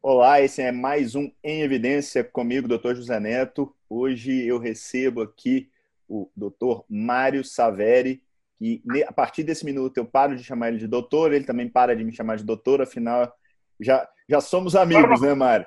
Olá, 0.00 0.40
esse 0.40 0.62
é 0.62 0.70
mais 0.70 1.16
um 1.16 1.28
Em 1.42 1.62
Evidência 1.62 2.22
comigo, 2.22 2.68
Dr. 2.68 2.94
José 2.94 3.18
Neto. 3.18 3.74
Hoje 3.90 4.46
eu 4.46 4.56
recebo 4.56 5.22
aqui 5.22 5.68
o 6.08 6.30
Dr. 6.36 6.82
Mário 6.88 7.42
Saveri, 7.42 8.22
que 8.60 8.80
a 9.06 9.12
partir 9.12 9.42
desse 9.42 9.64
minuto 9.64 9.98
eu 9.98 10.06
paro 10.06 10.36
de 10.36 10.44
chamar 10.44 10.68
ele 10.68 10.78
de 10.78 10.86
doutor, 10.86 11.32
ele 11.32 11.44
também 11.44 11.68
para 11.68 11.96
de 11.96 12.04
me 12.04 12.12
chamar 12.12 12.36
de 12.36 12.44
doutor, 12.44 12.80
afinal 12.80 13.34
já, 13.80 14.08
já 14.28 14.40
somos 14.40 14.76
amigos, 14.76 15.20
né, 15.20 15.34
Mário? 15.34 15.66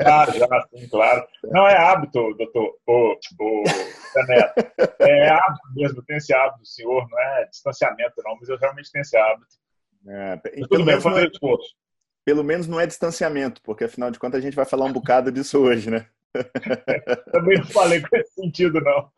Claro, 0.00 0.32
já, 0.32 0.68
sim, 0.74 0.88
claro. 0.88 1.26
Não 1.44 1.66
é 1.68 1.76
hábito, 1.76 2.34
doutor, 2.38 2.78
o, 2.86 3.18
o 3.38 3.64
Neto. 4.28 4.72
É 5.00 5.28
hábito 5.28 5.68
mesmo, 5.74 6.02
tem 6.04 6.16
esse 6.16 6.32
hábito 6.32 6.60
do 6.60 6.66
senhor, 6.66 7.06
não 7.10 7.18
é 7.18 7.44
distanciamento, 7.50 8.14
não, 8.24 8.34
mas 8.40 8.48
eu 8.48 8.56
realmente 8.56 8.90
tenho 8.90 9.02
esse 9.02 9.16
hábito. 9.16 9.56
É, 10.08 10.36
tudo 10.68 10.84
bem, 10.86 10.98
fazer 11.00 11.24
é, 11.24 11.28
esforço. 11.28 11.74
Pelo 12.26 12.42
menos 12.42 12.66
não 12.66 12.80
é 12.80 12.86
distanciamento, 12.86 13.62
porque 13.62 13.84
afinal 13.84 14.10
de 14.10 14.18
contas 14.18 14.40
a 14.40 14.42
gente 14.42 14.56
vai 14.56 14.64
falar 14.64 14.84
um 14.84 14.92
bocado 14.92 15.30
disso 15.30 15.60
hoje, 15.60 15.88
né? 15.88 16.08
Também 17.32 17.58
não 17.58 17.66
falei 17.66 18.00
com 18.02 18.16
esse 18.16 18.34
sentido, 18.34 18.80
não. 18.80 19.08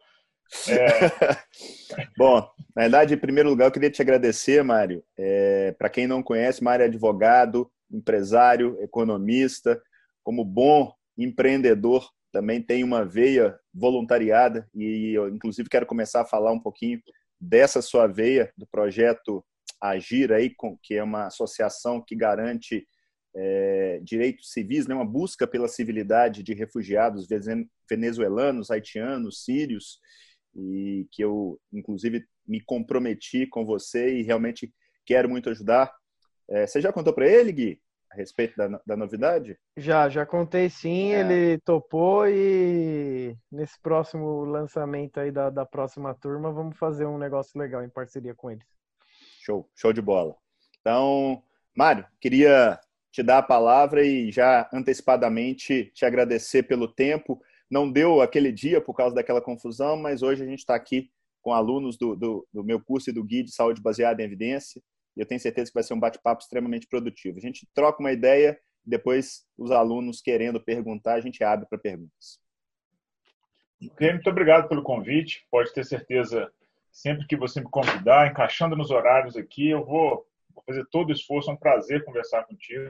É... 0.69 1.99
Bom, 2.19 2.47
na 2.77 2.83
verdade, 2.83 3.15
em 3.15 3.19
primeiro 3.19 3.49
lugar, 3.49 3.65
eu 3.65 3.73
queria 3.73 3.91
te 3.91 4.03
agradecer, 4.03 4.63
Mário. 4.63 5.03
É, 5.17 5.75
Para 5.79 5.89
quem 5.89 6.07
não 6.07 6.23
conhece, 6.23 6.63
Mário 6.63 6.83
é 6.83 6.87
advogado, 6.87 7.71
empresário, 7.91 8.77
economista, 8.83 9.81
como 10.23 10.45
bom 10.45 10.93
empreendedor, 11.17 12.07
também 12.31 12.63
tem 12.63 12.85
uma 12.85 13.07
veia 13.07 13.59
voluntariada 13.73 14.69
e 14.75 15.15
eu, 15.15 15.31
inclusive, 15.31 15.67
quero 15.71 15.87
começar 15.87 16.21
a 16.21 16.27
falar 16.27 16.53
um 16.53 16.61
pouquinho 16.61 17.01
dessa 17.41 17.81
sua 17.81 18.07
veia 18.07 18.53
do 18.55 18.67
projeto 18.67 19.43
Agir 19.81 20.33
aí, 20.33 20.55
que 20.83 20.95
é 20.95 21.03
uma 21.03 21.27
associação 21.27 22.03
que 22.05 22.15
garante 22.15 22.87
é, 23.35 24.01
direitos 24.03 24.53
civis, 24.53 24.87
né, 24.87 24.95
uma 24.95 25.05
busca 25.05 25.47
pela 25.47 25.69
civilidade 25.69 26.43
de 26.43 26.55
refugiados 26.55 27.27
venezuelanos, 27.89 28.71
haitianos, 28.71 29.45
sírios, 29.45 30.01
e 30.55 31.07
que 31.13 31.23
eu, 31.23 31.61
inclusive, 31.73 32.25
me 32.47 32.61
comprometi 32.61 33.47
com 33.47 33.65
você 33.65 34.19
e 34.19 34.23
realmente 34.23 34.73
quero 35.05 35.29
muito 35.29 35.51
ajudar. 35.51 35.95
É, 36.49 36.67
você 36.67 36.81
já 36.81 36.93
contou 36.93 37.13
para 37.13 37.29
ele, 37.29 37.53
Gui, 37.53 37.81
a 38.11 38.17
respeito 38.17 38.57
da, 38.57 38.81
da 38.87 38.97
novidade? 38.97 39.59
Já, 39.77 40.09
já 40.09 40.25
contei 40.25 40.71
sim, 40.71 41.13
é. 41.13 41.21
ele 41.21 41.59
topou 41.61 42.27
e 42.27 43.37
nesse 43.53 43.81
próximo 43.81 44.45
lançamento 44.45 45.21
aí 45.21 45.31
da, 45.31 45.51
da 45.51 45.67
próxima 45.67 46.15
turma, 46.15 46.51
vamos 46.51 46.77
fazer 46.77 47.07
um 47.07 47.19
negócio 47.19 47.61
legal 47.61 47.85
em 47.85 47.91
parceria 47.91 48.35
com 48.35 48.51
eles. 48.51 48.67
Show, 49.41 49.71
show 49.75 49.93
de 49.93 50.01
bola. 50.01 50.35
Então, 50.81 51.43
Mário, 51.77 52.07
queria 52.21 52.81
te 53.11 53.23
dar 53.23 53.39
a 53.39 53.43
palavra 53.43 54.05
e 54.05 54.31
já 54.31 54.69
antecipadamente 54.73 55.91
te 55.95 56.05
agradecer 56.05 56.65
pelo 56.65 56.89
tempo. 56.89 57.41
Não 57.71 57.91
deu 57.91 58.21
aquele 58.21 58.53
dia 58.53 58.81
por 58.81 58.95
causa 58.95 59.15
daquela 59.15 59.41
confusão, 59.41 59.97
mas 59.97 60.23
hoje 60.23 60.43
a 60.43 60.47
gente 60.47 60.61
está 60.61 60.75
aqui 60.75 61.11
com 61.41 61.53
alunos 61.53 61.97
do, 61.97 62.15
do, 62.15 62.49
do, 62.53 62.65
meu 62.65 62.81
curso 62.81 63.11
e 63.11 63.13
do 63.13 63.25
Guia 63.25 63.45
de 63.45 63.53
Saúde 63.53 63.81
Baseada 63.81 64.21
em 64.21 64.25
Evidência, 64.25 64.83
e 65.17 65.21
eu 65.21 65.27
tenho 65.27 65.41
certeza 65.41 65.71
que 65.71 65.75
vai 65.75 65.83
ser 65.83 65.95
um 65.95 66.01
bate-papo 66.01 66.43
extremamente 66.43 66.87
produtivo. 66.87 67.39
A 67.39 67.41
gente 67.41 67.67
troca 67.75 68.01
uma 68.01 68.13
ideia, 68.13 68.59
depois 68.85 69.45
os 69.57 69.71
alunos 69.71 70.21
querendo 70.21 70.61
perguntar, 70.61 71.15
a 71.15 71.21
gente 71.21 71.43
abre 71.43 71.67
para 71.67 71.79
perguntas. 71.79 72.39
Muito 73.81 74.29
obrigado 74.29 74.69
pelo 74.69 74.83
convite. 74.83 75.47
Pode 75.51 75.73
ter 75.73 75.85
certeza, 75.85 76.51
sempre 76.91 77.27
que 77.27 77.37
você 77.37 77.61
me 77.61 77.71
convidar, 77.71 78.31
encaixando 78.31 78.77
nos 78.77 78.91
horários 78.91 79.37
aqui, 79.37 79.69
eu 79.69 79.85
vou 79.85 80.27
Vou 80.59 80.65
fazer 80.75 80.87
todo 80.91 81.11
o 81.11 81.13
esforço, 81.13 81.51
é 81.51 81.55
um 81.55 81.57
prazer 81.57 82.05
conversar 82.05 82.45
contigo. 82.45 82.83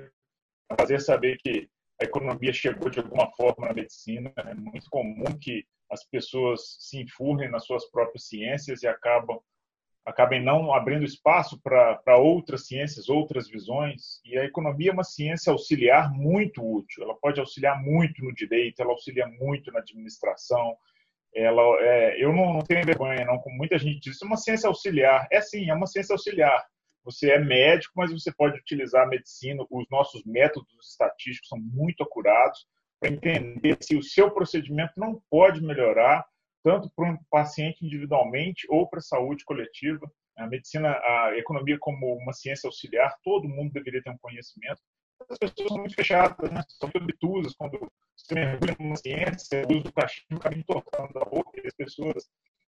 É 0.71 0.73
um 0.73 0.77
prazer 0.77 1.01
saber 1.01 1.37
que 1.39 1.69
a 2.01 2.05
economia 2.05 2.53
chegou 2.53 2.89
de 2.89 2.99
alguma 2.99 3.31
forma 3.33 3.67
na 3.69 3.75
medicina. 3.75 4.33
É 4.37 4.55
muito 4.55 4.89
comum 4.91 5.39
que 5.39 5.67
as 5.91 6.05
pessoas 6.05 6.77
se 6.81 7.01
enfurnem 7.01 7.51
nas 7.51 7.65
suas 7.67 7.91
próprias 7.91 8.27
ciências 8.27 8.83
e 8.83 8.87
acabam 8.87 9.39
acabem 10.07 10.43
não 10.43 10.73
abrindo 10.73 11.05
espaço 11.05 11.61
para 11.61 12.17
outras 12.17 12.67
ciências, 12.67 13.11
outras 13.11 13.47
visões. 13.47 14.23
E 14.25 14.39
a 14.39 14.45
economia 14.45 14.89
é 14.89 14.93
uma 14.95 15.05
ciência 15.05 15.53
auxiliar 15.53 16.11
muito 16.11 16.65
útil. 16.65 17.05
Ela 17.05 17.15
pode 17.15 17.39
auxiliar 17.39 17.79
muito 17.83 18.25
no 18.25 18.33
direito, 18.33 18.81
ela 18.81 18.93
auxilia 18.93 19.27
muito 19.27 19.71
na 19.71 19.81
administração. 19.81 20.79
Ela, 21.35 21.61
é, 21.83 22.25
eu 22.25 22.33
não, 22.33 22.55
não, 22.55 22.63
tenho 22.63 22.87
vergonha, 22.87 23.23
não, 23.27 23.39
como 23.39 23.55
muita 23.55 23.79
gente 23.79 24.01
diz, 24.01 24.23
é 24.23 24.25
uma 24.25 24.39
ciência 24.39 24.67
auxiliar. 24.67 25.29
É 25.31 25.43
sim, 25.43 25.69
é 25.69 25.75
uma 25.75 25.87
ciência 25.87 26.15
auxiliar. 26.15 26.65
Você 27.09 27.31
é 27.31 27.39
médico, 27.39 27.95
mas 27.97 28.13
você 28.13 28.31
pode 28.31 28.59
utilizar 28.59 29.05
a 29.05 29.09
medicina. 29.09 29.65
Os 29.71 29.87
nossos 29.91 30.23
métodos 30.27 30.91
estatísticos 30.91 31.49
são 31.49 31.59
muito 31.59 32.03
acurados 32.03 32.67
para 33.01 33.11
entender 33.11 33.79
se 33.81 33.97
o 33.97 34.03
seu 34.03 34.31
procedimento 34.31 34.93
não 34.95 35.19
pode 35.31 35.63
melhorar 35.63 36.23
tanto 36.63 36.91
para 36.95 37.11
um 37.11 37.17
paciente 37.31 37.83
individualmente 37.83 38.67
ou 38.69 38.87
para 38.87 38.99
a 38.99 39.03
saúde 39.03 39.43
coletiva. 39.47 40.07
A 40.37 40.47
medicina, 40.47 40.91
a 40.91 41.33
economia 41.39 41.79
como 41.81 42.15
uma 42.15 42.35
ciência 42.35 42.69
auxiliar, 42.69 43.17
todo 43.25 43.49
mundo 43.49 43.73
deveria 43.73 44.03
ter 44.03 44.11
um 44.11 44.19
conhecimento. 44.19 44.81
As 45.31 45.39
pessoas 45.39 45.69
são 45.69 45.79
muito 45.79 45.95
fechadas, 45.95 46.51
né? 46.51 46.63
são 46.69 46.91
muito 46.95 47.05
obtusas 47.05 47.55
quando 47.55 47.91
se 48.15 48.35
mergulha 48.35 48.77
numa 48.79 48.97
ciência, 48.97 49.67
o 49.67 49.73
uso 49.73 49.85
do 49.85 49.93
cachimbo 49.93 50.37
acaba 50.37 50.57
entortando 50.57 51.19
a 51.19 51.25
boca 51.25 51.59
e 51.63 51.67
as 51.67 51.75
pessoas 51.75 52.29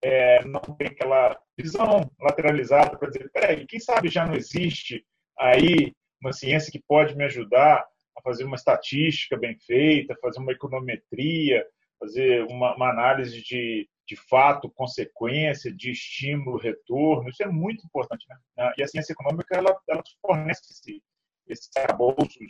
é, 0.04 0.44
não 0.44 0.60
tem 0.60 0.88
aquela 0.88 1.34
visão 1.58 2.10
lateralizada 2.20 2.96
para 2.98 3.08
dizer, 3.08 3.30
peraí, 3.32 3.66
quem 3.66 3.80
sabe 3.80 4.10
já 4.10 4.26
não 4.26 4.34
existe 4.34 5.02
aí 5.38 5.94
uma 6.20 6.30
ciência 6.32 6.70
que 6.70 6.82
pode 6.86 7.16
me 7.16 7.24
ajudar 7.24 7.86
a 8.16 8.20
fazer 8.22 8.44
uma 8.44 8.56
estatística 8.56 9.34
bem 9.34 9.58
feita, 9.58 10.16
fazer 10.20 10.40
uma 10.40 10.52
econometria, 10.52 11.66
fazer 11.98 12.44
uma, 12.44 12.76
uma 12.76 12.90
análise 12.90 13.42
de, 13.42 13.88
de 14.06 14.16
fato, 14.28 14.70
consequência, 14.70 15.72
de 15.74 15.92
estímulo, 15.92 16.58
retorno. 16.58 17.30
Isso 17.30 17.42
é 17.42 17.48
muito 17.48 17.86
importante. 17.86 18.26
Né? 18.28 18.72
E 18.76 18.82
a 18.82 18.86
ciência 18.86 19.14
econômica 19.14 19.56
ela, 19.56 19.74
ela 19.88 20.02
fornece 20.20 20.70
esse, 20.70 21.02
esse 21.48 21.70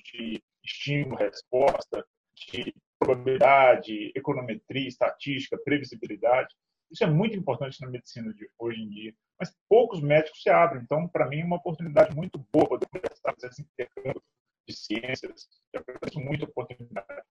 de 0.02 0.42
estímulo, 0.64 1.16
resposta, 1.16 2.04
de 2.34 2.74
probabilidade, 2.98 4.10
econometria, 4.16 4.88
estatística, 4.88 5.56
previsibilidade. 5.64 6.52
Isso 6.94 7.02
é 7.02 7.08
muito 7.08 7.36
importante 7.36 7.80
na 7.80 7.90
medicina 7.90 8.32
de 8.32 8.48
hoje 8.56 8.80
em 8.80 8.88
dia. 8.88 9.12
Mas 9.36 9.52
poucos 9.68 10.00
médicos 10.00 10.40
se 10.40 10.48
abrem. 10.48 10.80
Então, 10.80 11.08
para 11.08 11.28
mim, 11.28 11.40
é 11.40 11.44
uma 11.44 11.56
oportunidade 11.56 12.14
muito 12.14 12.38
boa 12.52 12.68
poder 12.68 12.86
conversar, 12.86 13.34
fazer 13.34 13.48
esse 13.48 13.62
intercâmbio 13.62 14.22
de 14.68 14.76
ciências. 14.76 15.48
Eu 15.72 15.80
agradeço 15.80 16.20
muito 16.20 16.44
a 16.44 16.48
oportunidade. 16.48 17.22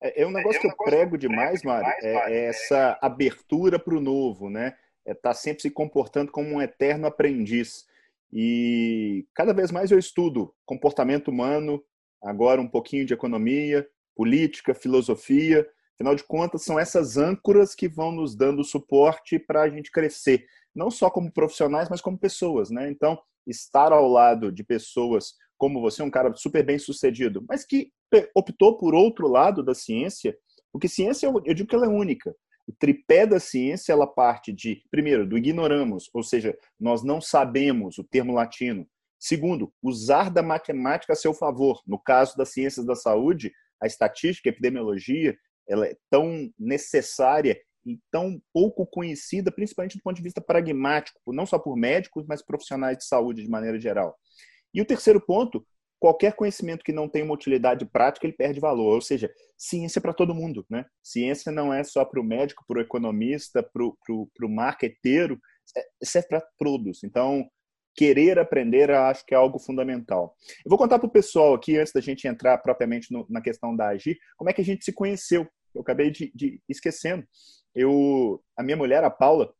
É, 0.00 0.22
é 0.22 0.26
um 0.26 0.30
negócio 0.30 0.58
é 0.58 0.60
que 0.60 0.66
eu 0.68 0.76
prego 0.76 1.18
demais, 1.18 1.64
Mário, 1.64 1.92
é, 2.00 2.32
é 2.32 2.44
essa 2.44 2.96
abertura 3.02 3.76
para 3.76 3.96
o 3.96 4.00
novo, 4.00 4.48
né? 4.48 4.78
É 5.04 5.10
estar 5.10 5.30
tá 5.30 5.34
sempre 5.34 5.62
se 5.62 5.70
comportando 5.70 6.30
como 6.30 6.48
um 6.48 6.62
eterno 6.62 7.08
aprendiz. 7.08 7.88
E 8.32 9.26
cada 9.34 9.52
vez 9.52 9.72
mais 9.72 9.90
eu 9.90 9.98
estudo 9.98 10.54
comportamento 10.64 11.26
humano, 11.28 11.84
agora 12.22 12.60
um 12.60 12.68
pouquinho 12.68 13.04
de 13.04 13.14
economia, 13.14 13.88
política, 14.14 14.74
filosofia, 14.74 15.68
Afinal 15.98 16.14
de 16.14 16.24
contas, 16.24 16.62
são 16.62 16.78
essas 16.78 17.16
âncoras 17.16 17.74
que 17.74 17.88
vão 17.88 18.12
nos 18.12 18.36
dando 18.36 18.62
suporte 18.62 19.38
para 19.38 19.62
a 19.62 19.68
gente 19.68 19.90
crescer, 19.90 20.46
não 20.74 20.90
só 20.90 21.08
como 21.08 21.32
profissionais, 21.32 21.88
mas 21.88 22.02
como 22.02 22.18
pessoas, 22.18 22.70
né? 22.70 22.90
Então, 22.90 23.18
estar 23.46 23.92
ao 23.92 24.06
lado 24.06 24.52
de 24.52 24.62
pessoas 24.62 25.34
como 25.56 25.80
você, 25.80 26.02
um 26.02 26.10
cara 26.10 26.34
super 26.36 26.62
bem 26.62 26.78
sucedido, 26.78 27.42
mas 27.48 27.64
que 27.64 27.90
optou 28.34 28.76
por 28.76 28.94
outro 28.94 29.26
lado 29.26 29.62
da 29.62 29.74
ciência, 29.74 30.36
porque 30.70 30.86
ciência, 30.86 31.26
eu 31.26 31.54
digo 31.54 31.68
que 31.68 31.74
ela 31.74 31.86
é 31.86 31.88
única. 31.88 32.36
O 32.68 32.72
tripé 32.72 33.26
da 33.26 33.40
ciência, 33.40 33.92
ela 33.92 34.06
parte 34.06 34.52
de, 34.52 34.82
primeiro, 34.90 35.26
do 35.26 35.38
ignoramos, 35.38 36.10
ou 36.12 36.22
seja, 36.22 36.54
nós 36.78 37.02
não 37.02 37.20
sabemos 37.20 37.96
o 37.96 38.04
termo 38.04 38.34
latino. 38.34 38.86
Segundo, 39.18 39.72
usar 39.82 40.30
da 40.30 40.42
matemática 40.42 41.14
a 41.14 41.16
seu 41.16 41.32
favor. 41.32 41.80
No 41.86 41.98
caso 41.98 42.36
das 42.36 42.52
ciências 42.52 42.84
da 42.84 42.94
saúde, 42.94 43.50
a 43.82 43.86
estatística, 43.86 44.50
a 44.50 44.52
epidemiologia, 44.52 45.38
ela 45.68 45.86
é 45.86 45.96
tão 46.10 46.50
necessária 46.58 47.60
e 47.84 47.98
tão 48.10 48.40
pouco 48.52 48.86
conhecida, 48.86 49.52
principalmente 49.52 49.96
do 49.96 50.02
ponto 50.02 50.16
de 50.16 50.22
vista 50.22 50.40
pragmático, 50.40 51.32
não 51.32 51.46
só 51.46 51.58
por 51.58 51.76
médicos, 51.76 52.26
mas 52.26 52.42
profissionais 52.42 52.98
de 52.98 53.04
saúde 53.04 53.42
de 53.42 53.48
maneira 53.48 53.78
geral. 53.78 54.16
E 54.74 54.80
o 54.80 54.84
terceiro 54.84 55.20
ponto, 55.20 55.64
qualquer 55.98 56.34
conhecimento 56.34 56.84
que 56.84 56.92
não 56.92 57.08
tem 57.08 57.22
uma 57.22 57.34
utilidade 57.34 57.86
prática, 57.86 58.26
ele 58.26 58.36
perde 58.36 58.60
valor. 58.60 58.94
Ou 58.94 59.00
seja, 59.00 59.32
ciência 59.56 60.00
para 60.00 60.12
todo 60.12 60.34
mundo. 60.34 60.66
Né? 60.68 60.84
Ciência 61.02 61.52
não 61.52 61.72
é 61.72 61.82
só 61.84 62.04
para 62.04 62.20
o 62.20 62.24
médico, 62.24 62.64
para 62.66 62.78
o 62.78 62.82
economista, 62.82 63.62
para 63.62 63.84
o 63.84 64.48
marqueteiro, 64.48 65.40
isso 66.02 66.18
é 66.18 66.22
para 66.22 66.40
todos. 66.58 67.02
Então, 67.04 67.48
querer 67.94 68.38
aprender, 68.38 68.90
acho 68.90 69.24
que 69.24 69.34
é 69.34 69.36
algo 69.36 69.58
fundamental. 69.58 70.36
Eu 70.64 70.68
vou 70.68 70.78
contar 70.78 70.98
para 70.98 71.08
o 71.08 71.10
pessoal 71.10 71.54
aqui, 71.54 71.78
antes 71.78 71.92
da 71.92 72.00
gente 72.00 72.28
entrar 72.28 72.58
propriamente 72.58 73.10
no, 73.10 73.26
na 73.30 73.40
questão 73.40 73.74
da 73.74 73.88
Agir, 73.88 74.18
como 74.36 74.50
é 74.50 74.52
que 74.52 74.60
a 74.60 74.64
gente 74.64 74.84
se 74.84 74.92
conheceu. 74.92 75.48
Eu 75.76 75.82
acabei 75.82 76.10
de, 76.10 76.32
de 76.34 76.60
esquecendo. 76.68 77.26
Eu, 77.74 78.42
a 78.56 78.62
minha 78.62 78.76
mulher, 78.76 79.04
a 79.04 79.10
Paula, 79.10 79.52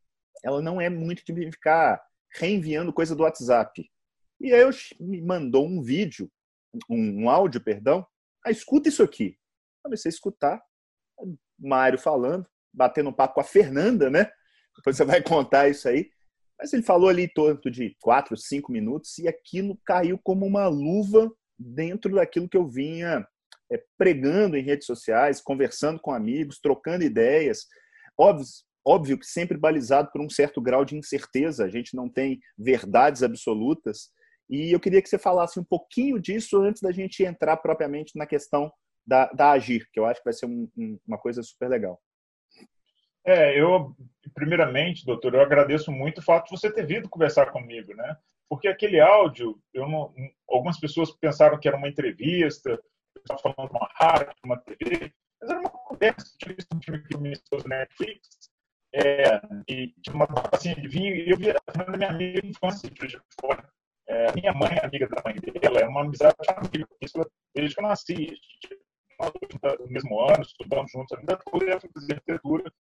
ela 0.43 0.63
não 0.63 0.81
é 0.81 0.89
muito 0.89 1.23
de 1.25 1.53
ficar 1.53 2.03
reenviando 2.35 2.93
coisa 2.93 3.15
do 3.15 3.23
WhatsApp. 3.23 3.87
E 4.41 4.53
aí 4.53 4.61
eu 4.61 4.71
me 4.99 5.21
mandou 5.21 5.67
um 5.67 5.83
vídeo, 5.83 6.31
um, 6.89 7.25
um 7.25 7.31
áudio, 7.31 7.63
perdão, 7.63 8.07
Ah, 8.45 8.51
escuta 8.51 8.89
isso 8.89 9.03
aqui. 9.03 9.37
Comecei 9.83 10.09
a 10.09 10.15
escutar. 10.15 10.63
Mário 11.59 11.99
falando, 11.99 12.47
batendo 12.73 13.09
um 13.09 13.13
papo 13.13 13.35
com 13.35 13.41
a 13.41 13.45
Fernanda, 13.45 14.11
né? 14.11 14.31
Depois 14.77 14.97
você 14.97 15.05
vai 15.05 15.23
contar 15.23 15.69
isso 15.69 15.89
aí. 15.89 16.11
Mas 16.59 16.73
ele 16.73 16.83
falou 16.83 17.09
ali 17.09 17.25
em 17.25 17.29
torno 17.29 17.61
de 17.71 17.97
quatro, 18.01 18.37
cinco 18.37 18.73
minutos 18.73 19.19
e 19.19 19.29
aquilo 19.29 19.79
caiu 19.85 20.19
como 20.23 20.47
uma 20.47 20.67
luva 20.69 21.31
dentro 21.59 22.15
daquilo 22.15 22.49
que 22.49 22.57
eu 22.57 22.67
vinha 22.67 23.27
é, 23.73 23.83
pregando 23.99 24.57
em 24.57 24.63
redes 24.63 24.87
sociais, 24.87 25.41
conversando 25.41 26.01
com 26.01 26.13
amigos, 26.13 26.61
trocando 26.61 27.05
ideias. 27.05 27.67
Óbvio, 28.19 28.47
óbvio 28.85 29.19
que 29.19 29.27
sempre 29.27 29.59
balizado 29.59 30.11
por 30.13 30.21
um 30.21 30.31
certo 30.31 30.61
grau 30.61 30.85
de 30.85 30.97
incerteza, 30.97 31.65
a 31.65 31.69
gente 31.69 31.95
não 31.95 32.09
tem 32.09 32.41
verdades 32.57 33.23
absolutas. 33.23 34.11
E 34.49 34.73
eu 34.73 34.79
queria 34.79 35.03
que 35.03 35.09
você 35.09 35.19
falasse 35.19 35.59
um 35.59 35.65
pouquinho 35.65 36.21
disso 36.21 36.61
antes 36.63 36.81
da 36.81 36.93
gente 36.93 37.25
entrar 37.25 37.57
propriamente 37.57 38.17
na 38.17 38.27
questão 38.27 38.73
da, 39.05 39.27
da 39.33 39.51
Agir, 39.53 39.89
que 39.93 39.99
eu 39.99 40.07
acho 40.07 40.21
que 40.21 40.25
vai 40.25 40.33
ser 40.33 40.47
um, 40.47 40.69
um, 40.77 40.99
uma 41.07 41.19
coisa 41.19 41.43
super 41.43 41.69
legal. 41.69 42.01
É, 43.25 43.61
eu, 43.61 43.93
primeiramente, 44.35 45.05
doutor, 45.05 45.35
eu 45.35 45.41
agradeço 45.41 45.91
muito 45.91 46.19
o 46.19 46.23
fato 46.23 46.45
de 46.45 46.51
você 46.51 46.73
ter 46.73 46.87
vindo 46.87 47.09
conversar 47.09 47.51
comigo, 47.51 47.93
né? 47.93 48.17
Porque 48.49 48.69
aquele 48.69 49.01
áudio, 49.01 49.59
não, 49.75 50.15
algumas 50.49 50.79
pessoas 50.79 51.11
pensaram 51.11 51.59
que 51.59 51.67
era 51.67 51.77
uma 51.77 51.89
entrevista, 51.89 52.81
estava 53.35 53.55
falando 53.55 53.71
uma 53.71 53.89
rádio, 53.95 54.33
uma 54.45 54.59
TV, 54.59 55.13
mas 55.41 55.51
era 55.51 55.61
uma 55.61 55.71
conversa. 55.71 56.35
Tinha 56.39 56.55
visto 56.55 56.77
um 56.77 56.81
filme 56.83 57.03
que 57.03 57.17
me 57.17 57.33
na 57.67 57.77
Netflix, 57.79 58.51
é, 58.95 59.41
e 59.69 59.95
tinha 60.03 60.17
uma 60.17 60.27
assim 60.53 60.75
de 60.75 60.89
vinho, 60.89 61.15
e 61.15 61.31
eu 61.31 61.37
vi 61.37 61.51
a 61.51 61.97
minha 61.97 62.11
amiga 62.11 62.41
de 62.41 62.49
infância, 62.49 62.91
de 62.91 63.21
fora. 63.41 63.69
É, 64.09 64.33
minha 64.33 64.53
mãe, 64.53 64.79
amiga 64.83 65.09
da 65.09 65.23
mãe 65.25 65.35
dela, 65.35 65.81
é 65.81 65.89
uma 65.89 66.03
amizade 66.03 66.37
amiga, 66.49 66.87
desde 67.55 67.75
que 67.75 67.81
eu 67.81 67.89
nasci. 67.89 68.13
A 68.13 68.17
gente, 68.17 68.81
nós, 69.19 69.33
no 69.81 69.89
mesmo 69.89 70.21
ano, 70.21 70.43
estudamos 70.43 70.91
juntos 70.93 71.13
a 71.17 71.21
vida 71.21 71.39
toda, 71.39 71.65
ela 71.65 71.81
foi 71.81 71.91
fazer 71.93 72.15
arquitetura 72.15 72.73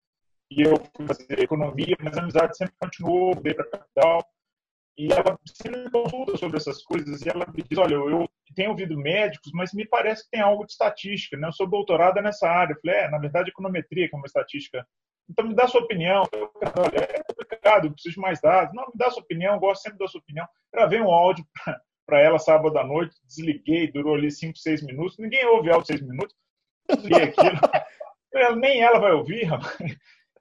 e 0.50 0.62
eu 0.62 0.76
fui 0.94 1.06
fazer 1.06 1.40
economia, 1.40 1.96
mas 2.00 2.16
a 2.16 2.22
amizade 2.22 2.56
sempre 2.56 2.74
continuou, 2.78 3.34
veio 3.40 3.56
para 3.56 3.64
a 3.64 3.70
capital. 3.70 4.35
E 4.98 5.12
ela 5.12 5.38
sempre 5.44 5.84
me 5.84 5.90
consulta 5.90 6.36
sobre 6.36 6.56
essas 6.56 6.82
coisas 6.82 7.20
e 7.22 7.28
ela 7.28 7.46
me 7.54 7.62
diz: 7.62 7.78
Olha, 7.78 7.94
eu 7.94 8.28
tenho 8.54 8.70
ouvido 8.70 8.96
médicos, 8.96 9.52
mas 9.52 9.72
me 9.72 9.86
parece 9.86 10.24
que 10.24 10.30
tem 10.30 10.40
algo 10.40 10.64
de 10.64 10.72
estatística, 10.72 11.36
né? 11.36 11.48
Eu 11.48 11.52
sou 11.52 11.66
doutorada 11.66 12.22
nessa 12.22 12.48
área. 12.48 12.72
Eu 12.72 12.80
falei: 12.80 12.96
É, 13.00 13.10
na 13.10 13.18
verdade, 13.18 13.50
econometria, 13.50 14.08
que 14.08 14.14
é 14.14 14.18
uma 14.18 14.26
estatística. 14.26 14.86
Então, 15.28 15.46
me 15.46 15.54
dá 15.54 15.66
sua 15.66 15.82
opinião. 15.82 16.24
Eu, 16.32 16.50
Olha, 16.54 17.02
é 17.02 17.22
complicado, 17.34 17.92
preciso 17.92 18.14
de 18.14 18.20
mais 18.20 18.40
dados. 18.40 18.74
Não, 18.74 18.84
me 18.84 18.92
dá 18.94 19.10
sua 19.10 19.22
opinião, 19.22 19.58
gosto 19.58 19.82
sempre 19.82 19.98
da 19.98 20.08
sua 20.08 20.20
opinião. 20.20 20.46
Gravei 20.72 21.00
um 21.00 21.10
áudio 21.10 21.44
para 22.06 22.20
ela 22.20 22.38
sábado 22.38 22.78
à 22.78 22.84
noite, 22.84 23.16
desliguei, 23.24 23.90
durou 23.90 24.14
ali 24.14 24.30
5, 24.30 24.56
6 24.56 24.82
minutos. 24.82 25.18
Ninguém 25.18 25.44
ouve 25.46 25.70
áudio 25.70 25.86
6 25.86 26.02
minutos. 26.02 26.34
Desliguei 26.88 27.24
aquilo. 27.24 27.58
nem 28.60 28.80
ela 28.80 28.98
vai 28.98 29.12
ouvir, 29.12 29.44
rapaz 29.44 29.76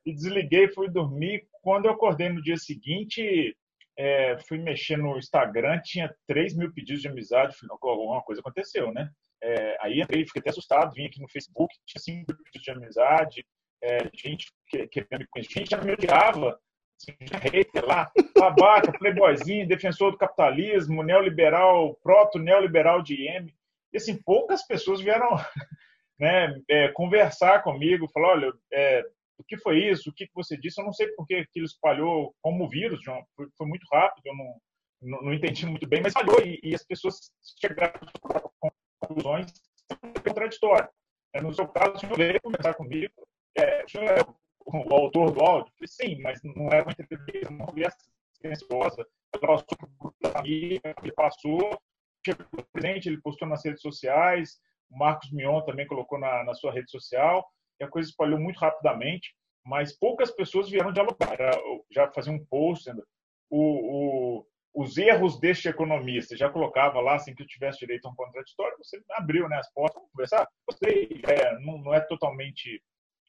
e 0.05 0.13
desliguei, 0.13 0.67
fui 0.69 0.89
dormir. 0.89 1.47
Quando 1.61 1.85
eu 1.85 1.91
acordei 1.91 2.29
no 2.29 2.41
dia 2.41 2.57
seguinte, 2.57 3.57
é, 3.97 4.37
fui 4.39 4.57
mexer 4.57 4.97
no 4.97 5.17
Instagram, 5.17 5.79
tinha 5.83 6.13
3 6.27 6.55
mil 6.55 6.73
pedidos 6.73 7.01
de 7.01 7.07
amizade. 7.07 7.55
Falei, 7.57 7.75
alguma 7.81 8.21
coisa 8.21 8.41
aconteceu, 8.41 8.91
né? 8.91 9.09
É, 9.41 9.77
aí 9.81 10.01
entrei, 10.01 10.25
fiquei 10.25 10.41
até 10.41 10.49
assustado, 10.49 10.93
vim 10.93 11.05
aqui 11.05 11.21
no 11.21 11.29
Facebook, 11.29 11.73
tinha 11.85 12.01
5 12.01 12.25
mil 12.27 12.37
pedidos 12.43 12.61
de 12.61 12.71
amizade, 12.71 13.45
é, 13.81 14.09
gente 14.13 14.51
querendo 14.67 15.19
me 15.19 15.27
conhecer, 15.27 15.59
gente 15.59 15.71
já 15.71 15.81
me 15.81 15.93
odiava, 15.93 16.59
assim, 16.99 17.15
hater 17.51 17.85
lá, 17.85 18.11
babaca, 18.37 18.91
playboyzinho, 18.97 19.67
defensor 19.67 20.11
do 20.11 20.17
capitalismo, 20.17 21.03
neoliberal, 21.03 21.95
proto-neoliberal 22.01 23.01
de 23.01 23.15
IEM. 23.15 23.53
E 23.93 23.97
assim, 23.97 24.21
poucas 24.23 24.65
pessoas 24.65 25.01
vieram 25.01 25.29
né, 26.19 26.53
é, 26.69 26.87
conversar 26.89 27.61
comigo, 27.63 28.09
falar, 28.11 28.29
olha, 28.29 28.53
é, 28.73 29.03
o 29.37 29.43
que 29.43 29.57
foi 29.57 29.79
isso, 29.89 30.09
o 30.09 30.13
que 30.13 30.27
você 30.33 30.57
disse. 30.57 30.79
Eu 30.79 30.85
não 30.85 30.93
sei 30.93 31.07
porque 31.15 31.35
aquilo 31.35 31.65
espalhou 31.65 32.33
como 32.41 32.69
vírus, 32.69 33.03
foi, 33.35 33.47
foi 33.57 33.67
muito 33.67 33.85
rápido, 33.91 34.25
eu 34.25 34.35
não, 34.35 34.61
não, 35.01 35.21
não, 35.23 35.33
entendi 35.33 35.65
muito 35.65 35.87
bem, 35.87 36.01
mas 36.01 36.13
falhou 36.13 36.41
e, 36.41 36.59
e 36.63 36.73
as 36.73 36.83
pessoas 36.83 37.31
chegaram 37.59 37.93
a 38.33 38.69
conclusões 39.01 39.51
contraditórias. 40.23 40.89
É, 41.33 41.41
no 41.41 41.53
seu 41.53 41.67
caso, 41.67 41.95
o 41.95 41.99
senhor 41.99 42.17
veio 42.17 42.41
conversar 42.41 42.73
comigo, 42.75 43.13
é, 43.57 43.83
o 43.83 43.89
senhor 43.89 44.05
é 44.05 44.21
o, 44.65 44.89
o 44.89 44.93
autor 44.93 45.31
do 45.31 45.41
áudio? 45.41 45.71
Eu 45.81 45.87
falei, 45.87 46.15
sim, 46.15 46.21
mas 46.21 46.41
não 46.43 46.67
era 46.67 46.83
uma 46.83 46.91
entrevista, 46.91 47.49
uma 47.49 47.65
conversa 47.65 47.97
silenciosa. 48.33 49.05
Ela 49.33 49.41
passou 49.41 50.13
da 50.21 50.31
família, 50.31 50.81
ele 51.03 51.11
passou, 51.11 51.81
chegou 52.25 52.47
presente, 52.71 53.09
ele 53.09 53.21
postou 53.21 53.47
nas 53.47 53.63
redes 53.65 53.81
sociais, 53.81 54.59
o 54.89 54.97
Marcos 54.97 55.31
Mion 55.31 55.61
também 55.61 55.87
colocou 55.87 56.19
na, 56.19 56.43
na 56.43 56.53
sua 56.53 56.71
rede 56.71 56.89
social, 56.89 57.45
e 57.79 57.83
a 57.83 57.89
coisa 57.89 58.09
espalhou 58.09 58.39
muito 58.39 58.57
rapidamente, 58.57 59.35
mas 59.65 59.97
poucas 59.97 60.31
pessoas 60.31 60.69
vieram 60.69 60.93
dialogar, 60.93 61.37
já 61.91 62.11
fazer 62.11 62.29
um 62.29 62.45
post, 62.45 62.89
o, 63.49 63.59
o, 64.39 64.47
os 64.75 64.97
erros 64.97 65.39
deste 65.39 65.67
economista, 65.67 66.37
já 66.37 66.49
colocava 66.49 66.99
lá, 67.01 67.17
sem 67.17 67.33
que 67.33 67.41
eu 67.41 67.47
tivesse 67.47 67.79
direito 67.79 68.07
a 68.07 68.11
um 68.11 68.15
contraditório, 68.15 68.77
você 68.77 69.01
abriu 69.11 69.49
né, 69.49 69.57
as 69.57 69.71
portas, 69.71 69.95
vamos 69.95 70.11
conversar, 70.11 70.47
gostei, 70.67 71.21
é, 71.27 71.59
não, 71.59 71.79
não, 71.79 71.93
é 71.93 72.01
totalmente 72.01 72.81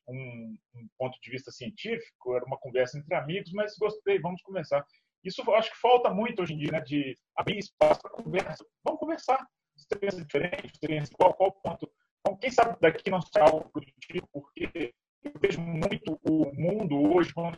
um, 0.08 0.56
um, 0.74 0.88
ponto 0.98 1.18
de 1.20 1.30
vista 1.30 1.50
científico, 1.50 2.36
era 2.36 2.44
uma 2.44 2.58
conversa 2.58 2.98
entre 2.98 3.14
amigos, 3.14 3.52
mas 3.52 3.76
gostei, 3.78 4.18
vamos 4.18 4.42
conversar. 4.42 4.84
Isso 5.24 5.42
acho 5.52 5.70
que 5.70 5.78
falta 5.78 6.10
muito 6.10 6.42
hoje 6.42 6.54
em 6.54 6.58
dia, 6.58 6.72
né, 6.72 6.80
de 6.80 7.16
abrir 7.34 7.58
espaço 7.58 8.00
para 8.00 8.10
conversa. 8.10 8.64
Vamos 8.84 9.00
conversar. 9.00 9.44
Você 9.74 9.98
pensa 9.98 10.22
diferente, 10.22 10.72
você 10.78 10.86
pensa 10.86 11.12
qual 11.16 11.34
ponto 11.34 11.90
então, 12.26 12.36
quem 12.38 12.50
sabe 12.50 12.76
daqui 12.80 13.08
não 13.08 13.20
será 13.22 13.44
algo 13.44 13.70
positivo, 13.70 14.28
porque 14.32 14.92
eu 15.22 15.32
vejo 15.40 15.60
muito 15.60 16.18
o 16.24 16.52
mundo 16.54 17.14
hoje 17.14 17.32
quando 17.32 17.56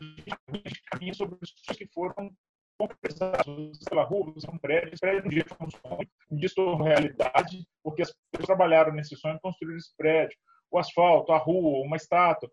caminha 0.90 1.14
sobre 1.14 1.38
os 1.40 1.50
que 1.74 1.86
foram 1.86 2.30
concretizados 2.78 3.78
pela 3.88 4.04
rua, 4.04 4.32
são 4.38 4.58
prédios, 4.58 5.00
prédios 5.00 5.24
um 5.24 5.28
dia 5.30 5.44
foi 5.46 5.66
um 5.66 5.70
sonho, 5.70 6.54
tornou 6.54 6.82
realidade, 6.86 7.66
porque 7.82 8.02
as 8.02 8.14
pessoas 8.30 8.46
trabalharam 8.46 8.92
nesse 8.92 9.16
sonho 9.16 9.36
e 9.36 9.40
construíram 9.40 9.78
esse 9.78 9.96
prédio. 9.96 10.36
O 10.70 10.78
asfalto, 10.78 11.32
a 11.32 11.38
rua, 11.38 11.84
uma 11.84 11.96
estátua. 11.96 12.50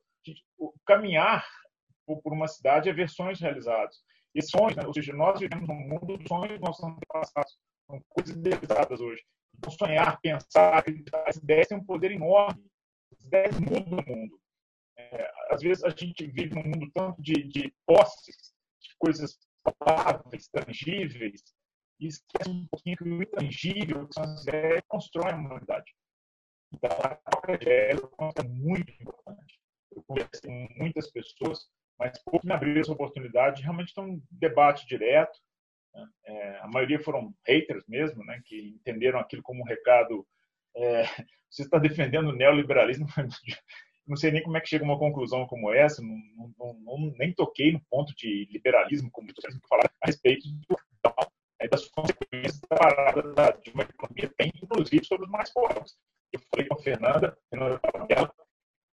Caminhar 0.85 1.45
por 2.07 2.31
uma 2.31 2.47
cidade 2.47 2.89
é 2.89 2.93
ver 2.93 3.09
sonhos 3.09 3.41
realizados. 3.41 4.01
E 4.33 4.41
sonhos, 4.41 4.75
né? 4.77 4.87
ou 4.87 4.93
seja, 4.93 5.13
nós 5.13 5.39
vivemos 5.39 5.67
num 5.67 5.75
mundo 5.75 6.17
dos 6.17 6.27
sonhos 6.27 6.53
dos 6.53 6.61
nossos 6.61 6.83
antepassados. 6.85 7.57
São 7.87 8.01
coisas 8.09 8.35
idealizadas 8.35 9.01
hoje. 9.01 9.21
Então, 9.57 9.71
sonhar, 9.71 10.19
pensar, 10.21 10.83
as 11.25 11.37
ideias 11.37 11.67
têm 11.67 11.77
um 11.77 11.83
poder 11.83 12.11
enorme. 12.11 12.65
As 13.11 13.25
ideias 13.25 13.59
mudam 13.59 13.99
o 13.99 14.09
mundo. 14.09 14.39
É, 14.97 15.31
às 15.49 15.61
vezes 15.61 15.83
a 15.83 15.89
gente 15.89 16.25
vive 16.27 16.55
num 16.55 16.63
mundo 16.63 16.89
tanto 16.93 17.21
de, 17.21 17.43
de 17.43 17.73
posses, 17.85 18.53
de 18.81 18.95
coisas 18.97 19.37
palpáveis, 19.63 20.47
tangíveis, 20.47 21.41
e 21.99 22.07
esquece 22.07 22.49
um 22.49 22.67
pouquinho 22.67 22.97
que 22.97 23.03
o 23.03 23.23
intangível, 23.23 24.07
que 24.07 24.13
são 24.13 24.23
as 24.23 24.43
ideias, 24.43 24.83
constrói 24.87 25.31
a 25.31 25.35
humanidade. 25.35 25.93
Então, 26.73 26.89
a 26.91 27.15
própria 27.15 27.55
ideia 27.55 27.93
é 28.37 28.43
muito 28.43 28.91
importante. 29.01 29.59
Eu 29.91 30.03
conversei 30.03 30.41
com 30.41 30.67
muitas 30.77 31.09
pessoas, 31.11 31.69
mas 31.97 32.21
pouco 32.23 32.45
me 32.45 32.53
abriu 32.53 32.79
essa 32.79 32.91
oportunidade. 32.91 33.61
Realmente 33.61 33.93
tem 33.93 34.03
um 34.03 34.21
debate 34.29 34.85
direto? 34.87 35.39
É, 36.25 36.59
a 36.59 36.67
maioria 36.67 36.99
foram 36.99 37.33
haters 37.47 37.83
mesmo, 37.87 38.23
né, 38.25 38.41
que 38.45 38.75
entenderam 38.79 39.19
aquilo 39.19 39.43
como 39.43 39.61
um 39.61 39.65
recado. 39.65 40.25
É, 40.75 41.03
você 41.49 41.63
está 41.63 41.77
defendendo 41.77 42.29
o 42.29 42.35
neoliberalismo, 42.35 43.07
não 44.07 44.15
sei 44.15 44.31
nem 44.31 44.43
como 44.43 44.57
é 44.57 44.61
que 44.61 44.69
chega 44.69 44.83
uma 44.83 44.99
conclusão 44.99 45.47
como 45.47 45.73
essa, 45.73 46.01
não, 46.01 46.17
não, 46.57 46.73
não, 46.81 47.13
nem 47.17 47.33
toquei 47.33 47.71
no 47.71 47.81
ponto 47.89 48.13
de 48.15 48.47
liberalismo, 48.51 49.09
como 49.11 49.27
vocês 49.33 49.57
falar 49.67 49.89
a 50.01 50.07
respeito 50.07 50.47
do, 50.67 50.75
é, 51.59 51.67
das 51.67 51.87
consequências 51.89 52.59
da 52.59 52.77
parada 52.77 53.59
de 53.63 53.71
uma 53.71 53.83
economia 53.83 54.31
tem, 54.37 54.51
inclusive, 54.61 55.05
sobre 55.05 55.25
os 55.25 55.31
mais 55.31 55.51
pobres. 55.51 55.95
Eu 56.31 56.39
falei 56.51 56.67
com 56.67 56.75
a 56.75 56.83
Fernanda, 56.83 57.37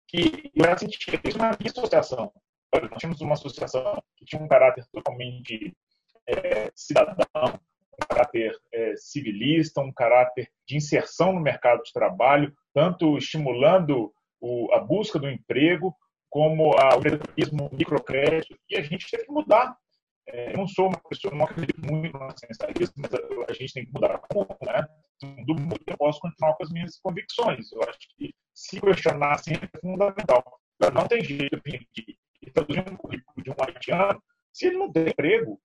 que 0.08 0.50
eu 0.54 0.64
era 0.64 0.78
sentir 0.78 1.20
isso 1.24 1.38
na 1.38 1.56
minha 1.58 1.70
associação. 1.70 2.32
Nós 2.72 2.98
tínhamos 2.98 3.20
uma 3.20 3.34
associação 3.34 4.02
que 4.16 4.24
tinha 4.24 4.40
um 4.40 4.48
caráter 4.48 4.84
totalmente 4.92 5.74
é, 6.26 6.70
cidadão, 6.74 7.24
um 7.46 8.06
caráter 8.08 8.56
é, 8.72 8.94
civilista, 8.96 9.80
um 9.80 9.92
caráter 9.92 10.48
de 10.66 10.76
inserção 10.76 11.32
no 11.32 11.40
mercado 11.40 11.82
de 11.82 11.92
trabalho, 11.92 12.52
tanto 12.74 13.16
estimulando 13.18 14.12
o, 14.40 14.72
a 14.72 14.80
busca 14.80 15.18
do 15.18 15.28
emprego, 15.28 15.94
como 16.28 16.72
a, 16.78 16.94
o 16.96 16.98
empreendedorismo, 16.98 17.70
microcrédito, 17.72 18.56
e 18.68 18.76
a 18.76 18.82
gente 18.82 19.10
tem 19.10 19.24
que 19.24 19.30
mudar. 19.30 19.76
É, 20.28 20.52
eu 20.52 20.56
não 20.56 20.68
sou 20.68 20.88
uma 20.88 21.00
pessoa, 21.08 21.34
não 21.34 21.44
acredito 21.44 21.80
muito 21.84 22.16
no 22.16 22.28
essencialismo, 22.28 22.94
mas 22.96 23.12
a, 23.48 23.52
gente 23.52 23.72
tem 23.72 23.84
que 23.84 23.92
mudar 23.92 24.18
como, 24.30 24.56
né? 24.64 24.86
Do 25.44 25.54
mundo, 25.54 25.78
eu 25.86 25.96
posso 25.96 26.20
continuar 26.20 26.54
com 26.54 26.64
as 26.64 26.70
minhas 26.70 26.98
convicções. 27.00 27.70
Eu 27.72 27.82
acho 27.82 27.98
que 28.16 28.34
se 28.54 28.80
questionar 28.80 29.38
sempre 29.38 29.68
é 29.72 29.78
fundamental. 29.78 30.42
Não 30.92 31.06
tem 31.06 31.22
jeito 31.22 31.60
de, 31.64 31.86
de 32.42 32.50
traduzir 32.52 32.80
um 32.90 32.96
currículo 32.96 33.44
de 33.44 33.50
um 33.50 33.54
haitiano, 33.58 34.22
se 34.52 34.66
ele 34.66 34.78
não 34.78 34.90
tem 34.90 35.08
emprego, 35.08 35.60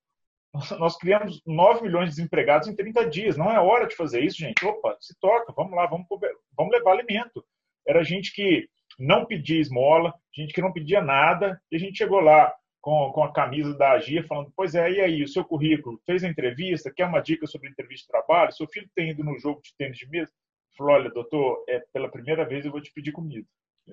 nós 0.80 0.98
criamos 0.98 1.42
9 1.46 1.82
milhões 1.82 2.10
de 2.10 2.16
desempregados 2.16 2.68
em 2.68 2.75
30 2.75 3.10
dias. 3.10 3.38
Não 3.38 3.51
é 3.51 3.60
hora 3.60 3.88
de 3.88 3.96
fazer 3.96 4.24
isso, 4.24 4.38
gente. 4.38 4.66
Opa, 4.66 4.98
se 5.00 5.16
toca, 5.20 5.54
vamos 5.54 5.75
lá, 5.75 5.86
vamos, 5.86 6.08
vamos 6.56 6.72
levar 6.72 6.92
alimento. 6.92 7.46
Era 7.88 8.04
gente 8.04 8.34
que 8.34 8.68
não 9.00 9.25
pedia 9.25 9.60
esmola, 9.60 10.13
gente 10.34 10.54
que 10.54 10.62
não 10.62 10.74
pedia 10.74 11.01
nada, 11.01 11.62
e 11.72 11.75
a 11.75 11.80
gente 11.80 11.98
chegou 11.98 12.20
lá 12.20 12.54
com, 12.82 13.12
com 13.12 13.24
a 13.24 13.34
camisa 13.34 13.77
da 13.77 13.92
Agia, 13.92 14.25
falando: 14.25 14.51
Pois 14.56 14.74
é, 14.74 14.89
e 14.92 15.01
aí, 15.01 15.24
o 15.24 15.27
seu 15.27 15.44
currículo? 15.44 16.00
Fez 16.06 16.24
a 16.24 16.30
entrevista? 16.30 16.92
Quer 16.96 17.06
uma 17.06 17.22
dica 17.22 17.46
sobre 17.46 17.70
entrevista 17.70 18.06
de 18.06 18.12
trabalho? 18.12 18.54
Seu 18.54 18.68
filho 18.68 18.89
tem 18.96 19.10
ido 19.10 19.24
no 19.24 19.38
jogo 19.39 19.62
de 19.62 19.75
tênis 19.77 19.98
de 19.98 20.10
mesa? 20.10 20.32
Falou: 20.77 20.94
Olha, 20.94 21.10
doutor, 21.10 21.63
é, 21.68 21.84
pela 21.94 22.10
primeira 22.10 22.46
vez 22.46 22.66
eu 22.66 22.72
vou 22.72 22.82
te 22.82 22.92
pedir 22.92 23.12
comida. 23.12 23.48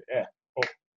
É, 0.09 0.27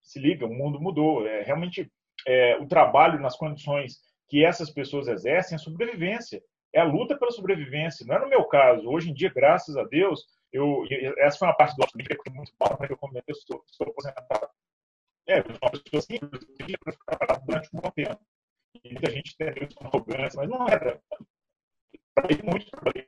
se 0.01 0.19
liga, 0.19 0.45
o 0.45 0.53
mundo 0.53 0.79
mudou. 0.79 1.27
É, 1.27 1.41
realmente, 1.41 1.91
é, 2.25 2.57
o 2.57 2.67
trabalho 2.67 3.19
nas 3.19 3.35
condições 3.35 3.99
que 4.27 4.43
essas 4.43 4.69
pessoas 4.69 5.07
exercem 5.07 5.55
é 5.55 5.59
sobrevivência. 5.59 6.41
É 6.73 6.81
a 6.81 6.85
luta 6.85 7.17
pela 7.17 7.31
sobrevivência. 7.31 8.05
Não 8.05 8.15
é 8.15 8.19
no 8.19 8.29
meu 8.29 8.43
caso. 8.45 8.87
Hoje 8.87 9.09
em 9.09 9.13
dia, 9.13 9.31
graças 9.33 9.77
a 9.77 9.83
Deus, 9.83 10.25
eu, 10.51 10.83
essa 11.17 11.37
foi 11.37 11.47
uma 11.47 11.55
parte 11.55 11.75
do 11.75 11.79
nosso 11.79 11.93
que 11.97 12.29
muito 12.29 12.51
mal, 12.59 12.77
mas 12.79 12.89
eu 12.89 12.97
comentei, 12.97 13.23
eu 13.27 13.35
sou, 13.35 13.63
sou 13.67 13.87
aposentado. 13.87 14.49
É, 15.27 15.39
eu 15.39 15.43
sou 15.43 15.59
uma 15.61 15.71
pessoa 15.71 16.01
simples, 16.01 16.41
eu 16.59 16.65
tinha 16.65 16.77
para 16.83 16.93
ficar 16.93 17.39
durante 17.45 17.69
um 17.73 17.79
bom 17.79 17.91
tempo. 17.91 18.19
E 18.83 18.93
muita 18.93 19.11
gente 19.11 19.33
entendeu 19.33 19.67
isso 19.67 19.75
com 19.75 19.87
arrogância, 19.87 20.37
mas 20.37 20.49
não 20.49 20.67
era. 20.67 21.01
Trabalhei 22.15 22.41
muito, 22.43 22.71
trabalhei 22.71 23.07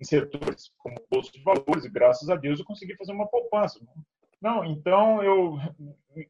em 0.00 0.04
setores 0.04 0.70
como 0.78 0.96
bolsa 1.10 1.32
de 1.32 1.42
valores, 1.42 1.84
e 1.84 1.90
graças 1.90 2.28
a 2.28 2.36
Deus 2.36 2.60
eu 2.60 2.66
consegui 2.66 2.96
fazer 2.96 3.12
uma 3.12 3.26
poupança. 3.26 3.80
Não, 4.40 4.64
então 4.64 5.22
eu 5.22 5.56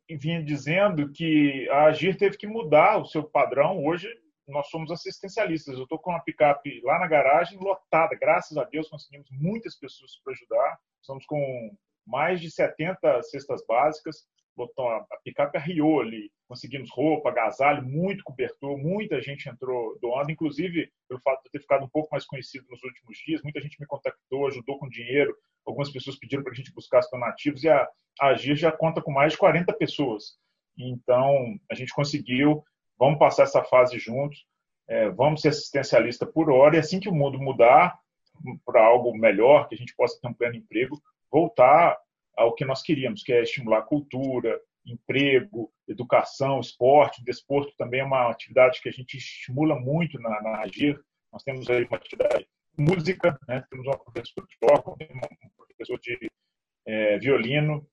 vinha 0.08 0.42
dizendo 0.42 1.10
que 1.12 1.68
a 1.70 1.86
Agir 1.86 2.16
teve 2.16 2.36
que 2.36 2.46
mudar 2.46 2.98
o 2.98 3.04
seu 3.04 3.22
padrão. 3.22 3.84
Hoje 3.84 4.08
nós 4.48 4.68
somos 4.68 4.90
assistencialistas. 4.90 5.76
Eu 5.76 5.82
estou 5.82 5.98
com 5.98 6.10
uma 6.10 6.22
picape 6.22 6.80
lá 6.82 6.98
na 6.98 7.06
garagem 7.06 7.58
lotada. 7.58 8.14
Graças 8.14 8.56
a 8.56 8.64
Deus 8.64 8.88
conseguimos 8.88 9.28
muitas 9.30 9.76
pessoas 9.76 10.12
para 10.22 10.32
ajudar. 10.32 10.78
Estamos 11.00 11.26
com 11.26 11.76
mais 12.06 12.40
de 12.40 12.50
70 12.50 13.22
cestas 13.22 13.64
básicas. 13.66 14.24
Botou 14.56 14.88
a, 14.88 15.04
picape 15.24 15.58
arriou 15.58 16.00
ali. 16.00 16.30
Conseguimos 16.48 16.90
roupa, 16.90 17.28
agasalho, 17.28 17.82
muito 17.82 18.24
cobertor. 18.24 18.78
Muita 18.78 19.20
gente 19.20 19.48
entrou 19.48 19.98
doando, 20.00 20.30
inclusive 20.30 20.90
pelo 21.08 21.20
fato 21.20 21.42
de 21.42 21.48
eu 21.48 21.52
ter 21.52 21.60
ficado 21.60 21.84
um 21.84 21.88
pouco 21.88 22.08
mais 22.12 22.24
conhecido 22.24 22.66
nos 22.70 22.82
últimos 22.82 23.18
dias. 23.18 23.42
Muita 23.42 23.60
gente 23.60 23.80
me 23.80 23.86
contactou, 23.86 24.46
ajudou 24.46 24.78
com 24.78 24.88
dinheiro. 24.88 25.36
Algumas 25.66 25.90
pessoas 25.90 26.18
pediram 26.18 26.44
para 26.44 26.52
a 26.52 26.56
gente 26.56 26.72
buscar 26.72 27.00
os 27.00 27.10
donativos 27.10 27.64
e 27.64 27.68
a, 27.68 27.86
a 28.20 28.28
Agir 28.28 28.54
já 28.54 28.70
conta 28.70 29.02
com 29.02 29.10
mais 29.10 29.32
de 29.32 29.38
40 29.38 29.72
pessoas. 29.74 30.38
Então, 30.78 31.58
a 31.70 31.74
gente 31.74 31.92
conseguiu 31.92 32.62
vamos 32.98 33.18
passar 33.18 33.44
essa 33.44 33.62
fase 33.62 33.98
juntos, 33.98 34.46
é, 34.88 35.08
vamos 35.10 35.40
ser 35.40 35.48
assistencialista 35.48 36.26
por 36.26 36.50
hora, 36.50 36.76
e 36.76 36.78
assim 36.78 37.00
que 37.00 37.08
o 37.08 37.14
mundo 37.14 37.38
mudar 37.38 37.98
para 38.64 38.84
algo 38.84 39.16
melhor, 39.16 39.68
que 39.68 39.74
a 39.74 39.78
gente 39.78 39.94
possa 39.96 40.18
ter 40.20 40.28
um 40.28 40.34
pleno 40.34 40.56
emprego, 40.56 41.00
voltar 41.30 41.98
ao 42.36 42.54
que 42.54 42.64
nós 42.64 42.82
queríamos, 42.82 43.22
que 43.22 43.32
é 43.32 43.42
estimular 43.42 43.82
cultura, 43.82 44.60
emprego, 44.84 45.72
educação, 45.88 46.60
esporte, 46.60 47.24
desporto 47.24 47.72
também 47.76 48.00
é 48.00 48.04
uma 48.04 48.30
atividade 48.30 48.80
que 48.80 48.88
a 48.88 48.92
gente 48.92 49.16
estimula 49.16 49.74
muito 49.78 50.20
na, 50.20 50.40
na 50.42 50.60
Agir. 50.60 51.00
Nós 51.32 51.42
temos 51.42 51.68
aí 51.68 51.84
uma 51.84 51.96
atividade 51.96 52.46
música, 52.78 53.38
né? 53.48 53.64
temos 53.70 53.86
uma 53.86 53.98
professora 53.98 54.46
de 54.46 54.56
órgão, 54.70 54.96
de 56.00 56.30
é, 56.86 57.18
violino, 57.18 57.86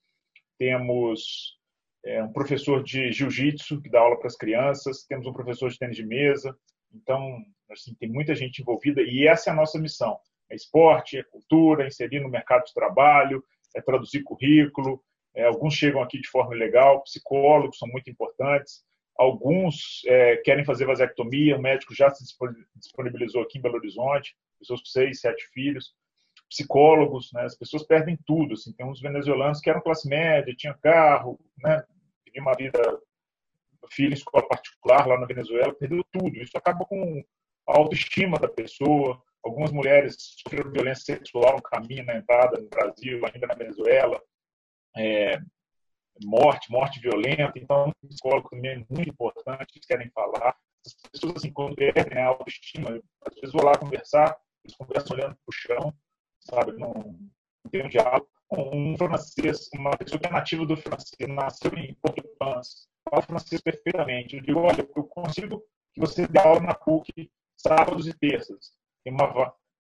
temos 0.60 1.58
é, 2.06 2.24
um 2.24 2.32
professor 2.32 2.84
de 2.84 3.12
jiu-jitsu 3.12 3.82
que 3.82 3.90
dá 3.90 4.00
aula 4.00 4.18
para 4.18 4.28
as 4.28 4.36
crianças, 4.36 5.06
temos 5.06 5.26
um 5.26 5.34
professor 5.34 5.70
de 5.70 5.78
tênis 5.78 5.96
de 5.96 6.06
mesa. 6.06 6.56
Então, 6.94 7.38
assim, 7.72 7.96
tem 7.96 8.10
muita 8.10 8.36
gente 8.36 8.62
envolvida 8.62 9.02
e 9.02 9.28
essa 9.28 9.50
é 9.50 9.54
a 9.54 9.56
nossa 9.56 9.80
missão. 9.80 10.18
É 10.50 10.56
esporte, 10.56 11.18
é 11.18 11.24
cultura, 11.24 11.84
é 11.84 11.88
inserir 11.88 12.20
no 12.20 12.30
mercado 12.30 12.66
de 12.66 12.74
trabalho, 12.74 13.44
é 13.76 13.82
traduzir 13.82 14.24
currículo. 14.24 15.02
É, 15.36 15.46
alguns 15.46 15.74
chegam 15.74 16.02
aqui 16.02 16.20
de 16.20 16.28
forma 16.28 16.56
ilegal, 16.56 17.02
psicólogos 17.04 17.80
são 17.80 17.88
muito 17.88 18.10
importantes. 18.10 18.84
Alguns 19.16 20.02
é, 20.06 20.38
querem 20.38 20.66
fazer 20.66 20.86
vasectomia, 20.86 21.56
o 21.56 21.62
médico 21.62 21.96
já 21.96 22.10
se 22.10 22.24
disponibilizou 22.76 23.42
aqui 23.44 23.58
em 23.58 23.62
Belo 23.62 23.76
Horizonte, 23.76 24.36
pessoas 24.60 24.82
com 24.82 24.88
seis, 24.88 25.22
sete 25.22 25.48
filhos. 25.54 25.94
Psicólogos, 26.50 27.32
né, 27.34 27.44
as 27.44 27.58
pessoas 27.58 27.84
perdem 27.84 28.18
tudo. 28.28 28.54
Assim, 28.54 28.74
tem 28.74 28.86
uns 28.86 29.02
venezuelanos 29.02 29.60
que 29.60 29.70
eram 29.70 29.82
classe 29.82 30.08
média, 30.08 30.54
tinham 30.56 30.76
carro, 30.82 31.40
né, 31.64 31.84
uma 32.42 32.54
vida 32.54 32.80
filho 33.94 34.14
escola 34.14 34.48
particular 34.48 35.08
lá 35.08 35.20
na 35.20 35.26
Venezuela, 35.26 35.74
perdeu 35.74 36.04
tudo. 36.12 36.38
Isso 36.38 36.58
acaba 36.58 36.86
com 36.86 37.24
a 37.68 37.78
autoestima 37.78 38.38
da 38.38 38.48
pessoa. 38.48 39.22
Algumas 39.44 39.72
mulheres 39.72 40.16
sofreram 40.20 40.72
violência 40.72 41.16
sexual 41.16 41.58
no 41.58 41.62
caminho, 41.62 42.06
na 42.06 42.18
entrada 42.18 42.60
no 42.60 42.70
Brasil, 42.70 43.22
ainda 43.26 43.48
na 43.48 43.54
Venezuela. 43.54 44.22
É, 44.98 45.40
morte, 46.24 46.72
morte 46.72 47.00
violenta. 47.00 47.54
Então, 47.56 47.90
o 48.02 48.08
psicólogo 48.08 48.50
também 48.50 48.72
é 48.72 48.86
muito 48.90 49.10
importante, 49.10 49.74
eles 49.76 49.86
querem 49.86 50.10
falar. 50.12 50.56
As 50.86 50.94
pessoas, 51.12 51.38
assim, 51.38 51.52
quando 51.52 51.76
perdem 51.76 52.18
a 52.18 52.28
autoestima, 52.28 53.02
às 53.26 53.36
vezes 53.36 53.54
vou 53.54 53.64
lá 53.64 53.78
conversar, 53.78 54.38
eles 54.64 54.76
conversam 54.76 55.18
olhando 55.18 55.36
para 55.36 55.50
o 55.50 55.52
chão, 55.52 55.94
sabe? 56.40 56.74
Não, 56.74 56.94
não 56.94 57.72
tem 57.72 57.86
um 57.86 57.90
diálogo 57.90 58.30
um 58.54 58.98
francês, 58.98 59.70
uma 59.74 59.92
pessoa 59.98 60.22
é 60.24 60.30
nativa 60.30 60.66
do 60.66 60.78
francês, 60.78 61.28
nasceu 61.28 61.74
em 61.76 61.94
Portugal, 61.96 62.62
fala 63.10 63.22
francês 63.22 63.62
perfeitamente. 63.62 64.36
Eu 64.36 64.44
digo, 64.44 64.60
olha, 64.60 64.88
eu 64.96 65.04
consigo 65.04 65.64
que 65.94 66.00
você 66.00 66.28
dê 66.28 66.40
aula 66.40 66.60
na 66.62 66.74
PUC 66.74 67.32
sábados 67.58 68.08
e 68.08 68.14
terças. 68.14 68.72
Tem 69.04 69.14
uma 69.14 69.28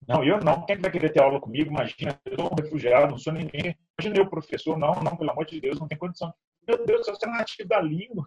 não, 0.07 0.23
eu 0.23 0.39
não. 0.41 0.65
Quem 0.65 0.77
vai 0.77 0.91
querer 0.91 1.11
ter 1.11 1.21
aula 1.21 1.39
comigo? 1.39 1.71
Imagina, 1.71 2.19
eu 2.25 2.35
sou 2.35 2.51
um 2.51 2.61
refugiado, 2.61 3.11
não 3.11 3.17
sou 3.17 3.33
ninguém. 3.33 3.77
Imagina 3.97 4.21
eu, 4.21 4.29
professor, 4.29 4.77
não, 4.77 4.95
não, 5.01 5.15
pelo 5.15 5.31
amor 5.31 5.45
de 5.45 5.59
Deus, 5.59 5.79
não 5.79 5.87
tem 5.87 5.97
condição. 5.97 6.33
Meu 6.67 6.85
Deus, 6.85 7.07
você 7.07 7.25
é 7.61 7.65
da 7.65 7.81
língua. 7.81 8.25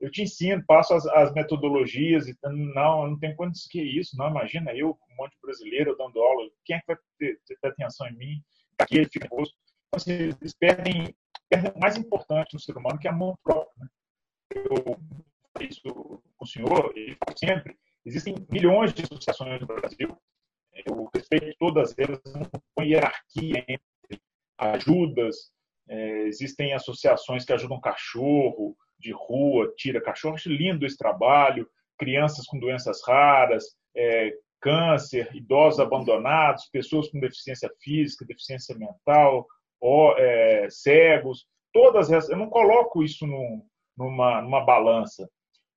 Eu 0.00 0.10
te 0.10 0.22
ensino, 0.22 0.62
passo 0.66 0.94
as, 0.94 1.06
as 1.06 1.32
metodologias 1.32 2.28
e 2.28 2.36
não, 2.42 3.08
não 3.08 3.18
tem 3.18 3.34
condição 3.34 3.68
que 3.70 3.80
isso. 3.80 4.16
Não, 4.16 4.28
imagina 4.28 4.74
eu, 4.74 4.90
um 4.90 5.16
monte 5.16 5.32
de 5.32 5.40
brasileiro 5.42 5.96
dando 5.96 6.20
aula. 6.20 6.50
Quem 6.64 6.76
é 6.76 6.80
que 6.80 6.86
vai 6.86 6.96
ter, 7.18 7.40
ter 7.46 7.68
atenção 7.68 8.06
em 8.08 8.16
mim? 8.16 8.42
Aqui 8.78 8.96
ele 8.96 9.08
fica 9.08 9.28
nervoso. 9.28 9.52
Então, 9.88 9.96
assim, 9.96 10.12
eles 10.40 10.54
perdem, 10.54 11.14
perdem 11.48 11.72
o 11.74 11.78
mais 11.78 11.96
importante 11.96 12.54
no 12.54 12.60
ser 12.60 12.76
humano, 12.76 12.98
que 12.98 13.08
é 13.08 13.10
a 13.10 13.14
mão 13.14 13.36
própria. 13.42 13.72
Né? 13.78 13.88
Eu 14.54 14.98
isso 15.60 16.22
com 16.36 16.44
o 16.44 16.46
senhor 16.46 16.92
e 16.96 17.16
sempre. 17.36 17.76
Existem 18.04 18.34
milhões 18.50 18.92
de 18.92 19.02
associações 19.02 19.60
no 19.60 19.66
Brasil. 19.66 20.16
Eu 20.86 21.08
respeito 21.14 21.56
todas 21.58 21.94
elas, 21.98 22.20
não 22.26 22.48
põe 22.74 22.90
hierarquia 22.90 23.64
entre 23.66 24.22
ajudas. 24.58 25.50
É, 25.88 26.22
existem 26.22 26.74
associações 26.74 27.44
que 27.44 27.52
ajudam 27.52 27.80
cachorro 27.80 28.76
de 28.98 29.12
rua, 29.12 29.72
tira 29.76 30.00
cachorro. 30.00 30.34
Acho 30.34 30.50
lindo 30.50 30.84
esse 30.84 30.96
trabalho. 30.96 31.68
Crianças 31.98 32.46
com 32.46 32.58
doenças 32.58 33.00
raras, 33.06 33.74
é, 33.96 34.30
câncer, 34.60 35.30
idosos 35.34 35.80
abandonados, 35.80 36.68
pessoas 36.72 37.08
com 37.08 37.20
deficiência 37.20 37.70
física, 37.80 38.24
deficiência 38.24 38.76
mental, 38.76 39.46
ou, 39.80 40.16
é, 40.16 40.68
cegos, 40.70 41.46
todas 41.72 42.10
essas. 42.10 42.30
Eu 42.30 42.38
não 42.38 42.48
coloco 42.48 43.02
isso 43.02 43.26
num, 43.26 43.62
numa, 43.96 44.42
numa 44.42 44.64
balança. 44.64 45.28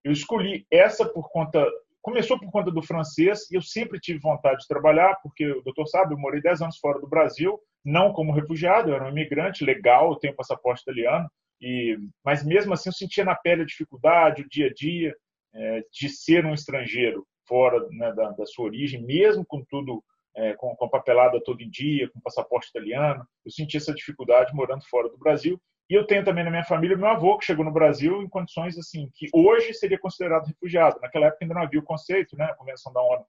Eu 0.03 0.11
escolhi 0.11 0.65
essa 0.71 1.05
por 1.05 1.29
conta. 1.29 1.65
Começou 2.01 2.39
por 2.39 2.49
conta 2.49 2.71
do 2.71 2.81
francês 2.81 3.51
e 3.51 3.55
eu 3.55 3.61
sempre 3.61 3.99
tive 3.99 4.19
vontade 4.19 4.61
de 4.61 4.67
trabalhar, 4.67 5.19
porque 5.21 5.45
o 5.45 5.61
doutor 5.61 5.85
sabe, 5.85 6.13
eu 6.13 6.17
morei 6.17 6.41
10 6.41 6.61
anos 6.61 6.77
fora 6.77 6.99
do 6.99 7.09
Brasil, 7.09 7.59
não 7.83 8.13
como 8.13 8.31
refugiado, 8.31 8.89
eu 8.89 8.95
era 8.95 9.05
um 9.05 9.09
imigrante 9.09 9.65
legal, 9.65 10.11
eu 10.11 10.15
tenho 10.15 10.35
passaporte 10.35 10.81
italiano, 10.81 11.29
e, 11.61 11.97
mas 12.23 12.43
mesmo 12.45 12.73
assim 12.73 12.87
eu 12.87 12.93
sentia 12.93 13.25
na 13.25 13.35
pele 13.35 13.63
a 13.63 13.65
dificuldade, 13.65 14.43
o 14.43 14.49
dia 14.49 14.67
a 14.67 14.73
dia 14.73 15.13
é, 15.53 15.83
de 15.91 16.07
ser 16.07 16.45
um 16.45 16.53
estrangeiro 16.53 17.27
fora 17.49 17.85
né, 17.89 18.13
da, 18.13 18.29
da, 18.29 18.45
sua 18.45 18.65
origem, 18.65 19.03
mesmo 19.03 19.43
com 19.43 19.65
tudo, 19.65 20.03
é, 20.37 20.53
com, 20.53 20.75
com 20.75 20.85
a 20.85 20.89
papelada 20.89 21.41
todo 21.43 21.69
dia, 21.69 22.09
com 22.09 22.21
passaporte 22.21 22.69
italiano. 22.69 23.25
Eu 23.43 23.51
senti 23.51 23.75
essa 23.75 23.93
dificuldade 23.93 24.53
morando 24.53 24.85
fora 24.87 25.09
do 25.09 25.17
Brasil. 25.17 25.59
E 25.89 25.95
eu 25.95 26.05
tenho 26.05 26.23
também 26.23 26.43
na 26.43 26.51
minha 26.51 26.63
família 26.63 26.95
meu 26.95 27.07
avô, 27.07 27.37
que 27.39 27.45
chegou 27.45 27.65
no 27.65 27.71
Brasil 27.71 28.21
em 28.21 28.29
condições 28.29 28.77
assim, 28.77 29.09
que 29.15 29.27
hoje 29.33 29.73
seria 29.73 29.97
considerado 29.97 30.45
refugiado. 30.45 30.99
Naquela 31.01 31.25
época 31.25 31.43
ainda 31.43 31.55
não 31.55 31.63
havia 31.63 31.79
o 31.79 31.83
conceito, 31.83 32.37
né, 32.37 32.45
a 32.45 32.53
Convenção 32.53 32.93
da 32.93 33.01
ONU 33.01 33.25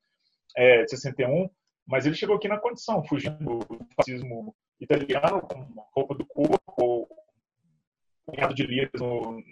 é, 0.54 0.84
de 0.84 0.90
61, 0.90 1.48
mas 1.86 2.04
ele 2.04 2.14
chegou 2.14 2.36
aqui 2.36 2.48
na 2.48 2.58
condição, 2.58 3.02
fugindo 3.02 3.38
do 3.38 3.66
fascismo 3.96 4.54
italiano, 4.78 5.40
com 5.40 5.84
roupa 5.94 6.14
do 6.14 6.26
corpo, 6.26 7.08
punhado 8.26 8.54
de 8.54 8.66
livros 8.66 9.00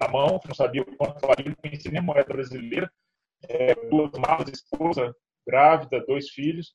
na 0.00 0.08
mão, 0.08 0.40
não 0.46 0.54
sabia 0.54 0.82
o 0.82 0.96
quanto 0.96 1.26
valia, 1.26 1.46
não 1.46 1.56
conhecia 1.56 1.90
nem 1.90 2.00
a 2.00 2.02
moeda 2.02 2.32
brasileira, 2.32 2.90
é, 3.48 3.74
duas 3.88 4.12
malas, 4.12 4.48
esposa 4.50 5.14
grávida, 5.46 6.04
dois 6.06 6.28
filhos, 6.30 6.74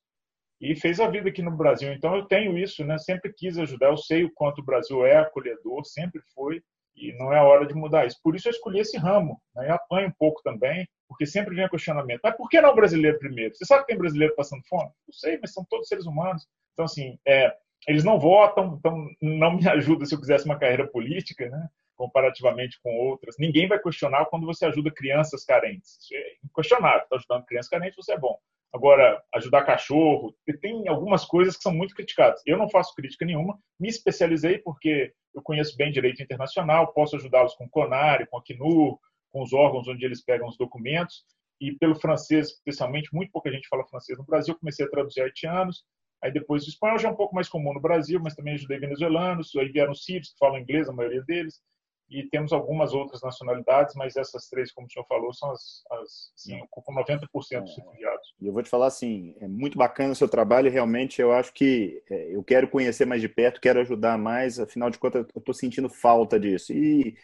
e 0.59 0.75
fez 0.75 0.99
a 0.99 1.07
vida 1.07 1.29
aqui 1.29 1.41
no 1.41 1.55
Brasil. 1.55 1.91
Então 1.93 2.15
eu 2.15 2.25
tenho 2.25 2.57
isso, 2.57 2.83
né? 2.85 2.97
Sempre 2.97 3.33
quis 3.33 3.57
ajudar. 3.57 3.87
Eu 3.87 3.97
sei 3.97 4.23
o 4.23 4.31
quanto 4.33 4.59
o 4.59 4.65
Brasil 4.65 5.05
é 5.05 5.17
acolhedor, 5.17 5.83
sempre 5.85 6.21
foi, 6.33 6.61
e 6.95 7.11
não 7.17 7.33
é 7.33 7.41
hora 7.41 7.65
de 7.65 7.73
mudar 7.73 8.05
isso. 8.05 8.19
Por 8.23 8.35
isso 8.35 8.47
eu 8.47 8.51
escolhi 8.51 8.79
esse 8.79 8.97
ramo. 8.97 9.41
Né? 9.55 9.69
Eu 9.69 9.75
apanho 9.75 10.07
um 10.07 10.13
pouco 10.17 10.41
também, 10.43 10.87
porque 11.07 11.25
sempre 11.25 11.55
vem 11.55 11.67
questionamento. 11.67 12.21
Mas 12.23 12.35
por 12.35 12.49
que 12.49 12.61
não 12.61 12.71
o 12.71 12.75
brasileiro 12.75 13.19
primeiro? 13.19 13.55
Você 13.55 13.65
sabe 13.65 13.81
que 13.81 13.87
tem 13.87 13.97
brasileiro 13.97 14.35
passando 14.35 14.63
fome? 14.67 14.89
Não 15.07 15.13
sei, 15.13 15.37
mas 15.41 15.53
são 15.53 15.65
todos 15.69 15.87
seres 15.87 16.05
humanos. 16.05 16.47
Então, 16.73 16.85
assim, 16.85 17.17
é, 17.27 17.53
eles 17.87 18.03
não 18.03 18.19
votam, 18.19 18.77
então 18.79 19.07
não 19.21 19.57
me 19.57 19.67
ajuda 19.67 20.05
se 20.05 20.15
eu 20.15 20.19
quisesse 20.19 20.45
uma 20.45 20.57
carreira 20.57 20.87
política, 20.87 21.49
né? 21.49 21.67
Comparativamente 21.95 22.79
com 22.81 22.95
outras. 22.95 23.35
Ninguém 23.37 23.67
vai 23.67 23.79
questionar 23.79 24.25
quando 24.25 24.45
você 24.45 24.65
ajuda 24.65 24.91
crianças 24.91 25.45
carentes. 25.45 25.97
Isso 26.01 26.15
é 26.15 26.35
inquestionável. 26.43 27.03
Está 27.03 27.15
ajudando 27.15 27.45
crianças 27.45 27.69
carentes, 27.69 27.95
você 27.95 28.13
é 28.13 28.17
bom. 28.17 28.37
Agora, 28.73 29.23
ajudar 29.35 29.65
cachorro, 29.65 30.35
tem 30.59 30.87
algumas 30.87 31.23
coisas 31.25 31.55
que 31.55 31.61
são 31.61 31.71
muito 31.71 31.93
criticadas. 31.93 32.41
Eu 32.43 32.57
não 32.57 32.67
faço 32.67 32.95
crítica 32.95 33.23
nenhuma, 33.23 33.59
me 33.79 33.87
especializei 33.87 34.57
porque 34.57 35.13
eu 35.33 35.43
conheço 35.43 35.77
bem 35.77 35.91
direito 35.91 36.23
internacional, 36.23 36.91
posso 36.91 37.15
ajudá-los 37.15 37.53
com 37.53 37.65
o 37.65 37.69
CONARE, 37.69 38.25
com 38.27 38.37
a 38.37 38.43
CNUR, 38.43 38.99
com 39.31 39.43
os 39.43 39.53
órgãos 39.53 39.87
onde 39.87 40.03
eles 40.03 40.23
pegam 40.23 40.47
os 40.47 40.57
documentos, 40.57 41.23
e 41.61 41.71
pelo 41.71 41.95
francês, 41.95 42.49
especialmente, 42.49 43.13
muito 43.13 43.31
pouca 43.31 43.51
gente 43.51 43.67
fala 43.67 43.85
francês 43.85 44.17
no 44.17 44.25
Brasil, 44.25 44.57
comecei 44.57 44.85
a 44.85 44.89
traduzir 44.89 45.21
haitianos, 45.21 45.83
aí 46.23 46.31
depois 46.31 46.65
o 46.65 46.69
espanhol 46.69 46.97
já 46.97 47.09
é 47.09 47.11
um 47.11 47.15
pouco 47.15 47.35
mais 47.35 47.47
comum 47.47 47.73
no 47.73 47.81
Brasil, 47.81 48.19
mas 48.23 48.35
também 48.35 48.55
ajudei 48.55 48.79
venezuelanos, 48.79 49.55
aí 49.55 49.69
vieram 49.69 49.93
sírios, 49.93 50.31
que 50.31 50.39
falam 50.39 50.59
inglês, 50.59 50.89
a 50.89 50.93
maioria 50.93 51.23
deles, 51.23 51.61
e 52.09 52.23
temos 52.29 52.53
algumas 52.53 52.93
outras 52.93 53.21
nacionalidades, 53.21 53.95
mas 53.95 54.15
essas 54.15 54.47
três, 54.47 54.71
como 54.71 54.87
o 54.87 54.89
senhor 54.89 55.05
falou, 55.07 55.33
são 55.33 55.51
as, 55.51 55.83
as 55.91 56.31
assim, 56.37 56.61
ocupam 56.61 56.93
90% 56.93 57.27
dos 57.31 57.51
é. 57.51 57.81
refugiados. 57.81 58.35
E 58.39 58.47
eu 58.47 58.53
vou 58.53 58.61
te 58.61 58.69
falar 58.69 58.87
assim, 58.87 59.35
é 59.39 59.47
muito 59.47 59.77
bacana 59.77 60.11
o 60.11 60.15
seu 60.15 60.27
trabalho, 60.27 60.71
realmente 60.71 61.21
eu 61.21 61.31
acho 61.31 61.53
que 61.53 62.03
é, 62.09 62.35
eu 62.35 62.43
quero 62.43 62.67
conhecer 62.67 63.05
mais 63.05 63.21
de 63.21 63.29
perto, 63.29 63.61
quero 63.61 63.79
ajudar 63.79 64.17
mais, 64.17 64.59
afinal 64.59 64.89
de 64.89 64.99
contas 64.99 65.25
eu 65.33 65.39
estou 65.39 65.53
sentindo 65.53 65.89
falta 65.89 66.39
disso. 66.39 66.71
E 66.71 67.15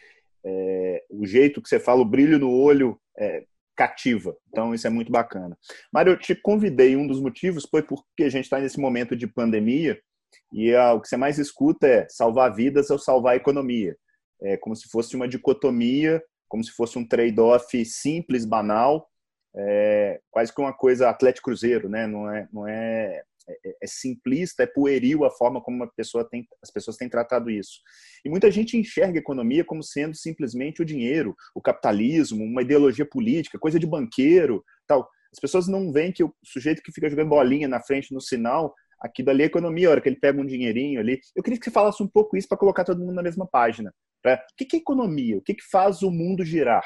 é, 0.44 1.04
o 1.10 1.26
jeito 1.26 1.62
que 1.62 1.68
você 1.68 1.78
fala, 1.78 2.00
o 2.00 2.04
brilho 2.04 2.38
no 2.38 2.50
olho, 2.50 3.00
é, 3.16 3.44
cativa. 3.76 4.36
Então, 4.48 4.74
isso 4.74 4.86
é 4.86 4.90
muito 4.90 5.10
bacana. 5.10 5.56
Mário, 5.92 6.12
eu 6.12 6.18
te 6.18 6.34
convidei, 6.34 6.96
um 6.96 7.06
dos 7.06 7.20
motivos 7.20 7.66
foi 7.70 7.82
porque 7.82 8.24
a 8.24 8.28
gente 8.28 8.44
está 8.44 8.58
nesse 8.58 8.78
momento 8.78 9.16
de 9.16 9.26
pandemia 9.26 9.98
e 10.52 10.74
a, 10.74 10.92
o 10.92 11.00
que 11.00 11.08
você 11.08 11.16
mais 11.16 11.38
escuta 11.38 11.86
é 11.86 12.06
salvar 12.08 12.52
vidas 12.54 12.90
ou 12.90 12.98
salvar 12.98 13.34
a 13.34 13.36
economia 13.36 13.96
é, 14.42 14.56
como 14.56 14.74
se 14.74 14.88
fosse 14.88 15.16
uma 15.16 15.28
dicotomia, 15.28 16.22
como 16.48 16.64
se 16.64 16.72
fosse 16.72 16.98
um 16.98 17.06
trade-off 17.06 17.84
simples, 17.84 18.44
banal, 18.44 19.08
é, 19.54 20.20
quase 20.30 20.54
que 20.54 20.60
uma 20.60 20.72
coisa 20.72 21.08
Atlético 21.08 21.46
Cruzeiro, 21.46 21.88
né? 21.88 22.06
Não 22.06 22.30
é, 22.30 22.48
não 22.52 22.68
é, 22.68 23.22
é, 23.48 23.76
é, 23.82 23.86
simplista, 23.86 24.62
é 24.62 24.66
pueril 24.66 25.24
a 25.24 25.30
forma 25.30 25.60
como 25.60 25.76
uma 25.76 25.90
pessoa 25.92 26.28
tem, 26.28 26.46
as 26.62 26.70
pessoas 26.70 26.96
têm 26.96 27.08
tratado 27.08 27.50
isso. 27.50 27.80
E 28.24 28.28
muita 28.28 28.50
gente 28.50 28.76
enxerga 28.76 29.18
a 29.18 29.22
economia 29.22 29.64
como 29.64 29.82
sendo 29.82 30.14
simplesmente 30.14 30.82
o 30.82 30.84
dinheiro, 30.84 31.34
o 31.54 31.60
capitalismo, 31.60 32.44
uma 32.44 32.62
ideologia 32.62 33.04
política, 33.04 33.58
coisa 33.58 33.78
de 33.78 33.86
banqueiro, 33.86 34.64
tal. 34.86 35.08
As 35.32 35.38
pessoas 35.38 35.68
não 35.68 35.92
veem 35.92 36.12
que 36.12 36.24
o 36.24 36.34
sujeito 36.44 36.82
que 36.82 36.92
fica 36.92 37.08
jogando 37.08 37.28
bolinha 37.28 37.68
na 37.68 37.80
frente 37.80 38.12
no 38.12 38.20
sinal, 38.20 38.74
aqui 39.00 39.22
dali 39.22 39.42
é 39.42 39.46
economia, 39.46 39.88
a 39.88 39.90
hora 39.92 40.00
que 40.00 40.08
ele 40.08 40.20
pega 40.20 40.40
um 40.40 40.46
dinheirinho 40.46 41.00
ali. 41.00 41.20
Eu 41.34 41.42
queria 41.42 41.58
que 41.58 41.64
você 41.64 41.70
falasse 41.70 42.02
um 42.02 42.08
pouco 42.08 42.36
isso 42.36 42.48
para 42.48 42.58
colocar 42.58 42.84
todo 42.84 43.00
mundo 43.00 43.14
na 43.14 43.22
mesma 43.22 43.46
página. 43.46 43.92
Né? 44.24 44.34
O 44.34 44.38
que 44.56 44.76
é 44.76 44.78
economia? 44.78 45.38
O 45.38 45.42
que 45.42 45.56
faz 45.70 46.02
o 46.02 46.10
mundo 46.10 46.44
girar? 46.44 46.84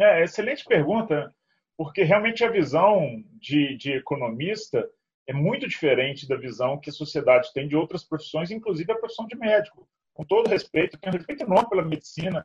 É, 0.00 0.22
excelente 0.22 0.64
pergunta, 0.64 1.32
porque 1.76 2.02
realmente 2.02 2.44
a 2.44 2.50
visão 2.50 3.22
de, 3.40 3.76
de 3.76 3.92
economista 3.92 4.88
é 5.26 5.32
muito 5.32 5.68
diferente 5.68 6.26
da 6.26 6.36
visão 6.36 6.78
que 6.78 6.90
a 6.90 6.92
sociedade 6.92 7.52
tem 7.52 7.68
de 7.68 7.76
outras 7.76 8.04
profissões, 8.04 8.50
inclusive 8.50 8.90
a 8.92 8.98
profissão 8.98 9.26
de 9.26 9.36
médico. 9.36 9.88
Com 10.14 10.24
todo 10.24 10.48
respeito, 10.48 10.96
eu 10.96 11.00
tenho 11.00 11.16
respeito 11.16 11.44
enorme 11.44 11.68
pela 11.68 11.84
medicina. 11.84 12.44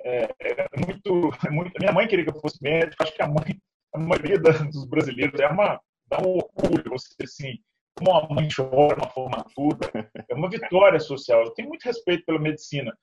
É, 0.00 0.24
é 0.40 0.68
muito, 0.86 1.30
é 1.46 1.50
muito, 1.50 1.72
minha 1.78 1.92
mãe 1.92 2.06
queria 2.06 2.24
que 2.24 2.30
eu 2.30 2.40
fosse 2.40 2.62
médico, 2.62 3.02
acho 3.02 3.14
que 3.14 3.22
a 3.22 3.28
mãe, 3.28 3.58
a 3.92 3.98
maioria 3.98 4.38
dos 4.38 4.84
brasileiros 4.86 5.40
é 5.40 5.48
uma 5.48 5.80
dá 6.08 6.18
um 6.20 6.38
orgulho 6.38 6.90
você 6.90 7.14
assim 7.22 7.58
como 7.98 8.10
uma 8.10 8.28
mãe 8.34 8.48
chora 8.54 8.96
uma 8.96 9.10
formatura 9.10 9.90
é 10.28 10.34
uma 10.34 10.48
vitória 10.48 11.00
social 11.00 11.42
eu 11.42 11.50
tenho 11.50 11.68
muito 11.68 11.84
respeito 11.84 12.24
pela 12.24 12.38
medicina 12.38 12.96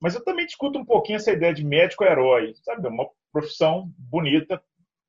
mas 0.00 0.14
eu 0.14 0.22
também 0.22 0.46
discuto 0.46 0.78
um 0.78 0.84
pouquinho 0.84 1.16
essa 1.16 1.32
ideia 1.32 1.54
de 1.54 1.64
médico 1.64 2.04
herói, 2.04 2.54
sabe? 2.62 2.86
É 2.86 2.90
uma 2.90 3.08
profissão 3.32 3.90
bonita, 3.98 4.62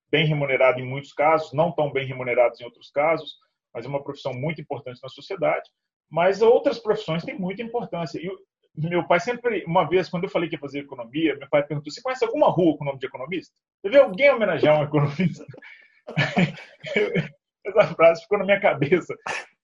bem 0.09 0.25
remunerada 0.25 0.79
em 0.79 0.87
muitos 0.87 1.13
casos, 1.13 1.53
não 1.53 1.71
tão 1.71 1.91
bem 1.91 2.07
remunerada 2.07 2.55
em 2.59 2.65
outros 2.65 2.89
casos, 2.89 3.35
mas 3.73 3.85
é 3.85 3.87
uma 3.87 4.03
profissão 4.03 4.33
muito 4.33 4.61
importante 4.61 4.99
na 5.03 5.09
sociedade. 5.09 5.69
Mas 6.09 6.41
outras 6.41 6.79
profissões 6.79 7.23
têm 7.23 7.37
muita 7.37 7.61
importância. 7.61 8.17
E 8.19 8.29
meu 8.75 9.05
pai 9.05 9.19
sempre, 9.19 9.65
uma 9.65 9.83
vez, 9.83 10.07
quando 10.07 10.23
eu 10.23 10.29
falei 10.29 10.47
que 10.47 10.55
ia 10.55 10.59
fazer 10.59 10.79
economia, 10.79 11.35
meu 11.35 11.49
pai 11.49 11.63
perguntou: 11.63 11.91
você 11.91 12.01
conhece 12.01 12.23
alguma 12.23 12.49
rua 12.49 12.77
com 12.77 12.83
o 12.85 12.87
nome 12.87 12.99
de 12.99 13.07
economista? 13.07 13.53
Você 13.81 13.89
vê 13.89 13.99
alguém 13.99 14.31
homenagear 14.31 14.79
um 14.79 14.83
economista? 14.83 15.45
Essa 17.75 17.95
frase 17.95 18.21
ficou 18.21 18.37
na 18.37 18.45
minha 18.45 18.59
cabeça. 18.59 19.13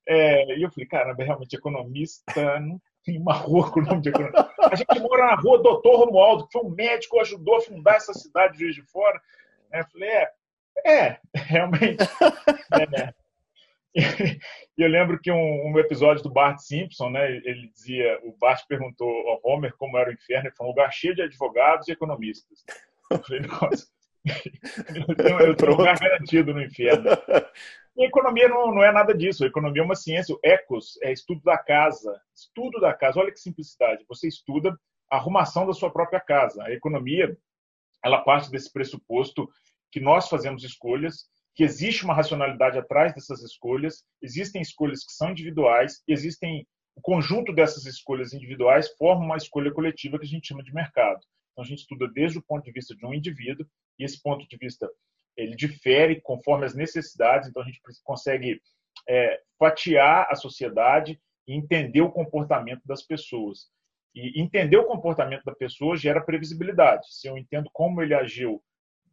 É, 0.08 0.58
e 0.58 0.64
eu 0.64 0.72
falei, 0.72 0.88
caramba, 0.88 1.24
realmente, 1.24 1.56
economista 1.56 2.60
não 2.60 2.82
tem 3.06 3.18
uma 3.20 3.34
rua 3.34 3.72
com 3.72 3.80
o 3.80 3.84
nome 3.84 4.02
de 4.02 4.10
economista. 4.10 4.54
A 4.60 4.76
gente 4.76 5.00
mora 5.00 5.28
na 5.28 5.36
rua 5.36 5.62
Doutor 5.62 6.06
Romualdo, 6.06 6.48
que 6.48 6.54
foi 6.54 6.64
um 6.64 6.70
médico 6.70 7.16
que 7.16 7.22
ajudou 7.22 7.58
a 7.58 7.62
fundar 7.62 7.96
essa 7.96 8.14
cidade 8.14 8.58
de 8.58 8.72
de 8.72 8.82
Fora. 8.84 9.20
É, 9.72 9.82
eu 9.82 9.86
falei, 9.86 10.10
é, 10.10 10.32
é 10.86 11.20
realmente. 11.34 12.04
É. 12.74 13.14
E 13.96 14.82
eu 14.82 14.90
lembro 14.90 15.20
que 15.20 15.32
um, 15.32 15.68
um, 15.68 15.78
episódio 15.78 16.24
do 16.24 16.32
Bart 16.32 16.58
Simpson, 16.58 17.12
né, 17.12 17.30
ele 17.30 17.70
dizia, 17.72 18.20
o 18.24 18.36
Bart 18.40 18.64
perguntou 18.68 19.08
ao 19.08 19.40
Homer 19.44 19.72
como 19.78 20.00
era 20.00 20.10
o 20.10 20.14
inferno, 20.14 20.48
ele 20.48 20.56
falou, 20.56 20.72
um 20.72 20.76
lugar 20.76 20.92
cheio 20.92 21.14
de 21.14 21.22
advogados 21.22 21.88
e 21.88 21.92
economistas. 21.92 22.66
Eu 23.12 23.24
falei, 23.24 23.42
nossa, 23.42 23.86
eu 25.46 25.56
tenho 25.56 25.74
um 25.74 25.76
lugar 25.76 26.00
garantido 26.00 26.56
no 26.56 26.64
inferno. 26.64 27.12
E 27.96 28.06
economia 28.06 28.48
não, 28.50 28.74
não 28.74 28.84
é 28.84 28.92
nada 28.92 29.14
disso. 29.16 29.44
A 29.44 29.48
economia 29.48 29.82
é 29.82 29.86
uma 29.86 29.96
ciência. 29.96 30.34
O 30.34 30.40
ecos 30.44 30.98
é 31.04 31.12
estudo 31.12 31.42
da 31.44 31.58
casa. 31.58 32.20
Estudo 32.36 32.80
da 32.80 32.94
casa. 32.94 33.20
Olha 33.20 33.32
que 33.32 33.40
simplicidade. 33.40 34.04
Você 34.08 34.28
estuda 34.28 34.76
a 35.10 35.18
arrumação 35.18 35.66
da 35.68 35.74
sua 35.74 35.92
própria 35.92 36.20
casa. 36.20 36.64
A 36.64 36.72
economia, 36.72 37.38
ela 38.04 38.24
parte 38.24 38.50
desse 38.50 38.72
pressuposto 38.72 39.48
que 39.92 40.00
nós 40.00 40.28
fazemos 40.28 40.64
escolhas, 40.64 41.28
que 41.56 41.64
existe 41.64 42.04
uma 42.04 42.16
racionalidade 42.16 42.80
atrás 42.80 43.14
dessas 43.14 43.44
escolhas, 43.44 44.04
existem 44.22 44.60
escolhas 44.60 45.06
que 45.06 45.14
são 45.14 45.30
individuais, 45.30 46.02
existem 46.08 46.68
o 46.96 47.02
conjunto 47.02 47.54
dessas 47.54 47.86
escolhas 47.86 48.34
individuais 48.34 48.90
forma 48.98 49.24
uma 49.24 49.38
escolha 49.38 49.72
coletiva 49.72 50.18
que 50.18 50.26
a 50.26 50.30
gente 50.30 50.48
chama 50.48 50.64
de 50.64 50.74
mercado. 50.74 51.20
Então 51.52 51.64
a 51.64 51.68
gente 51.68 51.80
estuda 51.80 52.08
desde 52.08 52.40
o 52.40 52.42
ponto 52.42 52.64
de 52.64 52.72
vista 52.72 52.96
de 52.96 53.06
um 53.06 53.14
indivíduo 53.14 53.68
e 54.00 54.04
esse 54.04 54.22
ponto 54.22 54.48
de 54.48 54.58
vista 54.58 54.90
ele 55.36 55.56
difere 55.56 56.22
conforme 56.22 56.66
as 56.66 56.76
necessidades, 56.76 57.50
então 57.50 57.62
a 57.62 57.66
gente 57.66 57.82
consegue 58.04 58.62
é, 59.08 59.40
fatiar 59.58 60.28
a 60.30 60.36
sociedade 60.36 61.20
e 61.48 61.54
entender 61.56 62.02
o 62.02 62.12
comportamento 62.12 62.82
das 62.86 63.02
pessoas. 63.02 63.72
E 64.16 64.40
entender 64.40 64.78
o 64.78 64.86
comportamento 64.86 65.44
da 65.44 65.56
pessoa 65.56 65.98
gera 65.98 66.24
previsibilidade. 66.24 67.08
Se 67.10 67.28
eu 67.28 67.38
entendo 67.38 67.70
como 67.74 68.02
ele 68.02 68.14
agiu 68.14 68.64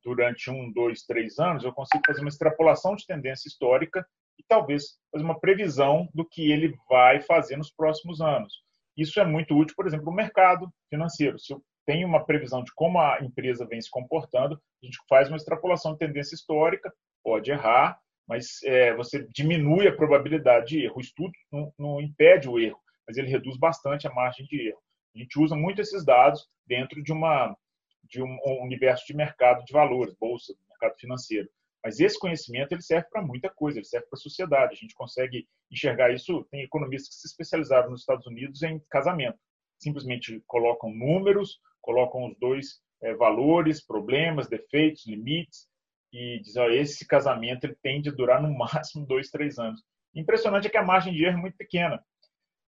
durante 0.03 0.51
um, 0.51 0.71
dois, 0.73 1.03
três 1.03 1.39
anos, 1.39 1.65
eu 1.65 1.73
consigo 1.73 2.03
fazer 2.07 2.21
uma 2.21 2.29
extrapolação 2.29 2.95
de 2.95 3.07
tendência 3.07 3.49
histórica 3.49 4.07
e 4.39 4.45
talvez 4.47 4.99
fazer 5.11 5.25
uma 5.25 5.39
previsão 5.39 6.09
do 6.15 6.25
que 6.25 6.51
ele 6.51 6.75
vai 6.89 7.21
fazer 7.23 7.57
nos 7.57 7.71
próximos 7.71 8.21
anos. 8.21 8.63
Isso 8.97 9.21
é 9.21 9.25
muito 9.25 9.57
útil, 9.57 9.75
por 9.75 9.87
exemplo, 9.87 10.07
no 10.07 10.13
mercado 10.13 10.71
financeiro. 10.91 11.39
Se 11.39 11.53
eu 11.55 11.63
tem 11.91 12.05
uma 12.05 12.25
previsão 12.25 12.63
de 12.63 12.73
como 12.73 13.01
a 13.01 13.19
empresa 13.21 13.67
vem 13.67 13.81
se 13.81 13.91
comportando, 13.91 14.55
a 14.81 14.87
gente 14.87 14.97
faz 15.09 15.27
uma 15.27 15.37
extrapolação 15.37 15.93
de 15.93 15.99
tendência 15.99 16.37
histórica, 16.37 16.95
pode 17.21 17.51
errar, 17.51 17.99
mas 18.29 18.63
é, 18.63 18.95
você 18.95 19.27
diminui 19.35 19.89
a 19.89 19.97
probabilidade 19.97 20.69
de 20.69 20.85
erro. 20.85 20.99
O 20.99 21.01
estudo 21.01 21.33
não, 21.51 21.75
não, 21.77 22.01
impede 22.01 22.49
o 22.49 22.61
erro, 22.61 22.79
mas 23.09 23.17
ele 23.17 23.29
reduz 23.29 23.59
bastante 23.59 24.07
a 24.07 24.15
margem 24.15 24.47
de 24.47 24.69
erro. 24.69 24.79
A 25.17 25.19
gente 25.19 25.37
usa 25.41 25.57
muito 25.57 25.81
esses 25.81 26.05
dados 26.05 26.49
dentro 26.65 27.03
de, 27.03 27.13
uma, 27.13 27.57
de 28.05 28.23
um, 28.23 28.39
universo 28.63 29.05
de 29.05 29.17
mercado 29.17 29.65
de 29.65 29.73
valores, 29.73 30.15
bolsa, 30.15 30.55
mercado 30.69 30.97
financeiro. 30.97 31.49
Mas 31.85 31.99
esse 31.99 32.17
conhecimento 32.21 32.71
ele 32.71 32.83
serve 32.83 33.09
para 33.11 33.21
muita 33.21 33.51
coisa, 33.51 33.81
ele 33.81 33.87
serve 33.87 34.07
para 34.07 34.17
a 34.17 34.21
sociedade. 34.21 34.75
A 34.75 34.77
gente 34.77 34.95
consegue 34.95 35.49
enxergar 35.69 36.15
isso. 36.15 36.47
Tem 36.53 36.63
economistas 36.63 37.17
que 37.17 37.21
se 37.23 37.27
especializaram 37.27 37.91
nos 37.91 38.03
Estados 38.03 38.29
Unidos 38.29 38.63
em 38.63 38.79
casamento. 38.89 39.41
Simplesmente 39.77 40.41
colocam 40.47 40.95
números, 40.95 41.59
colocam 41.81 42.27
os 42.27 42.39
dois 42.39 42.81
é, 43.03 43.15
valores, 43.15 43.85
problemas, 43.85 44.49
defeitos, 44.49 45.07
limites, 45.07 45.69
e 46.13 46.41
dizem, 46.41 46.63
ó, 46.63 46.69
esse 46.69 47.07
casamento 47.07 47.65
ele 47.65 47.77
tende 47.83 48.09
a 48.09 48.13
durar 48.13 48.43
no 48.43 48.53
máximo 48.57 49.07
dois, 49.07 49.31
três 49.31 49.59
anos. 49.59 49.83
Impressionante 50.15 50.67
é 50.67 50.71
que 50.71 50.77
a 50.77 50.85
margem 50.85 51.13
de 51.13 51.25
erro 51.25 51.39
é 51.39 51.41
muito 51.41 51.57
pequena, 51.57 52.03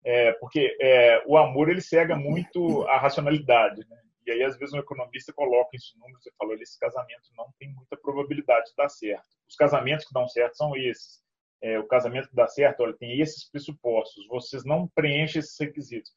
é, 0.04 0.32
porque 0.34 0.76
é, 0.80 1.22
o 1.26 1.36
amor 1.36 1.70
ele 1.70 1.80
cega 1.80 2.16
muito 2.16 2.82
a 2.88 2.98
racionalidade, 2.98 3.80
né? 3.88 3.96
E 4.26 4.32
aí, 4.32 4.42
às 4.42 4.56
vezes, 4.58 4.74
um 4.74 4.78
economista 4.78 5.32
coloca 5.32 5.70
isso 5.74 5.96
em 5.96 6.00
números 6.00 6.24
e 6.26 6.32
fala: 6.36 6.54
esse 6.54 6.78
casamento 6.78 7.30
não 7.36 7.46
tem 7.58 7.72
muita 7.72 7.96
probabilidade 7.96 8.66
de 8.70 8.76
dar 8.76 8.88
certo. 8.88 9.26
Os 9.48 9.56
casamentos 9.56 10.06
que 10.06 10.12
dão 10.12 10.28
certo 10.28 10.56
são 10.56 10.76
esses. 10.76 11.20
É, 11.62 11.78
o 11.78 11.86
casamento 11.86 12.28
que 12.28 12.36
dá 12.36 12.46
certo, 12.46 12.80
olha, 12.80 12.96
tem 12.96 13.20
esses 13.20 13.50
pressupostos. 13.50 14.26
Vocês 14.28 14.64
não 14.64 14.88
preenchem 14.94 15.40
esses 15.40 15.58
requisitos. 15.58 16.10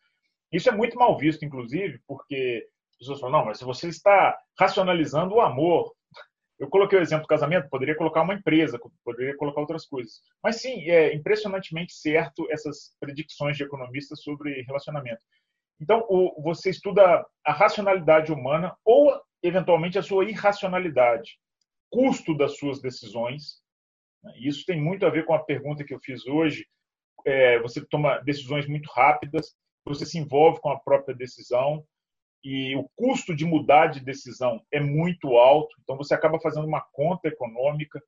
Isso 0.51 0.69
é 0.69 0.71
muito 0.71 0.97
mal 0.97 1.17
visto, 1.17 1.43
inclusive, 1.43 1.99
porque 2.07 2.67
pessoas 3.03 3.19
falam, 3.19 3.39
não, 3.39 3.45
mas 3.45 3.59
se 3.59 3.65
você 3.65 3.87
está 3.87 4.37
racionalizando 4.59 5.35
o 5.35 5.41
amor, 5.41 5.93
Eu 6.59 6.69
coloquei 6.69 6.97
o 6.97 7.01
exemplo 7.01 7.23
do 7.23 7.27
casamento, 7.27 7.69
poderia 7.69 7.95
colocar 7.95 8.21
uma 8.21 8.33
empresa, 8.33 8.79
poderia 9.03 9.35
colocar 9.35 9.61
outras 9.61 9.85
coisas. 9.85 10.21
Mas 10.41 10.61
sim, 10.61 10.89
é 10.89 11.13
impressionantemente 11.13 11.93
certo 11.93 12.47
essas 12.49 12.95
predicções 12.99 13.57
de 13.57 13.63
economistas 13.63 14.21
sobre 14.21 14.61
relacionamento. 14.61 15.21
Então, 15.81 16.07
você 16.41 16.69
estuda 16.69 17.25
a 17.45 17.51
racionalidade 17.51 18.31
humana 18.31 18.75
ou, 18.85 19.19
eventualmente, 19.41 19.97
a 19.97 20.03
sua 20.03 20.23
irracionalidade, 20.23 21.37
custo 21.89 22.37
das 22.37 22.57
suas 22.57 22.79
decisões. 22.79 23.61
Né? 24.23 24.33
Isso 24.37 24.63
tem 24.65 24.79
muito 24.79 25.05
a 25.05 25.09
ver 25.09 25.25
com 25.25 25.33
a 25.33 25.43
pergunta 25.43 25.83
que 25.83 25.93
eu 25.93 25.99
fiz 25.99 26.25
hoje. 26.25 26.65
É, 27.25 27.59
você 27.59 27.85
toma 27.87 28.19
decisões 28.19 28.67
muito 28.67 28.89
rápidas, 28.91 29.55
você 29.85 30.05
se 30.05 30.17
envolve 30.17 30.61
com 30.61 30.69
a 30.69 30.79
própria 30.79 31.15
decisão, 31.15 31.83
e 32.43 32.75
o 32.75 32.89
custo 32.95 33.33
de 33.33 33.45
mudar 33.45 33.87
de 33.87 34.01
decisão 34.01 34.61
é 34.71 34.79
muito 34.79 35.37
alto, 35.37 35.73
então 35.81 35.95
você 35.95 36.13
acaba 36.13 36.39
fazendo 36.41 36.67
uma 36.67 36.81
conta 36.91 37.29
econômica. 37.29 38.01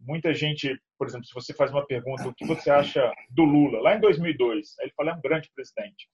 Muita 0.00 0.32
gente, 0.32 0.80
por 0.98 1.06
exemplo, 1.06 1.26
se 1.26 1.34
você 1.34 1.52
faz 1.52 1.70
uma 1.70 1.86
pergunta, 1.86 2.26
o 2.26 2.34
que 2.34 2.46
você 2.46 2.70
acha 2.70 3.12
do 3.28 3.44
Lula? 3.44 3.80
Lá 3.80 3.94
em 3.94 4.00
2002, 4.00 4.78
ele 4.78 4.92
fala, 4.96 5.10
é 5.10 5.14
um 5.14 5.20
grande 5.20 5.50
presidente. 5.54 6.08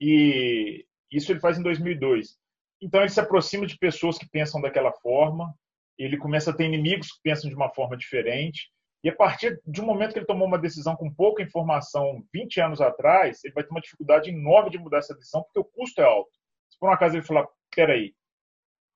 E 0.00 0.86
isso 1.10 1.30
ele 1.30 1.40
faz 1.40 1.58
em 1.58 1.62
2002. 1.62 2.38
Então 2.80 3.00
ele 3.00 3.10
se 3.10 3.20
aproxima 3.20 3.66
de 3.66 3.76
pessoas 3.76 4.16
que 4.16 4.28
pensam 4.28 4.60
daquela 4.60 4.92
forma, 4.92 5.54
ele 5.98 6.16
começa 6.16 6.50
a 6.50 6.54
ter 6.54 6.64
inimigos 6.64 7.12
que 7.12 7.20
pensam 7.22 7.50
de 7.50 7.54
uma 7.54 7.68
forma 7.68 7.96
diferente, 7.96 8.70
e 9.04 9.10
a 9.10 9.14
partir 9.14 9.60
de 9.66 9.80
um 9.82 9.84
momento 9.84 10.12
que 10.12 10.18
ele 10.18 10.26
tomou 10.26 10.46
uma 10.46 10.58
decisão 10.58 10.96
com 10.96 11.12
pouca 11.12 11.42
informação 11.42 12.24
20 12.32 12.60
anos 12.60 12.80
atrás, 12.80 13.44
ele 13.44 13.52
vai 13.52 13.64
ter 13.64 13.70
uma 13.70 13.80
dificuldade 13.80 14.30
enorme 14.30 14.70
de 14.70 14.78
mudar 14.78 14.98
essa 14.98 15.14
decisão, 15.14 15.42
porque 15.42 15.58
o 15.58 15.64
custo 15.64 16.00
é 16.00 16.04
alto 16.04 16.41
por 16.82 16.88
um 16.88 16.92
acaso 16.92 17.14
ele 17.14 17.24
falar, 17.24 17.46
peraí, 17.72 18.12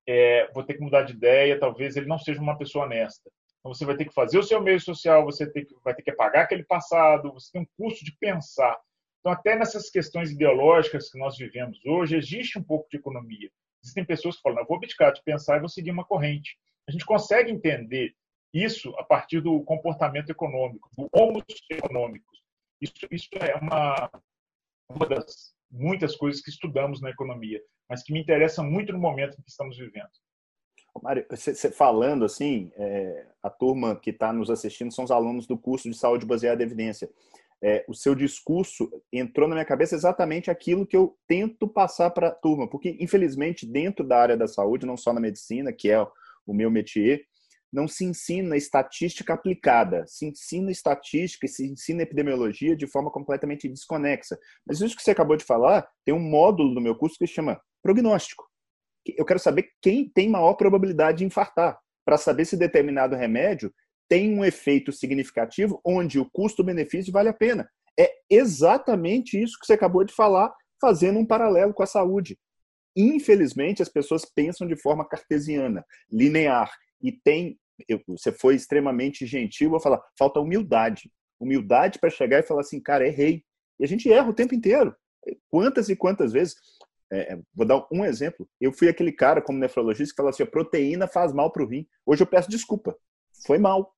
é, 0.08 0.50
vou 0.52 0.64
ter 0.64 0.74
que 0.74 0.80
mudar 0.80 1.02
de 1.02 1.12
ideia, 1.12 1.56
talvez 1.56 1.96
ele 1.96 2.08
não 2.08 2.18
seja 2.18 2.40
uma 2.40 2.58
pessoa 2.58 2.84
honesta. 2.84 3.30
Então 3.60 3.72
você 3.72 3.84
vai 3.84 3.96
ter 3.96 4.06
que 4.06 4.12
fazer 4.12 4.40
o 4.40 4.42
seu 4.42 4.60
meio 4.60 4.80
social, 4.80 5.24
você 5.24 5.48
que, 5.48 5.64
vai 5.84 5.94
ter 5.94 6.02
que 6.02 6.10
pagar 6.10 6.42
aquele 6.42 6.64
passado, 6.64 7.32
você 7.32 7.52
tem 7.52 7.62
um 7.62 7.66
custo 7.78 8.04
de 8.04 8.10
pensar. 8.18 8.76
Então, 9.20 9.32
até 9.32 9.54
nessas 9.54 9.88
questões 9.88 10.32
ideológicas 10.32 11.12
que 11.12 11.16
nós 11.16 11.36
vivemos 11.38 11.78
hoje, 11.86 12.16
existe 12.16 12.58
um 12.58 12.64
pouco 12.64 12.88
de 12.90 12.96
economia. 12.96 13.48
Existem 13.84 14.04
pessoas 14.04 14.34
que 14.34 14.42
falam, 14.42 14.58
eu 14.58 14.66
vou 14.66 14.78
abdicar 14.78 15.12
de 15.12 15.22
pensar 15.22 15.56
e 15.56 15.60
vou 15.60 15.68
seguir 15.68 15.92
uma 15.92 16.04
corrente. 16.04 16.58
A 16.88 16.90
gente 16.90 17.06
consegue 17.06 17.52
entender 17.52 18.16
isso 18.52 18.92
a 18.98 19.04
partir 19.04 19.40
do 19.40 19.62
comportamento 19.62 20.30
econômico, 20.30 20.90
do 20.98 21.08
homos 21.12 21.44
econômicos. 21.70 22.42
Isso, 22.80 22.94
isso 23.12 23.28
é 23.34 23.54
uma, 23.54 24.10
uma 24.90 25.06
das 25.06 25.54
muitas 25.70 26.16
coisas 26.16 26.42
que 26.42 26.50
estudamos 26.50 27.00
na 27.00 27.10
economia 27.10 27.60
mas 27.88 28.02
que 28.02 28.12
me 28.12 28.20
interessa 28.20 28.62
muito 28.62 28.92
no 28.92 28.98
momento 28.98 29.36
que 29.42 29.48
estamos 29.48 29.76
vivendo. 29.76 30.08
Mário, 31.02 31.26
você 31.30 31.70
falando 31.70 32.24
assim, 32.24 32.70
é, 32.74 33.26
a 33.42 33.50
turma 33.50 33.96
que 33.96 34.10
está 34.10 34.32
nos 34.32 34.50
assistindo 34.50 34.92
são 34.92 35.04
os 35.04 35.10
alunos 35.10 35.46
do 35.46 35.58
curso 35.58 35.90
de 35.90 35.96
saúde 35.96 36.24
baseada 36.24 36.62
em 36.62 36.66
evidência. 36.66 37.08
É, 37.62 37.84
o 37.88 37.94
seu 37.94 38.14
discurso 38.14 38.90
entrou 39.12 39.48
na 39.48 39.54
minha 39.54 39.64
cabeça 39.64 39.94
exatamente 39.94 40.50
aquilo 40.50 40.86
que 40.86 40.96
eu 40.96 41.16
tento 41.26 41.66
passar 41.66 42.10
para 42.10 42.28
a 42.28 42.34
turma, 42.34 42.68
porque 42.68 42.96
infelizmente 43.00 43.66
dentro 43.66 44.06
da 44.06 44.18
área 44.18 44.36
da 44.36 44.46
saúde, 44.46 44.86
não 44.86 44.96
só 44.96 45.12
na 45.12 45.20
medicina, 45.20 45.72
que 45.72 45.90
é 45.90 46.00
o 46.46 46.54
meu 46.54 46.70
métier, 46.70 47.22
não 47.72 47.88
se 47.88 48.04
ensina 48.04 48.56
estatística 48.56 49.34
aplicada, 49.34 50.04
se 50.06 50.26
ensina 50.26 50.70
estatística 50.70 51.46
e 51.46 51.48
se 51.48 51.66
ensina 51.66 52.02
epidemiologia 52.02 52.76
de 52.76 52.86
forma 52.86 53.10
completamente 53.10 53.68
desconexa. 53.68 54.38
Mas 54.66 54.80
isso 54.80 54.96
que 54.96 55.02
você 55.02 55.10
acabou 55.10 55.36
de 55.36 55.44
falar, 55.44 55.86
tem 56.04 56.14
um 56.14 56.20
módulo 56.20 56.72
no 56.72 56.80
meu 56.80 56.94
curso 56.94 57.18
que 57.18 57.26
chama 57.26 57.60
prognóstico. 57.86 58.44
Eu 59.16 59.24
quero 59.24 59.38
saber 59.38 59.68
quem 59.80 60.08
tem 60.08 60.28
maior 60.28 60.54
probabilidade 60.54 61.18
de 61.18 61.24
infartar, 61.24 61.78
para 62.04 62.18
saber 62.18 62.44
se 62.44 62.56
determinado 62.56 63.14
remédio 63.14 63.72
tem 64.08 64.36
um 64.36 64.44
efeito 64.44 64.90
significativo 64.90 65.80
onde 65.84 66.18
o 66.18 66.28
custo-benefício 66.28 67.12
vale 67.12 67.28
a 67.28 67.32
pena. 67.32 67.68
É 67.98 68.12
exatamente 68.28 69.40
isso 69.40 69.56
que 69.58 69.66
você 69.66 69.74
acabou 69.74 70.04
de 70.04 70.12
falar, 70.12 70.52
fazendo 70.80 71.18
um 71.20 71.26
paralelo 71.26 71.72
com 71.72 71.82
a 71.84 71.86
saúde. 71.86 72.36
Infelizmente, 72.96 73.82
as 73.82 73.88
pessoas 73.88 74.24
pensam 74.24 74.66
de 74.66 74.76
forma 74.76 75.08
cartesiana, 75.08 75.84
linear, 76.10 76.70
e 77.00 77.12
tem. 77.12 77.56
Eu, 77.88 78.00
você 78.08 78.32
foi 78.32 78.56
extremamente 78.56 79.26
gentil, 79.26 79.70
vou 79.70 79.80
falar, 79.80 80.00
falta 80.18 80.40
humildade. 80.40 81.10
Humildade 81.38 82.00
para 82.00 82.10
chegar 82.10 82.40
e 82.40 82.46
falar 82.46 82.62
assim, 82.62 82.80
cara, 82.80 83.06
errei. 83.06 83.44
E 83.78 83.84
a 83.84 83.88
gente 83.88 84.10
erra 84.10 84.28
o 84.28 84.34
tempo 84.34 84.54
inteiro. 84.54 84.94
Quantas 85.48 85.88
e 85.88 85.96
quantas 85.96 86.32
vezes 86.32 86.54
é, 87.12 87.34
é, 87.34 87.38
vou 87.54 87.66
dar 87.66 87.86
um 87.92 88.04
exemplo. 88.04 88.48
Eu 88.60 88.72
fui 88.72 88.88
aquele 88.88 89.12
cara, 89.12 89.40
como 89.40 89.58
nefrologista, 89.58 90.12
que 90.12 90.16
falou 90.16 90.30
assim: 90.30 90.42
a 90.42 90.46
proteína 90.46 91.06
faz 91.06 91.32
mal 91.32 91.52
para 91.52 91.62
o 91.62 91.66
rim. 91.66 91.86
Hoje 92.04 92.22
eu 92.22 92.26
peço 92.26 92.50
desculpa. 92.50 92.96
Foi 93.46 93.58
mal. 93.58 93.94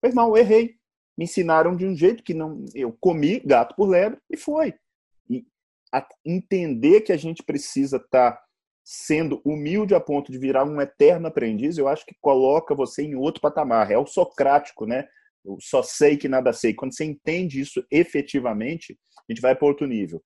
Foi 0.00 0.12
mal, 0.12 0.36
errei. 0.36 0.76
Me 1.16 1.24
ensinaram 1.24 1.74
de 1.76 1.86
um 1.86 1.94
jeito 1.94 2.22
que 2.22 2.34
não. 2.34 2.64
Eu 2.74 2.96
comi 3.00 3.40
gato 3.40 3.74
por 3.74 3.88
lebre 3.88 4.18
e 4.30 4.36
foi. 4.36 4.74
E 5.28 5.44
entender 6.24 7.02
que 7.02 7.12
a 7.12 7.16
gente 7.16 7.42
precisa 7.42 7.96
estar 7.96 8.32
tá 8.32 8.46
sendo 8.84 9.42
humilde 9.44 9.94
a 9.94 10.00
ponto 10.00 10.30
de 10.30 10.38
virar 10.38 10.64
um 10.64 10.80
eterno 10.80 11.26
aprendiz, 11.26 11.76
eu 11.76 11.88
acho 11.88 12.06
que 12.06 12.14
coloca 12.20 12.72
você 12.72 13.02
em 13.02 13.16
outro 13.16 13.40
patamar. 13.40 13.90
É 13.90 13.98
o 13.98 14.06
socrático, 14.06 14.86
né? 14.86 15.08
Eu 15.44 15.58
só 15.60 15.82
sei 15.82 16.16
que 16.16 16.28
nada 16.28 16.52
sei. 16.52 16.72
Quando 16.72 16.94
você 16.94 17.04
entende 17.04 17.60
isso 17.60 17.84
efetivamente, 17.90 18.96
a 19.28 19.32
gente 19.32 19.42
vai 19.42 19.56
para 19.56 19.66
outro 19.66 19.86
nível. 19.86 20.22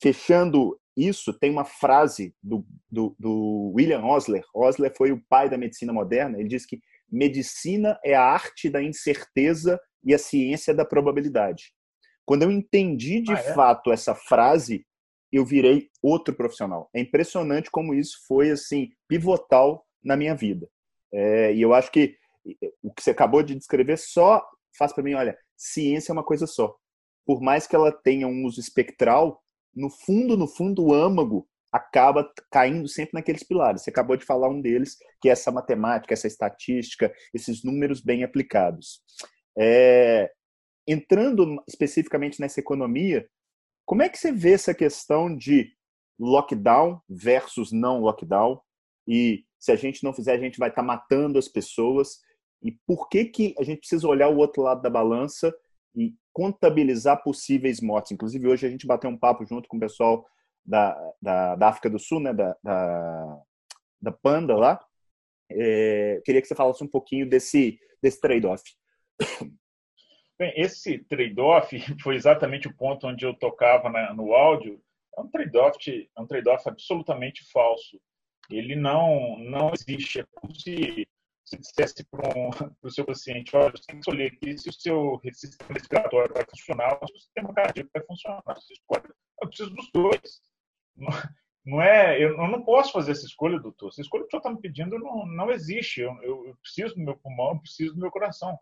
Fechando 0.00 0.78
isso, 0.96 1.32
tem 1.38 1.50
uma 1.50 1.64
frase 1.64 2.34
do, 2.42 2.66
do, 2.90 3.14
do, 3.18 3.72
William 3.76 4.02
Osler. 4.04 4.42
Osler 4.54 4.92
foi 4.96 5.12
o 5.12 5.22
pai 5.28 5.50
da 5.50 5.58
medicina 5.58 5.92
moderna. 5.92 6.38
Ele 6.38 6.48
diz 6.48 6.64
que 6.64 6.80
medicina 7.10 8.00
é 8.04 8.14
a 8.14 8.22
arte 8.22 8.70
da 8.70 8.82
incerteza 8.82 9.78
e 10.02 10.14
a 10.14 10.18
ciência 10.18 10.74
da 10.74 10.84
probabilidade. 10.84 11.74
Quando 12.24 12.44
eu 12.44 12.50
entendi 12.50 13.20
de 13.20 13.32
ah, 13.32 13.38
é? 13.38 13.54
fato 13.54 13.92
essa 13.92 14.14
frase, 14.14 14.86
eu 15.30 15.44
virei 15.44 15.90
outro 16.02 16.34
profissional. 16.34 16.88
É 16.94 17.00
impressionante 17.00 17.70
como 17.70 17.94
isso 17.94 18.18
foi 18.26 18.50
assim 18.50 18.90
pivotal 19.06 19.86
na 20.02 20.16
minha 20.16 20.34
vida. 20.34 20.68
É, 21.12 21.52
e 21.54 21.60
eu 21.60 21.74
acho 21.74 21.90
que 21.92 22.16
o 22.82 22.92
que 22.92 23.02
você 23.02 23.10
acabou 23.10 23.42
de 23.42 23.54
descrever 23.54 23.96
só 23.98 24.44
faz 24.78 24.92
para 24.92 25.02
mim, 25.02 25.14
olha, 25.14 25.36
ciência 25.56 26.12
é 26.12 26.14
uma 26.14 26.24
coisa 26.24 26.46
só. 26.46 26.74
Por 27.24 27.40
mais 27.40 27.66
que 27.66 27.74
ela 27.74 27.90
tenha 27.90 28.26
um 28.26 28.44
uso 28.44 28.60
espectral, 28.60 29.42
no 29.76 29.90
fundo, 29.90 30.36
no 30.36 30.48
fundo, 30.48 30.82
o 30.82 30.94
âmago 30.94 31.46
acaba 31.70 32.28
caindo 32.50 32.88
sempre 32.88 33.12
naqueles 33.14 33.42
pilares. 33.42 33.82
Você 33.82 33.90
acabou 33.90 34.16
de 34.16 34.24
falar 34.24 34.48
um 34.48 34.60
deles, 34.60 34.96
que 35.20 35.28
é 35.28 35.32
essa 35.32 35.52
matemática, 35.52 36.14
essa 36.14 36.26
estatística, 36.26 37.12
esses 37.34 37.62
números 37.62 38.00
bem 38.00 38.24
aplicados. 38.24 39.02
É, 39.58 40.30
entrando 40.86 41.62
especificamente 41.68 42.40
nessa 42.40 42.60
economia, 42.60 43.28
como 43.84 44.02
é 44.02 44.08
que 44.08 44.18
você 44.18 44.32
vê 44.32 44.52
essa 44.52 44.74
questão 44.74 45.34
de 45.34 45.70
lockdown 46.18 47.00
versus 47.08 47.70
não 47.70 48.00
lockdown? 48.00 48.60
E 49.06 49.44
se 49.58 49.70
a 49.70 49.76
gente 49.76 50.02
não 50.02 50.14
fizer, 50.14 50.32
a 50.32 50.40
gente 50.40 50.58
vai 50.58 50.70
estar 50.70 50.82
matando 50.82 51.38
as 51.38 51.48
pessoas. 51.48 52.20
E 52.62 52.72
por 52.86 53.08
que, 53.08 53.26
que 53.26 53.54
a 53.58 53.62
gente 53.62 53.80
precisa 53.80 54.08
olhar 54.08 54.28
o 54.28 54.38
outro 54.38 54.62
lado 54.62 54.80
da 54.80 54.90
balança 54.90 55.54
e 55.94 56.14
contabilizar 56.36 57.22
possíveis 57.22 57.80
mortes. 57.80 58.12
Inclusive, 58.12 58.46
hoje 58.46 58.66
a 58.66 58.68
gente 58.68 58.86
bateu 58.86 59.08
um 59.08 59.16
papo 59.16 59.46
junto 59.46 59.66
com 59.70 59.78
o 59.78 59.80
pessoal 59.80 60.28
da, 60.62 60.94
da, 61.22 61.56
da 61.56 61.68
África 61.68 61.88
do 61.88 61.98
Sul, 61.98 62.20
né, 62.20 62.34
da, 62.34 62.54
da, 62.62 63.42
da 64.02 64.12
Panda 64.12 64.54
lá. 64.54 64.78
É, 65.50 66.20
queria 66.26 66.42
que 66.42 66.46
você 66.46 66.54
falasse 66.54 66.84
um 66.84 66.88
pouquinho 66.88 67.26
desse, 67.26 67.80
desse 68.02 68.20
trade-off. 68.20 68.62
Bem, 70.38 70.52
esse 70.56 70.98
trade-off 71.04 71.74
foi 72.04 72.16
exatamente 72.16 72.68
o 72.68 72.76
ponto 72.76 73.06
onde 73.06 73.24
eu 73.24 73.32
tocava 73.32 73.88
na, 73.88 74.12
no 74.12 74.34
áudio. 74.34 74.78
É 75.16 75.22
um 75.22 75.28
trade-off 75.28 76.10
é 76.14 76.20
um 76.20 76.26
trade 76.26 76.50
absolutamente 76.50 77.50
falso. 77.50 77.98
Ele 78.50 78.76
não, 78.76 79.38
não 79.38 79.70
existe. 79.72 80.20
É 80.20 80.26
como 80.34 80.54
se 80.54 81.08
se 81.46 81.56
dissesse 81.58 82.04
para 82.10 82.28
o 82.82 82.90
seu 82.90 83.04
paciente, 83.04 83.56
olha, 83.56 83.70
você 83.70 83.84
tem 83.86 83.96
que 83.96 84.00
escolher 84.00 84.32
aqui 84.32 84.58
se 84.58 84.68
o 84.68 84.72
seu 84.72 85.20
sistema 85.32 85.74
respiratório 85.74 86.34
vai 86.34 86.44
funcionar 86.44 86.98
ou 87.00 87.08
se 87.08 87.14
o 87.14 87.20
sistema 87.20 87.54
cardíaco 87.54 87.90
vai 87.94 88.04
funcionar. 88.04 88.42
Você 88.48 88.72
escolhe. 88.72 89.14
Eu 89.40 89.48
preciso 89.48 89.70
dos 89.70 89.90
dois. 89.92 90.40
Não, 90.96 91.08
não 91.64 91.82
é, 91.82 92.16
eu, 92.16 92.30
eu, 92.30 92.48
não 92.48 92.62
posso 92.62 92.92
fazer 92.92 93.12
essa 93.12 93.26
escolha, 93.26 93.60
doutor. 93.60 93.88
Essa 93.88 94.00
escolha 94.00 94.24
que 94.24 94.28
o 94.28 94.30
senhor 94.30 94.40
está 94.40 94.50
me 94.50 94.60
pedindo 94.60 94.98
não, 94.98 95.26
não 95.26 95.50
existe. 95.50 96.00
Eu, 96.00 96.12
eu, 96.22 96.48
eu, 96.48 96.56
preciso 96.56 96.94
do 96.94 97.00
meu 97.00 97.16
pulmão, 97.16 97.52
eu 97.52 97.60
preciso 97.60 97.94
do 97.94 98.00
meu 98.00 98.10
coração. 98.10 98.58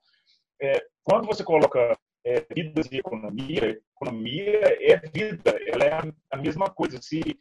É, 0.60 0.84
quando 1.02 1.26
você 1.26 1.42
coloca 1.42 1.98
é, 2.24 2.46
vidas 2.54 2.90
e 2.92 2.98
economia, 2.98 3.80
economia 3.96 4.60
é 4.80 4.96
vida, 5.08 5.50
ela 5.66 5.84
é 5.84 5.92
a, 5.92 6.02
a 6.32 6.36
mesma 6.36 6.68
coisa. 6.68 7.00
Se 7.00 7.38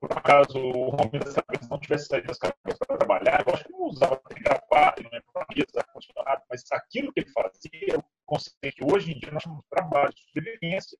por 0.00 0.16
acaso 0.16 0.58
o 0.58 0.88
Romero 0.90 1.24
das 1.24 1.34
Cabeças 1.34 1.68
não 1.68 1.78
tivesse 1.78 2.06
saído 2.06 2.28
das 2.28 2.38
cabeças 2.38 2.78
para 2.78 2.96
trabalhar, 2.96 3.44
eu 3.46 3.52
acho 3.52 3.64
que 3.64 3.72
não 3.72 3.82
usava 3.82 4.20
gravata, 4.30 5.02
não 5.02 5.10
ia 5.12 5.22
para 5.30 5.46
mesa, 5.54 5.66
ar-condicionado, 5.76 6.42
mas 6.48 6.64
aquilo 6.72 7.12
que 7.12 7.20
ele 7.20 7.30
fazia, 7.30 7.98
o 7.98 8.04
conceito 8.24 8.76
que 8.76 8.84
hoje 8.84 9.12
em 9.12 9.18
dia 9.18 9.30
nós 9.30 9.42
chamamos 9.42 9.62
de 9.64 9.70
trabalho, 9.70 10.14
de 10.14 10.22
sobrevivência. 10.22 10.98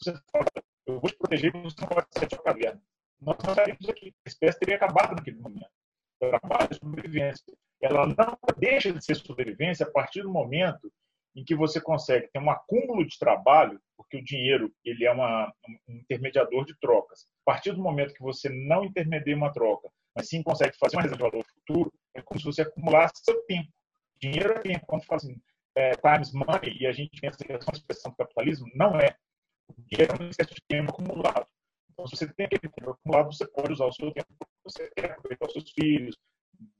Você 0.00 0.14
fala, 0.32 0.46
eu 0.86 0.98
vou 0.98 1.10
te 1.10 1.16
proteger 1.16 1.52
porque 1.52 1.70
você 1.70 1.80
não 1.82 1.88
pode 1.88 2.06
sair 2.12 2.28
de 2.28 2.42
caverna. 2.42 2.82
Nós 3.20 3.36
não 3.44 3.54
saímos 3.54 3.88
aqui. 3.88 4.14
A 4.24 4.28
espécie 4.28 4.58
teria 4.58 4.76
acabado 4.76 5.14
naquele 5.14 5.38
momento. 5.38 5.70
Trabalho, 6.18 6.74
sobrevivência. 6.74 7.54
ela 7.82 8.06
não 8.06 8.38
deixa 8.56 8.92
de 8.92 9.04
ser 9.04 9.16
sobrevivência 9.16 9.84
a 9.84 9.90
partir 9.90 10.22
do 10.22 10.30
momento 10.30 10.90
em 11.36 11.44
que 11.44 11.54
você 11.54 11.80
consegue 11.80 12.28
ter 12.32 12.38
um 12.38 12.50
acúmulo 12.50 13.06
de 13.06 13.18
trabalho, 13.18 13.80
porque 13.96 14.16
o 14.16 14.24
dinheiro 14.24 14.72
ele 14.84 15.04
é 15.04 15.12
uma, 15.12 15.52
um 15.88 15.94
intermediador 15.94 16.64
de 16.64 16.78
trocas. 16.80 17.26
A 17.46 17.52
partir 17.52 17.72
do 17.72 17.82
momento 17.82 18.14
que 18.14 18.22
você 18.22 18.48
não 18.48 18.84
intermedia 18.84 19.36
uma 19.36 19.52
troca, 19.52 19.88
mas 20.14 20.28
sim 20.28 20.42
consegue 20.42 20.76
fazer 20.78 20.96
uma 20.96 21.02
reserva 21.02 21.24
de 21.24 21.30
valor 21.30 21.46
futuro, 21.46 21.92
é 22.14 22.22
como 22.22 22.40
se 22.40 22.46
você 22.46 22.62
acumulasse 22.62 23.22
seu 23.24 23.40
tempo. 23.44 23.68
Dinheiro 24.20 24.52
é 24.52 24.60
tempo. 24.60 24.86
Quando 24.86 25.04
fala 25.04 25.20
assim, 25.20 25.40
é, 25.76 25.92
times 25.92 26.32
money, 26.32 26.76
e 26.80 26.86
a 26.86 26.92
gente 26.92 27.20
pensa 27.20 27.38
que 27.38 27.52
é 27.52 27.56
uma 27.56 27.72
expressão 27.72 28.10
do 28.10 28.16
capitalismo, 28.16 28.66
não 28.74 28.98
é. 28.98 29.14
O 29.68 29.82
dinheiro 29.82 30.12
é 30.12 30.16
uma 30.16 30.30
espécie 30.30 30.54
de 30.54 30.62
tempo 30.66 30.90
acumulado. 30.90 31.46
Então, 31.92 32.06
se 32.06 32.16
você 32.16 32.32
tem 32.34 32.46
aquele 32.46 32.72
tempo 32.72 32.90
acumulado, 32.90 33.32
você 33.32 33.46
pode 33.46 33.72
usar 33.72 33.86
o 33.86 33.92
seu 33.92 34.12
tempo 34.12 34.26
você 34.68 34.90
quer 34.94 35.12
aproveitar 35.12 35.46
os 35.46 35.52
seus 35.52 35.70
filhos, 35.70 36.16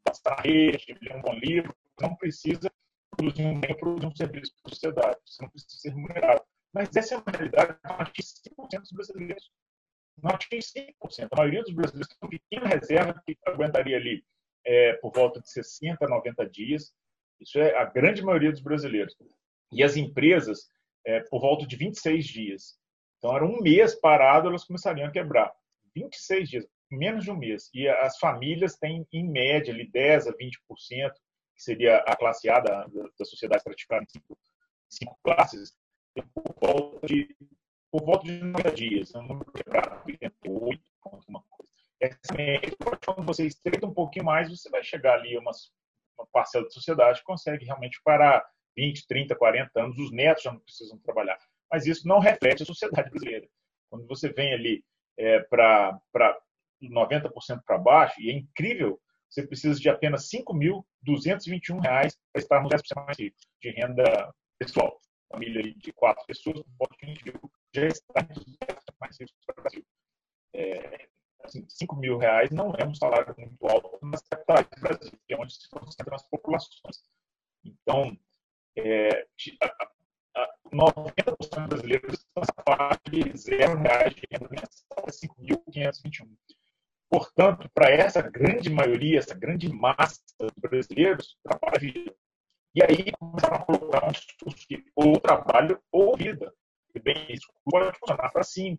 passar 0.04 0.40
rede, 0.40 0.96
ler 1.00 1.16
um 1.16 1.22
bom 1.22 1.34
livro, 1.34 1.74
não 2.00 2.14
precisa 2.16 2.70
um 3.20 3.60
bem, 3.60 3.76
produzir 3.76 4.06
um 4.06 4.16
serviço 4.16 4.52
para 4.62 4.70
a 4.70 4.74
sociedade, 4.74 5.18
você 5.24 5.42
não 5.42 5.50
precisa 5.50 5.80
ser 5.80 5.88
remunerado. 5.90 6.42
Mas 6.72 6.94
essa 6.96 7.14
é 7.14 7.18
uma 7.18 7.32
realidade 7.32 7.74
que 7.74 7.88
não 7.88 8.00
atinge 8.00 8.28
5% 8.48 8.80
dos 8.80 8.92
brasileiros. 8.92 9.50
Não 10.22 10.30
atinge 10.30 10.66
5%. 11.02 11.28
A 11.30 11.36
maioria 11.36 11.62
dos 11.62 11.74
brasileiros 11.74 12.08
tem 12.08 12.18
uma 12.22 12.30
pequena 12.30 12.66
reserva 12.68 13.22
que 13.26 13.36
aguentaria 13.46 13.96
ali 13.96 14.24
é, 14.64 14.92
por 14.94 15.12
volta 15.12 15.40
de 15.40 15.50
60, 15.50 16.06
90 16.06 16.48
dias. 16.48 16.92
Isso 17.40 17.58
é 17.58 17.76
a 17.76 17.84
grande 17.84 18.22
maioria 18.22 18.52
dos 18.52 18.60
brasileiros. 18.60 19.16
E 19.72 19.82
as 19.82 19.96
empresas, 19.96 20.68
é, 21.04 21.20
por 21.20 21.40
volta 21.40 21.66
de 21.66 21.76
26 21.76 22.26
dias. 22.26 22.78
Então, 23.18 23.34
era 23.34 23.44
um 23.44 23.60
mês 23.60 23.94
parado, 23.94 24.48
elas 24.48 24.64
começariam 24.64 25.08
a 25.08 25.10
quebrar. 25.12 25.52
26 25.94 26.48
dias 26.48 26.66
menos 26.90 27.24
de 27.24 27.30
um 27.30 27.36
mês. 27.36 27.70
E 27.74 27.88
as 27.88 28.18
famílias 28.18 28.76
têm, 28.76 29.06
em 29.12 29.28
média, 29.28 29.72
ali 29.72 29.90
10% 29.90 30.28
a 30.28 30.32
20%, 30.32 31.12
que 31.58 31.64
seria 31.64 31.98
a 31.98 32.16
classe 32.16 32.48
A 32.48 32.60
da, 32.60 32.86
da 32.86 33.24
sociedade 33.24 33.58
estratificada 33.58 34.04
em 34.04 34.08
cinco, 34.08 34.38
cinco 34.88 35.18
classes, 35.24 35.76
por 36.32 36.54
volta 36.60 37.06
de, 37.06 37.36
por 37.90 38.04
volta 38.04 38.26
de 38.26 38.44
90 38.44 38.70
dias. 38.72 39.14
É 39.14 39.18
um 39.18 39.26
número 39.26 39.52
quebrado, 39.52 40.00
88, 40.06 40.80
alguma 41.02 41.42
coisa. 41.50 41.72
Essa 42.00 42.32
média, 42.32 42.72
quando 43.04 43.26
você 43.26 43.44
estreita 43.44 43.86
um 43.86 43.92
pouquinho 43.92 44.24
mais, 44.24 44.48
você 44.48 44.70
vai 44.70 44.84
chegar 44.84 45.14
ali 45.14 45.36
a 45.36 45.40
uma, 45.40 45.50
uma 46.16 46.26
parcela 46.32 46.64
da 46.64 46.70
sociedade 46.70 47.18
que 47.18 47.24
consegue 47.24 47.64
realmente 47.64 48.00
parar 48.04 48.48
20, 48.76 49.08
30, 49.08 49.34
40 49.34 49.82
anos. 49.82 49.98
Os 49.98 50.12
netos 50.12 50.44
já 50.44 50.52
não 50.52 50.60
precisam 50.60 50.96
trabalhar. 50.98 51.38
Mas 51.70 51.86
isso 51.86 52.06
não 52.06 52.20
reflete 52.20 52.62
a 52.62 52.66
sociedade 52.66 53.10
brasileira. 53.10 53.48
Quando 53.90 54.06
você 54.06 54.32
vem 54.32 54.54
ali 54.54 54.84
é, 55.18 55.40
para 55.40 56.00
90% 56.80 57.62
para 57.66 57.78
baixo, 57.78 58.20
e 58.20 58.30
é 58.30 58.34
incrível, 58.34 59.00
você 59.28 59.46
precisa 59.46 59.78
de 59.78 59.88
apenas 59.88 60.32
R$ 60.32 60.42
5.221 60.42 61.82
para 61.82 62.10
estar 62.36 62.62
no 62.62 62.68
10% 62.68 63.04
mais 63.06 63.18
rico 63.18 63.36
de 63.62 63.70
renda 63.70 64.34
pessoal. 64.58 65.00
Família 65.30 65.62
de 65.74 65.92
quatro 65.92 66.24
pessoas, 66.26 66.64
já 67.74 67.86
está 67.86 68.20
entre 68.20 68.38
os 68.38 68.56
10% 68.56 68.94
mais 69.00 69.20
ricos 69.20 69.34
do 69.46 69.62
Brasil. 69.62 69.86
É, 70.54 71.08
assim, 71.44 71.66
5 71.68 71.96
mil 71.96 72.16
reais 72.16 72.50
não 72.50 72.74
é 72.74 72.86
um 72.86 72.94
salário 72.94 73.34
muito 73.36 73.66
alto 73.66 73.98
nas 74.06 74.22
capitais 74.22 74.66
do 74.68 74.80
Brasil, 74.80 75.20
que 75.26 75.34
é 75.34 75.38
onde 75.38 75.54
se 75.54 75.68
concentram 75.68 76.14
as 76.14 76.26
populações. 76.28 77.02
Então, 77.64 78.18
é, 78.76 79.26
90% 80.72 81.36
dos 81.38 81.48
brasileiros 81.48 82.14
estão 82.14 82.42
nessa 82.42 82.54
faixa 82.64 83.00
de 83.10 83.36
zero 83.36 83.78
reais 83.78 84.14
de 84.14 84.22
renda 84.30 84.48
mensal 84.50 85.04
a 85.06 85.10
5.521. 85.10 86.28
Portanto, 87.10 87.70
para 87.72 87.90
essa 87.90 88.20
grande 88.20 88.68
maioria, 88.68 89.18
essa 89.18 89.34
grande 89.34 89.72
massa 89.72 90.20
de 90.40 90.60
brasileiros, 90.60 91.36
trabalho 91.42 91.80
vida. 91.80 92.14
E 92.74 92.82
aí 92.82 93.12
começaram 93.18 93.56
a 93.56 93.64
colocar 93.64 94.06
um 94.06 94.12
discurso 94.12 94.66
que 94.68 94.84
ou 94.94 95.18
trabalho 95.18 95.80
ou 95.90 96.16
vida. 96.16 96.52
E 96.94 97.00
bem, 97.00 97.26
isso 97.30 97.46
pode 97.64 97.98
funcionar 97.98 98.30
para 98.30 98.42
5%, 98.42 98.78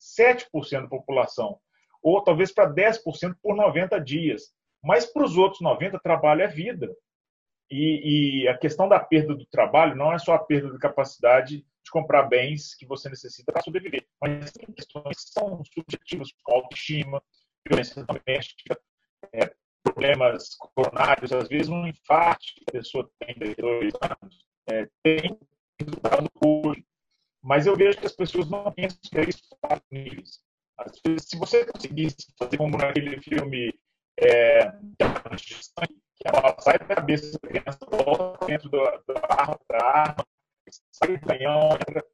7% 0.00 0.82
da 0.82 0.88
população, 0.88 1.58
ou 2.02 2.22
talvez 2.22 2.52
para 2.52 2.72
10% 2.72 3.36
por 3.42 3.56
90 3.56 3.98
dias. 4.00 4.54
Mas 4.82 5.06
para 5.06 5.24
os 5.24 5.36
outros 5.36 5.60
90%, 5.62 5.98
trabalho 6.00 6.42
é 6.42 6.46
vida. 6.46 6.94
E, 7.70 8.42
e, 8.44 8.48
a 8.48 8.56
questão 8.56 8.88
da 8.88 9.00
perda 9.00 9.34
do 9.34 9.46
trabalho 9.46 9.96
não 9.96 10.12
é 10.12 10.18
só 10.18 10.34
a 10.34 10.38
perda 10.38 10.70
de 10.70 10.78
capacidade 10.78 11.56
de 11.56 11.90
comprar 11.90 12.24
bens 12.24 12.74
que 12.74 12.86
você 12.86 13.08
necessita 13.08 13.52
para 13.52 13.62
sobreviver, 13.62 14.06
mas 14.20 14.52
tem 14.52 14.66
questões 14.72 15.24
que 15.24 15.30
são 15.32 15.62
subjetivas, 15.64 16.28
como 16.42 16.58
autoestima, 16.58 17.22
violência 17.66 18.04
doméstica, 18.04 18.80
é, 19.32 19.54
problemas 19.82 20.56
coronários, 20.56 21.32
às 21.32 21.48
vezes 21.48 21.68
um 21.68 21.86
infarto 21.86 22.44
que 22.54 22.64
a 22.68 22.72
pessoa 22.72 23.10
tem 23.18 23.34
de 23.34 23.54
dois 23.54 23.92
anos, 24.02 24.46
é, 24.68 24.88
tem 25.02 25.38
resultado 25.80 26.30
hoje. 26.44 26.84
Mas 27.42 27.66
eu 27.66 27.76
vejo 27.76 27.98
que 27.98 28.06
as 28.06 28.16
pessoas 28.16 28.48
não 28.48 28.72
pensam 28.72 28.98
que 29.02 29.18
é 29.18 29.28
isso 29.28 29.42
para 29.60 29.80
níveis. 29.90 30.42
Às 30.78 31.00
vezes, 31.06 31.28
se 31.28 31.36
você 31.36 31.64
conseguisse 31.66 32.32
fazer 32.38 32.56
como 32.56 32.76
naquele 32.76 33.20
filme 33.20 33.72
é, 34.18 34.70
que 34.70 36.28
ela 36.28 36.58
sai 36.60 36.78
da 36.78 36.86
cabeça 36.86 37.38
da 37.38 37.48
criança, 37.48 37.78
volta 37.90 38.46
dentro 38.46 38.70
da, 38.70 38.78
arma, 39.28 39.60
da 39.68 39.84
arma, 39.84 40.26
sai 40.90 41.16
do 41.16 41.26
canhão, 41.26 41.70
entra. 41.74 42.04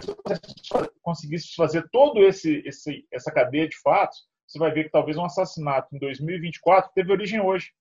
Se 0.00 0.06
você 0.06 0.90
conseguisse 1.02 1.54
fazer 1.54 1.86
todo 1.90 2.24
esse, 2.24 2.62
esse 2.64 3.06
essa 3.12 3.30
cadeia 3.30 3.68
de 3.68 3.78
fatos, 3.80 4.26
você 4.54 4.58
vai 4.60 4.70
ver 4.70 4.84
que 4.84 4.90
talvez 4.90 5.16
um 5.16 5.24
assassinato 5.24 5.94
em 5.94 5.98
2024 5.98 6.92
teve 6.94 7.10
origem 7.10 7.40
hoje. 7.40 7.72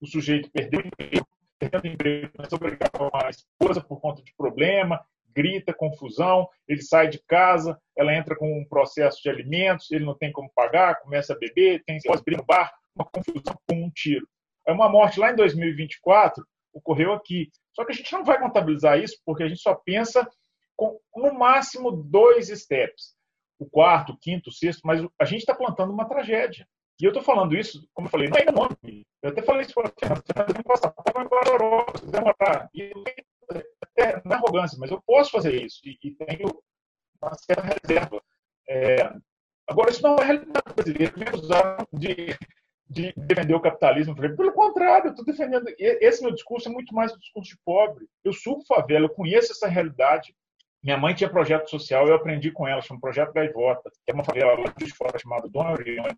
O 0.00 0.06
sujeito 0.06 0.50
perdeu 0.50 0.80
o 0.80 0.86
emprego, 0.86 1.26
perdendo 1.58 1.86
emprego, 1.86 2.32
começou 2.34 2.58
a 3.12 3.26
a 3.26 3.30
esposa 3.30 3.80
por 3.82 4.00
conta 4.00 4.22
de 4.22 4.34
problema, 4.34 5.04
grita, 5.34 5.74
confusão, 5.74 6.48
ele 6.66 6.80
sai 6.80 7.08
de 7.08 7.22
casa, 7.24 7.78
ela 7.96 8.14
entra 8.14 8.34
com 8.34 8.50
um 8.58 8.64
processo 8.64 9.20
de 9.22 9.28
alimentos, 9.28 9.90
ele 9.90 10.06
não 10.06 10.16
tem 10.16 10.32
como 10.32 10.50
pagar, 10.54 11.00
começa 11.00 11.34
a 11.34 11.38
beber, 11.38 11.82
tem 11.84 11.98
abrir 12.08 12.38
no 12.38 12.44
bar, 12.44 12.72
uma 12.96 13.04
confusão 13.04 13.54
com 13.68 13.84
um 13.84 13.90
tiro. 13.90 14.26
É 14.66 14.72
uma 14.72 14.88
morte 14.88 15.20
lá 15.20 15.32
em 15.32 15.36
2024 15.36 16.42
ocorreu 16.72 17.12
aqui. 17.12 17.50
Só 17.74 17.84
que 17.84 17.92
a 17.92 17.94
gente 17.94 18.10
não 18.10 18.24
vai 18.24 18.40
contabilizar 18.40 18.98
isso 18.98 19.20
porque 19.26 19.42
a 19.42 19.48
gente 19.48 19.60
só 19.60 19.74
pensa 19.74 20.26
com 20.74 20.98
no 21.14 21.34
máximo 21.34 21.92
dois 21.92 22.48
steps 22.48 23.14
o 23.62 23.70
quarto, 23.70 24.12
o 24.12 24.18
quinto, 24.18 24.50
o 24.50 24.52
sexto, 24.52 24.80
mas 24.84 25.04
a 25.18 25.24
gente 25.24 25.40
está 25.40 25.54
plantando 25.54 25.92
uma 25.92 26.08
tragédia. 26.08 26.66
E 27.00 27.04
eu 27.04 27.10
estou 27.10 27.22
falando 27.22 27.56
isso, 27.56 27.88
como 27.94 28.06
eu 28.06 28.10
falei, 28.10 28.28
não 28.28 28.38
é 28.38 28.44
nome. 28.50 29.06
Eu 29.22 29.30
até 29.30 29.42
falei 29.42 29.62
isso 29.62 29.74
para 29.74 29.88
a 29.88 29.92
Fernanda, 29.98 30.54
não 30.54 30.62
posso 30.62 30.82
passar 30.82 30.92
até 33.94 34.22
na 34.24 34.36
arrogância, 34.36 34.78
mas 34.78 34.90
eu 34.90 35.00
posso 35.06 35.30
fazer 35.30 35.62
isso 35.62 35.80
e, 35.84 35.98
e 36.02 36.10
tenho 36.12 36.62
uma 37.20 37.34
certa 37.34 37.62
reserva. 37.62 38.22
É, 38.68 39.12
agora, 39.66 39.90
isso 39.90 40.02
não 40.02 40.16
é 40.16 40.24
realidade 40.24 40.74
brasileira. 40.74 41.12
de, 41.92 42.36
de 42.88 43.12
defender 43.16 43.54
o 43.54 43.60
capitalismo. 43.60 44.14
Pelo 44.14 44.52
contrário, 44.52 45.08
eu 45.08 45.10
estou 45.10 45.24
defendendo. 45.24 45.66
Esse 45.78 46.22
meu 46.22 46.32
discurso 46.32 46.68
é 46.68 46.72
muito 46.72 46.94
mais 46.94 47.12
um 47.12 47.18
discurso 47.18 47.50
de 47.50 47.58
pobre. 47.64 48.06
Eu 48.24 48.32
subo 48.32 48.64
favela, 48.66 49.06
eu 49.06 49.14
conheço 49.14 49.52
essa 49.52 49.68
realidade. 49.68 50.34
Minha 50.82 50.96
mãe 50.96 51.14
tinha 51.14 51.30
projeto 51.30 51.70
social, 51.70 52.08
eu 52.08 52.14
aprendi 52.14 52.50
com 52.50 52.66
ela, 52.66 52.82
chama 52.82 53.00
Projeto 53.00 53.32
Gaivota, 53.32 53.88
que 53.90 54.10
é 54.10 54.14
uma 54.14 54.24
favela 54.24 54.58
lá 54.58 54.74
de 54.76 54.92
fora 54.92 55.16
chamada 55.18 55.48
Dona 55.48 55.72
Orione. 55.72 56.16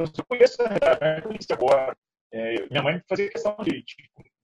Eu 0.00 0.24
conheço 0.26 0.60
a 0.62 0.68
realidade, 0.68 1.22
conheço 1.22 1.52
agora. 1.52 1.96
É, 2.32 2.66
minha 2.68 2.82
mãe 2.82 3.00
fazia 3.08 3.30
questão 3.30 3.56
de, 3.62 3.84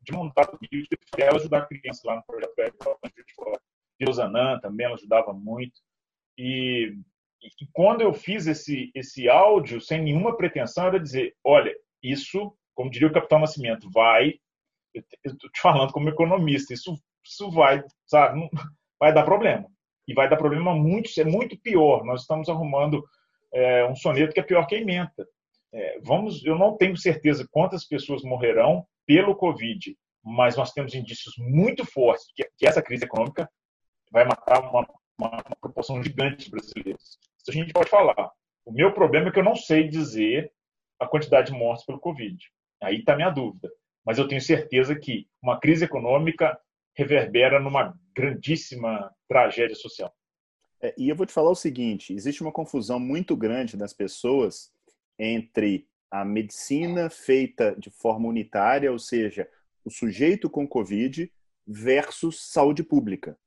de, 0.02 0.12
montar 0.12 0.48
vídeo 0.60 0.86
e 1.18 1.22
ela 1.22 1.36
ajudar 1.36 1.58
a 1.58 1.66
criança 1.66 2.02
lá 2.04 2.16
no 2.16 2.24
Projeto 2.24 2.54
Gaivota, 2.56 2.98
de 3.08 3.34
fora. 3.34 3.60
Rosanã 4.04 4.60
também, 4.60 4.86
ela 4.86 4.94
ajudava 4.94 5.32
muito. 5.32 5.80
E, 6.38 6.94
e, 7.42 7.66
quando 7.72 8.02
eu 8.02 8.12
fiz 8.12 8.46
esse, 8.46 8.90
esse 8.94 9.28
áudio, 9.28 9.80
sem 9.80 10.02
nenhuma 10.02 10.36
pretensão, 10.36 10.86
era 10.86 11.00
dizer, 11.00 11.34
olha, 11.42 11.74
isso, 12.02 12.56
como 12.74 12.90
diria 12.90 13.08
o 13.08 13.12
Capitão 13.12 13.38
Nascimento, 13.38 13.90
vai, 13.90 14.34
eu 14.94 15.02
estou 15.24 15.50
te 15.50 15.60
falando 15.60 15.92
como 15.92 16.08
economista, 16.08 16.74
isso, 16.74 16.94
isso 17.24 17.50
vai, 17.50 17.82
sabe, 18.06 18.38
não, 18.38 18.50
vai 18.98 19.12
dar 19.12 19.24
problema. 19.24 19.66
E 20.08 20.14
vai 20.14 20.28
dar 20.28 20.36
problema 20.36 20.74
muito, 20.74 21.10
é 21.18 21.24
muito 21.24 21.58
pior. 21.58 22.04
Nós 22.04 22.22
estamos 22.22 22.48
arrumando 22.48 23.04
é, 23.52 23.84
um 23.86 23.96
soneto 23.96 24.32
que 24.32 24.40
é 24.40 24.42
pior 24.42 24.66
que 24.66 24.76
a 24.76 24.80
emenda. 24.80 25.26
É, 25.72 25.98
vamos, 26.02 26.44
eu 26.44 26.56
não 26.56 26.76
tenho 26.76 26.96
certeza 26.96 27.46
quantas 27.50 27.84
pessoas 27.84 28.22
morrerão 28.22 28.86
pelo 29.04 29.34
Covid, 29.34 29.96
mas 30.24 30.56
nós 30.56 30.72
temos 30.72 30.94
indícios 30.94 31.34
muito 31.38 31.84
fortes 31.84 32.26
que, 32.34 32.48
que 32.56 32.66
essa 32.66 32.82
crise 32.82 33.04
econômica 33.04 33.48
vai 34.10 34.24
matar 34.24 34.60
uma, 34.60 34.86
uma, 35.18 35.30
uma 35.30 35.56
proporção 35.60 36.02
gigante 36.02 36.44
de 36.44 36.50
brasileiros. 36.50 37.18
Isso 37.38 37.50
a 37.50 37.52
gente 37.52 37.72
pode 37.72 37.90
falar. 37.90 38.30
O 38.64 38.72
meu 38.72 38.92
problema 38.92 39.28
é 39.28 39.32
que 39.32 39.38
eu 39.38 39.44
não 39.44 39.56
sei 39.56 39.88
dizer 39.88 40.50
a 40.98 41.06
quantidade 41.06 41.52
de 41.52 41.58
mortes 41.58 41.84
pelo 41.84 42.00
Covid. 42.00 42.36
Aí 42.82 42.98
está 42.98 43.12
a 43.12 43.16
minha 43.16 43.30
dúvida. 43.30 43.70
Mas 44.04 44.18
eu 44.18 44.28
tenho 44.28 44.40
certeza 44.40 44.94
que 44.94 45.26
uma 45.42 45.58
crise 45.58 45.84
econômica 45.84 46.58
reverbera 46.96 47.60
numa 47.60 47.94
grandíssima 48.16 49.14
tragédia 49.28 49.76
social. 49.76 50.12
É, 50.82 50.94
e 50.96 51.08
eu 51.08 51.16
vou 51.16 51.26
te 51.26 51.32
falar 51.32 51.50
o 51.50 51.54
seguinte: 51.54 52.12
existe 52.12 52.42
uma 52.42 52.52
confusão 52.52 52.98
muito 52.98 53.36
grande 53.36 53.76
das 53.76 53.92
pessoas 53.92 54.72
entre 55.18 55.86
a 56.10 56.24
medicina 56.24 57.10
feita 57.10 57.74
de 57.78 57.90
forma 57.90 58.28
unitária, 58.28 58.90
ou 58.90 58.98
seja, 58.98 59.48
o 59.84 59.90
sujeito 59.90 60.48
com 60.48 60.66
Covid 60.66 61.30
versus 61.66 62.40
saúde 62.50 62.82
pública. 62.82 63.38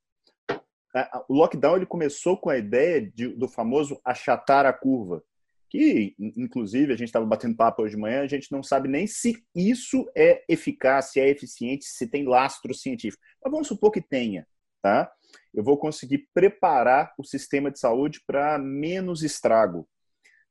O 1.27 1.33
lockdown 1.33 1.77
ele 1.77 1.85
começou 1.85 2.35
com 2.35 2.49
a 2.49 2.57
ideia 2.57 3.01
de, 3.01 3.27
do 3.29 3.47
famoso 3.47 3.99
achatar 4.03 4.65
a 4.65 4.73
curva, 4.73 5.23
que, 5.69 6.15
inclusive, 6.17 6.91
a 6.91 6.95
gente 6.95 7.09
estava 7.09 7.25
batendo 7.25 7.55
papo 7.55 7.83
hoje 7.83 7.95
de 7.95 8.01
manhã, 8.01 8.21
a 8.21 8.27
gente 8.27 8.51
não 8.51 8.63
sabe 8.63 8.89
nem 8.89 9.05
se 9.05 9.43
isso 9.55 10.09
é 10.15 10.43
eficaz, 10.49 11.11
se 11.11 11.19
é 11.19 11.29
eficiente, 11.29 11.85
se 11.85 12.07
tem 12.07 12.25
lastro 12.25 12.73
científico. 12.73 13.21
Mas 13.43 13.51
vamos 13.51 13.67
supor 13.67 13.91
que 13.91 14.01
tenha, 14.01 14.47
tá? 14.81 15.11
Eu 15.53 15.63
vou 15.63 15.77
conseguir 15.77 16.27
preparar 16.33 17.13
o 17.17 17.23
sistema 17.23 17.71
de 17.71 17.79
saúde 17.79 18.21
para 18.25 18.57
menos 18.57 19.23
estrago. 19.23 19.87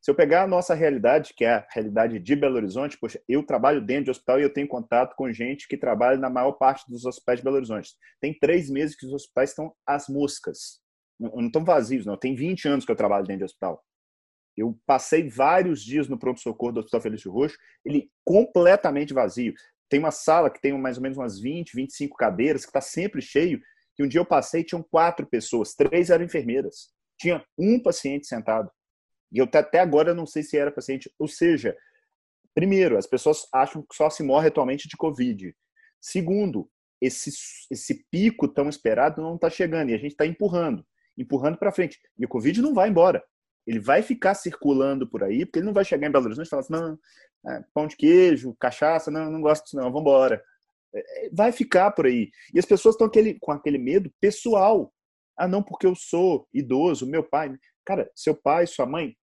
Se 0.01 0.11
eu 0.11 0.15
pegar 0.15 0.45
a 0.45 0.47
nossa 0.47 0.75
realidade, 0.75 1.35
que 1.37 1.45
é 1.45 1.55
a 1.55 1.67
realidade 1.71 2.19
de 2.21 2.37
Belo 2.37 2.57
Horizonte, 2.57 2.97
poxa, 2.99 3.21
eu 3.29 3.43
trabalho 3.43 3.85
dentro 3.85 4.05
de 4.05 4.11
hospital 4.13 4.39
e 4.39 4.45
eu 4.45 4.53
tenho 4.53 4.69
contato 4.69 5.15
com 5.17 5.33
gente 5.33 5.67
que 5.67 5.77
trabalha 5.77 6.17
na 6.17 6.31
maior 6.31 6.53
parte 6.53 6.85
dos 6.89 7.05
hospitais 7.05 7.41
de 7.41 7.45
Belo 7.45 7.57
Horizonte. 7.57 7.95
Tem 8.21 8.33
três 8.33 8.71
meses 8.71 8.95
que 8.95 9.07
os 9.07 9.13
hospitais 9.13 9.51
estão 9.51 9.75
às 9.85 10.09
moscas. 10.09 10.81
Não, 11.19 11.31
não 11.31 11.47
estão 11.47 11.65
vazios, 11.65 12.07
não. 12.07 12.17
Tem 12.17 12.35
20 12.35 12.69
anos 12.69 12.85
que 12.85 12.93
eu 12.93 12.97
trabalho 12.97 13.27
dentro 13.27 13.41
de 13.41 13.45
hospital. 13.47 13.85
Eu 14.57 14.79
passei 14.87 15.29
vários 15.29 15.83
dias 15.83 16.09
no 16.09 16.19
pronto-socorro 16.19 16.73
do 16.73 16.81
Hospital 16.81 17.01
Felício 17.01 17.31
Roxo, 17.31 17.57
ele 17.85 18.11
completamente 18.25 19.15
vazio. 19.15 19.55
Tem 19.89 19.99
uma 19.99 20.11
sala 20.11 20.51
que 20.51 20.61
tem 20.61 20.77
mais 20.77 20.97
ou 20.97 21.03
menos 21.03 21.17
umas 21.17 21.41
20, 21.41 21.75
25 21.75 22.17
cadeiras, 22.17 22.63
que 22.63 22.71
está 22.71 22.81
sempre 22.81 23.23
cheio. 23.23 23.61
E 23.99 24.05
um 24.05 24.09
dia 24.09 24.21
eu 24.21 24.27
passei, 24.27 24.63
tinham 24.63 24.83
quatro 24.83 25.27
pessoas, 25.27 25.75
três 25.75 26.11
eram 26.11 26.25
enfermeiras. 26.25 26.91
Tinha 27.19 27.45
um 27.59 27.83
paciente 27.83 28.27
sentado. 28.27 28.71
E 29.33 29.39
eu 29.39 29.49
até 29.53 29.81
agora 29.81 30.15
não 30.15 30.27
sei 30.27 30.43
se 30.43 30.57
era 30.57 30.71
paciente. 30.71 31.11
Ou 31.19 31.27
seja, 31.27 31.77
primeiro, 32.55 32.97
as 32.97 33.07
pessoas 33.07 33.47
acham 33.53 33.83
que 33.83 33.95
só 33.95 34.09
se 34.09 34.23
morre 34.23 34.49
atualmente 34.49 34.89
de 34.89 34.97
Covid. 34.97 35.55
Segundo, 36.01 36.71
esse, 37.01 37.31
esse 37.71 38.05
pico 38.11 38.49
tão 38.49 38.69
esperado 38.69 39.21
não 39.21 39.35
está 39.35 39.51
chegando 39.51 39.91
e 39.91 39.95
a 39.95 39.99
gente 39.99 40.13
está 40.13 40.27
empurrando, 40.27 40.85
empurrando 41.17 41.59
para 41.59 41.73
frente. 41.73 41.99
E 42.19 42.25
o 42.25 42.29
Covid 42.29 42.61
não 42.63 42.75
vai 42.75 42.89
embora. 42.89 43.23
Ele 43.67 43.81
vai 43.81 44.03
ficar 44.03 44.35
circulando 44.35 45.07
por 45.07 45.23
aí, 45.23 45.45
porque 45.45 45.59
ele 45.59 45.67
não 45.67 45.75
vai 45.75 45.85
chegar 45.85 46.09
em 46.09 46.11
Belo 46.11 46.25
Horizonte 46.25 46.47
e 46.47 46.51
falar 46.51 46.61
assim, 46.61 46.73
não, 46.73 46.99
é, 47.47 47.65
pão 47.75 47.87
de 47.87 47.97
queijo, 47.97 48.57
cachaça, 48.59 49.11
não, 49.11 49.31
não 49.31 49.41
gosto 49.41 49.65
disso 49.65 49.77
não, 49.77 49.85
vamos 49.85 50.01
embora. 50.01 50.43
É, 50.95 51.27
é, 51.27 51.31
vai 51.33 51.53
ficar 51.53 51.91
por 51.93 52.07
aí. 52.07 52.31
E 52.55 52.59
as 52.59 52.65
pessoas 52.65 52.95
estão 52.95 53.11
com 53.41 53.53
aquele 53.53 53.79
medo 53.79 54.13
pessoal. 54.21 54.93
Ah, 55.37 55.49
não, 55.49 55.63
porque 55.63 55.87
eu 55.87 55.95
sou 55.95 56.47
idoso, 56.53 57.07
meu 57.07 57.23
pai. 57.23 57.55
Cara, 57.85 58.11
seu 58.15 58.35
pai, 58.35 58.67
sua 58.67 58.87
mãe, 58.87 59.17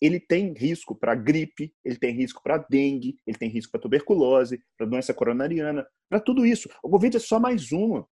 ele 0.00 0.18
tem 0.18 0.54
risco 0.54 0.94
para 0.94 1.14
gripe, 1.14 1.74
ele 1.84 1.96
tem 1.96 2.14
risco 2.14 2.42
para 2.42 2.56
dengue, 2.56 3.18
ele 3.26 3.36
tem 3.36 3.50
risco 3.50 3.70
para 3.70 3.80
tuberculose, 3.80 4.62
para 4.76 4.86
doença 4.86 5.12
coronariana, 5.12 5.86
para 6.08 6.18
tudo 6.18 6.46
isso. 6.46 6.70
O 6.82 6.88
Covid 6.88 7.18
é 7.18 7.20
só 7.20 7.38
mais 7.38 7.70
uma. 7.70 8.08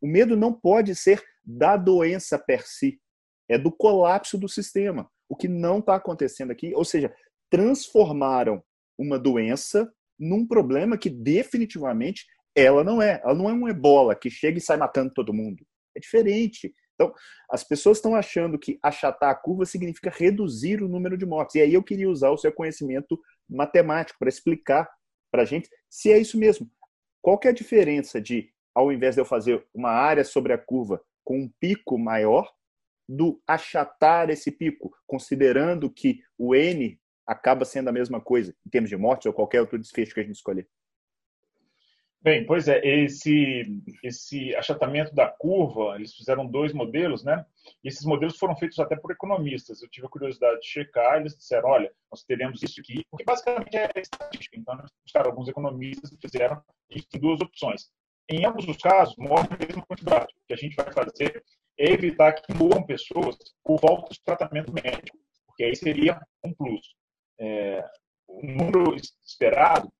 O 0.00 0.06
medo 0.06 0.36
não 0.36 0.52
pode 0.52 0.94
ser 0.94 1.22
da 1.42 1.76
doença 1.76 2.38
per 2.38 2.66
si, 2.66 3.00
é 3.48 3.58
do 3.58 3.72
colapso 3.72 4.38
do 4.38 4.48
sistema. 4.48 5.10
O 5.28 5.34
que 5.34 5.48
não 5.48 5.78
está 5.78 5.96
acontecendo 5.96 6.52
aqui, 6.52 6.72
ou 6.74 6.84
seja, 6.84 7.12
transformaram 7.50 8.62
uma 8.96 9.18
doença 9.18 9.92
num 10.18 10.46
problema 10.46 10.96
que 10.96 11.10
definitivamente 11.10 12.26
ela 12.54 12.84
não 12.84 13.00
é. 13.00 13.20
Ela 13.22 13.34
não 13.34 13.48
é 13.48 13.52
um 13.52 13.68
ebola 13.68 14.14
que 14.14 14.30
chega 14.30 14.58
e 14.58 14.60
sai 14.60 14.76
matando 14.76 15.12
todo 15.12 15.34
mundo. 15.34 15.64
É 15.96 16.00
diferente. 16.00 16.74
Então, 16.94 17.12
as 17.50 17.64
pessoas 17.64 17.98
estão 17.98 18.14
achando 18.14 18.58
que 18.58 18.78
achatar 18.82 19.30
a 19.30 19.34
curva 19.34 19.64
significa 19.64 20.10
reduzir 20.10 20.82
o 20.82 20.88
número 20.88 21.18
de 21.18 21.26
mortes. 21.26 21.56
E 21.56 21.60
aí 21.60 21.74
eu 21.74 21.82
queria 21.82 22.08
usar 22.08 22.30
o 22.30 22.38
seu 22.38 22.52
conhecimento 22.52 23.20
matemático 23.48 24.18
para 24.18 24.28
explicar 24.28 24.88
para 25.30 25.42
a 25.42 25.44
gente 25.44 25.68
se 25.90 26.12
é 26.12 26.18
isso 26.18 26.38
mesmo. 26.38 26.70
Qual 27.20 27.38
que 27.38 27.48
é 27.48 27.50
a 27.50 27.54
diferença 27.54 28.20
de, 28.20 28.50
ao 28.74 28.92
invés 28.92 29.16
de 29.16 29.20
eu 29.20 29.24
fazer 29.24 29.66
uma 29.74 29.90
área 29.90 30.24
sobre 30.24 30.52
a 30.52 30.58
curva 30.58 31.02
com 31.24 31.38
um 31.38 31.50
pico 31.58 31.98
maior, 31.98 32.52
do 33.08 33.42
achatar 33.46 34.30
esse 34.30 34.50
pico, 34.50 34.90
considerando 35.06 35.90
que 35.90 36.20
o 36.38 36.54
N 36.54 36.98
acaba 37.26 37.64
sendo 37.64 37.88
a 37.88 37.92
mesma 37.92 38.20
coisa 38.20 38.54
em 38.66 38.70
termos 38.70 38.88
de 38.88 38.96
mortes 38.96 39.26
ou 39.26 39.32
qualquer 39.32 39.60
outro 39.60 39.78
desfecho 39.78 40.14
que 40.14 40.20
a 40.20 40.22
gente 40.22 40.36
escolher? 40.36 40.68
Bem, 42.24 42.46
pois 42.46 42.68
é, 42.68 42.80
esse, 42.82 43.82
esse 44.02 44.56
achatamento 44.56 45.14
da 45.14 45.28
curva, 45.28 45.94
eles 45.96 46.14
fizeram 46.14 46.46
dois 46.46 46.72
modelos, 46.72 47.22
né? 47.22 47.44
E 47.84 47.88
esses 47.88 48.02
modelos 48.06 48.38
foram 48.38 48.56
feitos 48.56 48.78
até 48.78 48.96
por 48.96 49.10
economistas. 49.12 49.82
Eu 49.82 49.90
tive 49.90 50.06
a 50.06 50.08
curiosidade 50.08 50.58
de 50.62 50.66
checar, 50.66 51.20
eles 51.20 51.36
disseram, 51.36 51.68
olha, 51.68 51.92
nós 52.10 52.24
teremos 52.24 52.62
isso 52.62 52.80
aqui, 52.80 53.04
porque 53.10 53.24
basicamente 53.24 53.76
é 53.76 53.90
estatística. 54.00 54.58
Então, 54.58 54.74
buscaram 55.04 55.30
alguns 55.30 55.48
economistas 55.48 56.12
e 56.12 56.16
fizeram 56.16 56.62
isso 56.88 57.06
em 57.14 57.18
duas 57.18 57.42
opções. 57.42 57.90
Em 58.26 58.46
ambos 58.46 58.66
os 58.66 58.78
casos, 58.78 59.14
morre 59.18 59.46
a 59.50 59.66
mesma 59.66 59.84
quantidade. 59.84 60.32
O 60.32 60.46
que 60.46 60.54
a 60.54 60.56
gente 60.56 60.76
vai 60.76 60.90
fazer 60.94 61.44
é 61.78 61.92
evitar 61.92 62.32
que 62.32 62.54
morram 62.54 62.86
pessoas 62.86 63.36
por 63.62 63.78
falta 63.78 64.14
de 64.14 64.22
tratamento 64.22 64.72
médico, 64.72 65.18
porque 65.46 65.64
aí 65.64 65.76
seria 65.76 66.18
um 66.42 66.54
plus. 66.54 66.96
É, 67.38 67.84
o 68.26 68.46
número 68.46 68.96
esperado 68.96 69.92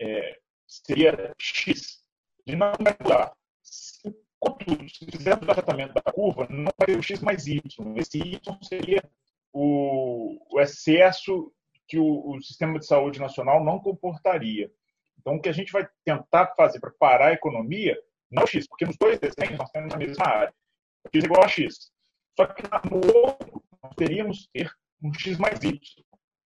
é, 0.00 0.38
seria 0.68 1.34
X, 1.38 1.98
e 2.46 2.54
não 2.54 2.72
mudar. 2.78 3.32
Contudo, 4.38 4.88
se 4.88 5.04
fizermos 5.06 5.42
o 5.48 5.52
tratamento 5.52 5.94
da 5.94 6.12
curva, 6.12 6.46
não 6.48 6.70
vai 6.78 6.86
ter 6.86 6.98
o 6.98 7.02
X 7.02 7.20
mais 7.20 7.46
Y. 7.46 7.60
Esse 7.96 8.18
Y 8.18 8.58
seria 8.62 9.02
o, 9.52 10.38
o 10.54 10.60
excesso 10.60 11.52
que 11.88 11.98
o, 11.98 12.30
o, 12.30 12.40
sistema 12.40 12.78
de 12.78 12.86
saúde 12.86 13.18
nacional 13.18 13.64
não 13.64 13.80
comportaria. 13.80 14.70
Então, 15.18 15.34
o 15.34 15.40
que 15.40 15.48
a 15.48 15.52
gente 15.52 15.72
vai 15.72 15.88
tentar 16.04 16.54
fazer 16.54 16.78
para 16.78 16.92
parar 16.92 17.28
a 17.28 17.32
economia, 17.32 17.98
não 18.30 18.42
é 18.42 18.44
o 18.44 18.46
X, 18.46 18.68
porque 18.68 18.84
nos 18.84 18.96
dois 18.96 19.18
desenhos 19.18 19.58
nós 19.58 19.70
temos 19.70 19.92
a 19.92 19.96
mesma 19.96 20.26
área. 20.26 20.54
X 21.12 21.24
igual 21.24 21.44
a 21.44 21.48
X. 21.48 21.90
Só 22.36 22.46
que 22.46 22.62
no 22.88 22.96
outro, 23.16 23.64
nós 23.82 23.94
teríamos 23.96 24.48
ter 24.52 24.70
um 25.02 25.12
X 25.12 25.38
mais 25.38 25.62
Y. 25.64 25.80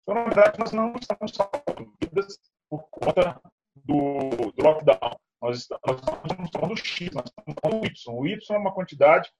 Então, 0.02 0.14
na 0.14 0.24
verdade, 0.24 0.58
nós 0.58 0.72
não 0.72 0.94
estamos 0.94 1.32
salvando 1.32 1.92
vidas 2.00 2.38
por 2.70 2.88
conta 2.88 3.40
do, 3.84 4.52
do 4.52 4.62
lockdown. 4.62 5.16
Nós 5.40 5.58
estamos, 5.58 5.82
nós 5.86 6.50
falando 6.52 6.74
do 6.74 6.76
X, 6.76 7.10
nós 7.12 7.26
estamos 7.26 7.54
falando 7.62 7.80
do 7.80 7.86
Y. 7.86 8.14
O 8.14 8.26
Y 8.26 8.56
é 8.56 8.58
uma 8.58 8.74
quantidade 8.74 9.30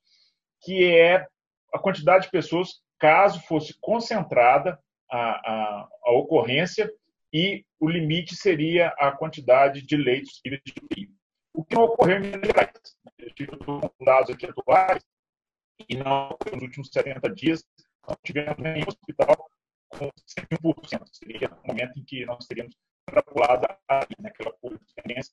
que 0.63 0.85
é 0.85 1.27
a 1.73 1.79
quantidade 1.79 2.25
de 2.25 2.31
pessoas, 2.31 2.81
caso 2.99 3.41
fosse 3.43 3.75
concentrada 3.81 4.79
a, 5.11 5.19
a, 5.19 5.89
a 6.05 6.13
ocorrência, 6.13 6.91
e 7.33 7.65
o 7.81 7.89
limite 7.89 8.37
seria 8.37 8.89
a 8.99 9.11
quantidade 9.11 9.83
de 9.83 9.97
leitos 9.97 10.41
de 10.45 10.55
UTI. 10.55 11.11
O 11.53 11.65
que 11.65 11.75
não 11.75 11.85
ocorreu 11.85 12.19
em 12.19 12.21
Minas 12.21 12.47
Gerais. 12.47 12.71
Eu 13.19 13.35
tive 13.35 13.53
dados 14.01 14.31
aqui 14.31 14.47
atuais 14.47 15.05
e 15.89 15.97
não, 15.97 16.37
nos 16.53 16.63
últimos 16.63 16.89
70 16.93 17.29
dias, 17.31 17.65
não 18.07 18.17
tivemos 18.23 18.57
nenhum 18.59 18.87
hospital 18.87 19.51
com 19.89 20.09
100%. 20.09 21.03
Seria 21.13 21.51
o 21.51 21.67
momento 21.67 21.99
em 21.99 22.05
que 22.05 22.25
nós 22.25 22.47
teríamos 22.47 22.77
extrapolado 23.09 23.67
aí, 23.89 24.07
naquela 24.19 24.51
né, 24.51 24.57
curva 24.61 24.79
de 24.79 24.95
tendência, 24.95 25.33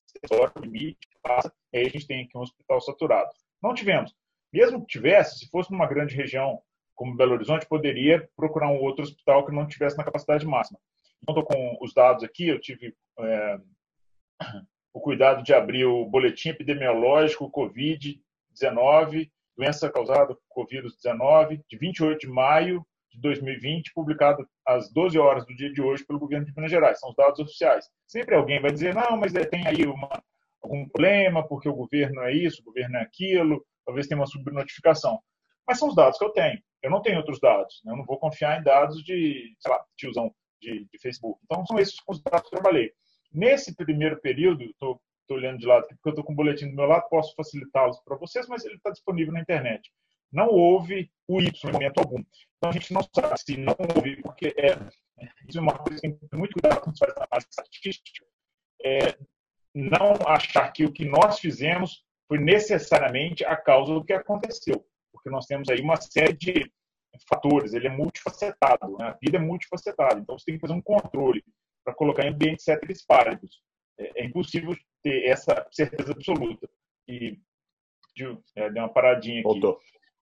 o 0.56 0.60
limite, 0.60 1.08
passa, 1.24 1.52
e 1.74 1.78
aí 1.78 1.88
a 1.88 1.90
gente 1.90 2.08
tem 2.08 2.24
aqui 2.24 2.38
um 2.38 2.42
hospital 2.42 2.82
saturado. 2.82 3.30
Não 3.62 3.74
tivemos. 3.74 4.14
Mesmo 4.54 4.82
que 4.82 4.88
tivesse, 4.88 5.40
se 5.40 5.50
fosse 5.50 5.72
numa 5.72 5.88
grande 5.88 6.16
região 6.16 6.62
como 6.94 7.16
Belo 7.16 7.34
Horizonte, 7.34 7.66
poderia 7.66 8.30
procurar 8.36 8.68
um 8.68 8.80
outro 8.80 9.04
hospital 9.04 9.46
que 9.46 9.54
não 9.54 9.68
tivesse 9.68 9.98
na 9.98 10.04
capacidade 10.04 10.46
máxima. 10.46 10.80
Então, 11.22 11.40
estou 11.40 11.46
com 11.46 11.78
os 11.82 11.94
dados 11.94 12.24
aqui, 12.24 12.48
eu 12.48 12.60
tive 12.60 12.96
é, 13.20 13.60
o 14.94 15.00
cuidado 15.00 15.44
de 15.44 15.54
abrir 15.54 15.86
o 15.86 16.06
boletim 16.06 16.50
epidemiológico 16.50 17.52
Covid-19, 17.52 19.32
doença 19.56 19.90
causada 19.90 20.36
por 20.36 20.66
Covid-19, 20.68 21.64
de 21.68 21.78
28 21.78 22.20
de 22.20 22.28
maio 22.28 22.86
de 23.12 23.20
2020, 23.22 23.94
publicado 23.94 24.48
às 24.66 24.92
12 24.92 25.18
horas 25.20 25.46
do 25.46 25.56
dia 25.56 25.72
de 25.72 25.82
hoje 25.82 26.06
pelo 26.06 26.20
governo 26.20 26.46
de 26.46 26.54
Minas 26.56 26.72
Gerais. 26.72 27.00
São 27.00 27.10
os 27.10 27.16
dados 27.16 27.40
oficiais. 27.40 27.86
Sempre 28.08 28.36
alguém 28.36 28.62
vai 28.62 28.72
dizer, 28.72 28.96
não, 28.96 29.18
mas 29.18 29.34
tem 29.34 29.68
aí 29.68 29.86
uma, 29.86 30.10
algum 30.62 30.88
problema, 30.88 31.48
porque 31.48 31.68
o 31.68 31.76
governo 31.76 32.22
é 32.22 32.34
isso, 32.34 32.62
o 32.62 32.66
governo 32.66 32.98
é 32.98 33.02
aquilo, 33.02 33.66
talvez 33.86 34.08
tenha 34.08 34.20
uma 34.20 34.28
subnotificação. 34.28 35.20
Mas 35.68 35.80
são 35.80 35.90
os 35.90 35.96
dados 35.96 36.18
que 36.18 36.26
eu 36.26 36.32
tenho. 36.32 36.62
Eu 36.82 36.90
não 36.90 37.02
tenho 37.02 37.18
outros 37.18 37.40
dados. 37.40 37.82
Né? 37.84 37.92
Eu 37.92 37.98
não 37.98 38.06
vou 38.06 38.18
confiar 38.18 38.60
em 38.60 38.64
dados 38.64 39.04
de, 39.04 39.56
sei 39.60 39.72
lá, 39.72 39.84
tiozão 39.98 40.34
de, 40.60 40.88
de 40.92 41.00
Facebook. 41.00 41.40
Então, 41.44 41.66
são 41.66 41.80
esses 41.80 41.96
os 42.08 42.22
dados 42.22 42.50
que 42.50 42.56
eu 42.56 42.62
trabalhei. 42.62 42.92
Nesse 43.32 43.76
primeiro 43.76 44.20
período, 44.20 44.64
estou 44.64 45.00
olhando 45.30 45.60
de 45.60 45.66
lado 45.66 45.86
aqui, 45.86 45.96
porque 45.96 46.10
eu 46.10 46.12
estou 46.12 46.26
com 46.26 46.34
o 46.34 46.36
boletim 46.36 46.70
do 46.70 46.76
meu 46.76 46.86
lado, 46.86 47.08
posso 47.10 47.34
facilitá-los 47.36 48.00
para 48.04 48.18
vocês, 48.18 48.48
mas 48.48 48.66
ele 48.66 48.76
está 48.76 48.90
disponível 48.90 49.34
na 49.34 49.42
internet. 49.42 49.90
Não 50.32 50.48
houve 50.48 51.12
o 51.28 51.42
Y 51.42 51.70
em 51.70 51.72
momento 51.72 52.00
algum. 52.00 52.24
Então 52.58 52.70
a 52.70 52.72
gente 52.72 52.94
não 52.94 53.02
sabe 53.02 53.40
se 53.40 53.58
não 53.58 53.76
houve, 53.96 54.22
porque 54.22 54.54
é, 54.58 54.78
isso 55.48 55.58
é 55.58 55.62
uma 55.62 55.78
coisa 55.78 56.00
que 56.00 56.12
tem 56.12 56.40
muito 56.40 56.54
cuidado 56.54 56.82
quando 56.82 56.96
se 56.96 57.06
faz 57.06 57.14
análise 57.18 57.48
estatística, 57.50 58.26
é 58.84 59.18
não 59.74 60.14
achar 60.28 60.72
que 60.72 60.86
o 60.86 60.92
que 60.92 61.06
nós 61.06 61.40
fizemos 61.40 62.04
foi 62.28 62.38
necessariamente 62.38 63.44
a 63.46 63.56
causa 63.56 63.94
do 63.94 64.04
que 64.04 64.14
aconteceu, 64.14 64.86
porque 65.12 65.30
nós 65.30 65.46
temos 65.46 65.70
aí 65.70 65.82
uma 65.82 66.00
série 66.00 66.34
de 66.34 66.72
fatores, 67.28 67.74
ele 67.74 67.88
é 67.88 67.90
multifacetado, 67.90 68.98
né? 68.98 69.10
a 69.10 69.18
vida 69.22 69.38
é 69.38 69.42
multifacetada, 69.42 70.20
então 70.20 70.38
você 70.38 70.46
tem 70.46 70.56
que 70.56 70.62
fazer 70.62 70.74
um 70.74 70.82
controle 70.82 71.44
para 71.84 71.94
colocar 71.94 72.26
em 72.26 72.30
ambientes 72.30 72.68
heteroespáridos. 72.68 73.62
É, 73.98 74.22
é 74.22 74.26
impossível 74.26 74.76
ter 75.04 75.26
essa 75.26 75.68
certeza 75.72 76.12
absoluta. 76.12 76.70
E 77.08 77.40
é, 78.56 78.70
deu 78.70 78.84
uma 78.84 78.94
paradinha 78.94 79.40
aqui. 79.40 79.44
Voltou. 79.44 79.80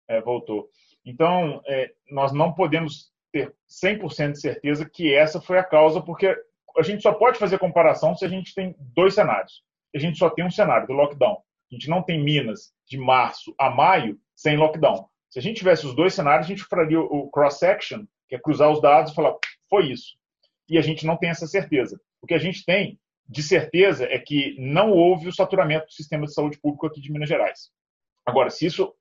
É, 0.09 0.21
voltou. 0.21 0.69
Então, 1.05 1.61
é, 1.67 1.93
nós 2.11 2.33
não 2.33 2.53
podemos 2.53 3.13
ter 3.33 3.55
100% 3.69 4.33
de 4.33 4.41
certeza 4.41 4.89
que 4.89 5.15
essa 5.15 5.41
foi 5.41 5.59
a 5.59 5.65
causa, 5.65 6.01
porque 6.01 6.37
a 6.77 6.83
gente 6.83 7.03
só 7.03 7.13
pode 7.13 7.39
fazer 7.39 7.59
comparação 7.59 8.15
se 8.15 8.25
a 8.25 8.29
gente 8.29 8.55
tem 8.55 8.75
dois 8.79 9.15
cenários. 9.15 9.63
A 9.95 9.99
gente 9.99 10.19
só 10.19 10.29
tem 10.29 10.45
um 10.45 10.51
cenário 10.51 10.87
do 10.87 10.93
lockdown. 10.93 11.43
A 11.71 11.75
gente 11.75 11.89
não 11.89 12.03
tem 12.03 12.23
Minas 12.23 12.73
de 12.87 12.99
março 12.99 13.55
a 13.59 13.71
maio 13.71 14.19
sem 14.35 14.57
lockdown. 14.57 15.09
Se 15.31 15.39
a 15.39 15.43
gente 15.43 15.59
tivesse 15.59 15.87
os 15.87 15.95
dois 15.95 16.15
cenários, 16.15 16.47
a 16.47 16.49
gente 16.49 16.65
faria 16.65 17.01
o 17.01 17.31
cross-section, 17.31 18.05
que 18.29 18.37
é 18.37 18.39
cruzar 18.39 18.71
os 18.71 18.81
dados 18.81 19.13
e 19.13 19.15
falar, 19.15 19.35
foi 19.69 19.91
isso. 19.91 20.17
E 20.69 20.79
a 20.79 20.83
gente 20.83 21.07
não 21.07 21.17
tem 21.17 21.31
essa 21.31 21.47
certeza. 21.47 22.01
O 22.21 22.27
que 22.27 22.35
a 22.35 22.39
gente 22.39 22.65
tem 22.65 22.99
de 23.29 23.43
certeza 23.43 24.07
é 24.07 24.19
que 24.19 24.57
não 24.59 24.93
houve 24.93 25.29
o 25.29 25.35
saturamento 25.35 25.87
do 25.87 25.93
sistema 25.93 26.27
de 26.27 26.33
saúde 26.33 26.59
público 26.59 26.87
aqui 26.87 27.01
de 27.01 27.11
Minas 27.11 27.29
Gerais. 27.29 27.71
Agora, 28.25 28.51
se 28.51 28.67
isso 28.67 28.95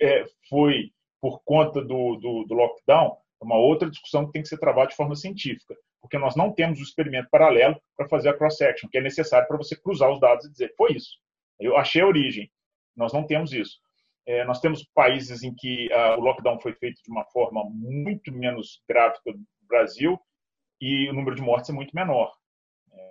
é, 0.00 0.24
foi 0.48 0.90
por 1.20 1.42
conta 1.44 1.80
do, 1.80 2.16
do, 2.16 2.44
do 2.44 2.54
lockdown, 2.54 3.16
é 3.40 3.44
uma 3.44 3.56
outra 3.56 3.90
discussão 3.90 4.26
que 4.26 4.32
tem 4.32 4.42
que 4.42 4.48
ser 4.48 4.58
travada 4.58 4.88
de 4.88 4.96
forma 4.96 5.16
científica, 5.16 5.74
porque 6.00 6.18
nós 6.18 6.36
não 6.36 6.52
temos 6.52 6.80
o 6.80 6.82
experimento 6.82 7.28
paralelo 7.30 7.80
para 7.96 8.08
fazer 8.08 8.28
a 8.28 8.34
cross-section, 8.36 8.88
que 8.90 8.98
é 8.98 9.00
necessário 9.00 9.48
para 9.48 9.56
você 9.56 9.74
cruzar 9.74 10.10
os 10.10 10.20
dados 10.20 10.44
e 10.44 10.50
dizer, 10.50 10.74
foi 10.76 10.92
isso. 10.92 11.18
Eu 11.58 11.76
achei 11.76 12.02
a 12.02 12.06
origem. 12.06 12.50
Nós 12.96 13.12
não 13.12 13.26
temos 13.26 13.52
isso. 13.52 13.78
É, 14.26 14.44
nós 14.44 14.60
temos 14.60 14.84
países 14.94 15.42
em 15.42 15.54
que 15.54 15.88
uh, 15.92 16.18
o 16.18 16.20
lockdown 16.20 16.60
foi 16.60 16.72
feito 16.74 17.02
de 17.02 17.10
uma 17.10 17.24
forma 17.26 17.62
muito 17.70 18.32
menos 18.32 18.82
grave 18.88 19.16
que 19.22 19.30
o 19.30 19.38
Brasil 19.68 20.18
e 20.80 21.08
o 21.08 21.12
número 21.12 21.36
de 21.36 21.42
mortes 21.42 21.70
é 21.70 21.72
muito 21.72 21.94
menor. 21.94 22.32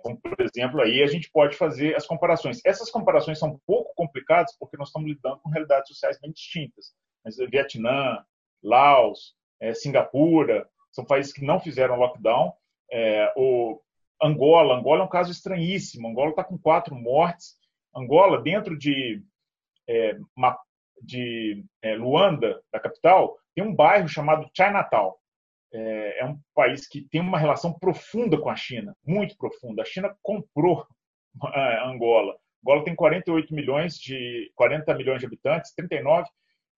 Como, 0.02 0.20
por 0.20 0.34
exemplo, 0.40 0.80
aí 0.80 1.02
a 1.02 1.06
gente 1.06 1.30
pode 1.30 1.56
fazer 1.56 1.96
as 1.96 2.06
comparações. 2.06 2.60
Essas 2.64 2.90
comparações 2.90 3.38
são 3.38 3.50
um 3.50 3.58
pouco 3.66 3.94
complicadas 3.94 4.56
porque 4.58 4.76
nós 4.76 4.88
estamos 4.88 5.08
lidando 5.08 5.40
com 5.40 5.50
realidades 5.50 5.88
sociais 5.88 6.18
bem 6.20 6.30
distintas. 6.30 6.92
Mas 7.24 7.36
Vietnã, 7.36 8.24
Laos, 8.62 9.34
é, 9.60 9.72
Singapura, 9.74 10.68
são 10.92 11.04
países 11.04 11.32
que 11.32 11.44
não 11.44 11.58
fizeram 11.58 11.96
lockdown. 11.96 12.52
É, 12.92 13.32
o 13.36 13.80
Angola, 14.22 14.76
Angola 14.76 15.02
é 15.02 15.04
um 15.04 15.08
caso 15.08 15.32
estranhíssimo. 15.32 16.08
Angola 16.08 16.30
está 16.30 16.44
com 16.44 16.58
quatro 16.58 16.94
mortes. 16.94 17.56
Angola, 17.96 18.42
dentro 18.42 18.76
de, 18.76 19.22
é, 19.88 20.16
de 21.00 21.64
Luanda, 21.98 22.62
da 22.72 22.80
capital, 22.80 23.38
tem 23.54 23.64
um 23.64 23.74
bairro 23.74 24.08
chamado 24.08 24.48
Chinatown. 24.54 25.14
É, 25.74 26.20
é, 26.20 26.24
um 26.24 26.38
país 26.54 26.86
que 26.86 27.02
tem 27.10 27.20
uma 27.20 27.38
relação 27.38 27.72
profunda 27.72 28.38
com 28.38 28.48
a 28.48 28.56
China, 28.56 28.96
muito 29.04 29.36
profunda. 29.36 29.82
A 29.82 29.84
China 29.84 30.14
comprou 30.22 30.86
é, 31.52 31.84
Angola. 31.86 32.36
Angola 32.62 32.84
tem 32.84 32.94
48 32.94 33.52
milhões 33.54 33.96
de 33.96 34.50
40 34.54 34.94
milhões 34.94 35.20
de 35.20 35.26
habitantes, 35.26 35.74
39 35.74 36.28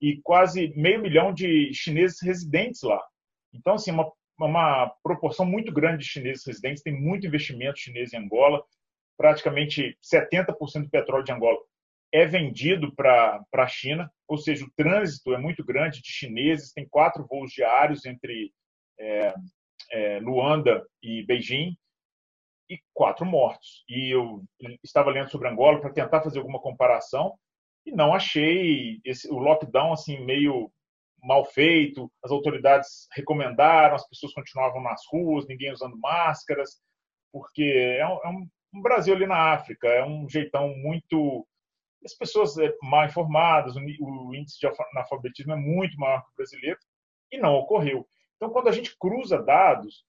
e 0.01 0.21
quase 0.23 0.73
meio 0.77 1.01
milhão 1.01 1.33
de 1.33 1.73
chineses 1.73 2.21
residentes 2.23 2.83
lá. 2.83 3.03
Então, 3.53 3.75
assim, 3.75 3.91
uma, 3.91 4.11
uma 4.39 4.93
proporção 5.03 5.47
muito 5.47 5.73
grande 5.73 6.05
de 6.05 6.11
chineses 6.11 6.45
residentes, 6.45 6.83
tem 6.83 6.93
muito 6.93 7.27
investimento 7.27 7.79
chinês 7.79 8.13
em 8.13 8.19
Angola, 8.19 8.63
praticamente 9.17 9.97
70% 10.03 10.83
do 10.83 10.91
petróleo 10.91 11.25
de 11.25 11.33
Angola 11.33 11.59
é 12.13 12.25
vendido 12.25 12.95
para 12.95 13.45
a 13.53 13.67
China, 13.67 14.11
ou 14.29 14.39
seja, 14.39 14.65
o 14.65 14.71
trânsito 14.77 15.35
é 15.35 15.39
muito 15.39 15.65
grande 15.65 16.01
de 16.01 16.09
chineses, 16.09 16.73
tem 16.73 16.89
quatro 16.89 17.27
voos 17.27 17.53
diários 17.53 18.07
entre 18.07 18.53
é, 18.99 19.35
é, 19.91 20.21
Luanda 20.21 20.87
e 21.03 21.25
Beijing, 21.25 21.77
e 22.69 22.79
quatro 22.93 23.25
mortos. 23.25 23.85
E 23.89 24.15
eu 24.15 24.43
estava 24.83 25.11
lendo 25.11 25.31
sobre 25.31 25.49
Angola 25.49 25.81
para 25.81 25.93
tentar 25.93 26.23
fazer 26.23 26.39
alguma 26.39 26.61
comparação, 26.61 27.39
e 27.85 27.93
não 27.93 28.13
achei 28.13 29.01
esse, 29.05 29.31
o 29.31 29.39
lockdown 29.39 29.93
assim 29.93 30.19
meio 30.25 30.71
mal 31.23 31.45
feito. 31.45 32.11
As 32.23 32.31
autoridades 32.31 33.07
recomendaram, 33.15 33.95
as 33.95 34.07
pessoas 34.09 34.33
continuavam 34.33 34.83
nas 34.83 35.03
ruas, 35.11 35.47
ninguém 35.47 35.73
usando 35.73 35.97
máscaras, 35.99 36.81
porque 37.33 37.97
é 37.99 38.07
um, 38.07 38.19
é 38.25 38.29
um, 38.29 38.83
Brasil 38.83 39.15
ali 39.15 39.27
na 39.27 39.53
África, 39.53 39.89
é 39.89 40.05
um 40.05 40.29
jeitão 40.29 40.77
muito 40.77 41.47
as 42.05 42.15
pessoas 42.15 42.57
é, 42.59 42.73
mal 42.83 43.07
informadas, 43.07 43.75
o 43.75 44.35
índice 44.35 44.61
de 44.61 44.67
analfabetismo 44.67 45.53
é 45.53 45.57
muito 45.57 45.99
maior 45.99 46.23
que 46.23 46.31
o 46.31 46.37
brasileiro, 46.37 46.79
e 47.33 47.39
não 47.39 47.55
ocorreu. 47.55 48.07
Então, 48.37 48.51
quando 48.51 48.69
a 48.69 48.73
gente 48.73 48.97
cruza 48.99 49.43
dados, 49.43 50.05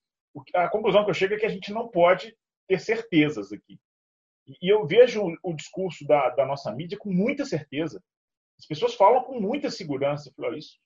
a 0.53 0.69
conclusão 0.69 1.03
que 1.03 1.09
eu 1.09 1.15
chego 1.15 1.34
é 1.34 1.38
que 1.38 1.45
a 1.45 1.49
gente 1.49 1.71
não 1.71 1.88
pode 1.88 2.36
ter 2.67 2.80
certezas 2.80 3.51
aqui. 3.51 3.80
E 4.61 4.71
eu 4.71 4.86
vejo 4.86 5.23
o 5.43 5.53
discurso 5.53 6.05
da, 6.05 6.30
da 6.30 6.45
nossa 6.45 6.71
mídia 6.73 6.97
com 6.97 7.11
muita 7.11 7.45
certeza. 7.45 8.01
As 8.57 8.65
pessoas 8.65 8.95
falam 8.95 9.23
com 9.23 9.39
muita 9.39 9.69
segurança. 9.69 10.34
Eu, 10.38 10.53
isso, 10.55 10.78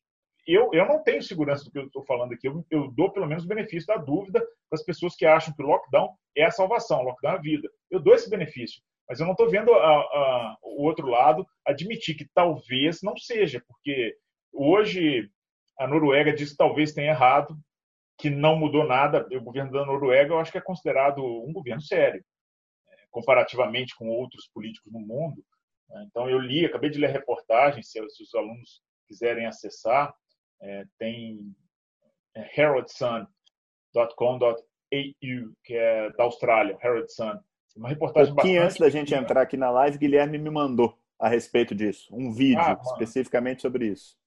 eu, 0.48 0.70
eu 0.74 0.86
não 0.86 1.04
tenho 1.04 1.22
segurança 1.22 1.64
do 1.64 1.72
que 1.72 1.78
eu 1.78 1.86
estou 1.86 2.04
falando 2.04 2.34
aqui. 2.34 2.48
Eu, 2.48 2.66
eu, 2.70 2.92
dou 2.92 3.12
pelo 3.12 3.28
menos 3.28 3.44
o 3.44 3.48
benefício 3.48 3.88
da 3.88 3.98
dúvida 3.98 4.40
para 4.40 4.80
as 4.80 4.84
pessoas 4.84 5.16
que 5.16 5.26
acham 5.26 5.54
que 5.54 5.62
o 5.62 5.68
lockdown 5.68 6.10
é 6.36 6.46
a 6.46 6.52
salvação, 6.52 7.02
o 7.02 7.04
lockdown 7.04 7.34
é 7.34 7.38
a 7.38 7.42
vida. 7.42 7.70
Eu 7.90 8.00
dou 8.00 8.16
esse 8.16 8.30
benefício. 8.30 8.82
Mas 9.08 9.20
eu 9.20 9.26
não 9.26 9.34
estou 9.34 9.50
vendo 9.50 9.74
a, 9.74 9.96
a, 9.96 10.58
o 10.64 10.84
outro 10.84 11.08
lado 11.08 11.46
admitir 11.66 12.16
que 12.16 12.30
talvez 12.34 13.02
não 13.02 13.18
seja, 13.18 13.62
porque 13.68 14.16
hoje 14.54 15.30
a 15.82 15.88
Noruega 15.88 16.34
diz 16.34 16.52
que 16.52 16.58
talvez 16.58 16.94
tenha 16.94 17.12
errado, 17.12 17.58
que 18.18 18.30
não 18.30 18.56
mudou 18.56 18.86
nada. 18.86 19.28
O 19.32 19.42
governo 19.42 19.72
da 19.72 19.86
Noruega 19.86 20.34
eu 20.34 20.40
acho 20.40 20.52
que 20.52 20.58
é 20.58 20.62
considerado 20.62 21.24
um 21.24 21.52
governo 21.52 21.82
sério 21.82 22.24
comparativamente 23.10 23.96
com 23.96 24.08
outros 24.10 24.48
políticos 24.54 24.92
no 24.92 25.00
mundo. 25.00 25.44
Né? 25.90 26.06
Então, 26.08 26.30
eu 26.30 26.40
li, 26.40 26.66
acabei 26.66 26.90
de 26.90 26.98
ler 26.98 27.08
a 27.08 27.12
reportagem, 27.12 27.84
se, 27.84 28.00
os 28.02 28.34
alunos 28.34 28.82
quiserem 29.08 29.46
acessar, 29.46 30.14
é, 30.62 30.86
tem 30.98 31.54
é, 32.36 32.62
heraldsun.com.au, 32.62 34.56
que 35.64 35.74
é 35.76 36.10
da 36.12 36.24
Austrália, 36.24 36.78
Herald 36.82 37.12
Sun. 37.12 37.40
Uma 37.76 37.90
reportagem 37.90 38.32
um 38.34 38.36
pouquinho 38.36 38.64
antes 38.64 38.78
da 38.78 38.90
gente 38.90 39.14
entrar 39.14 39.42
aqui 39.42 39.58
na 39.58 39.70
live, 39.70 39.98
Guilherme 39.98 40.38
me 40.38 40.50
mandou 40.50 40.98
a 41.20 41.30
respeito 41.30 41.76
disso, 41.76 42.14
um 42.14 42.34
vídeo 42.34 42.60
ah, 42.60 42.80
especificamente 42.84 43.62
sobre 43.62 43.88
isso, 43.88 44.18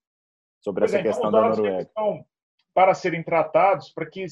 sobre 0.65 0.87
essa 0.87 0.97
é, 0.97 1.01
então, 1.01 1.13
questão 1.13 1.31
da 1.31 1.41
Noruega. 1.43 1.91
para 2.73 2.95
serem 2.95 3.23
tratados, 3.23 3.91
para 3.91 4.07
que, 4.07 4.25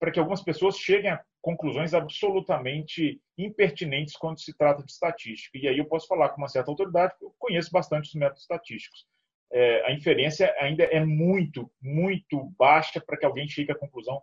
para 0.00 0.10
que 0.10 0.18
algumas 0.18 0.42
pessoas 0.42 0.78
cheguem 0.78 1.10
a 1.10 1.22
conclusões 1.42 1.92
absolutamente 1.92 3.20
impertinentes 3.38 4.16
quando 4.16 4.40
se 4.40 4.56
trata 4.56 4.82
de 4.82 4.90
estatística. 4.90 5.58
E 5.58 5.68
aí 5.68 5.78
eu 5.78 5.84
posso 5.84 6.08
falar 6.08 6.30
com 6.30 6.38
uma 6.38 6.48
certa 6.48 6.70
autoridade, 6.70 7.12
porque 7.12 7.26
eu 7.26 7.34
conheço 7.38 7.70
bastante 7.70 8.08
os 8.08 8.14
métodos 8.14 8.42
estatísticos. 8.42 9.06
É, 9.52 9.86
a 9.86 9.92
inferência 9.92 10.52
ainda 10.58 10.82
é 10.84 11.04
muito, 11.04 11.70
muito 11.80 12.52
baixa 12.58 13.00
para 13.00 13.16
que 13.16 13.24
alguém 13.24 13.46
chegue 13.46 13.70
à 13.70 13.78
conclusão 13.78 14.20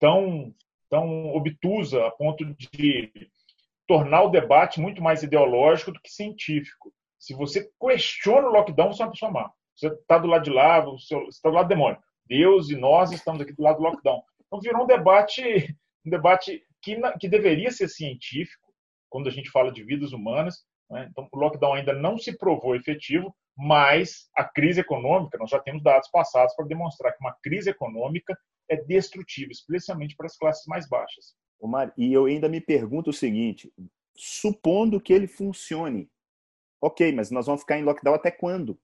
tão, 0.00 0.52
tão 0.90 1.32
obtusa 1.34 2.06
a 2.06 2.10
ponto 2.10 2.44
de 2.44 3.12
tornar 3.86 4.22
o 4.22 4.30
debate 4.30 4.80
muito 4.80 5.00
mais 5.00 5.22
ideológico 5.22 5.92
do 5.92 6.00
que 6.00 6.10
científico. 6.10 6.92
Se 7.18 7.34
você 7.34 7.70
questiona 7.80 8.48
o 8.48 8.52
lockdown, 8.52 8.92
você 8.92 9.02
é 9.02 9.06
uma 9.06 9.12
pessoa 9.12 9.30
má. 9.30 9.52
Você 9.78 9.86
está 9.86 10.18
do 10.18 10.26
lado 10.26 10.42
de 10.42 10.50
lá, 10.50 10.80
você 10.80 11.16
está 11.28 11.48
do 11.48 11.54
lado 11.54 11.66
do 11.66 11.68
demônio. 11.68 11.98
Deus 12.26 12.68
e 12.68 12.76
nós 12.76 13.12
estamos 13.12 13.40
aqui 13.40 13.54
do 13.54 13.62
lado 13.62 13.76
do 13.76 13.84
lockdown. 13.84 14.20
Então 14.44 14.60
virou 14.60 14.82
um 14.82 14.86
debate 14.86 15.42
um 16.04 16.10
debate 16.10 16.62
que, 16.82 16.96
que 17.20 17.28
deveria 17.28 17.70
ser 17.70 17.88
científico, 17.88 18.72
quando 19.08 19.28
a 19.28 19.32
gente 19.32 19.50
fala 19.50 19.70
de 19.70 19.84
vidas 19.84 20.12
humanas. 20.12 20.64
Né? 20.90 21.08
Então, 21.10 21.28
o 21.30 21.38
lockdown 21.38 21.74
ainda 21.74 21.92
não 21.92 22.18
se 22.18 22.36
provou 22.36 22.74
efetivo, 22.74 23.34
mas 23.56 24.28
a 24.36 24.44
crise 24.44 24.80
econômica, 24.80 25.38
nós 25.38 25.50
já 25.50 25.58
temos 25.58 25.82
dados 25.82 26.08
passados 26.10 26.54
para 26.54 26.66
demonstrar 26.66 27.12
que 27.12 27.20
uma 27.20 27.36
crise 27.42 27.70
econômica 27.70 28.36
é 28.68 28.76
destrutiva, 28.76 29.50
especialmente 29.50 30.16
para 30.16 30.26
as 30.26 30.36
classes 30.36 30.64
mais 30.66 30.88
baixas. 30.88 31.34
Omar, 31.60 31.92
e 31.96 32.12
eu 32.12 32.26
ainda 32.26 32.48
me 32.48 32.60
pergunto 32.60 33.10
o 33.10 33.12
seguinte: 33.12 33.72
supondo 34.16 35.00
que 35.00 35.12
ele 35.12 35.26
funcione, 35.26 36.08
ok, 36.80 37.12
mas 37.12 37.30
nós 37.30 37.46
vamos 37.46 37.62
ficar 37.62 37.78
em 37.78 37.84
lockdown 37.84 38.14
até 38.14 38.30
quando? 38.30 38.78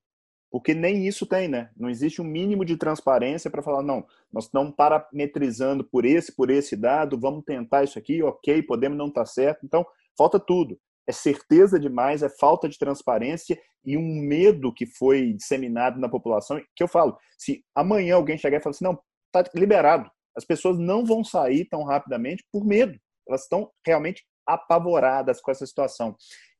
Porque 0.54 0.72
nem 0.72 1.04
isso 1.04 1.26
tem, 1.26 1.48
né? 1.48 1.68
Não 1.76 1.90
existe 1.90 2.22
um 2.22 2.24
mínimo 2.24 2.64
de 2.64 2.76
transparência 2.76 3.50
para 3.50 3.60
falar, 3.60 3.82
não, 3.82 4.06
nós 4.32 4.44
estamos 4.44 4.72
parametrizando 4.76 5.82
por 5.82 6.04
esse, 6.04 6.30
por 6.30 6.48
esse 6.48 6.76
dado, 6.76 7.18
vamos 7.18 7.42
tentar 7.44 7.82
isso 7.82 7.98
aqui, 7.98 8.22
ok, 8.22 8.62
podemos 8.62 8.96
não 8.96 9.08
estar 9.08 9.22
tá 9.22 9.26
certo. 9.26 9.66
Então, 9.66 9.84
falta 10.16 10.38
tudo. 10.38 10.78
É 11.08 11.12
certeza 11.12 11.76
demais, 11.76 12.22
é 12.22 12.28
falta 12.28 12.68
de 12.68 12.78
transparência 12.78 13.60
e 13.84 13.96
um 13.96 14.20
medo 14.20 14.72
que 14.72 14.86
foi 14.86 15.32
disseminado 15.32 15.98
na 15.98 16.08
população. 16.08 16.62
Que 16.76 16.84
eu 16.84 16.88
falo, 16.88 17.18
se 17.36 17.64
amanhã 17.74 18.14
alguém 18.14 18.38
chegar 18.38 18.58
e 18.58 18.62
falar 18.62 18.74
assim, 18.76 18.84
não, 18.84 18.96
está 19.34 19.50
liberado, 19.58 20.08
as 20.36 20.44
pessoas 20.44 20.78
não 20.78 21.04
vão 21.04 21.24
sair 21.24 21.64
tão 21.64 21.82
rapidamente 21.82 22.44
por 22.52 22.64
medo. 22.64 22.96
Elas 23.26 23.42
estão 23.42 23.72
realmente 23.84 24.24
apavoradas 24.46 25.40
com 25.40 25.50
essa 25.50 25.66
situação. 25.66 26.14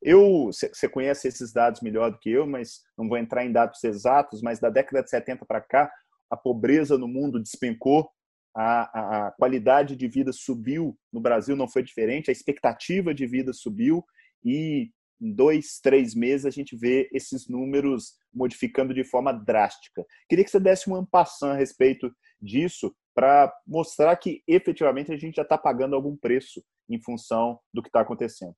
Eu, 0.05 0.51
você 0.53 0.87
conhece 0.87 1.27
esses 1.29 1.51
dados 1.51 1.81
melhor 1.81 2.11
do 2.11 2.19
que 2.19 2.31
eu, 2.31 2.47
mas 2.47 2.83
não 2.97 3.09
vou 3.09 3.17
entrar 3.17 3.43
em 3.43 3.51
dados 3.51 3.83
exatos, 3.83 4.43
mas 4.43 4.61
da 4.61 4.69
década 4.69 5.03
de 5.03 5.09
70 5.09 5.47
para 5.47 5.63
cá, 5.63 5.91
a 6.31 6.37
pobreza 6.37 6.99
no 6.99 7.09
mundo 7.09 7.41
despencou. 7.41 8.11
a, 8.55 9.29
a, 9.29 9.33
qualidade 9.33 9.97
de 9.97 10.07
vida 10.07 10.31
subiu, 10.31 10.97
no 11.11 11.21
Brasil 11.21 11.57
não 11.57 11.67
foi 11.67 11.83
diferente, 11.83 12.31
a 12.31 12.33
expectativa 12.33 13.15
de 13.15 13.27
vida 13.27 13.53
subiu 13.55 14.05
e 14.45 14.91
em 15.21 15.33
dois, 15.33 15.81
três 15.83 16.15
meses 16.15 16.45
a 16.45 16.51
gente 16.51 16.77
vê 16.77 17.09
esses 17.11 17.49
números 17.49 18.13
modificando 18.33 18.93
de 18.93 19.05
forma 19.05 19.33
drástica. 19.33 20.05
Queria 20.29 20.45
que 20.45 20.51
você 20.51 20.61
desse 20.61 20.91
um 20.91 20.95
ampassão 20.95 21.51
a 21.51 21.57
respeito 21.57 22.15
disso 22.41 22.95
para 23.15 23.51
mostrar 23.67 24.15
que 24.17 24.43
efetivamente 24.47 25.11
a 25.11 25.17
gente 25.17 25.37
já 25.37 25.43
está 25.43 25.57
pagando 25.57 25.97
algum 25.97 26.15
preço 26.15 26.63
em 26.91 27.01
função 27.01 27.59
do 27.73 27.83
que 27.83 27.89
está 27.89 28.01
acontecendo. 28.01 28.55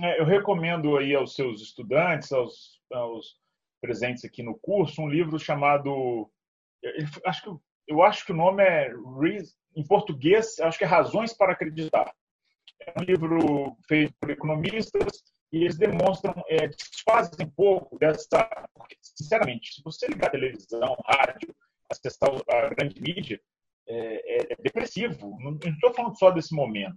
É, 0.00 0.20
eu 0.20 0.24
recomendo 0.24 0.96
aí 0.96 1.14
aos 1.14 1.34
seus 1.34 1.60
estudantes, 1.60 2.32
aos, 2.32 2.80
aos 2.92 3.36
presentes 3.80 4.24
aqui 4.24 4.42
no 4.42 4.58
curso, 4.58 5.02
um 5.02 5.08
livro 5.08 5.38
chamado, 5.38 6.30
acho 7.24 7.42
que 7.42 7.68
eu 7.88 8.02
acho 8.02 8.26
que 8.26 8.32
o 8.32 8.36
nome 8.36 8.62
é 8.62 8.92
em 9.74 9.86
português, 9.86 10.58
acho 10.60 10.76
que 10.76 10.84
é 10.84 10.86
Razões 10.86 11.32
para 11.32 11.52
Acreditar. 11.52 12.12
É 12.80 13.00
um 13.00 13.04
livro 13.04 13.76
feito 13.88 14.14
por 14.20 14.30
economistas 14.30 15.24
e 15.50 15.64
eles 15.64 15.78
demonstram, 15.78 16.34
é, 16.48 16.68
desfazem 16.68 17.46
um 17.46 17.50
pouco 17.50 17.98
dessa. 17.98 18.46
Porque, 18.74 18.96
sinceramente, 19.00 19.74
se 19.74 19.82
você 19.82 20.06
ligar 20.06 20.28
a 20.28 20.32
televisão, 20.32 20.96
rádio, 21.06 21.54
acessar 21.90 22.30
a 22.50 22.68
grande 22.74 23.00
mídia, 23.00 23.40
é, 23.88 24.42
é, 24.42 24.52
é 24.52 24.56
depressivo. 24.62 25.38
Não 25.40 25.56
estou 25.56 25.94
falando 25.94 26.18
só 26.18 26.30
desse 26.30 26.54
momento, 26.54 26.96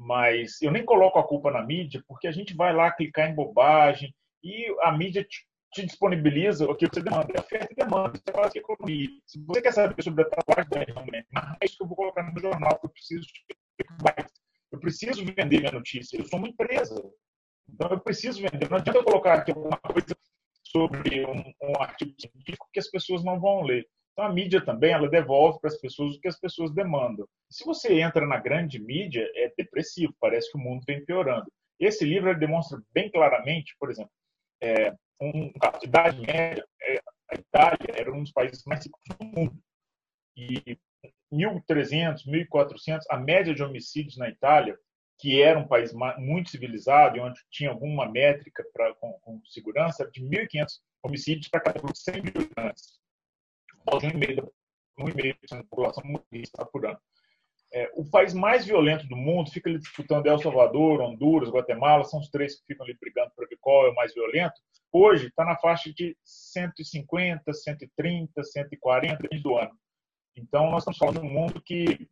mas 0.00 0.60
eu 0.62 0.72
nem 0.72 0.84
coloco 0.84 1.18
a 1.18 1.26
culpa 1.26 1.50
na 1.50 1.62
mídia, 1.62 2.02
porque 2.08 2.26
a 2.26 2.32
gente 2.32 2.56
vai 2.56 2.74
lá 2.74 2.90
clicar 2.90 3.28
em 3.28 3.34
bobagem 3.34 4.14
e 4.42 4.74
a 4.82 4.90
mídia 4.90 5.22
te 5.22 5.44
te 5.72 5.86
disponibiliza 5.86 6.64
o 6.64 6.74
que 6.74 6.86
você 6.86 7.00
demanda. 7.00 7.32
É 7.32 7.40
oferta 7.40 7.72
e 7.72 7.76
demanda. 7.76 8.18
Você 8.18 8.32
fala 8.32 8.48
de 8.48 8.58
economia. 8.58 9.08
Se 9.24 9.40
você 9.44 9.62
quer 9.62 9.72
saber 9.72 10.02
sobre 10.02 10.24
a 10.24 10.28
tatuagem 10.28 10.68
da 10.68 10.80
realmente, 10.80 11.26
é 11.32 11.64
isso 11.64 11.76
que 11.76 11.84
eu 11.84 11.86
vou 11.86 11.96
colocar 11.96 12.22
no 12.22 12.40
jornal, 12.40 12.78
que 12.78 12.86
eu 12.86 12.90
preciso 12.90 13.28
eu 14.72 14.78
preciso 14.78 15.24
vender 15.24 15.60
minha 15.60 15.72
notícia. 15.72 16.16
Eu 16.16 16.24
sou 16.24 16.38
uma 16.38 16.48
empresa. 16.48 17.00
Então 17.68 17.88
eu 17.88 18.00
preciso 18.00 18.42
vender. 18.42 18.68
Não 18.68 18.78
adianta 18.78 18.98
eu 18.98 19.04
colocar 19.04 19.34
aqui 19.34 19.52
alguma 19.52 19.76
coisa 19.78 20.16
sobre 20.64 21.24
um, 21.24 21.52
um 21.62 21.80
artigo 21.80 22.12
científico 22.20 22.68
que 22.72 22.80
as 22.80 22.88
pessoas 22.88 23.24
não 23.24 23.40
vão 23.40 23.62
ler. 23.62 23.86
Então 24.20 24.30
a 24.30 24.34
mídia 24.34 24.62
também 24.62 24.92
ela 24.92 25.08
devolve 25.08 25.58
para 25.60 25.68
as 25.68 25.80
pessoas 25.80 26.14
o 26.14 26.20
que 26.20 26.28
as 26.28 26.38
pessoas 26.38 26.70
demandam. 26.74 27.26
Se 27.48 27.64
você 27.64 28.02
entra 28.02 28.26
na 28.26 28.38
grande 28.38 28.78
mídia, 28.78 29.26
é 29.34 29.50
depressivo, 29.56 30.14
parece 30.20 30.52
que 30.52 30.58
o 30.58 30.60
mundo 30.60 30.84
vem 30.86 31.02
piorando. 31.02 31.50
Esse 31.78 32.04
livro 32.04 32.38
demonstra 32.38 32.78
bem 32.92 33.10
claramente, 33.10 33.74
por 33.80 33.90
exemplo, 33.90 34.12
é, 34.62 34.94
um, 35.18 35.50
idade 35.82 36.20
média, 36.20 36.62
é, 36.82 37.00
a 37.30 37.34
Itália 37.34 37.94
era 37.94 38.12
um 38.12 38.22
dos 38.22 38.30
países 38.30 38.62
mais 38.66 38.84
ricos 38.84 39.00
do 39.08 39.24
mundo. 39.24 39.58
E 40.36 40.78
1.300, 41.32 42.26
1.400, 42.26 43.00
a 43.08 43.16
média 43.16 43.54
de 43.54 43.62
homicídios 43.62 44.18
na 44.18 44.28
Itália, 44.28 44.78
que 45.18 45.40
era 45.40 45.58
um 45.58 45.66
país 45.66 45.94
muito 46.18 46.50
civilizado 46.50 47.16
e 47.16 47.20
onde 47.20 47.40
tinha 47.50 47.70
alguma 47.70 48.06
métrica 48.06 48.62
pra, 48.74 48.94
com, 48.96 49.14
com 49.22 49.40
segurança, 49.46 50.02
era 50.02 50.12
de 50.12 50.22
1.500 50.22 50.66
homicídios 51.02 51.48
para 51.48 51.60
cada 51.60 51.80
100 51.80 52.22
mil 52.22 52.32
habitantes. 52.36 53.00
Um 53.86 54.08
e 54.08 54.16
meio, 54.16 54.52
um 54.98 55.08
e 55.08 55.14
meio 55.14 55.36
da 55.50 55.62
população 55.64 56.02
está. 56.32 56.68
É, 57.72 57.88
o 57.94 58.04
país 58.10 58.34
mais 58.34 58.66
violento 58.66 59.06
do 59.06 59.16
mundo 59.16 59.50
fica 59.50 59.70
ali 59.70 59.78
disputando 59.78 60.26
El 60.26 60.38
Salvador, 60.40 61.00
Honduras, 61.00 61.50
Guatemala, 61.50 62.02
são 62.02 62.18
os 62.18 62.28
três 62.28 62.58
que 62.58 62.66
ficam 62.66 62.84
ali 62.84 62.96
brigando 63.00 63.30
para 63.36 63.46
ver 63.46 63.58
qual 63.60 63.86
é 63.86 63.90
o 63.90 63.94
mais 63.94 64.12
violento. 64.12 64.60
Hoje 64.92 65.28
está 65.28 65.44
na 65.44 65.56
faixa 65.56 65.92
de 65.92 66.16
150, 66.24 67.52
130, 67.52 68.42
140 68.42 69.28
do 69.40 69.56
ano. 69.56 69.70
Então, 70.36 70.70
nós 70.70 70.82
estamos 70.82 70.98
falando 70.98 71.20
de 71.20 71.26
um 71.26 71.30
mundo 71.30 71.62
que 71.62 72.08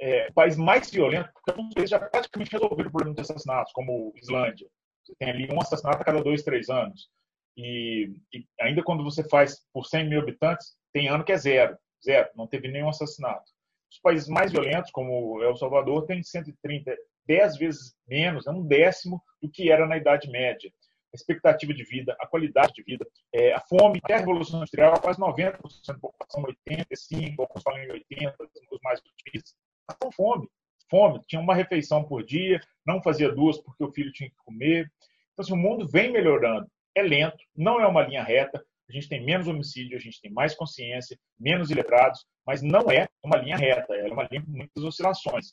é 0.00 0.28
o 0.28 0.34
país 0.34 0.56
mais 0.56 0.88
violento, 0.88 1.30
porque 1.32 1.50
alguns 1.50 1.74
países 1.74 1.90
já 1.90 1.98
praticamente 1.98 2.52
resolveram 2.52 2.88
o 2.88 2.92
problema 2.92 3.14
de 3.14 3.20
assassinatos, 3.22 3.72
como 3.72 4.12
Islândia. 4.16 4.68
Você 5.04 5.14
tem 5.16 5.30
ali 5.30 5.48
um 5.52 5.60
assassinato 5.60 6.00
a 6.00 6.04
cada 6.04 6.22
dois, 6.22 6.42
três 6.44 6.68
anos. 6.68 7.08
E, 7.56 8.10
e 8.32 8.46
ainda 8.60 8.82
quando 8.82 9.04
você 9.04 9.26
faz 9.28 9.60
por 9.72 9.86
100 9.86 10.08
mil 10.08 10.20
habitantes, 10.20 10.74
tem 10.92 11.08
ano 11.08 11.24
que 11.24 11.32
é 11.32 11.36
zero. 11.36 11.76
Zero, 12.04 12.28
não 12.34 12.46
teve 12.46 12.68
nenhum 12.68 12.88
assassinato. 12.88 13.50
Os 13.90 13.98
países 14.00 14.28
mais 14.28 14.50
violentos, 14.50 14.90
como 14.90 15.42
El 15.42 15.56
Salvador, 15.56 16.06
têm 16.06 16.22
130, 16.22 16.96
10 17.26 17.56
vezes 17.58 17.94
menos, 18.08 18.46
é 18.46 18.50
um 18.50 18.66
décimo 18.66 19.22
do 19.40 19.50
que 19.50 19.70
era 19.70 19.86
na 19.86 19.96
Idade 19.96 20.30
Média. 20.30 20.72
A 21.12 21.16
expectativa 21.16 21.74
de 21.74 21.84
vida, 21.84 22.16
a 22.18 22.26
qualidade 22.26 22.72
de 22.72 22.82
vida, 22.82 23.06
é, 23.34 23.52
a 23.52 23.60
fome, 23.60 24.00
até 24.02 24.14
a 24.14 24.18
Revolução 24.18 24.58
Industrial, 24.58 24.98
quase 24.98 25.20
90% 25.20 25.58
da 25.86 25.94
população, 25.94 26.42
85%, 26.66 27.34
alguns 27.38 27.62
falam 27.62 27.80
em 27.80 27.88
80%, 27.88 28.34
os 28.70 28.80
mais 28.82 29.00
otimistas, 29.00 29.54
com 30.00 30.10
fome. 30.10 30.48
Fome, 30.90 31.20
tinha 31.26 31.40
uma 31.40 31.54
refeição 31.54 32.04
por 32.04 32.24
dia, 32.24 32.60
não 32.86 33.02
fazia 33.02 33.30
duas 33.30 33.58
porque 33.58 33.84
o 33.84 33.92
filho 33.92 34.12
tinha 34.12 34.28
que 34.28 34.36
comer. 34.36 34.90
Então, 35.32 35.42
assim, 35.42 35.52
o 35.52 35.56
mundo 35.56 35.86
vem 35.86 36.10
melhorando. 36.10 36.66
É 36.94 37.02
lento, 37.02 37.42
não 37.56 37.80
é 37.80 37.86
uma 37.86 38.02
linha 38.02 38.22
reta, 38.22 38.64
a 38.88 38.92
gente 38.92 39.08
tem 39.08 39.24
menos 39.24 39.46
homicídio, 39.46 39.96
a 39.96 40.00
gente 40.00 40.20
tem 40.20 40.30
mais 40.30 40.54
consciência, 40.54 41.18
menos 41.38 41.70
iletrados, 41.70 42.26
mas 42.46 42.60
não 42.62 42.90
é 42.90 43.08
uma 43.22 43.36
linha 43.36 43.56
reta, 43.56 43.94
é 43.94 44.12
uma 44.12 44.28
linha 44.30 44.42
com 44.42 44.50
muitas 44.50 44.84
oscilações. 44.84 45.52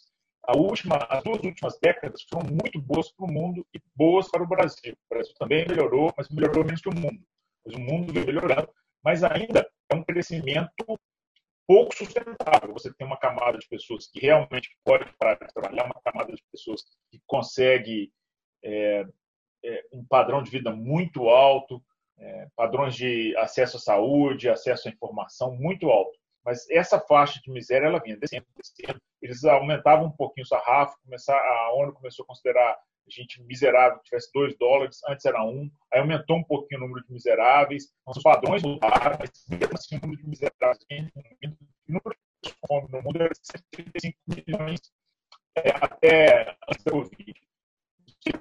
Última, 0.55 0.97
as 1.09 1.23
duas 1.23 1.41
últimas 1.43 1.77
décadas 1.79 2.23
foram 2.23 2.49
muito 2.49 2.81
boas 2.81 3.11
para 3.11 3.25
o 3.25 3.31
mundo 3.31 3.65
e 3.73 3.79
boas 3.95 4.29
para 4.29 4.41
o 4.41 4.47
Brasil. 4.47 4.93
O 4.93 5.13
Brasil 5.13 5.33
também 5.37 5.65
melhorou, 5.67 6.11
mas 6.17 6.27
melhorou 6.29 6.65
menos 6.65 6.81
que 6.81 6.89
o 6.89 6.95
mundo. 6.95 7.23
Mas 7.65 7.75
o 7.75 7.79
mundo 7.79 8.11
vem 8.11 8.25
melhorando, 8.25 8.69
mas 9.03 9.23
ainda 9.23 9.69
é 9.91 9.95
um 9.95 10.03
crescimento 10.03 10.99
pouco 11.67 11.95
sustentável. 11.95 12.73
Você 12.73 12.91
tem 12.93 13.05
uma 13.05 13.17
camada 13.17 13.59
de 13.59 13.67
pessoas 13.67 14.07
que 14.07 14.19
realmente 14.19 14.75
pode 14.83 15.05
parar 15.19 15.35
de 15.35 15.53
trabalhar, 15.53 15.85
uma 15.85 16.01
camada 16.03 16.33
de 16.33 16.43
pessoas 16.51 16.83
que 17.11 17.21
consegue 17.27 18.11
é, 18.63 19.05
é, 19.63 19.83
um 19.91 20.05
padrão 20.05 20.41
de 20.41 20.51
vida 20.51 20.71
muito 20.71 21.29
alto, 21.29 21.81
é, 22.17 22.47
padrões 22.55 22.95
de 22.95 23.35
acesso 23.37 23.77
à 23.77 23.79
saúde, 23.79 24.49
acesso 24.49 24.87
à 24.87 24.91
informação 24.91 25.55
muito 25.55 25.89
alto. 25.89 26.17
Mas 26.43 26.69
essa 26.69 26.99
faixa 26.99 27.39
de 27.41 27.51
miséria 27.51 27.87
ela 27.87 27.99
vinha 27.99 28.17
descendo, 28.17 28.45
descendo. 28.55 28.99
Eles 29.21 29.43
aumentavam 29.43 30.07
um 30.07 30.11
pouquinho 30.11 30.45
o 30.45 30.47
sarrafo, 30.47 30.97
começar, 31.03 31.37
a 31.37 31.73
ONU 31.73 31.93
começou 31.93 32.23
a 32.23 32.27
considerar 32.27 32.77
gente 33.09 33.41
miserável 33.43 33.99
tivesse 34.03 34.31
2 34.33 34.57
dólares, 34.57 34.99
antes 35.07 35.25
era 35.25 35.43
1, 35.43 35.49
um, 35.49 35.71
aí 35.91 35.99
aumentou 35.99 36.37
um 36.37 36.43
pouquinho 36.43 36.81
o 36.81 36.87
número 36.87 37.05
de 37.05 37.11
miseráveis, 37.11 37.85
então, 38.01 38.13
os 38.15 38.23
padrões 38.23 38.63
mudaram, 38.63 39.17
mas 39.19 39.45
mesmo 39.49 39.73
assim 39.73 39.97
o 39.97 40.01
número 40.01 40.21
de 40.21 40.29
miseráveis, 40.29 40.85
o 40.89 41.91
número 41.91 42.15
de 42.43 42.53
fome 42.67 42.87
no 42.91 43.01
mundo 43.01 43.21
era 43.21 43.33
135 43.33 44.17
milhões 44.27 44.79
é, 45.57 45.71
até 45.75 46.55
antes 46.69 46.83
da 46.83 46.91
Covid. 46.91 47.33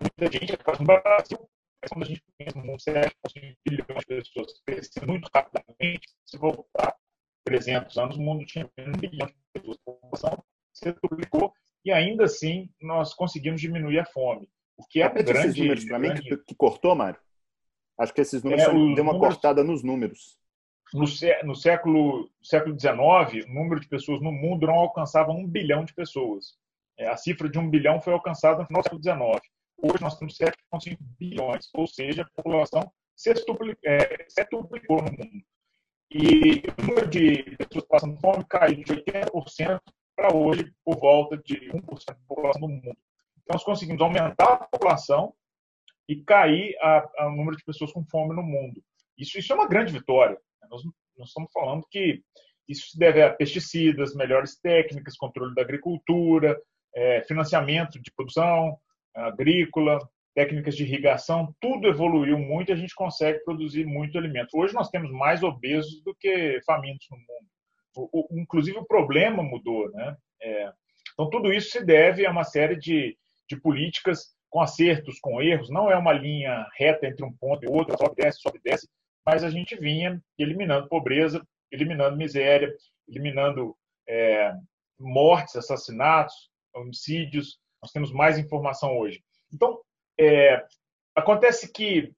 Muita 0.01 0.39
gente, 0.39 0.57
no 0.79 0.87
Brasil, 0.87 1.39
quando 1.89 2.03
a 2.03 2.07
gente 2.07 2.23
pensa 2.37 2.59
num 2.59 2.77
de 2.77 3.57
bilhões 3.67 4.01
de 4.01 4.07
pessoas 4.07 4.61
crescendo 4.65 5.07
muito 5.09 5.29
rapidamente, 5.35 6.09
se 6.27 6.37
voltar 6.37 6.97
300 7.45 7.97
anos, 7.99 8.17
o 8.17 8.21
mundo 8.21 8.45
tinha 8.45 8.69
um 8.79 8.93
bilhão 8.93 9.27
de 9.27 9.35
pessoas, 9.53 9.79
a 9.79 9.91
população 9.91 10.45
se 10.73 10.93
duplicou 10.93 11.53
e 11.85 11.93
ainda 11.93 12.25
assim 12.25 12.69
nós 12.81 13.15
conseguimos 13.15 13.61
diminuir 13.61 14.01
a 14.01 14.05
fome. 14.05 14.49
O 14.77 14.85
que 14.87 15.03
é 15.03 15.09
um 15.09 15.15
grande, 15.15 15.33
esses 15.33 15.57
números 15.57 15.85
para 15.85 15.99
mim 15.99 16.15
que, 16.15 16.37
que, 16.37 16.55
cortou, 16.55 16.95
Mário? 16.95 17.21
Acho 17.99 18.15
que 18.15 18.21
esses 18.21 18.43
números 18.43 18.65
é, 18.65 18.67
deu 18.67 18.77
uma 18.79 18.95
números, 19.13 19.19
cortada 19.19 19.65
nos 19.65 19.83
números. 19.83 20.39
No, 20.95 21.05
no 21.45 21.55
século 21.55 22.31
século 22.43 22.79
XIX, 22.79 23.47
o 23.47 23.53
número 23.53 23.81
de 23.81 23.89
pessoas 23.89 24.21
no 24.21 24.31
mundo 24.31 24.67
não 24.67 24.75
alcançava 24.75 25.33
um 25.33 25.47
bilhão 25.47 25.85
de 25.85 25.93
pessoas. 25.95 26.57
É, 26.97 27.09
a 27.09 27.17
cifra 27.17 27.49
de 27.49 27.59
um 27.59 27.69
bilhão 27.69 28.01
foi 28.01 28.13
alcançada 28.13 28.67
no 28.71 28.83
século 28.83 29.03
XIX. 29.03 29.41
Hoje 29.81 30.03
nós 30.03 30.19
temos 30.19 30.37
7,5 30.37 30.99
bilhões, 31.19 31.69
ou 31.73 31.87
seja, 31.87 32.23
a 32.23 32.43
população 32.43 32.93
setuplicou 33.15 33.79
é, 33.85 35.03
no 35.03 35.13
mundo. 35.13 35.45
E 36.11 36.63
o 36.79 36.87
número 36.87 37.09
de 37.09 37.57
pessoas 37.57 37.87
passando 37.87 38.19
fome 38.19 38.45
caiu 38.49 38.83
de 38.83 38.93
80% 38.95 39.81
para 40.17 40.35
hoje 40.35 40.73
por 40.85 40.99
volta 40.99 41.37
de 41.37 41.71
1% 41.71 42.07
da 42.07 42.15
população 42.27 42.61
do 42.63 42.69
mundo. 42.69 42.83
Então, 42.89 43.55
nós 43.55 43.63
conseguimos 43.63 44.01
aumentar 44.01 44.55
a 44.55 44.67
população 44.67 45.33
e 46.09 46.25
cair 46.25 46.75
o 47.21 47.31
número 47.31 47.57
de 47.57 47.65
pessoas 47.65 47.93
com 47.93 48.05
fome 48.05 48.35
no 48.35 48.43
mundo. 48.43 48.83
Isso, 49.17 49.39
isso 49.39 49.53
é 49.53 49.57
uma 49.57 49.69
grande 49.69 49.93
vitória. 49.93 50.39
Nós, 50.71 50.83
nós 51.17 51.29
estamos 51.29 51.53
falando 51.53 51.87
que 51.91 52.23
isso 52.67 52.91
se 52.91 52.99
deve 52.99 53.23
a 53.23 53.33
pesticidas, 53.33 54.15
melhores 54.15 54.59
técnicas, 54.61 55.17
controle 55.17 55.55
da 55.55 55.63
agricultura, 55.63 56.61
é, 56.95 57.23
financiamento 57.23 58.01
de 58.01 58.11
produção, 58.13 58.79
agrícola, 59.27 59.99
técnicas 60.35 60.77
de 60.77 60.85
irrigação, 60.85 61.55
tudo 61.61 61.89
evoluiu 61.89 62.39
muito 62.39 62.71
e 62.71 62.73
a 62.73 62.77
gente 62.77 62.95
consegue 62.95 63.41
produzir 63.41 63.85
muito 63.85 64.17
alimento. 64.17 64.57
Hoje 64.57 64.75
nós 64.75 64.89
temos 64.89 65.11
mais 65.11 65.43
obesos 65.43 66.03
do 66.05 66.15
que 66.15 66.61
famintos 66.65 67.07
no 67.11 67.17
mundo. 67.17 67.49
O, 67.97 68.37
o, 68.37 68.41
inclusive 68.41 68.79
o 68.79 68.87
problema 68.87 69.43
mudou, 69.43 69.91
né? 69.91 70.17
É, 70.41 70.73
então 71.13 71.29
tudo 71.29 71.53
isso 71.53 71.71
se 71.71 71.85
deve 71.85 72.25
a 72.25 72.31
uma 72.31 72.45
série 72.45 72.77
de, 72.77 73.19
de 73.49 73.61
políticas 73.61 74.37
com 74.49 74.61
acertos, 74.61 75.19
com 75.19 75.43
erros. 75.43 75.71
Não 75.71 75.91
é 75.91 75.97
uma 75.97 76.13
linha 76.13 76.67
reta 76.77 77.07
entre 77.07 77.25
um 77.25 77.33
ponto 77.33 77.65
e 77.65 77.69
outro, 77.69 77.99
sobe 77.99 78.15
desce, 78.17 78.41
sobe 78.41 78.61
desce, 78.63 78.89
mas 79.27 79.43
a 79.43 79.51
gente 79.51 79.77
vinha 79.77 80.23
eliminando 80.39 80.89
pobreza, 80.89 81.45
eliminando 81.73 82.17
miséria, 82.17 82.73
eliminando 83.09 83.77
é, 84.09 84.55
mortes, 84.99 85.57
assassinatos, 85.57 86.51
homicídios, 86.75 87.59
nós 87.83 87.93
temos 87.93 88.13
mais 88.13 88.39
informação 88.39 88.99
hoje. 88.99 89.23
Então, 89.53 89.81
é, 90.19 90.65
acontece 91.15 91.73
que 91.73 92.13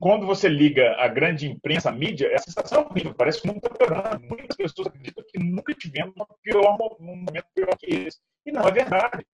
quando 0.00 0.26
você 0.26 0.48
liga 0.48 0.96
a 0.98 1.06
grande 1.08 1.46
imprensa, 1.46 1.90
a 1.90 1.92
mídia, 1.92 2.34
a 2.34 2.38
sensação 2.38 2.82
é 2.82 2.86
horrível, 2.86 3.14
parece 3.14 3.42
que 3.42 3.48
o 3.48 3.52
mundo 3.52 3.62
está 3.62 3.76
piorando. 3.76 4.26
Muitas 4.26 4.56
pessoas 4.56 4.88
acreditam 4.88 5.22
que 5.28 5.38
nunca 5.38 5.74
tivemos 5.74 6.14
um, 6.16 6.24
pior, 6.42 6.78
um 6.98 7.16
momento 7.16 7.46
pior 7.54 7.76
que 7.78 7.86
esse. 7.86 8.18
E 8.46 8.50
não 8.50 8.62
é 8.62 8.70
verdade. 8.70 9.26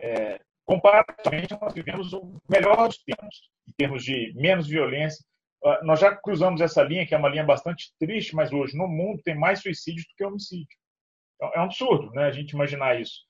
É, 0.00 0.40
comparativamente, 0.64 1.56
nós 1.60 1.72
vivemos 1.72 2.12
o 2.12 2.40
melhor 2.48 2.88
dos 2.88 2.98
tempos, 3.04 3.50
em 3.68 3.72
termos 3.72 4.02
de 4.02 4.32
menos 4.34 4.66
violência. 4.66 5.24
Ah, 5.64 5.80
nós 5.84 6.00
já 6.00 6.16
cruzamos 6.16 6.60
essa 6.60 6.82
linha, 6.82 7.06
que 7.06 7.14
é 7.14 7.18
uma 7.18 7.28
linha 7.28 7.44
bastante 7.44 7.92
triste, 7.98 8.34
mas 8.34 8.52
hoje 8.52 8.76
no 8.76 8.88
mundo 8.88 9.22
tem 9.22 9.36
mais 9.36 9.60
suicídios 9.60 10.06
do 10.06 10.14
que 10.16 10.24
homicídio. 10.24 10.76
Então, 11.36 11.52
é 11.54 11.60
um 11.60 11.64
absurdo 11.64 12.10
né, 12.10 12.24
a 12.24 12.32
gente 12.32 12.50
imaginar 12.50 13.00
isso. 13.00 13.29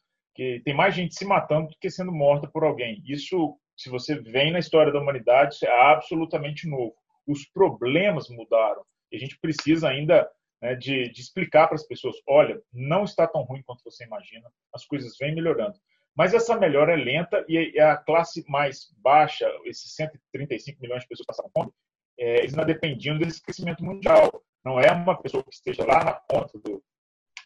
Tem 0.64 0.74
mais 0.74 0.94
gente 0.94 1.14
se 1.14 1.24
matando 1.24 1.68
do 1.68 1.76
que 1.78 1.90
sendo 1.90 2.12
morta 2.12 2.48
por 2.48 2.64
alguém. 2.64 3.02
Isso 3.06 3.58
se 3.80 3.88
você 3.88 4.14
vem 4.14 4.52
na 4.52 4.58
história 4.58 4.92
da 4.92 5.00
humanidade, 5.00 5.56
é 5.64 5.70
absolutamente 5.70 6.68
novo. 6.68 6.94
Os 7.26 7.46
problemas 7.46 8.28
mudaram. 8.28 8.84
E 9.10 9.16
a 9.16 9.18
gente 9.18 9.38
precisa 9.40 9.88
ainda 9.88 10.30
né, 10.60 10.74
de, 10.74 11.10
de, 11.10 11.20
explicar 11.20 11.66
para 11.66 11.76
as 11.76 11.86
pessoas: 11.86 12.16
olha, 12.28 12.60
não 12.70 13.04
está 13.04 13.26
tão 13.26 13.42
ruim 13.42 13.62
quanto 13.62 13.82
você 13.82 14.04
imagina, 14.04 14.46
as 14.74 14.84
coisas 14.84 15.16
vêm 15.18 15.34
melhorando. 15.34 15.78
Mas 16.14 16.34
essa 16.34 16.58
melhora 16.58 16.92
é 16.92 16.96
lenta 16.96 17.42
e 17.48 17.80
a 17.80 17.96
classe 17.96 18.44
mais 18.48 18.92
baixa, 18.98 19.50
esses 19.64 19.94
135 19.94 20.82
milhões 20.82 21.02
de 21.02 21.08
pessoas 21.08 21.24
que 21.24 21.32
passaram 21.32 21.50
fome, 21.56 21.72
é, 22.18 22.40
eles 22.40 22.54
não 22.54 22.66
dependiam 22.66 23.16
desse 23.16 23.40
crescimento 23.40 23.82
mundial. 23.82 24.42
Não 24.62 24.78
é 24.78 24.92
uma 24.92 25.16
pessoa 25.22 25.42
que 25.42 25.54
esteja 25.54 25.86
lá 25.86 26.04
na 26.04 26.12
ponta 26.12 26.58
do, 26.58 26.82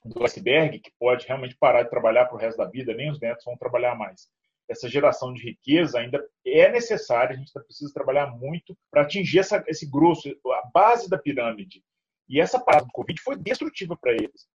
do 0.05 0.23
iceberg 0.25 0.79
que 0.79 0.93
pode 0.99 1.27
realmente 1.27 1.57
parar 1.57 1.83
de 1.83 1.91
trabalhar 1.91 2.27
para 2.27 2.37
o 2.37 2.39
resto 2.39 2.59
da 2.59 2.67
vida, 2.67 2.95
nem 2.95 3.11
os 3.11 3.21
netos 3.21 3.45
vão 3.45 3.57
trabalhar 3.57 3.95
mais 3.95 4.29
essa 4.69 4.89
geração 4.89 5.33
de 5.33 5.43
riqueza 5.43 5.99
ainda 5.99 6.25
é 6.45 6.71
necessária, 6.71 7.35
a 7.35 7.39
gente 7.39 7.53
precisa 7.53 7.93
trabalhar 7.93 8.29
muito 8.29 8.77
para 8.91 9.03
atingir 9.03 9.41
essa, 9.41 9.63
esse 9.67 9.89
grosso, 9.89 10.29
a 10.29 10.71
base 10.73 11.09
da 11.09 11.19
pirâmide. 11.19 11.83
E 12.29 12.41
essa 12.41 12.59
parada 12.59 12.87
do 12.87 12.93
Covid 12.93 13.21
foi 13.21 13.37
destrutiva 13.37 13.97
para 13.97 14.13
eles. 14.13 14.49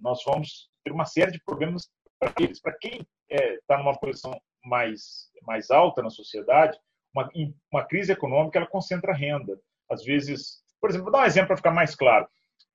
Nós 0.00 0.22
vamos 0.24 0.70
ter 0.84 0.92
uma 0.92 1.06
série 1.06 1.32
de 1.32 1.42
problemas 1.42 1.88
para 2.18 2.32
eles. 2.38 2.60
Para 2.60 2.76
quem 2.78 3.00
está 3.30 3.44
é, 3.44 3.58
tá 3.66 3.78
numa 3.78 3.98
posição 3.98 4.38
mais, 4.62 5.30
mais 5.42 5.70
alta 5.70 6.02
na 6.02 6.10
sociedade, 6.10 6.78
uma, 7.14 7.28
uma 7.72 7.86
crise 7.86 8.12
econômica 8.12 8.58
ela 8.58 8.68
concentra 8.68 9.14
renda. 9.14 9.58
Às 9.90 10.04
vezes, 10.04 10.62
por 10.78 10.90
exemplo, 10.90 11.04
vou 11.04 11.12
dar 11.12 11.22
um 11.22 11.26
exemplo 11.26 11.48
para 11.48 11.56
ficar 11.56 11.70
mais 11.70 11.94
claro. 11.94 12.28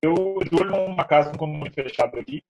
Eu 0.05 0.37
estou 0.39 0.63
numa 0.63 1.03
casa 1.03 1.35
com 1.35 1.47
um 1.47 1.71
fechado 1.71 2.19
aqui, 2.19 2.43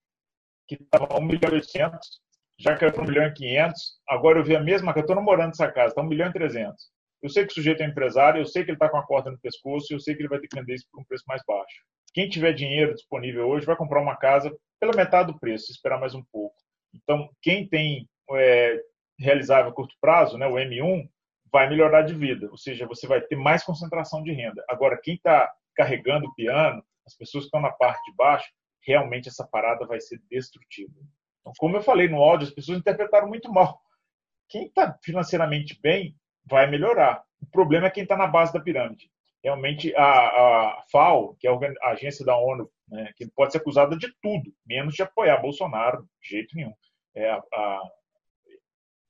que 0.67 0.75
estava 0.75 1.17
1 1.17 1.21
milhão 1.23 1.51
e 1.53 1.55
800, 1.55 2.21
já 2.59 2.75
caiu 2.75 2.91
para 2.91 3.03
1 3.03 3.05
milhão 3.05 3.27
e 3.27 3.33
500, 3.33 3.81
agora 4.09 4.39
eu 4.39 4.43
vi 4.43 4.57
a 4.57 4.59
mesma 4.59 4.91
que 4.91 4.99
eu 4.99 5.01
estou 5.01 5.15
namorando 5.15 5.51
essa 5.51 5.71
casa, 5.71 5.89
está 5.89 6.01
1 6.01 6.05
milhão 6.05 6.29
e 6.29 6.33
300. 6.33 6.75
Eu 7.23 7.29
sei 7.29 7.45
que 7.45 7.51
o 7.51 7.55
sujeito 7.55 7.81
é 7.81 7.85
empresário, 7.85 8.41
eu 8.41 8.45
sei 8.45 8.65
que 8.65 8.71
ele 8.71 8.75
está 8.75 8.89
com 8.89 8.97
a 8.97 9.05
corda 9.05 9.31
no 9.31 9.39
pescoço, 9.39 9.93
eu 9.93 10.01
sei 10.01 10.15
que 10.15 10.21
ele 10.21 10.27
vai 10.27 10.39
ter 10.39 10.49
que 10.49 10.59
vender 10.59 10.75
isso 10.75 10.85
por 10.91 10.99
um 10.99 11.05
preço 11.05 11.23
mais 11.25 11.41
baixo. 11.47 11.77
Quem 12.13 12.27
tiver 12.27 12.51
dinheiro 12.51 12.93
disponível 12.93 13.47
hoje 13.47 13.65
vai 13.65 13.77
comprar 13.77 14.01
uma 14.01 14.17
casa 14.17 14.53
pela 14.77 14.93
metade 14.93 15.31
do 15.31 15.39
preço, 15.39 15.71
esperar 15.71 15.97
mais 15.97 16.13
um 16.13 16.23
pouco. 16.33 16.57
Então, 16.93 17.29
quem 17.41 17.69
tem 17.69 18.05
é, 18.31 18.81
realizável 19.17 19.71
a 19.71 19.73
curto 19.73 19.95
prazo, 20.01 20.37
né, 20.37 20.45
o 20.45 20.55
M1, 20.55 21.07
vai 21.49 21.69
melhorar 21.69 22.01
de 22.01 22.13
vida, 22.13 22.49
ou 22.51 22.57
seja, 22.57 22.85
você 22.85 23.07
vai 23.07 23.21
ter 23.21 23.37
mais 23.37 23.63
concentração 23.63 24.21
de 24.21 24.33
renda. 24.33 24.61
Agora, 24.67 24.99
quem 25.01 25.15
está 25.15 25.49
carregando 25.73 26.27
o 26.27 26.35
piano, 26.35 26.83
as 27.05 27.15
pessoas 27.15 27.43
que 27.43 27.47
estão 27.47 27.61
na 27.61 27.71
parte 27.71 28.03
de 28.09 28.15
baixo, 28.15 28.49
realmente 28.85 29.29
essa 29.29 29.45
parada 29.47 29.85
vai 29.85 29.99
ser 29.99 30.21
destrutiva. 30.29 30.93
Então, 31.41 31.53
como 31.57 31.77
eu 31.77 31.81
falei 31.81 32.07
no 32.07 32.21
áudio, 32.21 32.47
as 32.47 32.53
pessoas 32.53 32.79
interpretaram 32.79 33.27
muito 33.27 33.51
mal. 33.51 33.79
Quem 34.49 34.67
está 34.67 34.97
financeiramente 35.03 35.79
bem 35.81 36.15
vai 36.45 36.69
melhorar. 36.69 37.23
O 37.41 37.45
problema 37.47 37.87
é 37.87 37.91
quem 37.91 38.03
está 38.03 38.15
na 38.15 38.27
base 38.27 38.53
da 38.53 38.59
pirâmide. 38.59 39.09
Realmente, 39.43 39.95
a, 39.95 40.03
a 40.03 40.83
FAO, 40.91 41.35
que 41.35 41.47
é 41.47 41.51
a 41.51 41.89
agência 41.89 42.25
da 42.25 42.35
ONU, 42.35 42.69
né, 42.87 43.11
que 43.15 43.27
pode 43.31 43.51
ser 43.51 43.59
acusada 43.59 43.95
de 43.95 44.11
tudo, 44.21 44.51
menos 44.65 44.95
de 44.95 45.03
apoiar 45.03 45.41
Bolsonaro, 45.41 46.07
de 46.21 46.29
jeito 46.29 46.55
nenhum. 46.55 46.73
É, 47.15 47.29
a, 47.29 47.43
a, 47.53 47.91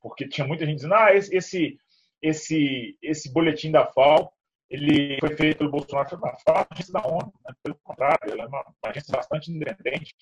porque 0.01 0.27
tinha 0.27 0.45
muita 0.45 0.65
gente 0.65 0.75
dizendo, 0.75 0.93
ah, 0.93 1.13
esse, 1.13 1.79
esse, 2.21 2.97
esse, 3.01 3.33
boletim 3.33 3.71
da 3.71 3.85
FAO 3.85 4.31
ele 4.69 5.17
foi 5.19 5.35
feito 5.35 5.59
pelo 5.59 5.71
Bolsonaro, 5.71 6.09
foi 6.09 6.17
uma 6.17 6.37
FAO, 6.39 6.67
agência 6.69 6.93
da 6.93 7.07
ONU. 7.07 7.33
Né? 7.45 7.53
Pelo 7.63 7.75
contrário, 7.83 8.31
ela 8.31 8.43
é 8.43 8.47
uma, 8.47 8.61
uma 8.61 8.91
agência 8.91 9.15
bastante 9.15 9.51
independente 9.51 10.13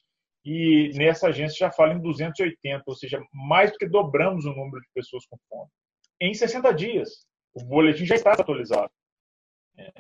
e 0.46 0.92
nessa 0.96 1.28
agência 1.28 1.58
já 1.58 1.72
fala 1.72 1.94
em 1.94 2.02
280, 2.02 2.84
ou 2.86 2.96
seja, 2.96 3.24
mais 3.32 3.72
do 3.72 3.78
que 3.78 3.88
dobramos 3.88 4.46
o 4.46 4.54
número 4.54 4.82
de 4.82 4.90
pessoas 4.94 5.26
com 5.26 5.38
fome. 5.50 5.70
Em 6.20 6.34
60 6.34 6.74
dias, 6.74 7.26
o 7.54 7.64
boletim 7.64 8.06
já 8.06 8.16
está 8.16 8.34
atualizado. 8.34 8.92
É, 9.78 9.92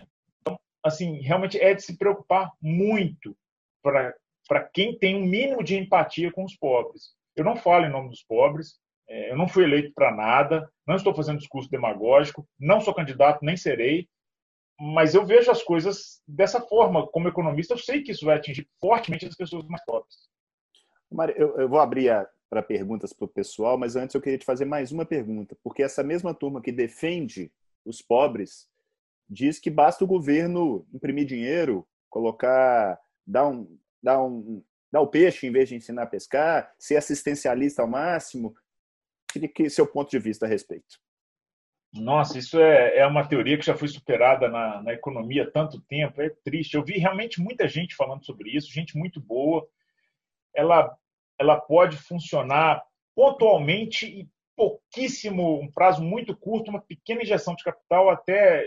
então, 0.41 0.60
assim, 0.84 1.22
realmente 1.22 1.58
é 1.60 1.74
de 1.74 1.82
se 1.82 1.98
preocupar 1.98 2.52
muito 2.62 3.36
para 3.82 4.64
quem 4.74 4.98
tem 4.98 5.16
um 5.16 5.26
mínimo 5.26 5.64
de 5.64 5.78
empatia 5.78 6.32
com 6.32 6.44
os 6.44 6.56
pobres. 6.56 7.14
Eu 7.36 7.46
não 7.46 7.56
falo 7.56 7.86
em 7.86 7.91
nome 7.91 8.10
dos 8.10 8.24
pobres, 8.24 8.80
é, 9.08 9.32
eu 9.32 9.38
não 9.38 9.48
fui 9.48 9.64
eleito 9.64 9.94
para 9.94 10.14
nada, 10.14 10.70
não 10.86 10.96
estou 10.96 11.16
fazendo 11.16 11.39
discurso 11.39 11.70
demagógico, 11.70 12.46
não 12.60 12.82
sou 12.82 12.94
candidato, 12.94 13.44
nem 13.44 13.56
serei, 13.56 14.10
mas 14.80 15.13
eu 15.13 15.26
vejo 15.26 15.51
as 15.51 15.63
coisas 15.63 16.21
dessa 16.28 16.59
forma. 16.61 17.07
Como 17.07 17.28
economista, 17.28 17.74
eu 17.74 17.78
sei 17.78 18.01
que 18.01 18.11
isso 18.11 18.26
vai 18.26 18.38
atingir 18.38 18.67
fortemente 18.80 19.26
as 19.26 19.36
pessoas 19.36 19.65
mais 19.67 19.84
pobres. 19.86 20.30
Mário, 21.11 21.36
eu, 21.38 21.57
eu 21.57 21.69
vou 21.69 21.80
abrir 21.80 22.09
para 22.49 22.61
perguntas 22.61 23.13
para 23.13 23.26
o 23.26 23.30
pessoal, 23.30 23.78
mas 23.78 23.95
antes 23.95 24.13
eu 24.13 24.21
queria 24.21 24.38
te 24.38 24.45
fazer 24.45 24.65
mais 24.65 24.91
uma 24.91 25.05
pergunta, 25.05 25.57
porque 25.63 25.82
essa 25.82 26.03
mesma 26.03 26.34
turma 26.34 26.61
que 26.61 26.71
defende 26.71 27.51
os 27.86 28.01
pobres 28.01 28.67
diz 29.30 29.59
que 29.59 29.69
basta 29.69 30.03
o 30.03 30.07
governo 30.07 30.86
imprimir 30.93 31.26
dinheiro, 31.26 31.88
colocar, 32.09 32.99
dar 33.26 33.47
um, 33.47 33.78
dar 34.01 34.24
um, 34.24 34.63
dar 34.91 35.01
o 35.01 35.07
peixe 35.07 35.47
em 35.47 35.51
vez 35.51 35.69
de 35.69 35.76
ensinar 35.76 36.03
a 36.03 36.07
pescar, 36.07 36.71
ser 36.78 36.97
assistencialista 36.97 37.82
ao 37.82 37.88
máximo. 37.88 38.53
Queria 39.32 39.49
que 39.49 39.69
seu 39.69 39.88
ponto 39.88 40.11
de 40.11 40.19
vista 40.19 40.45
a 40.45 40.49
respeito. 40.49 40.99
Nossa, 41.94 42.39
isso 42.39 42.60
é, 42.60 42.98
é 42.98 43.06
uma 43.06 43.28
teoria 43.28 43.58
que 43.58 43.66
já 43.66 43.76
foi 43.76 43.88
superada 43.88 44.50
na, 44.50 44.82
na 44.82 44.94
economia 44.94 45.44
há 45.44 45.52
tanto 45.52 45.80
tempo. 45.82 46.22
É 46.22 46.30
triste. 46.44 46.74
Eu 46.74 46.84
vi 46.84 46.98
realmente 46.98 47.39
muita 47.39 47.68
gente 47.68 47.96
falando 47.96 48.26
sobre 48.26 48.50
isso, 48.50 48.74
gente 48.74 48.98
muito 48.98 49.22
boa. 49.22 49.68
Ela 50.56 50.96
ela 51.39 51.60
pode 51.60 51.98
funcionar 51.98 52.84
pontualmente 53.16 54.06
e 54.06 54.30
pouquíssimo, 54.56 55.60
um 55.60 55.72
prazo 55.72 56.04
muito 56.04 56.36
curto, 56.36 56.70
uma 56.70 56.82
pequena 56.82 57.24
injeção 57.24 57.56
de 57.56 57.64
capital 57.64 58.10
até 58.10 58.64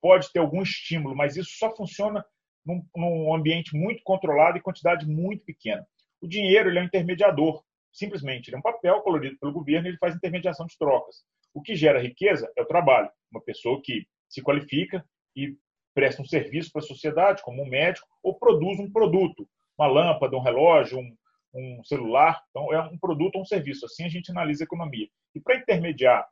pode 0.00 0.30
ter 0.32 0.38
algum 0.38 0.62
estímulo, 0.62 1.16
mas 1.16 1.36
isso 1.36 1.50
só 1.58 1.74
funciona 1.74 2.24
num, 2.64 2.84
num 2.94 3.34
ambiente 3.34 3.74
muito 3.74 4.02
controlado 4.02 4.58
e 4.58 4.62
quantidade 4.62 5.06
muito 5.06 5.44
pequena. 5.44 5.86
O 6.20 6.28
dinheiro 6.28 6.68
ele 6.68 6.78
é 6.78 6.82
um 6.82 6.86
intermediador, 6.86 7.62
simplesmente. 7.92 8.48
Ele 8.48 8.56
é 8.56 8.58
um 8.58 8.62
papel 8.62 9.00
colorido 9.00 9.38
pelo 9.38 9.52
governo 9.52 9.86
e 9.86 9.90
ele 9.90 9.98
faz 9.98 10.14
intermediação 10.14 10.66
de 10.66 10.76
trocas. 10.78 11.24
O 11.52 11.62
que 11.62 11.74
gera 11.74 12.00
riqueza 12.00 12.50
é 12.56 12.62
o 12.62 12.66
trabalho. 12.66 13.10
Uma 13.30 13.42
pessoa 13.42 13.80
que 13.82 14.06
se 14.28 14.42
qualifica 14.42 15.04
e 15.36 15.56
presta 15.94 16.22
um 16.22 16.26
serviço 16.26 16.70
para 16.72 16.80
a 16.80 16.86
sociedade, 16.86 17.42
como 17.42 17.62
um 17.62 17.68
médico, 17.68 18.06
ou 18.22 18.38
produz 18.38 18.78
um 18.78 18.90
produto, 18.90 19.48
uma 19.76 19.86
lâmpada, 19.86 20.36
um 20.36 20.42
relógio, 20.42 20.98
um, 20.98 21.16
um 21.54 21.84
celular. 21.84 22.40
Então, 22.50 22.72
é 22.72 22.80
um 22.80 22.98
produto 22.98 23.36
ou 23.36 23.42
um 23.42 23.46
serviço. 23.46 23.86
Assim 23.86 24.04
a 24.04 24.08
gente 24.08 24.30
analisa 24.30 24.64
a 24.64 24.66
economia. 24.66 25.08
E 25.34 25.40
para 25.40 25.56
intermediar 25.56 26.28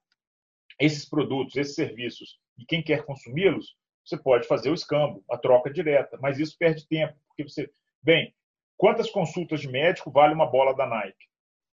esses 0.78 1.08
produtos, 1.08 1.56
esses 1.56 1.74
serviços 1.74 2.38
e 2.56 2.64
quem 2.64 2.82
quer 2.82 3.04
consumi-los, 3.04 3.76
você 4.04 4.16
pode 4.16 4.46
fazer 4.46 4.70
o 4.70 4.74
escambo, 4.74 5.22
a 5.30 5.36
troca 5.36 5.70
direta, 5.70 6.18
mas 6.20 6.38
isso 6.38 6.56
perde 6.58 6.86
tempo, 6.88 7.14
porque 7.28 7.42
você, 7.42 7.70
bem, 8.02 8.34
quantas 8.76 9.10
consultas 9.10 9.60
de 9.60 9.68
médico 9.68 10.10
vale 10.10 10.32
uma 10.32 10.46
bola 10.46 10.74
da 10.74 10.86
Nike? 10.86 11.26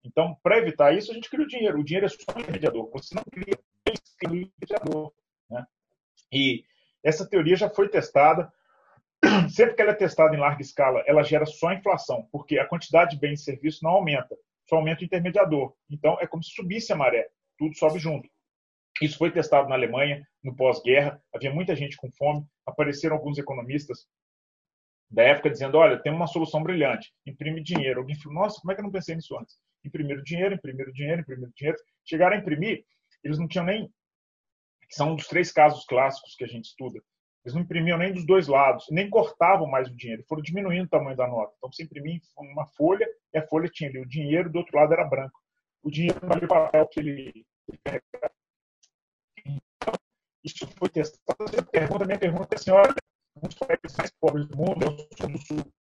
Então, 0.05 0.37
para 0.43 0.59
evitar 0.59 0.95
isso, 0.95 1.11
a 1.11 1.15
gente 1.15 1.31
cria 1.31 1.45
o 1.45 1.49
dinheiro. 1.49 1.81
O 1.81 1.85
dinheiro 1.85 2.07
é 2.07 2.09
só 2.09 2.17
um 2.37 2.41
intermediador. 2.41 2.91
Você 2.93 3.15
não 3.15 3.25
cria 3.25 3.59
um 3.89 4.33
intermediador. 4.37 5.13
Né? 5.49 5.67
E 6.31 6.65
essa 7.03 7.29
teoria 7.29 7.57
já 7.57 7.71
foi 7.71 7.89
testada 7.89 8.53
sempre 9.49 9.75
que 9.75 9.83
ela 9.83 9.93
é 9.93 9.95
testada 9.95 10.35
em 10.35 10.39
larga 10.39 10.63
escala, 10.63 11.03
ela 11.07 11.23
gera 11.23 11.47
só 11.47 11.73
inflação, 11.73 12.29
porque 12.31 12.59
a 12.59 12.67
quantidade 12.67 13.13
de 13.13 13.19
bens 13.19 13.41
e 13.41 13.45
serviços 13.45 13.83
não 13.83 13.93
aumenta, 13.93 14.37
só 14.69 14.77
aumenta 14.77 15.03
o 15.03 15.05
intermediador. 15.05 15.75
Então, 15.91 16.19
é 16.21 16.27
como 16.27 16.43
se 16.43 16.51
subisse 16.51 16.93
a 16.93 16.97
maré, 16.97 17.29
tudo 17.59 17.77
sobe 17.77 17.99
junto. 17.99 18.29
Isso 19.01 19.19
foi 19.19 19.31
testado 19.31 19.69
na 19.69 19.75
Alemanha, 19.75 20.27
no 20.43 20.55
pós-guerra, 20.55 21.21
havia 21.35 21.53
muita 21.53 21.75
gente 21.75 21.97
com 21.97 22.11
fome, 22.13 22.47
apareceram 22.67 23.17
alguns 23.17 23.39
economistas 23.39 24.07
da 25.11 25.23
época 25.23 25.51
dizendo, 25.51 25.79
olha, 25.79 26.01
tem 26.01 26.13
uma 26.13 26.27
solução 26.27 26.63
brilhante, 26.63 27.13
imprime 27.27 27.63
dinheiro. 27.63 28.01
Alguém 28.01 28.17
falou, 28.17 28.43
nossa, 28.43 28.61
como 28.61 28.73
é 28.73 28.75
que 28.75 28.81
eu 28.81 28.85
não 28.85 28.93
pensei 28.93 29.15
nisso 29.15 29.37
antes? 29.39 29.59
Imprimir 29.85 30.23
dinheiro, 30.23 30.55
imprimir 30.55 30.91
dinheiro, 30.93 31.21
imprimir 31.21 31.51
dinheiro. 31.55 31.79
Chegaram 32.05 32.37
a 32.37 32.39
imprimir, 32.39 32.85
eles 33.23 33.39
não 33.39 33.47
tinham 33.47 33.65
nem... 33.65 33.91
São 34.91 35.13
um 35.13 35.17
dos 35.17 35.27
três 35.27 35.51
casos 35.51 35.85
clássicos 35.87 36.35
que 36.37 36.45
a 36.45 36.47
gente 36.47 36.67
estuda 36.67 37.03
Eles 37.45 37.55
não 37.55 37.63
imprimiam 37.63 37.99
nem 37.99 38.13
dos 38.13 38.27
dois 38.27 38.47
lados, 38.47 38.87
nem 38.91 39.11
cortavam 39.11 39.67
mais 39.67 39.89
o 39.89 39.97
dinheiro, 39.97 40.25
foram 40.29 40.43
diminuindo 40.43 40.87
o 40.87 40.89
tamanho 40.89 41.17
da 41.17 41.27
nota. 41.27 41.53
Então, 41.57 41.73
você 41.73 41.83
imprimia 41.83 42.21
uma 42.39 42.67
folha 42.67 43.07
e 43.33 43.39
a 43.39 43.47
folha 43.47 43.69
tinha 43.69 43.91
ali 43.91 43.99
o 43.99 44.07
dinheiro, 44.07 44.51
do 44.51 44.59
outro 44.59 44.77
lado 44.77 44.93
era 44.93 45.05
branco. 45.05 45.39
O 45.83 45.91
dinheiro 45.91 46.19
valia 46.23 46.45
o 46.45 46.49
papel 46.49 46.87
que 46.89 47.01
ele 47.01 47.47
Então, 49.45 49.95
isso 50.43 50.67
foi 50.79 50.89
testado. 50.89 51.37
A 51.39 52.07
minha 52.07 52.19
pergunta 52.19 52.55
é 52.55 52.57
assim, 52.57 52.71
olha, 52.71 52.95
um 53.37 53.49
dos 53.49 53.55
países 53.57 53.97
mais 53.99 54.11
pobres 54.21 54.47
do 54.47 54.57
mundo 54.57 54.87
o 54.87 55.17
Sul 55.17 55.29
do 55.31 55.39
Sul. 55.39 55.73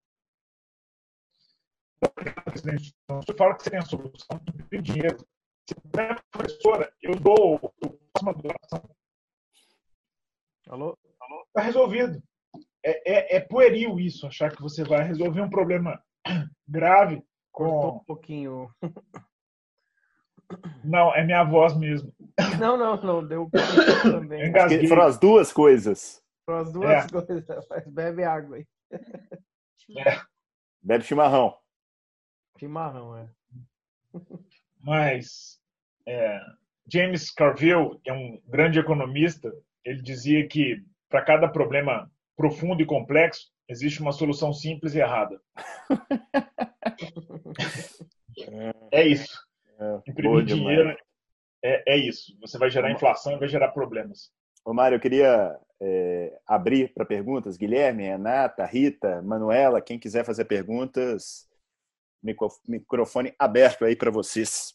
Você 3.09 3.34
fala 3.34 3.55
que 3.55 3.62
você 3.62 3.70
tem 3.70 3.78
a 3.78 3.82
solução, 3.82 4.40
tem 4.70 4.82
dinheiro. 4.82 5.16
Se 5.68 5.74
puder, 5.74 6.22
professora, 6.30 6.92
eu 7.02 7.14
dou, 7.14 7.59
faço 7.59 8.22
uma 8.22 8.34
doação. 8.34 8.82
Alô? 10.68 10.98
Está 11.48 11.62
resolvido. 11.62 12.22
É, 12.84 13.12
é, 13.12 13.36
é, 13.36 13.40
pueril 13.40 13.98
isso, 13.98 14.26
achar 14.26 14.55
que 14.55 14.61
você 14.61 14.84
vai 14.84 15.05
resolver 15.05 15.40
um 15.40 15.48
problema 15.48 16.02
grave 16.68 17.22
com. 17.50 17.64
Cortou 17.64 17.96
um 17.96 18.05
pouquinho. 18.05 18.70
Não, 20.84 21.14
é 21.14 21.24
minha 21.24 21.42
voz 21.44 21.76
mesmo. 21.76 22.12
Não, 22.61 22.76
não, 22.76 23.00
não, 23.00 23.26
deu 23.26 23.48
também. 24.02 24.52
Foram 24.86 25.02
as 25.02 25.18
duas 25.18 25.52
coisas. 25.52 26.22
Foram 26.44 26.61
as 26.61 26.72
duas 26.72 26.90
é. 26.90 27.09
coisas. 27.09 27.44
Bebe 27.88 28.24
água 28.24 28.57
aí. 28.57 28.66
É. 28.92 30.20
Bebe 30.82 31.05
chimarrão. 31.05 31.57
Chimarrão, 32.59 33.16
é. 33.16 33.28
Mas 34.80 35.59
é, 36.07 36.40
James 36.90 37.30
Carville, 37.30 37.98
que 38.02 38.11
é 38.11 38.12
um 38.12 38.40
grande 38.46 38.78
economista, 38.78 39.52
ele 39.84 40.02
dizia 40.02 40.46
que 40.46 40.82
para 41.09 41.22
cada 41.22 41.48
problema 41.48 42.11
profundo 42.36 42.82
e 42.82 42.86
complexo, 42.86 43.52
existe 43.68 44.00
uma 44.00 44.12
solução 44.12 44.52
simples 44.52 44.94
e 44.94 44.98
errada. 44.98 45.40
é 48.92 49.07
isso. 49.07 49.38
É, 49.78 50.11
Imprimir 50.11 50.44
dinheiro 50.44 50.96
é, 51.62 51.94
é, 51.94 51.96
isso. 51.96 52.36
Você 52.40 52.59
vai 52.59 52.70
gerar 52.70 52.90
inflação 52.90 53.32
e 53.32 53.38
vai 53.38 53.48
gerar 53.48 53.68
problemas. 53.68 54.30
Ô, 54.64 54.74
Mário, 54.74 54.96
eu 54.96 55.00
queria 55.00 55.57
é, 55.80 56.38
abrir 56.46 56.92
para 56.92 57.07
perguntas. 57.07 57.57
Guilherme, 57.57 58.02
Renata, 58.02 58.66
Rita, 58.66 59.22
Manuela, 59.22 59.80
quem 59.80 59.98
quiser 59.98 60.24
fazer 60.24 60.44
perguntas, 60.44 61.48
microfone 62.66 63.34
aberto 63.38 63.84
aí 63.84 63.94
para 63.94 64.10
vocês. 64.10 64.74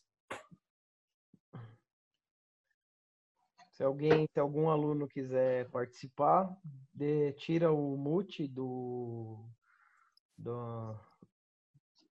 Se 3.71 3.83
alguém, 3.83 4.27
se 4.33 4.39
algum 4.39 4.69
aluno 4.69 5.07
quiser 5.07 5.69
participar, 5.69 6.53
tira 7.37 7.71
o 7.71 7.95
mute 7.95 8.45
do, 8.45 9.45
do, 10.37 10.99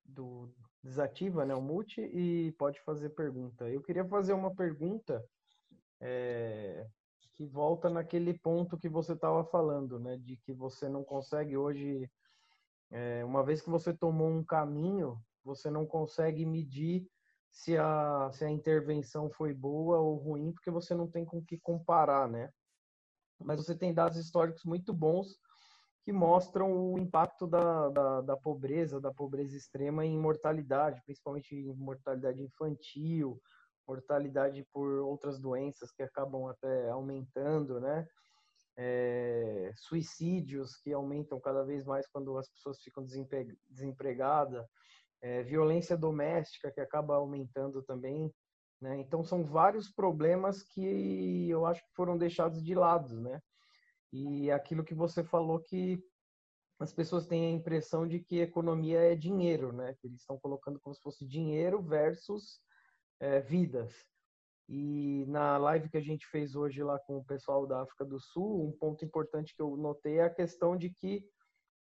do 0.05 0.55
desativa, 0.82 1.45
né, 1.45 1.55
o 1.55 1.61
mute 1.61 2.01
e 2.01 2.53
pode 2.53 2.80
fazer 2.80 3.11
pergunta. 3.11 3.68
Eu 3.68 3.82
queria 3.82 4.05
fazer 4.07 4.32
uma 4.32 4.55
pergunta 4.55 5.22
é, 6.01 6.86
que 7.34 7.45
volta 7.45 7.91
naquele 7.91 8.32
ponto 8.39 8.78
que 8.78 8.89
você 8.89 9.12
estava 9.12 9.45
falando, 9.45 10.01
né, 10.01 10.16
de 10.16 10.36
que 10.39 10.53
você 10.53 10.89
não 10.89 11.05
consegue 11.05 11.57
hoje, 11.57 12.11
é, 12.91 13.24
uma 13.24 13.45
vez 13.45 13.61
que 13.61 13.68
você 13.68 13.93
tomou 13.93 14.28
um 14.28 14.43
caminho, 14.43 15.22
você 15.45 15.70
não 15.70 15.86
consegue 15.86 16.45
medir 16.45 17.07
se 17.51 17.76
a, 17.76 18.30
se 18.32 18.45
a 18.45 18.51
intervenção 18.51 19.30
foi 19.30 19.53
boa 19.53 19.99
ou 19.99 20.16
ruim, 20.16 20.53
porque 20.53 20.70
você 20.70 20.95
não 20.95 21.09
tem 21.09 21.24
com 21.24 21.45
que 21.45 21.59
comparar, 21.59 22.28
né? 22.28 22.51
Mas 23.41 23.64
você 23.64 23.74
tem 23.74 23.95
dados 23.95 24.18
históricos 24.18 24.64
muito 24.64 24.93
bons 24.93 25.39
que 26.05 26.12
mostram 26.12 26.72
o 26.72 26.99
impacto 26.99 27.47
da, 27.47 27.91
da, 27.91 28.20
da 28.22 28.36
pobreza, 28.36 29.01
da 29.01 29.12
pobreza 29.12 29.57
extrema 29.57 30.05
em 30.05 30.18
mortalidade, 30.18 31.03
principalmente 31.05 31.55
em 31.55 31.74
mortalidade 31.74 32.43
infantil, 32.43 33.41
mortalidade 33.86 34.66
por 34.72 35.01
outras 35.01 35.39
doenças 35.39 35.93
que 35.93 36.03
acabam 36.03 36.47
até 36.47 36.89
aumentando, 36.91 37.80
né? 37.80 38.07
É, 38.80 39.72
suicídios 39.76 40.76
que 40.76 40.93
aumentam 40.93 41.41
cada 41.41 41.64
vez 41.64 41.84
mais 41.84 42.07
quando 42.07 42.39
as 42.39 42.49
pessoas 42.49 42.80
ficam 42.80 43.05
desempregadas, 43.68 44.64
é, 45.21 45.43
violência 45.43 45.97
doméstica 45.97 46.71
que 46.71 46.81
acaba 46.81 47.16
aumentando 47.16 47.83
também. 47.83 48.33
Né? 48.81 49.01
Então, 49.01 49.25
são 49.25 49.45
vários 49.45 49.91
problemas 49.91 50.62
que 50.62 51.49
eu 51.49 51.66
acho 51.66 51.81
que 51.83 51.95
foram 51.95 52.16
deixados 52.16 52.62
de 52.62 52.75
lado. 52.75 53.21
Né? 53.21 53.41
E 54.12 54.51
aquilo 54.51 54.85
que 54.85 54.95
você 54.95 55.25
falou 55.25 55.61
que 55.61 56.03
as 56.81 56.93
pessoas 56.93 57.27
têm 57.27 57.47
a 57.47 57.51
impressão 57.51 58.07
de 58.07 58.21
que 58.21 58.39
economia 58.39 59.01
é 59.01 59.16
dinheiro, 59.16 59.73
né? 59.73 59.95
Que 60.01 60.07
eles 60.07 60.21
estão 60.21 60.39
colocando 60.39 60.79
como 60.79 60.95
se 60.95 61.03
fosse 61.03 61.27
dinheiro 61.27 61.83
versus 61.83 62.61
é, 63.19 63.41
vidas. 63.41 63.93
E 64.69 65.25
na 65.27 65.57
live 65.57 65.89
que 65.89 65.97
a 65.97 66.03
gente 66.03 66.27
fez 66.27 66.55
hoje 66.55 66.83
lá 66.83 66.99
com 67.01 67.16
o 67.16 67.25
pessoal 67.25 67.66
da 67.66 67.83
África 67.83 68.05
do 68.05 68.21
Sul, 68.21 68.69
um 68.69 68.73
ponto 68.73 69.05
importante 69.05 69.55
que 69.57 69.62
eu 69.62 69.77
notei 69.77 70.19
é 70.19 70.25
a 70.25 70.31
questão 70.31 70.77
de 70.77 70.91
que 70.91 71.25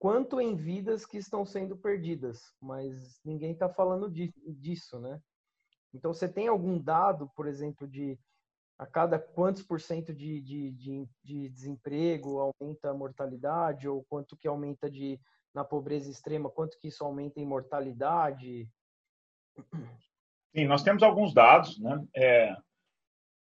quanto 0.03 0.41
em 0.41 0.53
vidas 0.53 1.05
que 1.05 1.17
estão 1.17 1.45
sendo 1.45 1.77
perdidas, 1.77 2.53
mas 2.61 3.21
ninguém 3.23 3.53
está 3.53 3.69
falando 3.69 4.11
disso, 4.11 4.99
né? 4.99 5.17
Então, 5.93 6.13
você 6.13 6.27
tem 6.27 6.49
algum 6.49 6.77
dado, 6.77 7.31
por 7.33 7.47
exemplo, 7.47 7.87
de 7.87 8.19
a 8.77 8.85
cada 8.85 9.17
quantos 9.17 9.63
por 9.63 9.79
cento 9.79 10.13
de, 10.13 10.41
de, 10.41 10.71
de, 10.71 11.07
de 11.23 11.47
desemprego 11.47 12.37
aumenta 12.37 12.89
a 12.89 12.93
mortalidade, 12.93 13.87
ou 13.87 14.03
quanto 14.03 14.35
que 14.35 14.45
aumenta 14.45 14.91
de 14.91 15.17
na 15.53 15.63
pobreza 15.63 16.11
extrema, 16.11 16.49
quanto 16.49 16.77
que 16.81 16.89
isso 16.89 17.05
aumenta 17.05 17.39
em 17.39 17.45
mortalidade? 17.45 18.67
Sim, 20.53 20.65
nós 20.65 20.83
temos 20.83 21.01
alguns 21.01 21.33
dados, 21.33 21.79
né? 21.79 22.05
É, 22.13 22.53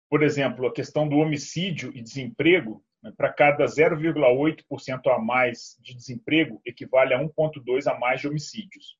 por 0.07 0.21
exemplo, 0.21 0.67
a 0.67 0.71
questão 0.71 1.09
do 1.09 1.15
homicídio 1.15 1.91
e 1.97 2.03
desemprego 2.03 2.85
para 3.11 3.31
cada 3.31 3.65
0,8% 3.65 5.07
a 5.07 5.19
mais 5.19 5.77
de 5.81 5.93
desemprego, 5.95 6.61
equivale 6.65 7.13
a 7.13 7.19
1,2% 7.19 7.87
a 7.87 7.99
mais 7.99 8.21
de 8.21 8.27
homicídios. 8.27 8.97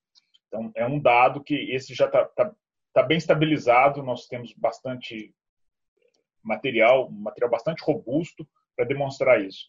Então, 0.48 0.72
é 0.76 0.86
um 0.86 1.00
dado 1.00 1.44
que 1.44 1.56
esse 1.72 1.94
já 1.94 2.06
está 2.06 2.26
tá, 2.26 2.54
tá 2.94 3.04
bem 3.04 3.18
estabilizado, 3.18 4.04
nós 4.04 4.28
temos 4.28 4.54
bastante 4.54 5.34
material, 6.44 7.10
um 7.10 7.22
material 7.22 7.50
bastante 7.50 7.84
robusto 7.84 8.48
para 8.76 8.86
demonstrar 8.86 9.42
isso. 9.42 9.68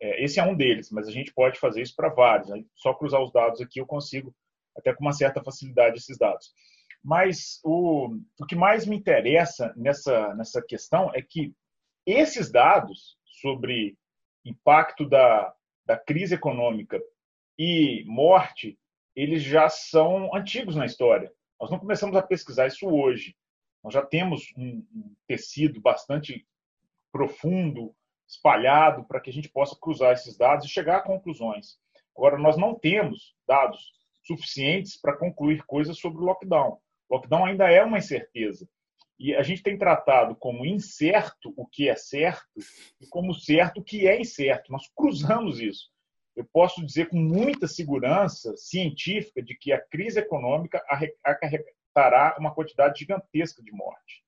É, 0.00 0.22
esse 0.22 0.38
é 0.38 0.44
um 0.44 0.54
deles, 0.54 0.90
mas 0.90 1.08
a 1.08 1.10
gente 1.10 1.32
pode 1.32 1.58
fazer 1.58 1.82
isso 1.82 1.94
para 1.96 2.08
vários. 2.08 2.48
Né? 2.48 2.64
Só 2.74 2.94
cruzar 2.94 3.22
os 3.22 3.32
dados 3.32 3.60
aqui 3.60 3.80
eu 3.80 3.86
consigo, 3.86 4.34
até 4.76 4.94
com 4.94 5.04
uma 5.04 5.12
certa 5.12 5.42
facilidade, 5.42 5.98
esses 5.98 6.18
dados. 6.18 6.52
Mas 7.02 7.60
o, 7.64 8.14
o 8.40 8.46
que 8.46 8.54
mais 8.54 8.86
me 8.86 8.96
interessa 8.96 9.72
nessa, 9.76 10.34
nessa 10.34 10.62
questão 10.62 11.10
é 11.14 11.22
que 11.22 11.54
esses 12.06 12.50
dados 12.50 13.18
sobre 13.40 13.96
impacto 14.44 15.08
da, 15.08 15.54
da 15.84 15.96
crise 15.96 16.34
econômica 16.34 17.00
e 17.58 18.04
morte, 18.06 18.78
eles 19.14 19.42
já 19.42 19.68
são 19.68 20.34
antigos 20.34 20.76
na 20.76 20.86
história. 20.86 21.32
Nós 21.60 21.70
não 21.70 21.78
começamos 21.78 22.16
a 22.16 22.22
pesquisar 22.22 22.66
isso 22.66 22.86
hoje. 22.88 23.36
Nós 23.82 23.92
já 23.92 24.02
temos 24.02 24.52
um, 24.56 24.84
tecido 25.26 25.80
bastante 25.80 26.46
profundo, 27.12 27.94
espalhado, 28.26 29.04
para 29.04 29.20
que 29.20 29.30
a 29.30 29.32
gente 29.32 29.48
possa 29.48 29.76
cruzar 29.78 30.12
esses 30.12 30.36
dados 30.36 30.64
e 30.64 30.68
chegar 30.68 30.98
a 30.98 31.02
conclusões. 31.02 31.78
Agora, 32.16 32.38
nós 32.38 32.56
não 32.56 32.74
temos 32.74 33.34
dados 33.46 33.92
suficientes 34.22 34.96
para 34.96 35.16
concluir 35.16 35.64
coisas 35.64 35.98
sobre 35.98 36.20
o 36.20 36.24
lockdown. 36.24 36.78
O 37.08 37.14
lockdown 37.14 37.46
ainda 37.46 37.70
é 37.70 37.82
uma 37.82 37.98
incerteza. 37.98 38.68
E 39.20 39.34
a 39.34 39.42
gente 39.42 39.62
tem 39.62 39.76
tratado 39.76 40.34
como 40.34 40.64
incerto 40.64 41.52
o 41.54 41.66
que 41.66 41.90
é 41.90 41.94
certo 41.94 42.48
e 42.98 43.06
como 43.06 43.34
certo 43.34 43.82
o 43.82 43.84
que 43.84 44.08
é 44.08 44.18
incerto. 44.18 44.72
Nós 44.72 44.90
cruzamos 44.96 45.60
isso. 45.60 45.90
Eu 46.34 46.46
posso 46.50 46.82
dizer 46.86 47.10
com 47.10 47.18
muita 47.18 47.68
segurança 47.68 48.56
científica 48.56 49.42
de 49.42 49.54
que 49.54 49.74
a 49.74 49.80
crise 49.88 50.20
econômica 50.20 50.82
acarretará 51.22 52.34
uma 52.38 52.54
quantidade 52.54 53.00
gigantesca 53.00 53.62
de 53.62 53.70
morte. 53.72 54.24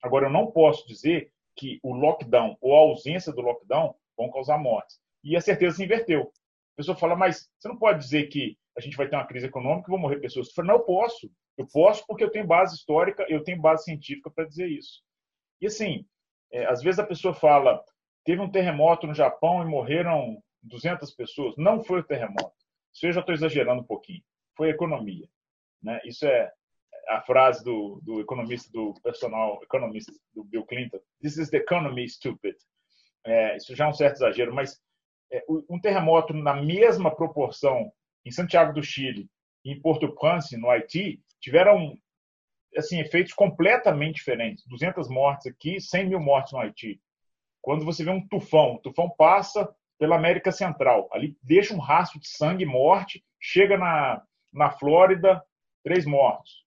Agora, 0.00 0.26
eu 0.26 0.30
não 0.30 0.52
posso 0.52 0.86
dizer 0.86 1.32
que 1.56 1.80
o 1.82 1.92
lockdown 1.92 2.56
ou 2.60 2.76
a 2.76 2.80
ausência 2.82 3.32
do 3.32 3.40
lockdown 3.40 3.96
vão 4.16 4.30
causar 4.30 4.58
mortes. 4.58 5.00
E 5.24 5.34
a 5.34 5.40
certeza 5.40 5.78
se 5.78 5.82
inverteu. 5.82 6.22
A 6.22 6.76
pessoa 6.76 6.96
fala, 6.96 7.16
mas 7.16 7.50
você 7.58 7.66
não 7.66 7.76
pode 7.76 7.98
dizer 7.98 8.28
que 8.28 8.56
a 8.76 8.80
gente 8.80 8.96
vai 8.96 9.08
ter 9.08 9.16
uma 9.16 9.26
crise 9.26 9.46
econômica 9.46 9.88
e 9.88 9.90
vão 9.90 9.98
morrer 9.98 10.20
pessoas. 10.20 10.48
Eu 10.48 10.54
falo, 10.54 10.68
não, 10.68 10.74
eu 10.76 10.84
posso. 10.84 11.30
Eu 11.56 11.66
posso 11.66 12.06
porque 12.06 12.22
eu 12.22 12.30
tenho 12.30 12.46
base 12.46 12.76
histórica, 12.76 13.24
eu 13.28 13.42
tenho 13.42 13.60
base 13.60 13.84
científica 13.84 14.30
para 14.30 14.44
dizer 14.44 14.68
isso. 14.68 15.02
E 15.60 15.66
assim, 15.66 16.06
é, 16.52 16.66
às 16.66 16.82
vezes 16.82 16.98
a 16.98 17.06
pessoa 17.06 17.32
fala, 17.32 17.82
teve 18.24 18.40
um 18.40 18.50
terremoto 18.50 19.06
no 19.06 19.14
Japão 19.14 19.62
e 19.62 19.66
morreram 19.66 20.42
200 20.62 21.10
pessoas. 21.12 21.54
Não 21.56 21.82
foi 21.82 22.00
o 22.00 22.04
terremoto. 22.04 22.54
Isso 22.92 23.06
eu 23.06 23.12
já 23.12 23.20
estou 23.20 23.34
exagerando 23.34 23.80
um 23.80 23.86
pouquinho. 23.86 24.22
Foi 24.56 24.68
a 24.68 24.72
economia. 24.74 25.28
Né? 25.82 26.00
Isso 26.04 26.26
é 26.26 26.52
a 27.08 27.22
frase 27.22 27.64
do, 27.64 28.00
do 28.02 28.20
economista, 28.20 28.70
do 28.72 28.94
personal 29.02 29.62
economista, 29.62 30.12
do 30.34 30.44
Bill 30.44 30.64
Clinton. 30.66 30.98
This 31.22 31.38
is 31.38 31.50
the 31.50 31.58
economy, 31.58 32.08
stupid. 32.08 32.56
É, 33.24 33.56
isso 33.56 33.74
já 33.74 33.86
é 33.86 33.88
um 33.88 33.92
certo 33.92 34.16
exagero, 34.16 34.54
mas 34.54 34.80
é, 35.32 35.42
um 35.48 35.80
terremoto 35.80 36.32
na 36.32 36.54
mesma 36.54 37.14
proporção 37.14 37.92
em 38.26 38.30
Santiago 38.32 38.74
do 38.74 38.82
Chile 38.82 39.30
e 39.64 39.70
em 39.70 39.80
Porto 39.80 40.12
Prince, 40.12 40.56
no 40.56 40.68
Haiti, 40.68 41.22
tiveram 41.40 41.96
assim 42.76 42.98
efeitos 42.98 43.32
completamente 43.32 44.16
diferentes. 44.16 44.66
200 44.66 45.08
mortes 45.08 45.46
aqui, 45.46 45.80
100 45.80 46.08
mil 46.08 46.20
mortes 46.20 46.52
no 46.52 46.58
Haiti. 46.58 47.00
Quando 47.62 47.84
você 47.84 48.04
vê 48.04 48.10
um 48.10 48.26
tufão, 48.26 48.74
o 48.74 48.78
tufão 48.80 49.08
passa 49.16 49.72
pela 49.98 50.16
América 50.16 50.50
Central, 50.52 51.08
ali 51.12 51.36
deixa 51.42 51.72
um 51.72 51.78
rastro 51.78 52.20
de 52.20 52.28
sangue 52.28 52.64
e 52.64 52.66
morte, 52.66 53.24
chega 53.40 53.78
na, 53.78 54.22
na 54.52 54.70
Flórida, 54.70 55.42
três 55.82 56.04
mortos. 56.04 56.66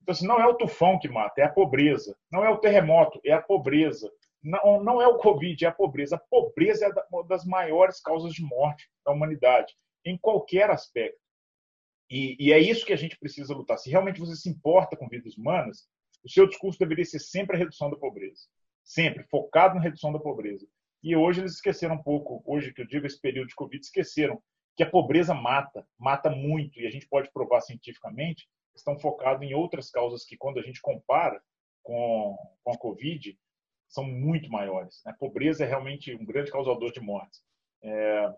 Então, 0.00 0.12
assim, 0.12 0.26
não 0.26 0.40
é 0.40 0.46
o 0.46 0.54
tufão 0.54 0.98
que 0.98 1.08
mata, 1.08 1.40
é 1.40 1.44
a 1.44 1.52
pobreza. 1.52 2.16
Não 2.30 2.44
é 2.44 2.48
o 2.48 2.58
terremoto, 2.58 3.20
é 3.24 3.32
a 3.32 3.42
pobreza. 3.42 4.10
Não, 4.42 4.82
não 4.82 5.02
é 5.02 5.06
o 5.06 5.18
Covid, 5.18 5.64
é 5.64 5.68
a 5.68 5.72
pobreza. 5.72 6.16
A 6.16 6.18
pobreza 6.18 6.86
é 6.86 6.92
uma 7.12 7.24
das 7.24 7.44
maiores 7.44 8.00
causas 8.00 8.32
de 8.32 8.42
morte 8.42 8.88
da 9.04 9.12
humanidade, 9.12 9.74
em 10.04 10.16
qualquer 10.18 10.70
aspecto. 10.70 11.20
E, 12.10 12.36
e, 12.40 12.52
é 12.52 12.58
isso 12.58 12.84
que 12.84 12.92
a 12.92 12.96
gente 12.96 13.16
precisa 13.18 13.54
lutar. 13.54 13.78
Se 13.78 13.88
realmente 13.88 14.18
você 14.18 14.34
se 14.34 14.48
importa 14.48 14.96
com 14.96 15.08
vidas 15.08 15.36
humanas, 15.36 15.88
o 16.24 16.28
seu 16.28 16.46
discurso 16.46 16.78
deveria 16.78 17.04
ser 17.04 17.20
sempre 17.20 17.56
a 17.56 17.58
redução 17.58 17.88
da 17.88 17.96
pobreza. 17.96 18.42
Sempre, 18.82 19.24
focado 19.24 19.76
na 19.76 19.80
redução 19.80 20.12
da 20.12 20.18
pobreza. 20.18 20.66
E 21.02 21.14
hoje 21.14 21.40
eles 21.40 21.54
esqueceram 21.54 21.94
um 21.94 22.02
pouco, 22.02 22.42
hoje 22.44 22.72
que 22.74 22.82
eu 22.82 22.86
digo 22.86 23.06
esse 23.06 23.20
período 23.20 23.48
de 23.48 23.54
Covid, 23.54 23.82
esqueceram 23.82 24.42
que 24.76 24.82
a 24.82 24.90
pobreza 24.90 25.34
mata, 25.34 25.86
mata 25.98 26.30
muito, 26.30 26.80
e 26.80 26.86
a 26.86 26.90
gente 26.90 27.06
pode 27.06 27.30
provar 27.32 27.60
cientificamente, 27.60 28.48
estão 28.74 28.98
focados 28.98 29.42
em 29.42 29.54
outras 29.54 29.90
causas 29.90 30.24
que, 30.24 30.36
quando 30.36 30.58
a 30.58 30.62
gente 30.62 30.80
compara 30.80 31.40
com, 31.82 32.36
com 32.62 32.72
a 32.72 32.78
Covid, 32.78 33.38
são 33.88 34.04
muito 34.04 34.50
maiores. 34.50 35.04
A 35.06 35.12
pobreza 35.12 35.64
é 35.64 35.68
realmente 35.68 36.14
um 36.14 36.24
grande 36.24 36.50
causador 36.50 36.92
de 36.92 37.00
mortes. 37.00 37.42
É, 37.82 38.34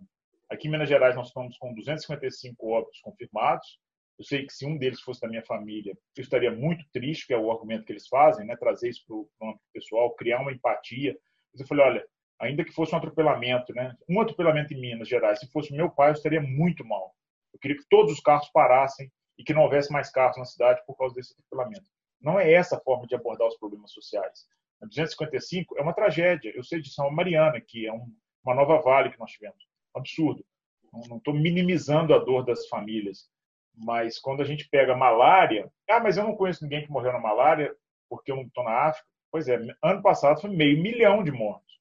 Aqui 0.53 0.69
em 0.69 0.71
Minas 0.71 0.87
Gerais 0.87 1.17
nós 1.17 1.29
estamos 1.29 1.57
com 1.57 1.73
255 1.73 2.71
óbitos 2.71 3.01
confirmados. 3.01 3.81
Eu 4.19 4.25
sei 4.27 4.45
que 4.45 4.53
se 4.53 4.67
um 4.67 4.77
deles 4.77 5.01
fosse 5.01 5.19
da 5.23 5.27
minha 5.27 5.43
família, 5.47 5.97
eu 6.15 6.23
estaria 6.23 6.51
muito 6.51 6.85
triste, 6.93 7.27
que 7.27 7.33
é 7.33 7.39
o 7.39 7.51
argumento 7.51 7.87
que 7.87 7.93
eles 7.93 8.07
fazem, 8.07 8.47
né? 8.47 8.55
trazer 8.57 8.91
isso 8.91 9.03
para 9.07 9.17
o 9.17 9.29
âmbito 9.43 9.65
pessoal, 9.73 10.15
criar 10.15 10.43
uma 10.43 10.53
empatia. 10.53 11.17
Mas 11.55 11.63
eu 11.63 11.67
falei, 11.67 11.87
olha, 11.87 12.07
ainda 12.39 12.63
que 12.67 12.71
fosse 12.71 12.95
um 12.95 12.99
atropelamento, 12.99 13.73
né? 13.73 13.97
um 14.07 14.21
atropelamento 14.21 14.75
em 14.75 14.81
Minas 14.81 15.09
Gerais, 15.09 15.41
se 15.41 15.51
fosse 15.51 15.75
meu 15.75 15.89
pai, 15.89 16.11
eu 16.11 16.13
estaria 16.13 16.43
muito 16.43 16.85
mal. 16.85 17.15
Eu 17.55 17.59
queria 17.59 17.79
que 17.79 17.89
todos 17.89 18.13
os 18.13 18.21
carros 18.21 18.51
parassem 18.51 19.11
e 19.39 19.45
que 19.45 19.55
não 19.55 19.63
houvesse 19.63 19.91
mais 19.91 20.11
carros 20.11 20.37
na 20.37 20.45
cidade 20.45 20.83
por 20.87 20.99
causa 20.99 21.15
desse 21.15 21.33
atropelamento. 21.33 21.89
Não 22.21 22.39
é 22.39 22.53
essa 22.53 22.77
a 22.77 22.81
forma 22.81 23.07
de 23.07 23.15
abordar 23.15 23.49
os 23.49 23.57
problemas 23.57 23.91
sociais. 23.91 24.47
A 24.83 24.87
255 24.87 25.79
é 25.79 25.83
uma 25.83 25.95
tragédia. 25.95 26.53
Eu 26.55 26.63
sei 26.63 26.79
de 26.83 26.93
São 26.93 27.11
Mariana, 27.11 27.59
que 27.59 27.87
é 27.87 27.93
um, 27.93 28.07
uma 28.45 28.55
nova 28.55 28.83
vale 28.83 29.11
que 29.11 29.19
nós 29.19 29.31
tivemos 29.31 29.72
absurdo. 29.95 30.45
Não 30.93 31.17
estou 31.17 31.33
minimizando 31.33 32.15
a 32.15 32.19
dor 32.19 32.45
das 32.45 32.67
famílias, 32.69 33.29
mas 33.75 34.19
quando 34.19 34.43
a 34.43 34.45
gente 34.45 34.69
pega 34.69 34.95
malária, 34.95 35.71
ah, 35.89 36.01
mas 36.01 36.17
eu 36.17 36.25
não 36.25 36.37
conheço 36.37 36.65
ninguém 36.65 36.85
que 36.85 36.91
morreu 36.91 37.13
na 37.13 37.19
malária 37.19 37.75
porque 38.09 38.31
eu 38.31 38.37
não 38.37 38.43
estou 38.43 38.65
na 38.65 38.89
África. 38.89 39.07
Pois 39.31 39.49
é, 39.49 39.59
ano 39.83 40.03
passado 40.03 40.41
foi 40.41 40.51
meio 40.51 40.83
milhão 40.83 41.25
de 41.25 41.33
mortos. 41.33 41.81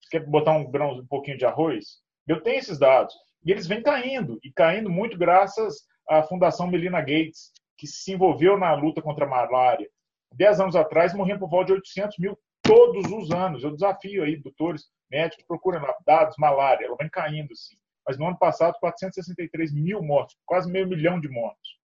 Você 0.00 0.18
quer 0.18 0.26
botar 0.26 0.52
um 0.52 0.68
grão, 0.68 0.94
um 0.94 1.06
pouquinho 1.06 1.38
de 1.38 1.44
arroz? 1.44 2.00
Eu 2.26 2.42
tenho 2.42 2.58
esses 2.58 2.78
dados. 2.78 3.14
E 3.44 3.52
eles 3.52 3.66
vêm 3.66 3.82
caindo, 3.82 4.38
e 4.42 4.52
caindo 4.52 4.90
muito 4.90 5.16
graças 5.16 5.86
à 6.08 6.22
Fundação 6.22 6.66
Melina 6.66 7.00
Gates, 7.00 7.52
que 7.78 7.86
se 7.86 8.12
envolveu 8.12 8.58
na 8.58 8.74
luta 8.74 9.00
contra 9.00 9.24
a 9.24 9.28
malária. 9.28 9.88
Dez 10.34 10.60
anos 10.60 10.76
atrás, 10.76 11.14
morriam 11.14 11.38
por 11.38 11.48
volta 11.48 11.66
de 11.66 11.72
800 11.74 12.18
mil 12.18 12.38
todos 12.62 13.10
os 13.10 13.30
anos. 13.30 13.62
Eu 13.62 13.72
desafio 13.72 14.22
aí, 14.22 14.36
doutores, 14.36 14.90
médicos, 15.10 15.44
procurem 15.46 15.80
lá, 15.80 15.94
dados, 16.06 16.36
malária, 16.38 16.86
ela 16.86 16.96
vem 16.96 17.08
caindo, 17.08 17.54
sim. 17.54 17.76
Mas 18.06 18.18
no 18.18 18.26
ano 18.26 18.38
passado, 18.38 18.76
463 18.80 19.72
mil 19.72 20.02
mortos, 20.02 20.36
quase 20.46 20.70
meio 20.70 20.88
milhão 20.88 21.20
de 21.20 21.28
mortos. 21.28 21.78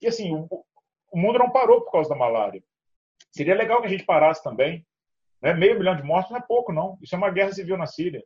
E 0.00 0.06
assim, 0.06 0.32
o, 0.34 0.48
o 1.12 1.18
mundo 1.18 1.38
não 1.38 1.50
parou 1.50 1.82
por 1.82 1.92
causa 1.92 2.08
da 2.08 2.16
malária. 2.16 2.62
Seria 3.30 3.54
legal 3.54 3.80
que 3.80 3.86
a 3.86 3.90
gente 3.90 4.04
parasse 4.04 4.42
também. 4.42 4.86
Né? 5.40 5.54
Meio 5.54 5.78
milhão 5.78 5.96
de 5.96 6.02
mortos 6.02 6.30
não 6.30 6.38
é 6.38 6.42
pouco, 6.42 6.72
não. 6.72 6.98
Isso 7.00 7.14
é 7.14 7.18
uma 7.18 7.30
guerra 7.30 7.52
civil 7.52 7.76
na 7.76 7.86
Síria. 7.86 8.24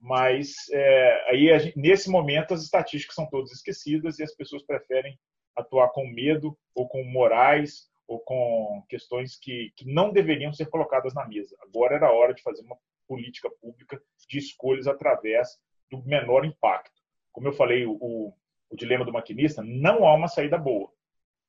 Mas 0.00 0.54
é, 0.72 1.30
aí, 1.30 1.58
gente, 1.60 1.78
nesse 1.78 2.10
momento, 2.10 2.54
as 2.54 2.62
estatísticas 2.62 3.14
são 3.14 3.28
todas 3.28 3.52
esquecidas 3.52 4.18
e 4.18 4.22
as 4.24 4.34
pessoas 4.34 4.64
preferem 4.64 5.18
atuar 5.56 5.90
com 5.90 6.06
medo 6.06 6.58
ou 6.74 6.88
com 6.88 7.04
morais 7.04 7.91
ou 8.12 8.20
com 8.20 8.84
questões 8.90 9.38
que, 9.38 9.72
que 9.74 9.90
não 9.90 10.12
deveriam 10.12 10.52
ser 10.52 10.66
colocadas 10.66 11.14
na 11.14 11.26
mesa. 11.26 11.56
Agora 11.62 11.94
era 11.94 12.08
a 12.08 12.12
hora 12.12 12.34
de 12.34 12.42
fazer 12.42 12.62
uma 12.62 12.76
política 13.08 13.48
pública 13.50 14.00
de 14.28 14.38
escolhas 14.38 14.86
através 14.86 15.58
do 15.90 16.02
menor 16.04 16.44
impacto. 16.44 17.00
Como 17.32 17.48
eu 17.48 17.52
falei, 17.52 17.86
o, 17.86 17.96
o 18.68 18.76
dilema 18.76 19.04
do 19.04 19.12
maquinista, 19.12 19.62
não 19.62 20.06
há 20.06 20.14
uma 20.14 20.28
saída 20.28 20.58
boa. 20.58 20.90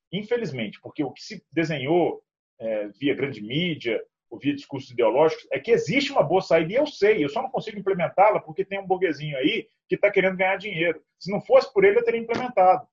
Infelizmente, 0.09 0.79
porque 0.79 1.03
o 1.03 1.11
que 1.11 1.21
se 1.21 1.45
desenhou 1.51 2.23
é, 2.57 2.87
via 2.87 3.13
grande 3.13 3.41
mídia, 3.41 4.01
ou 4.29 4.39
via 4.39 4.55
discursos 4.55 4.91
ideológicos, 4.91 5.45
é 5.51 5.59
que 5.59 5.71
existe 5.71 6.13
uma 6.13 6.23
boa 6.23 6.41
saída, 6.41 6.71
e 6.71 6.75
eu 6.75 6.87
sei, 6.87 7.23
eu 7.23 7.29
só 7.29 7.41
não 7.41 7.49
consigo 7.49 7.77
implementá-la 7.77 8.39
porque 8.39 8.63
tem 8.63 8.79
um 8.79 8.87
burguesinho 8.87 9.37
aí 9.37 9.67
que 9.89 9.95
está 9.95 10.09
querendo 10.09 10.37
ganhar 10.37 10.55
dinheiro. 10.55 11.03
Se 11.19 11.29
não 11.29 11.41
fosse 11.41 11.71
por 11.73 11.83
ele, 11.83 11.99
eu 11.99 12.05
teria 12.05 12.21
implementado. 12.21 12.87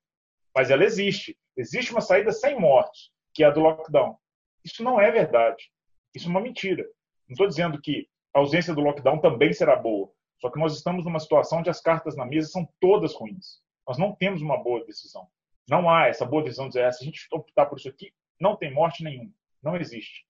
Mas 0.52 0.70
ela 0.72 0.84
existe. 0.84 1.38
Existe 1.56 1.92
uma 1.92 2.00
saída 2.00 2.32
sem 2.32 2.58
mortos 2.58 3.12
que 3.32 3.42
é 3.42 3.46
a 3.46 3.50
do 3.50 3.60
lockdown. 3.60 4.16
Isso 4.64 4.82
não 4.82 5.00
é 5.00 5.10
verdade. 5.10 5.70
Isso 6.14 6.26
é 6.26 6.30
uma 6.30 6.40
mentira. 6.40 6.82
Não 7.28 7.34
estou 7.34 7.46
dizendo 7.46 7.80
que 7.80 8.08
a 8.34 8.40
ausência 8.40 8.74
do 8.74 8.80
lockdown 8.80 9.18
também 9.18 9.52
será 9.52 9.76
boa. 9.76 10.10
Só 10.40 10.50
que 10.50 10.58
nós 10.58 10.74
estamos 10.74 11.04
numa 11.04 11.20
situação 11.20 11.58
onde 11.58 11.70
as 11.70 11.80
cartas 11.80 12.16
na 12.16 12.24
mesa 12.24 12.48
são 12.48 12.68
todas 12.80 13.14
ruins. 13.14 13.60
Nós 13.86 13.98
não 13.98 14.14
temos 14.14 14.40
uma 14.40 14.56
boa 14.62 14.84
decisão. 14.84 15.28
Não 15.68 15.88
há 15.88 16.08
essa 16.08 16.24
boa 16.24 16.42
decisão 16.42 16.66
de 16.66 16.70
dizer, 16.70 16.84
ah, 16.84 16.92
se 16.92 17.02
a 17.02 17.06
gente 17.06 17.26
optar 17.30 17.66
por 17.66 17.78
isso 17.78 17.88
aqui, 17.88 18.12
não 18.40 18.56
tem 18.56 18.72
morte 18.72 19.04
nenhuma. 19.04 19.30
Não 19.62 19.76
existe. 19.76 20.24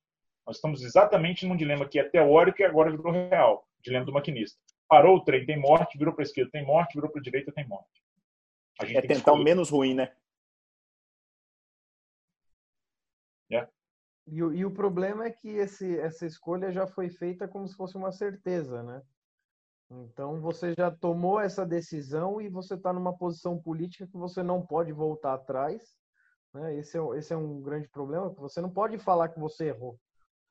Nós 0.47 0.57
estamos 0.57 0.83
exatamente 0.83 1.47
num 1.47 1.57
dilema 1.57 1.89
que 1.89 1.99
é 1.99 2.05
teórico 2.05 2.61
e 2.61 2.65
agora 2.65 2.91
virou 2.91 3.13
real. 3.13 3.67
Dilema 3.81 4.05
do 4.05 4.13
maquinista. 4.13 4.59
Parou 4.89 5.17
o 5.17 5.25
trem, 5.25 5.47
tem 5.47 5.59
morte, 5.59 5.97
virou 5.97 6.13
para 6.13 6.23
a 6.23 6.27
esquerda, 6.27 6.51
tem 6.51 6.67
morte, 6.67 6.95
virou 6.95 7.09
para 7.09 7.21
a 7.21 7.23
direita, 7.23 7.53
tem 7.53 7.67
morte. 7.67 8.03
é 8.81 9.01
tentar 9.01 9.33
o 9.33 9.37
menos 9.37 9.71
ruim, 9.71 9.95
né? 9.95 10.13
E, 14.31 14.39
e, 14.39 14.65
o 14.65 14.71
problema 14.71 15.27
é 15.27 15.31
que 15.31 15.49
esse, 15.49 15.99
essa 15.99 16.25
escolha 16.25 16.71
já 16.71 16.87
foi 16.87 17.09
feita 17.09 17.49
como 17.49 17.67
se 17.67 17.75
fosse 17.75 17.97
uma 17.97 18.13
certeza, 18.13 18.83
né? 18.83 19.03
Então 19.91 20.41
você 20.41 20.73
já 20.73 20.89
tomou 20.89 21.41
essa 21.41 21.67
decisão 21.67 22.41
e 22.41 22.49
você 22.49 22.75
está 22.75 22.93
numa 22.93 23.17
posição 23.17 23.61
política 23.61 24.07
que 24.07 24.17
você 24.17 24.41
não 24.41 24.65
pode 24.65 24.93
voltar 24.93 25.35
atrás. 25.35 25.83
Né? 26.55 26.77
Esse, 26.77 26.97
é, 26.97 27.01
esse 27.19 27.33
é 27.33 27.37
um 27.37 27.61
grande 27.61 27.89
problema. 27.89 28.29
Você 28.39 28.61
não 28.61 28.71
pode 28.71 28.99
falar 28.99 29.29
que 29.31 29.41
você 29.41 29.67
errou. 29.67 29.99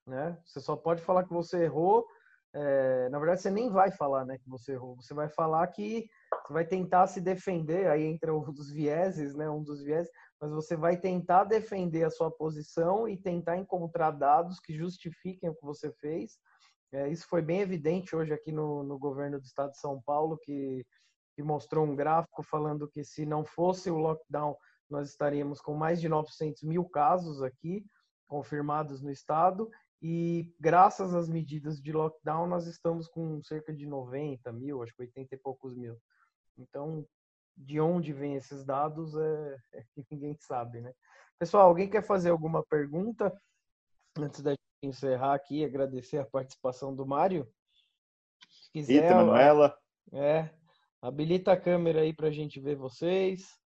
Né? 0.05 0.37
Você 0.45 0.59
só 0.59 0.75
pode 0.75 1.01
falar 1.01 1.23
que 1.23 1.33
você 1.33 1.63
errou. 1.63 2.05
É, 2.53 3.07
na 3.09 3.17
verdade, 3.17 3.41
você 3.41 3.49
nem 3.49 3.69
vai 3.69 3.91
falar 3.91 4.25
né, 4.25 4.37
que 4.37 4.49
você 4.49 4.73
errou. 4.73 4.97
Você 4.97 5.13
vai 5.13 5.29
falar 5.29 5.65
que 5.67 6.05
você 6.45 6.53
vai 6.53 6.65
tentar 6.65 7.07
se 7.07 7.21
defender. 7.21 7.87
Aí 7.87 8.03
entra 8.03 8.35
um 8.35 8.51
dos 8.51 8.69
vieses, 8.69 9.35
né? 9.35 9.49
Um 9.49 9.63
dos 9.63 9.81
vieses 9.81 10.11
mas 10.39 10.51
você 10.51 10.75
vai 10.75 10.97
tentar 10.97 11.43
defender 11.43 12.03
a 12.03 12.09
sua 12.09 12.31
posição 12.31 13.07
e 13.07 13.17
tentar 13.17 13.57
encontrar 13.57 14.11
dados 14.11 14.59
que 14.59 14.73
justifiquem 14.73 15.49
o 15.49 15.55
que 15.55 15.65
você 15.65 15.91
fez. 15.93 16.37
É, 16.91 17.07
isso 17.09 17.27
foi 17.27 17.41
bem 17.41 17.59
evidente 17.59 18.15
hoje 18.15 18.33
aqui 18.33 18.51
no, 18.51 18.83
no 18.83 18.97
governo 18.97 19.39
do 19.39 19.45
estado 19.45 19.71
de 19.71 19.79
São 19.79 20.01
Paulo, 20.01 20.37
que, 20.37 20.85
que 21.35 21.43
mostrou 21.43 21.85
um 21.85 21.95
gráfico 21.95 22.41
falando 22.41 22.89
que 22.89 23.03
se 23.03 23.25
não 23.25 23.45
fosse 23.45 23.91
o 23.91 23.97
lockdown, 23.97 24.55
nós 24.89 25.09
estaríamos 25.09 25.61
com 25.61 25.75
mais 25.75 26.01
de 26.01 26.09
900 26.09 26.63
mil 26.63 26.85
casos 26.85 27.43
aqui 27.43 27.85
confirmados 28.27 29.01
no 29.01 29.11
estado 29.11 29.69
e 30.01 30.53
graças 30.59 31.13
às 31.13 31.27
medidas 31.27 31.81
de 31.81 31.91
lockdown 31.91 32.47
nós 32.47 32.67
estamos 32.67 33.07
com 33.07 33.41
cerca 33.43 33.73
de 33.73 33.85
90 33.85 34.51
mil, 34.53 34.81
acho 34.81 34.95
que 34.95 35.01
80 35.01 35.35
e 35.35 35.37
poucos 35.37 35.75
mil. 35.75 35.97
Então 36.57 37.05
de 37.59 37.79
onde 37.79 38.13
vêm 38.13 38.35
esses 38.35 38.63
dados 38.63 39.15
é, 39.17 39.57
é, 39.73 39.83
que 39.93 40.05
ninguém 40.09 40.35
sabe, 40.39 40.79
né? 40.79 40.93
Pessoal, 41.37 41.67
alguém 41.67 41.89
quer 41.89 42.01
fazer 42.01 42.29
alguma 42.29 42.63
pergunta 42.65 43.33
antes 44.17 44.41
da 44.41 44.51
gente 44.51 44.59
encerrar 44.81 45.33
aqui? 45.33 45.63
Agradecer 45.63 46.17
a 46.17 46.25
participação 46.25 46.95
do 46.95 47.05
Mário. 47.05 47.47
Se 48.49 48.71
quiser, 48.71 49.03
Rita, 49.03 49.15
Manuela. 49.15 49.77
É, 50.13 50.49
habilita 51.01 51.51
a 51.51 51.59
câmera 51.59 52.01
aí 52.01 52.13
para 52.13 52.27
a 52.27 52.31
gente 52.31 52.59
ver 52.59 52.75
vocês. 52.75 53.59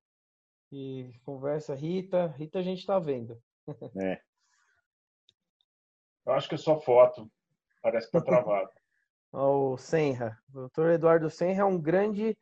E 0.72 1.14
conversa, 1.24 1.76
Rita. 1.76 2.28
Rita, 2.36 2.60
a 2.60 2.64
gente 2.64 2.80
está 2.80 2.98
vendo. 3.00 3.40
É. 4.02 4.20
Eu 6.26 6.34
acho 6.34 6.48
que 6.48 6.56
é 6.56 6.58
só 6.58 6.80
foto. 6.80 7.30
Parece 7.82 8.10
que 8.10 8.18
está 8.18 8.26
travado. 8.42 8.72
o 9.32 9.78
Senra. 9.78 10.38
O 10.50 10.54
doutor 10.54 10.92
Eduardo 10.92 11.30
Senra 11.30 11.62
é 11.62 11.66
um 11.66 11.80
grande 11.80 12.38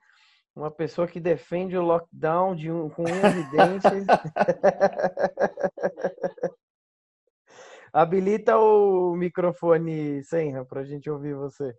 uma 0.55 0.71
pessoa 0.71 1.07
que 1.07 1.19
defende 1.19 1.77
o 1.77 1.81
lockdown 1.81 2.55
de 2.55 2.71
um, 2.71 2.89
com 2.89 3.03
evidências. 3.07 4.05
Habilita 7.93 8.57
o 8.57 9.15
microfone, 9.15 10.23
Senra, 10.23 10.65
para 10.65 10.81
a 10.81 10.85
gente 10.85 11.09
ouvir 11.09 11.35
você. 11.35 11.75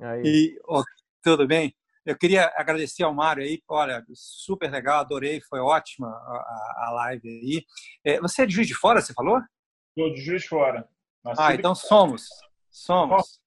Aí. 0.00 0.22
E, 0.24 0.58
oh, 0.66 0.82
tudo 1.22 1.46
bem? 1.46 1.74
Eu 2.04 2.16
queria 2.16 2.52
agradecer 2.56 3.02
ao 3.02 3.14
Mário 3.14 3.42
aí, 3.42 3.62
olha, 3.68 4.04
super 4.14 4.70
legal, 4.70 5.00
adorei, 5.00 5.40
foi 5.42 5.60
ótima 5.60 6.08
a, 6.08 6.86
a 6.86 6.90
live 6.92 7.28
aí. 7.28 7.64
É, 8.04 8.20
você 8.20 8.42
é 8.42 8.46
de 8.46 8.54
Juiz 8.54 8.66
de 8.66 8.74
Fora, 8.74 9.00
você 9.00 9.12
falou? 9.12 9.38
Estou 9.90 10.14
de 10.14 10.20
Juiz 10.20 10.42
de 10.42 10.48
Fora. 10.48 10.88
Ah, 11.36 11.54
então 11.54 11.74
somos. 11.74 12.28
Somos. 12.70 13.40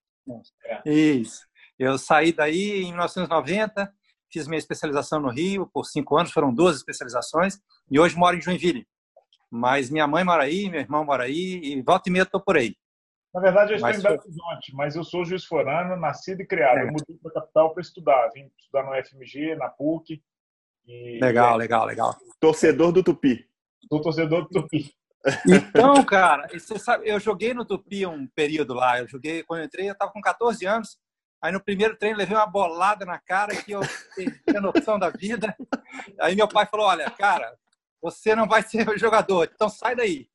É. 0.66 0.92
Isso. 0.92 1.48
Eu 1.80 1.98
saí 1.98 2.32
daí 2.32 2.84
em 2.84 2.90
1990, 2.90 3.92
fiz 4.32 4.48
minha 4.48 4.60
especialização 4.60 5.20
no 5.20 5.30
Rio 5.30 5.70
por 5.74 5.86
cinco 5.86 6.18
anos, 6.18 6.32
foram 6.32 6.54
duas 6.54 6.78
especializações, 6.78 7.60
e 7.90 8.00
hoje 8.00 8.16
moro 8.16 8.38
em 8.38 8.42
Joinville. 8.42 8.88
Mas 9.50 9.90
minha 9.90 10.08
mãe 10.08 10.24
mora 10.24 10.44
aí, 10.44 10.70
meu 10.70 10.80
irmão 10.80 11.04
mora 11.04 11.24
aí, 11.24 11.60
e 11.64 11.82
volta 11.82 12.10
e 12.10 12.12
meia 12.12 12.24
estou 12.24 12.42
por 12.42 12.58
aí. 12.58 12.76
Na 13.34 13.40
verdade, 13.40 13.72
eu 13.72 13.76
estou 13.76 13.90
mas 13.90 14.00
em 14.00 14.04
Belo 14.04 14.20
Horizonte, 14.20 14.76
mas 14.76 14.96
eu 14.96 15.04
sou 15.04 15.24
juiz 15.24 15.46
forano, 15.46 15.96
nascido 15.96 16.42
e 16.42 16.48
criado. 16.48 16.80
É. 16.80 16.84
Eu 16.84 16.92
mudei 16.92 17.16
para 17.22 17.32
a 17.32 17.34
capital 17.36 17.74
para 17.74 17.82
estudar. 17.82 18.30
Vim 18.34 18.52
estudar 18.58 18.84
no 18.84 19.06
FMG, 19.06 19.56
na 19.56 19.70
PUC. 19.70 20.22
E... 20.86 21.20
Legal, 21.22 21.56
legal, 21.56 21.86
legal. 21.86 22.16
Torcedor 22.40 22.92
do 22.92 23.04
Tupi. 23.04 23.46
Sou 23.88 24.02
torcedor 24.02 24.44
do 24.44 24.50
Tupi. 24.50 24.94
Então, 25.48 26.04
cara, 26.04 26.48
você 26.52 26.78
sabe, 26.80 27.08
eu 27.08 27.20
joguei 27.20 27.54
no 27.54 27.64
Tupi 27.64 28.06
um 28.06 28.28
período 28.28 28.74
lá. 28.74 29.00
Eu 29.00 29.08
joguei, 29.08 29.44
quando 29.44 29.62
eu 29.62 29.66
entrei, 29.66 29.88
eu 29.88 29.94
estava 29.94 30.12
com 30.12 30.20
14 30.20 30.66
anos. 30.66 30.98
Aí 31.42 31.52
no 31.52 31.64
primeiro 31.64 31.98
treino 31.98 32.18
levei 32.18 32.38
uma 32.38 32.46
bolada 32.46 33.06
na 33.06 33.18
cara 33.18 33.56
que 33.56 33.72
eu 33.72 33.82
perdi 34.16 34.58
a 34.58 34.62
noção 34.62 35.00
da 35.00 35.10
vida. 35.10 35.56
Aí 36.20 36.36
meu 36.36 36.48
pai 36.48 36.66
falou: 36.66 36.86
Olha, 36.86 37.10
cara, 37.10 37.58
você 38.02 38.36
não 38.36 38.48
vai 38.48 38.62
ser 38.62 38.86
jogador, 38.98 39.50
então 39.54 39.70
sai 39.70 39.96
daí. 39.96 40.30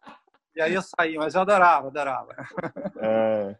E 0.54 0.60
aí 0.60 0.72
eu 0.72 0.82
saí, 0.82 1.16
mas 1.16 1.34
eu 1.34 1.42
adorava, 1.42 1.88
adorava. 1.88 2.34
É. 2.98 3.56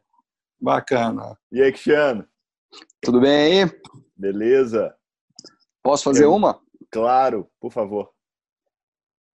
Bacana. 0.59 1.38
E 1.53 1.62
aí, 1.62 1.70
Cristiano? 1.70 2.26
Tudo 3.03 3.20
bem 3.20 3.62
aí? 3.62 3.80
Beleza. 4.16 4.97
Posso 5.82 6.05
fazer 6.05 6.24
eu... 6.24 6.34
uma? 6.34 6.59
Claro, 6.90 7.49
por 7.61 7.70
favor. 7.70 8.11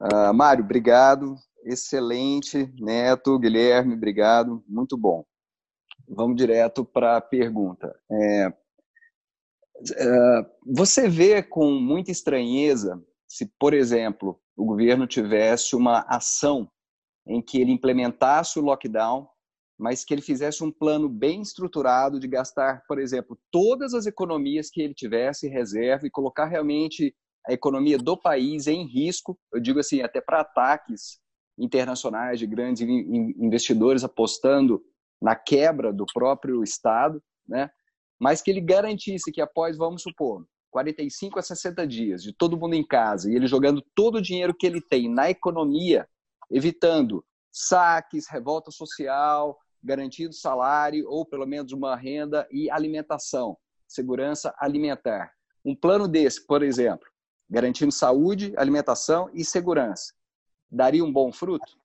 Uh, 0.02 0.34
Mário, 0.34 0.64
obrigado. 0.64 1.36
Excelente. 1.64 2.74
Neto, 2.80 3.38
Guilherme, 3.38 3.94
obrigado. 3.94 4.64
Muito 4.68 4.98
bom. 4.98 5.24
Vamos 6.14 6.36
direto 6.36 6.84
para 6.84 7.16
a 7.16 7.22
pergunta. 7.22 7.98
É, 8.12 8.54
é, 9.96 10.46
você 10.66 11.08
vê 11.08 11.42
com 11.42 11.72
muita 11.72 12.12
estranheza 12.12 13.02
se, 13.28 13.46
por 13.58 13.74
exemplo, 13.74 14.38
o 14.58 14.66
governo 14.66 15.08
tivesse 15.08 15.74
uma 15.74 16.02
ação 16.02 16.70
em 17.26 17.42
que 17.42 17.62
ele 17.62 17.72
implementasse 17.72 18.60
o 18.60 18.62
lockdown, 18.62 19.26
mas 19.80 20.04
que 20.04 20.14
ele 20.14 20.22
fizesse 20.22 20.64
um 20.66 20.72
plano 20.72 21.08
bem 21.08 21.42
estruturado 21.42 22.20
de 22.20 22.28
gastar, 22.28 22.84
por 22.90 23.00
exemplo, 23.00 23.40
todas 23.50 23.94
as 23.94 24.06
economias 24.06 24.70
que 24.70 24.82
ele 24.82 24.94
tivesse 24.94 25.48
reserva 25.48 26.06
e 26.06 26.12
colocar 26.12 26.46
realmente 26.46 27.16
a 27.48 27.54
economia 27.54 27.98
do 27.98 28.18
país 28.18 28.68
em 28.68 28.86
risco, 28.86 29.40
eu 29.54 29.62
digo 29.62 29.80
assim, 29.80 30.02
até 30.02 30.20
para 30.20 30.42
ataques 30.42 31.22
internacionais 31.58 32.38
de 32.38 32.46
grandes 32.46 32.82
investidores 32.82 34.04
apostando 34.04 34.84
na 35.22 35.36
quebra 35.36 35.94
do 35.94 36.06
próprio 36.12 36.64
Estado, 36.64 37.22
né? 37.48 37.70
mas 38.20 38.42
que 38.42 38.50
ele 38.50 38.62
garantisse 38.62 39.32
que 39.32 39.42
após, 39.42 39.78
vamos 39.78 40.02
supor, 40.02 40.46
45 40.72 41.38
a 41.38 41.42
60 41.42 41.86
dias 41.86 42.24
de 42.24 42.34
todo 42.34 42.58
mundo 42.58 42.74
em 42.74 42.86
casa 42.86 43.30
e 43.30 43.36
ele 43.36 43.46
jogando 43.46 43.84
todo 43.94 44.16
o 44.16 44.22
dinheiro 44.22 44.56
que 44.56 44.66
ele 44.66 44.82
tem 44.82 45.10
na 45.10 45.30
economia 45.30 46.08
evitando 46.50 47.24
saques, 47.52 48.30
revolta 48.30 48.72
social, 48.72 49.58
garantido 49.84 50.34
salário 50.34 51.06
ou 51.10 51.26
pelo 51.26 51.46
menos 51.46 51.72
uma 51.72 51.96
renda 51.96 52.48
e 52.52 52.70
alimentação, 52.70 53.58
segurança 53.88 54.54
alimentar. 54.58 55.34
Um 55.64 55.76
plano 55.76 56.08
desse, 56.08 56.46
por 56.46 56.64
exemplo, 56.64 57.08
garantindo 57.50 57.92
saúde, 57.92 58.54
alimentação 58.56 59.30
e 59.34 59.44
segurança, 59.44 60.14
daria 60.70 61.04
um 61.04 61.12
bom 61.12 61.32
fruto? 61.34 61.81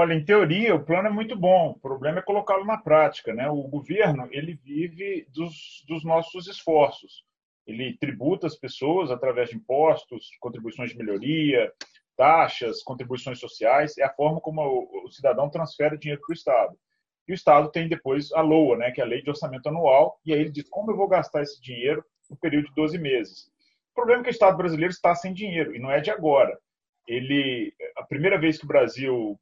Olha, 0.00 0.14
em 0.14 0.24
teoria, 0.24 0.76
o 0.76 0.84
plano 0.84 1.08
é 1.08 1.10
muito 1.10 1.34
bom. 1.34 1.70
O 1.70 1.80
problema 1.80 2.20
é 2.20 2.22
colocá-lo 2.22 2.64
na 2.64 2.78
prática. 2.78 3.34
Né? 3.34 3.50
O 3.50 3.64
governo 3.64 4.28
ele 4.30 4.54
vive 4.54 5.26
dos, 5.30 5.84
dos 5.88 6.04
nossos 6.04 6.46
esforços. 6.46 7.24
Ele 7.66 7.98
tributa 7.98 8.46
as 8.46 8.54
pessoas 8.54 9.10
através 9.10 9.50
de 9.50 9.56
impostos, 9.56 10.30
contribuições 10.38 10.90
de 10.90 10.96
melhoria, 10.96 11.72
taxas, 12.16 12.80
contribuições 12.84 13.40
sociais, 13.40 13.98
é 13.98 14.04
a 14.04 14.14
forma 14.14 14.40
como 14.40 14.62
o, 15.04 15.10
cidadão 15.10 15.50
transfere 15.50 15.98
dinheiro 15.98 16.22
para 16.24 16.32
o 16.32 16.36
Estado. 16.36 16.78
E 17.26 17.32
o 17.32 17.34
Estado 17.34 17.68
tem 17.68 17.88
depois 17.88 18.30
a 18.34 18.40
LOA, 18.40 18.76
né, 18.76 18.92
que 18.92 19.00
é 19.00 19.04
a 19.04 19.06
Lei 19.06 19.20
de 19.20 19.30
Orçamento 19.30 19.68
Anual, 19.68 20.20
e 20.24 20.32
aí 20.32 20.38
ele 20.38 20.52
diz 20.52 20.68
como 20.68 20.92
eu 20.92 20.96
vou 20.96 21.08
gastar 21.08 21.42
esse 21.42 21.60
dinheiro 21.60 22.04
no 22.30 22.36
período 22.36 22.68
de 22.68 22.74
12 22.76 22.96
meses. 22.98 23.48
O 23.90 23.94
problema 23.96 24.20
é 24.20 24.22
que 24.22 24.30
o 24.30 24.32
Estado 24.32 24.56
brasileiro 24.56 24.92
está 24.92 25.12
sem 25.16 25.34
dinheiro, 25.34 25.74
e 25.74 25.80
não 25.80 25.90
é 25.90 26.00
de 26.00 26.12
agora. 26.12 26.56
Ele, 27.04 27.74
a 27.96 28.04
primeira 28.04 28.38
vez 28.38 28.58
que 28.58 28.64
o 28.64 28.68
Brasil, 28.68 29.36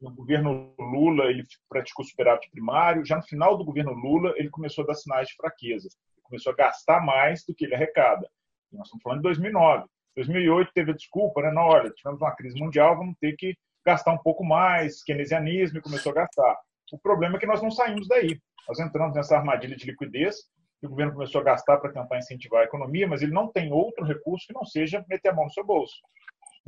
no 0.00 0.10
governo 0.14 0.74
Lula, 0.78 1.24
ele 1.24 1.44
praticou 1.68 2.04
superávit 2.04 2.50
primário, 2.50 3.04
já 3.04 3.16
no 3.16 3.22
final 3.22 3.56
do 3.56 3.64
governo 3.64 3.92
Lula, 3.92 4.32
ele 4.36 4.50
começou 4.50 4.84
a 4.84 4.88
dar 4.88 4.94
sinais 4.94 5.28
de 5.28 5.34
fraqueza. 5.34 5.88
Ele 6.16 6.22
começou 6.22 6.52
a 6.52 6.56
gastar 6.56 7.04
mais 7.04 7.44
do 7.44 7.54
que 7.54 7.64
ele 7.64 7.74
arrecada. 7.74 8.28
Nós 8.72 8.86
estamos 8.86 9.02
falando 9.02 9.18
de 9.18 9.24
2009. 9.24 9.84
2008 10.16 10.72
teve 10.74 10.90
a 10.90 10.94
desculpa, 10.94 11.42
né? 11.42 11.50
Não, 11.50 11.62
olha, 11.62 11.90
tivemos 11.90 12.20
uma 12.20 12.34
crise 12.34 12.58
mundial, 12.58 12.96
vamos 12.96 13.16
ter 13.20 13.34
que 13.36 13.56
gastar 13.84 14.12
um 14.12 14.18
pouco 14.18 14.44
mais, 14.44 15.02
keynesianismo, 15.02 15.78
e 15.78 15.82
começou 15.82 16.12
a 16.12 16.16
gastar. 16.16 16.58
O 16.92 16.98
problema 16.98 17.36
é 17.36 17.40
que 17.40 17.46
nós 17.46 17.62
não 17.62 17.70
saímos 17.70 18.08
daí. 18.08 18.38
Nós 18.68 18.78
entramos 18.78 19.14
nessa 19.14 19.36
armadilha 19.36 19.76
de 19.76 19.86
liquidez, 19.86 20.36
e 20.82 20.86
o 20.86 20.90
governo 20.90 21.12
começou 21.12 21.40
a 21.40 21.44
gastar 21.44 21.78
para 21.78 21.92
tentar 21.92 22.18
incentivar 22.18 22.62
a 22.62 22.64
economia, 22.64 23.06
mas 23.06 23.22
ele 23.22 23.32
não 23.32 23.50
tem 23.50 23.72
outro 23.72 24.04
recurso 24.04 24.46
que 24.46 24.54
não 24.54 24.64
seja 24.64 25.04
meter 25.08 25.28
a 25.28 25.34
mão 25.34 25.44
no 25.44 25.50
seu 25.50 25.64
bolso. 25.64 25.96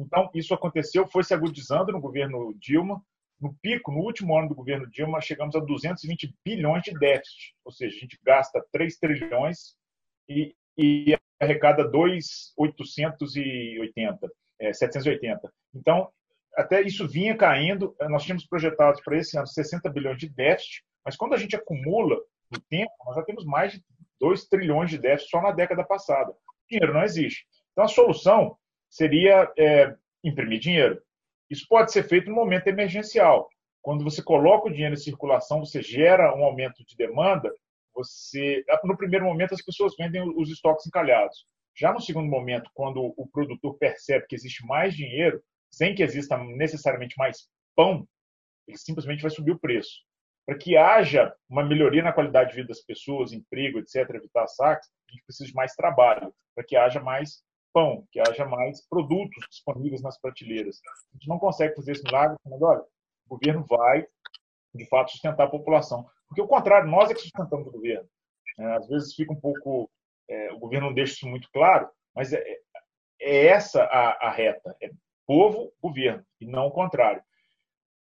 Então, 0.03 0.31
isso 0.35 0.55
aconteceu, 0.55 1.07
foi 1.09 1.25
se 1.25 1.35
agudizando 1.35 1.93
no 1.93 2.01
governo 2.01 2.55
Dilma. 2.59 3.03
No 3.41 3.55
pico, 3.61 3.91
no 3.91 3.99
último 3.99 4.39
ano 4.39 4.49
do 4.49 4.55
governo 4.55 4.89
Dilma, 4.89 5.21
chegamos 5.21 5.57
a 5.57 5.61
220 5.61 6.33
bilhões 6.45 6.83
de 6.83 6.93
déficit, 6.93 7.55
ou 7.65 7.73
seja, 7.73 7.97
a 7.97 7.99
gente 7.99 8.19
gasta 8.23 8.65
3 8.71 8.99
trilhões 8.99 9.75
e 10.29 10.55
e 10.77 11.17
arrecada 11.41 11.89
2,880, 11.89 14.31
é, 14.61 14.71
780. 14.73 15.53
Então, 15.75 16.09
até 16.57 16.83
isso 16.83 17.09
vinha 17.09 17.37
caindo. 17.37 17.95
Nós 18.09 18.25
tínhamos 18.25 18.47
projetados 18.47 19.03
para 19.03 19.19
esse 19.19 19.37
ano 19.37 19.47
60 19.47 19.91
bilhões 19.91 20.17
de 20.19 20.29
déficit, 20.29 20.83
mas 21.05 21.17
quando 21.17 21.35
a 21.35 21.37
gente 21.37 21.57
acumula 21.57 22.17
no 22.51 22.61
tempo, 22.69 22.93
nós 23.05 23.17
já 23.17 23.23
temos 23.23 23.45
mais 23.45 23.73
de 23.73 23.83
2 24.21 24.45
trilhões 24.47 24.89
de 24.91 24.99
déficit 24.99 25.31
só 25.31 25.43
na 25.43 25.51
década 25.51 25.83
passada. 25.85 26.31
O 26.31 26.37
dinheiro 26.71 26.95
não 26.95 27.03
existe. 27.03 27.45
Então, 27.73 27.85
a 27.85 27.89
solução 27.89 28.57
seria 28.93 29.51
é, 29.59 29.95
imprimir 30.23 30.61
dinheiro. 30.61 31.03
Isso 31.51 31.67
pode 31.69 31.93
ser 31.93 32.03
feito 32.05 32.29
no 32.29 32.37
momento 32.37 32.67
emergencial. 32.69 33.49
Quando 33.81 34.05
você 34.05 34.23
coloca 34.23 34.69
o 34.69 34.73
dinheiro 34.73 34.95
em 34.95 34.99
circulação, 34.99 35.61
você 35.61 35.83
gera 35.83 36.35
um 36.37 36.45
aumento 36.45 36.85
de 36.85 36.97
demanda 36.97 37.53
você 37.95 38.65
no 38.85 38.97
primeiro 38.97 39.25
momento 39.25 39.55
as 39.55 39.63
pessoas 39.63 39.95
vendem 39.97 40.23
os 40.37 40.51
estoques 40.51 40.87
encalhados. 40.87 41.47
Já 41.75 41.93
no 41.93 42.01
segundo 42.01 42.29
momento, 42.29 42.71
quando 42.75 43.15
o 43.17 43.27
produtor 43.29 43.77
percebe 43.79 44.27
que 44.27 44.35
existe 44.35 44.65
mais 44.67 44.95
dinheiro, 44.95 45.43
sem 45.71 45.95
que 45.95 46.03
exista 46.03 46.37
necessariamente 46.37 47.15
mais 47.17 47.49
pão, 47.75 48.07
ele 48.67 48.77
simplesmente 48.77 49.23
vai 49.23 49.31
subir 49.31 49.53
o 49.53 49.59
preço. 49.59 50.03
Para 50.45 50.59
que 50.59 50.77
haja 50.77 51.35
uma 51.49 51.65
melhoria 51.65 52.03
na 52.03 52.13
qualidade 52.13 52.51
de 52.51 52.57
vida 52.57 52.69
das 52.69 52.81
pessoas, 52.81 53.33
emprego, 53.33 53.79
etc., 53.79 54.09
evitar 54.15 54.47
saques, 54.49 54.89
a 55.09 55.13
gente 55.13 55.25
precisa 55.25 55.49
de 55.49 55.55
mais 55.55 55.75
trabalho, 55.75 56.35
para 56.55 56.65
que 56.65 56.77
haja 56.77 57.01
mais 57.01 57.43
pão, 57.73 58.07
que 58.11 58.21
haja 58.21 58.45
mais 58.45 58.87
produtos 58.89 59.45
disponíveis 59.49 60.03
nas 60.03 60.21
prateleiras. 60.21 60.81
A 61.11 61.15
gente 61.15 61.29
não 61.29 61.39
consegue 61.39 61.75
fazer 61.75 61.93
esse 61.93 62.05
milagre 62.05 62.37
falando, 62.45 62.63
olha, 62.63 62.85
o 63.27 63.37
governo 63.37 63.65
vai, 63.69 64.07
de 64.75 64.87
fato, 64.87 65.11
sustentar 65.11 65.45
a 65.45 65.51
população. 65.51 66.07
Porque 66.29 66.43
o 66.43 66.49
contrário, 66.49 66.91
nós 66.91 67.11
é 67.11 67.15
que 67.15 67.21
sustentamos 67.21 67.67
o 67.67 67.71
governo. 67.71 68.09
É, 68.59 68.65
às 68.75 68.89
vezes 68.89 69.15
fica 69.15 69.33
um 69.33 69.41
pouco. 69.41 69.91
É, 70.29 70.53
o 70.53 70.59
governo 70.59 70.87
não 70.87 70.95
deixa 70.95 71.15
isso 71.15 71.27
muito 71.27 71.49
claro, 71.51 71.89
mas 72.15 72.33
é, 72.33 72.43
é 73.21 73.47
essa 73.47 73.83
a, 73.85 74.29
a, 74.29 74.31
reta: 74.31 74.77
é 74.83 74.91
povo, 75.27 75.73
governo, 75.81 76.25
e 76.41 76.47
não 76.47 76.67
o 76.67 76.71
contrário. 76.71 77.23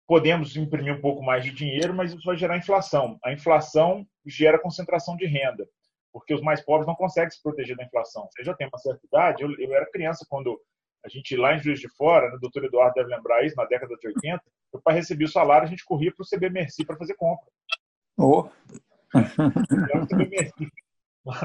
Podemos 0.08 0.56
imprimir 0.58 0.94
um 0.94 1.02
pouco 1.02 1.24
mais 1.24 1.44
de 1.44 1.52
dinheiro, 1.52 1.94
mas 1.94 2.14
isso 2.14 2.24
vai 2.26 2.36
gerar 2.36 2.58
inflação. 2.58 3.18
A 3.24 3.32
inflação 3.32 4.06
gera 4.26 4.60
concentração 4.60 5.16
de 5.16 5.26
renda, 5.26 5.68
porque 6.12 6.34
os 6.34 6.42
mais 6.42 6.62
pobres 6.62 6.88
não 6.88 6.96
conseguem 6.96 7.30
se 7.30 7.42
proteger 7.42 7.76
da 7.76 7.84
inflação. 7.84 8.28
Você 8.32 8.44
já 8.44 8.54
tem 8.54 8.68
uma 8.68 8.78
certa 8.78 9.06
idade, 9.06 9.44
eu, 9.44 9.52
eu 9.58 9.74
era 9.74 9.90
criança 9.92 10.26
quando 10.30 10.60
a 11.04 11.10
gente 11.10 11.36
lá 11.36 11.56
em 11.56 11.60
Juiz 11.60 11.80
de 11.80 11.90
Fora, 11.90 12.30
né, 12.30 12.36
o 12.36 12.40
doutor 12.40 12.64
Eduardo 12.66 12.94
deve 12.94 13.10
lembrar 13.10 13.44
isso, 13.44 13.56
na 13.56 13.66
década 13.66 13.96
de 13.96 14.08
80, 14.08 14.44
meu 14.74 14.82
pai 14.82 14.96
recebia 14.96 15.26
o 15.26 15.32
salário, 15.32 15.66
a 15.66 15.70
gente 15.70 15.84
corria 15.84 16.14
para 16.14 16.24
o 16.24 16.28
CB 16.28 16.50
Merci 16.50 16.86
para 16.86 16.98
fazer 16.98 17.16
compra. 17.16 17.46
Oh. 18.18 18.48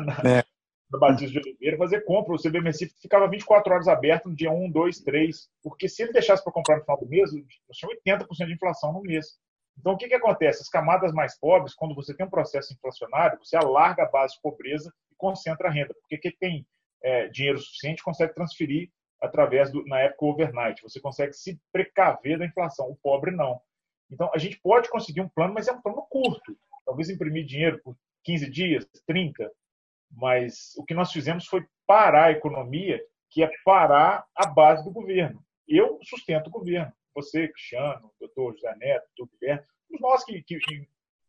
na, 0.04 0.14
é. 0.38 0.44
no 0.90 0.98
Batista 0.98 1.32
de 1.32 1.38
Oliveira, 1.38 1.76
fazer 1.78 2.02
compra. 2.02 2.34
O 2.34 2.38
CBMC 2.38 2.88
ficava 3.00 3.28
24 3.28 3.72
horas 3.72 3.88
aberto 3.88 4.28
no 4.28 4.36
dia 4.36 4.50
1, 4.50 4.70
2, 4.70 5.00
3, 5.00 5.48
porque 5.62 5.88
se 5.88 6.02
ele 6.02 6.12
deixasse 6.12 6.44
para 6.44 6.52
comprar 6.52 6.76
no 6.76 6.82
final 6.82 6.98
do 6.98 7.08
mês, 7.08 7.30
nós 7.32 7.76
tínhamos 7.76 7.98
80% 8.06 8.46
de 8.46 8.54
inflação 8.54 8.92
no 8.92 9.02
mês. 9.02 9.38
Então, 9.78 9.92
o 9.92 9.96
que, 9.96 10.08
que 10.08 10.14
acontece? 10.14 10.62
As 10.62 10.68
camadas 10.68 11.12
mais 11.12 11.38
pobres, 11.38 11.74
quando 11.74 11.94
você 11.94 12.14
tem 12.14 12.26
um 12.26 12.30
processo 12.30 12.72
inflacionário, 12.72 13.38
você 13.42 13.56
alarga 13.56 14.04
a 14.04 14.10
base 14.10 14.34
de 14.34 14.40
pobreza 14.40 14.92
e 15.10 15.14
concentra 15.16 15.68
a 15.68 15.70
renda. 15.70 15.94
Porque 16.00 16.18
quem 16.18 16.32
tem 16.38 16.66
é, 17.02 17.28
dinheiro 17.28 17.58
suficiente 17.58 18.02
consegue 18.02 18.34
transferir 18.34 18.90
através 19.20 19.70
do, 19.70 19.84
na 19.86 20.00
época, 20.00 20.24
overnight. 20.24 20.82
Você 20.82 21.00
consegue 21.00 21.32
se 21.32 21.60
precaver 21.72 22.38
da 22.38 22.46
inflação. 22.46 22.90
O 22.90 22.96
pobre 22.96 23.30
não. 23.30 23.60
Então, 24.10 24.30
a 24.34 24.38
gente 24.38 24.58
pode 24.60 24.88
conseguir 24.88 25.20
um 25.20 25.28
plano, 25.28 25.54
mas 25.54 25.68
é 25.68 25.72
um 25.72 25.80
plano 25.80 26.06
curto. 26.08 26.56
Talvez 26.84 27.10
imprimir 27.10 27.44
dinheiro 27.44 27.80
por 27.82 27.96
15 28.24 28.50
dias, 28.50 28.86
30. 29.06 29.50
Mas 30.10 30.72
o 30.76 30.84
que 30.84 30.94
nós 30.94 31.12
fizemos 31.12 31.46
foi 31.46 31.64
parar 31.86 32.26
a 32.26 32.32
economia, 32.32 33.00
que 33.30 33.42
é 33.42 33.50
parar 33.64 34.24
a 34.34 34.46
base 34.46 34.84
do 34.84 34.92
governo. 34.92 35.42
Eu 35.66 35.98
sustento 36.02 36.46
o 36.46 36.50
governo. 36.50 36.92
Você, 37.16 37.48
Cristiano, 37.48 38.12
doutor 38.20 38.54
José 38.54 38.74
Neto, 38.76 39.08
doutor 39.16 39.36
Guilherme, 39.40 39.64
nós 40.00 40.24
que, 40.24 40.42
que, 40.42 40.58
que 40.58 40.88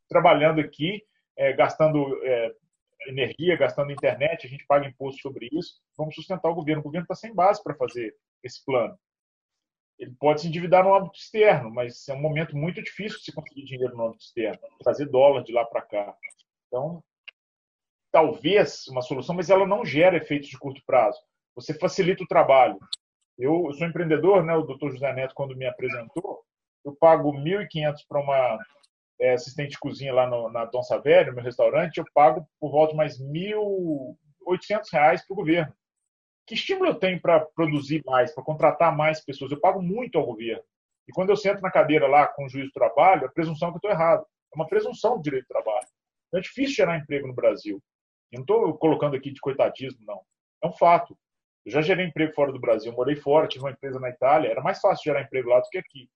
trabalhando 0.09 0.59
aqui, 0.59 1.01
é, 1.37 1.53
gastando 1.53 2.23
é, 2.25 2.53
energia, 3.07 3.55
gastando 3.55 3.91
internet, 3.91 4.45
a 4.45 4.49
gente 4.49 4.65
paga 4.67 4.87
imposto 4.87 5.21
sobre 5.21 5.47
isso, 5.51 5.79
vamos 5.97 6.13
sustentar 6.13 6.49
o 6.49 6.55
governo. 6.55 6.81
O 6.81 6.83
governo 6.83 7.05
está 7.05 7.15
sem 7.15 7.33
base 7.33 7.63
para 7.63 7.75
fazer 7.75 8.15
esse 8.43 8.63
plano. 8.65 8.97
Ele 9.97 10.13
pode 10.19 10.41
se 10.41 10.47
endividar 10.47 10.83
no 10.83 10.93
âmbito 10.93 11.17
externo, 11.17 11.71
mas 11.71 12.07
é 12.07 12.13
um 12.13 12.21
momento 12.21 12.55
muito 12.55 12.83
difícil 12.83 13.17
de 13.17 13.25
se 13.25 13.33
conseguir 13.33 13.63
dinheiro 13.63 13.95
no 13.95 14.07
âmbito 14.07 14.23
externo, 14.23 14.59
trazer 14.83 15.09
dólar 15.09 15.43
de 15.43 15.51
lá 15.53 15.65
para 15.65 15.81
cá. 15.81 16.15
Então, 16.67 17.03
talvez 18.11 18.85
uma 18.87 19.01
solução, 19.01 19.35
mas 19.35 19.49
ela 19.49 19.65
não 19.65 19.85
gera 19.85 20.17
efeitos 20.17 20.49
de 20.49 20.57
curto 20.57 20.81
prazo. 20.85 21.19
Você 21.55 21.73
facilita 21.73 22.23
o 22.23 22.27
trabalho. 22.27 22.77
Eu, 23.37 23.71
sou 23.73 23.87
empreendedor, 23.87 24.43
né? 24.43 24.53
O 24.55 24.63
doutor 24.63 24.91
José 24.91 25.11
Neto, 25.13 25.35
quando 25.35 25.55
me 25.55 25.65
apresentou, 25.65 26.43
eu 26.83 26.95
pago 26.95 27.31
1.500 27.33 27.95
para 28.07 28.21
uma 28.21 28.59
é, 29.19 29.33
assistente 29.33 29.71
de 29.71 29.79
cozinha 29.79 30.13
lá 30.13 30.27
no, 30.27 30.49
na 30.49 30.65
Dom 30.65 30.81
Savério, 30.83 31.33
meu 31.33 31.43
restaurante, 31.43 31.97
eu 31.97 32.05
pago 32.13 32.47
por 32.59 32.71
volta 32.71 32.91
de 32.91 32.97
mais 32.97 33.19
1.800 33.19 34.83
reais 34.91 35.25
para 35.25 35.33
o 35.33 35.37
governo. 35.37 35.73
Que 36.45 36.55
estímulo 36.55 36.91
eu 36.91 36.95
tenho 36.95 37.21
para 37.21 37.41
produzir 37.41 38.01
mais, 38.05 38.33
para 38.33 38.43
contratar 38.43 38.95
mais 38.95 39.23
pessoas? 39.23 39.51
Eu 39.51 39.59
pago 39.59 39.81
muito 39.81 40.17
ao 40.17 40.25
governo. 40.25 40.63
E 41.07 41.11
quando 41.11 41.29
eu 41.29 41.37
sento 41.37 41.61
na 41.61 41.71
cadeira 41.71 42.07
lá 42.07 42.27
com 42.27 42.45
o 42.45 42.49
juiz 42.49 42.67
do 42.67 42.71
trabalho, 42.71 43.25
a 43.25 43.31
presunção 43.31 43.69
é 43.69 43.71
que 43.71 43.75
eu 43.75 43.79
estou 43.79 43.91
errado. 43.91 44.21
É 44.21 44.55
uma 44.55 44.67
presunção 44.67 45.17
do 45.17 45.23
direito 45.23 45.45
do 45.45 45.49
trabalho. 45.49 45.87
Então 46.27 46.39
é 46.39 46.41
difícil 46.41 46.75
gerar 46.75 46.97
emprego 46.97 47.27
no 47.27 47.33
Brasil. 47.33 47.81
Eu 48.31 48.37
não 48.37 48.43
estou 48.43 48.77
colocando 48.77 49.15
aqui 49.15 49.31
de 49.31 49.39
coitadismo, 49.39 49.99
não. 50.05 50.21
É 50.63 50.67
um 50.67 50.73
fato. 50.73 51.17
Eu 51.67 51.71
já 51.71 51.81
gerei 51.81 52.05
emprego 52.05 52.33
fora 52.33 52.53
do 52.53 52.61
Brasil, 52.61 52.93
morei 52.93 53.17
fora, 53.17 53.45
tive 53.45 53.65
uma 53.65 53.71
empresa 53.71 53.99
na 53.99 54.09
Itália, 54.09 54.49
era 54.49 54.61
mais 54.61 54.79
fácil 54.79 55.03
gerar 55.03 55.21
emprego 55.21 55.49
lá 55.49 55.59
do 55.59 55.67
que 55.67 55.77
aqui. 55.77 56.09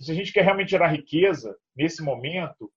Se 0.00 0.10
a 0.10 0.14
gente 0.14 0.32
quer 0.32 0.42
realmente 0.42 0.72
gerar 0.72 0.88
riqueza 0.88 1.56
nesse 1.76 2.02
momento, 2.02 2.68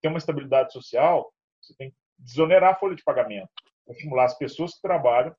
ter 0.00 0.08
uma 0.08 0.16
estabilidade 0.16 0.72
social, 0.72 1.30
você 1.60 1.74
tem 1.76 1.90
que 1.90 1.96
desonerar 2.18 2.72
a 2.72 2.76
folha 2.76 2.96
de 2.96 3.04
pagamento, 3.04 3.50
estimular 3.90 4.24
as 4.24 4.38
pessoas 4.38 4.74
que 4.74 4.80
trabalham, 4.80 5.36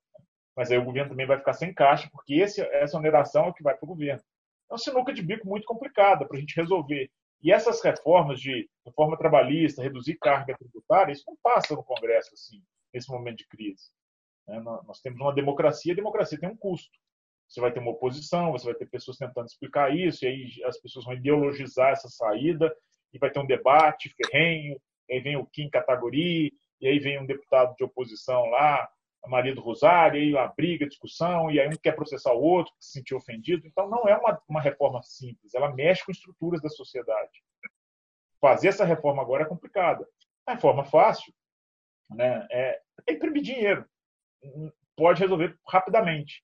mas 0.55 0.69
aí 0.69 0.77
o 0.77 0.85
governo 0.85 1.09
também 1.09 1.25
vai 1.25 1.39
ficar 1.39 1.53
sem 1.53 1.73
caixa, 1.73 2.07
porque 2.11 2.35
esse, 2.35 2.61
essa 2.61 2.99
oneração 2.99 3.45
é 3.45 3.49
o 3.49 3.53
que 3.53 3.63
vai 3.63 3.75
para 3.75 3.85
o 3.85 3.89
governo. 3.89 4.21
É 4.69 4.73
uma 4.73 4.77
sinuca 4.77 5.11
de 5.11 5.23
bico 5.23 5.47
muito 5.47 5.65
complicada 5.65 6.23
para 6.27 6.37
a 6.37 6.39
gente 6.39 6.55
resolver. 6.55 7.09
E 7.41 7.51
essas 7.51 7.81
reformas 7.81 8.39
de 8.39 8.69
reforma 8.85 9.17
trabalhista, 9.17 9.81
reduzir 9.81 10.19
carga 10.21 10.55
tributária, 10.55 11.13
isso 11.13 11.23
não 11.25 11.37
passa 11.41 11.73
no 11.73 11.83
Congresso 11.83 12.29
assim, 12.35 12.61
nesse 12.93 13.09
momento 13.09 13.37
de 13.37 13.47
crise. 13.47 13.89
Né? 14.47 14.59
Nós 14.59 14.99
temos 15.01 15.19
uma 15.19 15.33
democracia, 15.33 15.93
a 15.93 15.95
democracia 15.95 16.39
tem 16.39 16.49
um 16.49 16.57
custo. 16.57 16.97
Você 17.47 17.61
vai 17.61 17.71
ter 17.71 17.79
uma 17.79 17.91
oposição, 17.91 18.51
você 18.51 18.65
vai 18.65 18.75
ter 18.75 18.87
pessoas 18.87 19.17
tentando 19.17 19.47
explicar 19.47 19.95
isso, 19.95 20.25
e 20.25 20.27
aí 20.27 20.63
as 20.65 20.79
pessoas 20.79 21.05
vão 21.05 21.13
ideologizar 21.13 21.91
essa 21.91 22.09
saída, 22.09 22.73
e 23.13 23.17
vai 23.17 23.31
ter 23.31 23.39
um 23.39 23.45
debate 23.45 24.13
ferrenho, 24.15 24.79
e 25.09 25.13
aí 25.13 25.19
vem 25.21 25.37
o 25.37 25.45
Kim 25.45 25.69
Categori, 25.69 26.53
e 26.81 26.87
aí 26.87 26.99
vem 26.99 27.19
um 27.19 27.25
deputado 27.25 27.73
de 27.75 27.83
oposição 27.83 28.45
lá, 28.47 28.87
a 29.23 29.29
Maria 29.29 29.55
do 29.55 29.61
Rosário, 29.61 30.19
e 30.19 30.23
aí 30.23 30.33
uma 30.33 30.47
briga, 30.47 30.87
discussão, 30.87 31.49
e 31.49 31.59
aí 31.59 31.67
um 31.67 31.71
quer 31.71 31.95
processar 31.95 32.33
o 32.33 32.41
outro, 32.41 32.73
que 32.73 32.85
se 32.85 32.91
sentiu 32.91 33.17
ofendido. 33.17 33.65
Então, 33.65 33.89
não 33.89 34.07
é 34.07 34.17
uma, 34.17 34.41
uma 34.47 34.61
reforma 34.61 35.01
simples, 35.01 35.53
ela 35.53 35.73
mexe 35.73 36.05
com 36.05 36.11
estruturas 36.11 36.61
da 36.61 36.69
sociedade. 36.69 37.43
Fazer 38.41 38.67
essa 38.67 38.85
reforma 38.85 39.21
agora 39.21 39.43
é 39.43 39.47
complicada. 39.47 40.07
A 40.45 40.53
reforma 40.53 40.83
fácil 40.83 41.33
né, 42.09 42.45
é, 42.51 42.81
é 43.07 43.13
imprimir 43.13 43.41
dinheiro. 43.41 43.85
Pode 44.95 45.21
resolver 45.21 45.57
rapidamente 45.67 46.43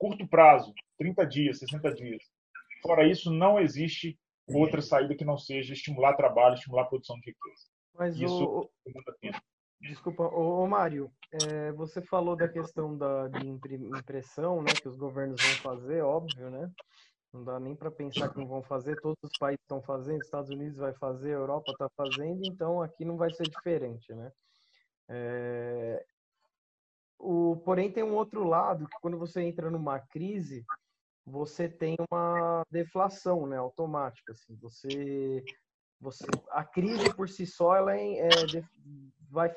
curto 0.00 0.26
prazo, 0.26 0.72
30 0.98 1.26
dias, 1.26 1.58
60 1.58 1.94
dias. 1.94 2.22
Fora 2.82 3.06
isso, 3.06 3.30
não 3.30 3.60
existe 3.60 4.18
outra 4.48 4.80
saída 4.80 5.14
que 5.14 5.24
não 5.24 5.36
seja 5.36 5.74
estimular 5.74 6.14
trabalho, 6.14 6.54
estimular 6.54 6.84
a 6.84 6.86
produção 6.86 7.16
de 7.20 7.26
riqueza. 7.26 7.66
Mas 7.94 8.16
isso 8.16 8.44
o... 8.44 8.70
Desculpa, 9.80 10.24
ô, 10.24 10.66
Mário, 10.66 11.10
é, 11.32 11.72
você 11.72 12.02
falou 12.02 12.36
da 12.36 12.48
questão 12.48 12.96
da, 12.96 13.28
de 13.28 13.46
impressão, 13.46 14.62
né, 14.62 14.72
que 14.74 14.88
os 14.88 14.96
governos 14.96 15.40
vão 15.42 15.54
fazer, 15.56 16.02
óbvio, 16.02 16.50
né? 16.50 16.70
Não 17.32 17.44
dá 17.44 17.58
nem 17.60 17.74
para 17.74 17.90
pensar 17.90 18.28
que 18.28 18.38
não 18.38 18.46
vão 18.46 18.62
fazer, 18.62 19.00
todos 19.00 19.16
os 19.22 19.38
países 19.38 19.62
estão 19.62 19.80
fazendo, 19.80 20.20
Estados 20.20 20.50
Unidos 20.50 20.76
vai 20.76 20.92
fazer, 20.94 21.30
Europa 21.30 21.70
está 21.72 21.88
fazendo, 21.96 22.44
então 22.44 22.82
aqui 22.82 23.04
não 23.04 23.16
vai 23.16 23.32
ser 23.32 23.44
diferente, 23.44 24.12
né? 24.14 24.30
É, 25.08 26.04
o, 27.20 27.56
porém, 27.64 27.92
tem 27.92 28.02
um 28.02 28.14
outro 28.14 28.44
lado 28.44 28.86
que 28.86 28.96
quando 29.02 29.18
você 29.18 29.42
entra 29.42 29.70
numa 29.70 30.00
crise, 30.00 30.64
você 31.24 31.68
tem 31.68 31.96
uma 32.10 32.62
deflação, 32.70 33.46
né, 33.46 33.58
automática. 33.58 34.32
Assim, 34.32 34.56
você, 34.56 35.44
você, 36.00 36.24
a 36.50 36.64
crise 36.64 37.14
por 37.14 37.28
si 37.28 37.46
só, 37.46 37.76
ela 37.76 37.94
é, 37.94 38.20
é 38.20 38.28
vai 39.30 39.54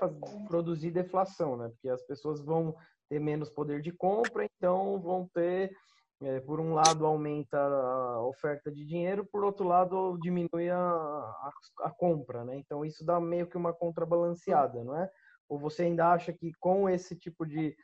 produzir 0.47 0.91
deflação, 0.91 1.57
né? 1.57 1.69
Porque 1.69 1.89
as 1.89 2.03
pessoas 2.03 2.41
vão 2.41 2.75
ter 3.09 3.19
menos 3.19 3.49
poder 3.49 3.81
de 3.81 3.91
compra, 3.91 4.45
então 4.45 4.99
vão 4.99 5.27
ter, 5.33 5.75
é, 6.21 6.41
por 6.41 6.59
um 6.59 6.73
lado, 6.73 7.05
aumenta 7.05 7.57
a 7.57 8.21
oferta 8.27 8.71
de 8.71 8.85
dinheiro, 8.85 9.25
por 9.25 9.43
outro 9.43 9.65
lado, 9.65 10.17
diminui 10.21 10.69
a, 10.69 10.79
a, 10.79 11.51
a 11.79 11.91
compra, 11.91 12.43
né? 12.43 12.57
Então 12.57 12.83
isso 12.83 13.05
dá 13.05 13.19
meio 13.19 13.47
que 13.47 13.57
uma 13.57 13.73
contrabalanceada, 13.73 14.83
não 14.83 14.97
é? 14.97 15.09
Ou 15.49 15.59
você 15.59 15.83
ainda 15.83 16.11
acha 16.11 16.33
que 16.33 16.53
com 16.59 16.89
esse 16.89 17.15
tipo 17.15 17.45
de, 17.45 17.75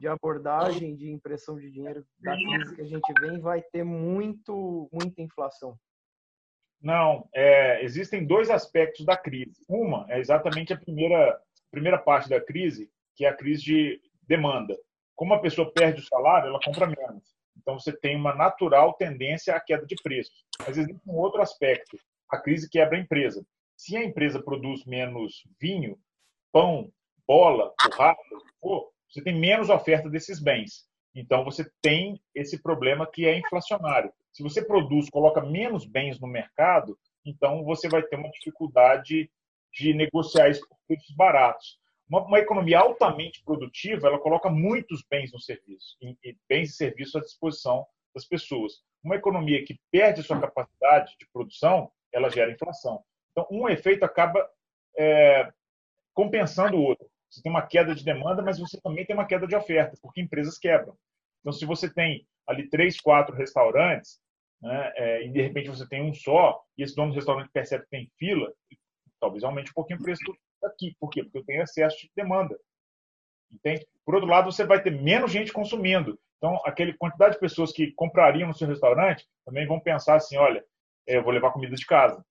de 0.00 0.08
abordagem 0.08 0.96
de 0.96 1.10
impressão 1.10 1.58
de 1.58 1.70
dinheiro 1.70 2.04
da 2.20 2.34
crise 2.34 2.74
que 2.74 2.82
a 2.82 2.86
gente 2.86 3.12
vem, 3.20 3.40
vai 3.40 3.62
ter 3.62 3.84
muito, 3.84 4.88
muita 4.92 5.22
inflação? 5.22 5.78
Não, 6.80 7.28
é, 7.34 7.84
existem 7.84 8.24
dois 8.24 8.50
aspectos 8.50 9.04
da 9.04 9.16
crise. 9.16 9.64
Uma 9.68 10.06
é 10.08 10.20
exatamente 10.20 10.72
a 10.72 10.78
primeira, 10.78 11.40
primeira 11.70 11.98
parte 11.98 12.28
da 12.28 12.40
crise, 12.40 12.90
que 13.16 13.24
é 13.24 13.28
a 13.28 13.36
crise 13.36 13.62
de 13.62 14.00
demanda. 14.22 14.78
Como 15.16 15.34
a 15.34 15.40
pessoa 15.40 15.72
perde 15.72 16.00
o 16.00 16.04
salário, 16.04 16.48
ela 16.48 16.60
compra 16.64 16.86
menos. 16.86 17.36
Então 17.56 17.78
você 17.78 17.92
tem 17.92 18.14
uma 18.14 18.34
natural 18.34 18.94
tendência 18.94 19.54
à 19.54 19.60
queda 19.60 19.84
de 19.84 19.96
preços. 20.02 20.44
Mas 20.60 20.78
existe 20.78 21.00
um 21.06 21.16
outro 21.16 21.42
aspecto. 21.42 21.98
A 22.30 22.38
crise 22.38 22.70
quebra 22.70 22.96
a 22.96 23.00
empresa. 23.00 23.44
Se 23.76 23.96
a 23.96 24.04
empresa 24.04 24.40
produz 24.40 24.84
menos 24.84 25.44
vinho, 25.60 25.98
pão, 26.52 26.92
bola, 27.28 27.74
porrada, 27.78 28.18
você 29.06 29.22
tem 29.22 29.38
menos 29.38 29.68
oferta 29.68 30.08
desses 30.08 30.40
bens. 30.40 30.88
Então 31.14 31.44
você 31.44 31.70
tem 31.82 32.18
esse 32.34 32.62
problema 32.62 33.06
que 33.06 33.26
é 33.26 33.38
inflacionário. 33.38 34.12
Se 34.32 34.42
você 34.42 34.64
produz, 34.64 35.10
coloca 35.10 35.42
menos 35.42 35.84
bens 35.84 36.18
no 36.18 36.26
mercado, 36.26 36.98
então 37.24 37.62
você 37.64 37.88
vai 37.88 38.02
ter 38.02 38.16
uma 38.16 38.30
dificuldade 38.30 39.30
de 39.72 39.92
negociar 39.92 40.48
isso 40.48 40.66
por 40.66 40.78
preços 40.86 41.14
baratos. 41.14 41.78
Uma, 42.08 42.22
uma, 42.24 42.38
economia 42.38 42.78
altamente 42.78 43.42
produtiva, 43.44 44.08
ela 44.08 44.18
coloca 44.18 44.48
muitos 44.48 45.04
bens 45.10 45.30
no 45.30 45.38
serviço, 45.38 45.96
e, 46.00 46.16
e 46.24 46.36
bens 46.48 46.70
e 46.70 46.76
serviços 46.76 47.16
à 47.16 47.20
disposição 47.20 47.86
das 48.14 48.24
pessoas. 48.24 48.82
Uma 49.04 49.16
economia 49.16 49.62
que 49.64 49.78
perde 49.90 50.22
sua 50.22 50.40
capacidade 50.40 51.14
de 51.18 51.28
produção, 51.30 51.90
ela 52.10 52.30
gera 52.30 52.50
inflação. 52.50 53.02
Então, 53.30 53.46
um 53.50 53.68
efeito 53.68 54.04
acaba 54.04 54.48
é, 54.96 55.52
compensando 56.14 56.76
o 56.76 56.82
outro. 56.82 57.06
Você 57.30 57.42
tem 57.42 57.50
uma 57.50 57.66
queda 57.66 57.94
de 57.94 58.04
demanda, 58.04 58.42
mas 58.42 58.58
você 58.58 58.80
também 58.80 59.04
tem 59.04 59.14
uma 59.14 59.26
queda 59.26 59.46
de 59.46 59.54
oferta, 59.54 59.96
porque 60.00 60.20
empresas 60.20 60.58
quebram. 60.58 60.96
Então, 61.40 61.52
se 61.52 61.64
você 61.64 61.92
tem 61.92 62.26
ali 62.46 62.68
três, 62.68 63.00
quatro 63.00 63.34
restaurantes, 63.34 64.20
né, 64.60 64.92
é, 64.96 65.26
e 65.26 65.30
de 65.30 65.40
repente 65.40 65.68
você 65.68 65.86
tem 65.86 66.02
um 66.02 66.12
só, 66.12 66.60
e 66.76 66.82
esse 66.82 66.94
dono 66.96 67.12
do 67.12 67.16
restaurante 67.16 67.50
percebe 67.52 67.84
que 67.84 67.90
tem 67.90 68.10
fila, 68.18 68.52
talvez 69.20 69.44
aumente 69.44 69.70
um 69.70 69.74
pouquinho 69.74 69.98
o 70.00 70.02
preço 70.02 70.22
aqui. 70.64 70.96
Por 70.98 71.10
quê? 71.10 71.22
Porque 71.22 71.38
eu 71.38 71.44
tenho 71.44 71.62
excesso 71.62 71.96
de 71.98 72.10
demanda. 72.16 72.58
Entende? 73.52 73.86
Por 74.04 74.14
outro 74.14 74.28
lado, 74.28 74.50
você 74.50 74.64
vai 74.64 74.82
ter 74.82 74.90
menos 74.90 75.30
gente 75.30 75.52
consumindo. 75.52 76.18
Então, 76.38 76.56
aquela 76.64 76.92
quantidade 76.96 77.34
de 77.34 77.40
pessoas 77.40 77.72
que 77.72 77.92
comprariam 77.92 78.48
no 78.48 78.54
seu 78.54 78.68
restaurante 78.68 79.26
também 79.44 79.66
vão 79.66 79.80
pensar 79.80 80.16
assim: 80.16 80.36
olha, 80.36 80.64
eu 81.06 81.22
vou 81.22 81.32
levar 81.32 81.52
comida 81.52 81.74
de 81.74 81.86
casa. 81.86 82.24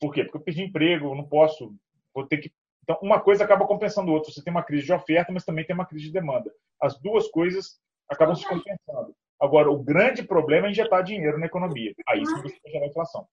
Por 0.00 0.12
quê? 0.12 0.24
Porque 0.24 0.36
eu 0.36 0.42
perdi 0.42 0.62
emprego, 0.62 1.06
eu 1.06 1.14
não 1.14 1.26
posso, 1.26 1.74
vou 2.14 2.26
ter 2.26 2.38
que 2.38 2.52
então, 2.86 2.96
uma 3.02 3.20
coisa 3.20 3.42
acaba 3.42 3.66
compensando 3.66 4.12
a 4.12 4.14
outra. 4.14 4.30
Você 4.30 4.40
tem 4.40 4.52
uma 4.52 4.62
crise 4.62 4.86
de 4.86 4.92
oferta, 4.92 5.32
mas 5.32 5.44
também 5.44 5.66
tem 5.66 5.74
uma 5.74 5.84
crise 5.84 6.04
de 6.04 6.12
demanda. 6.12 6.54
As 6.80 6.96
duas 7.00 7.26
coisas 7.28 7.80
acabam 8.08 8.36
se 8.36 8.46
compensando. 8.46 9.12
Agora, 9.40 9.68
o 9.68 9.82
grande 9.82 10.22
problema 10.22 10.68
é 10.68 10.70
injetar 10.70 11.02
dinheiro 11.02 11.36
na 11.36 11.46
economia. 11.46 11.92
Aí 12.08 12.24
sim 12.24 12.42
você 12.42 12.60
gera 12.64 12.86
inflação. 12.86 13.26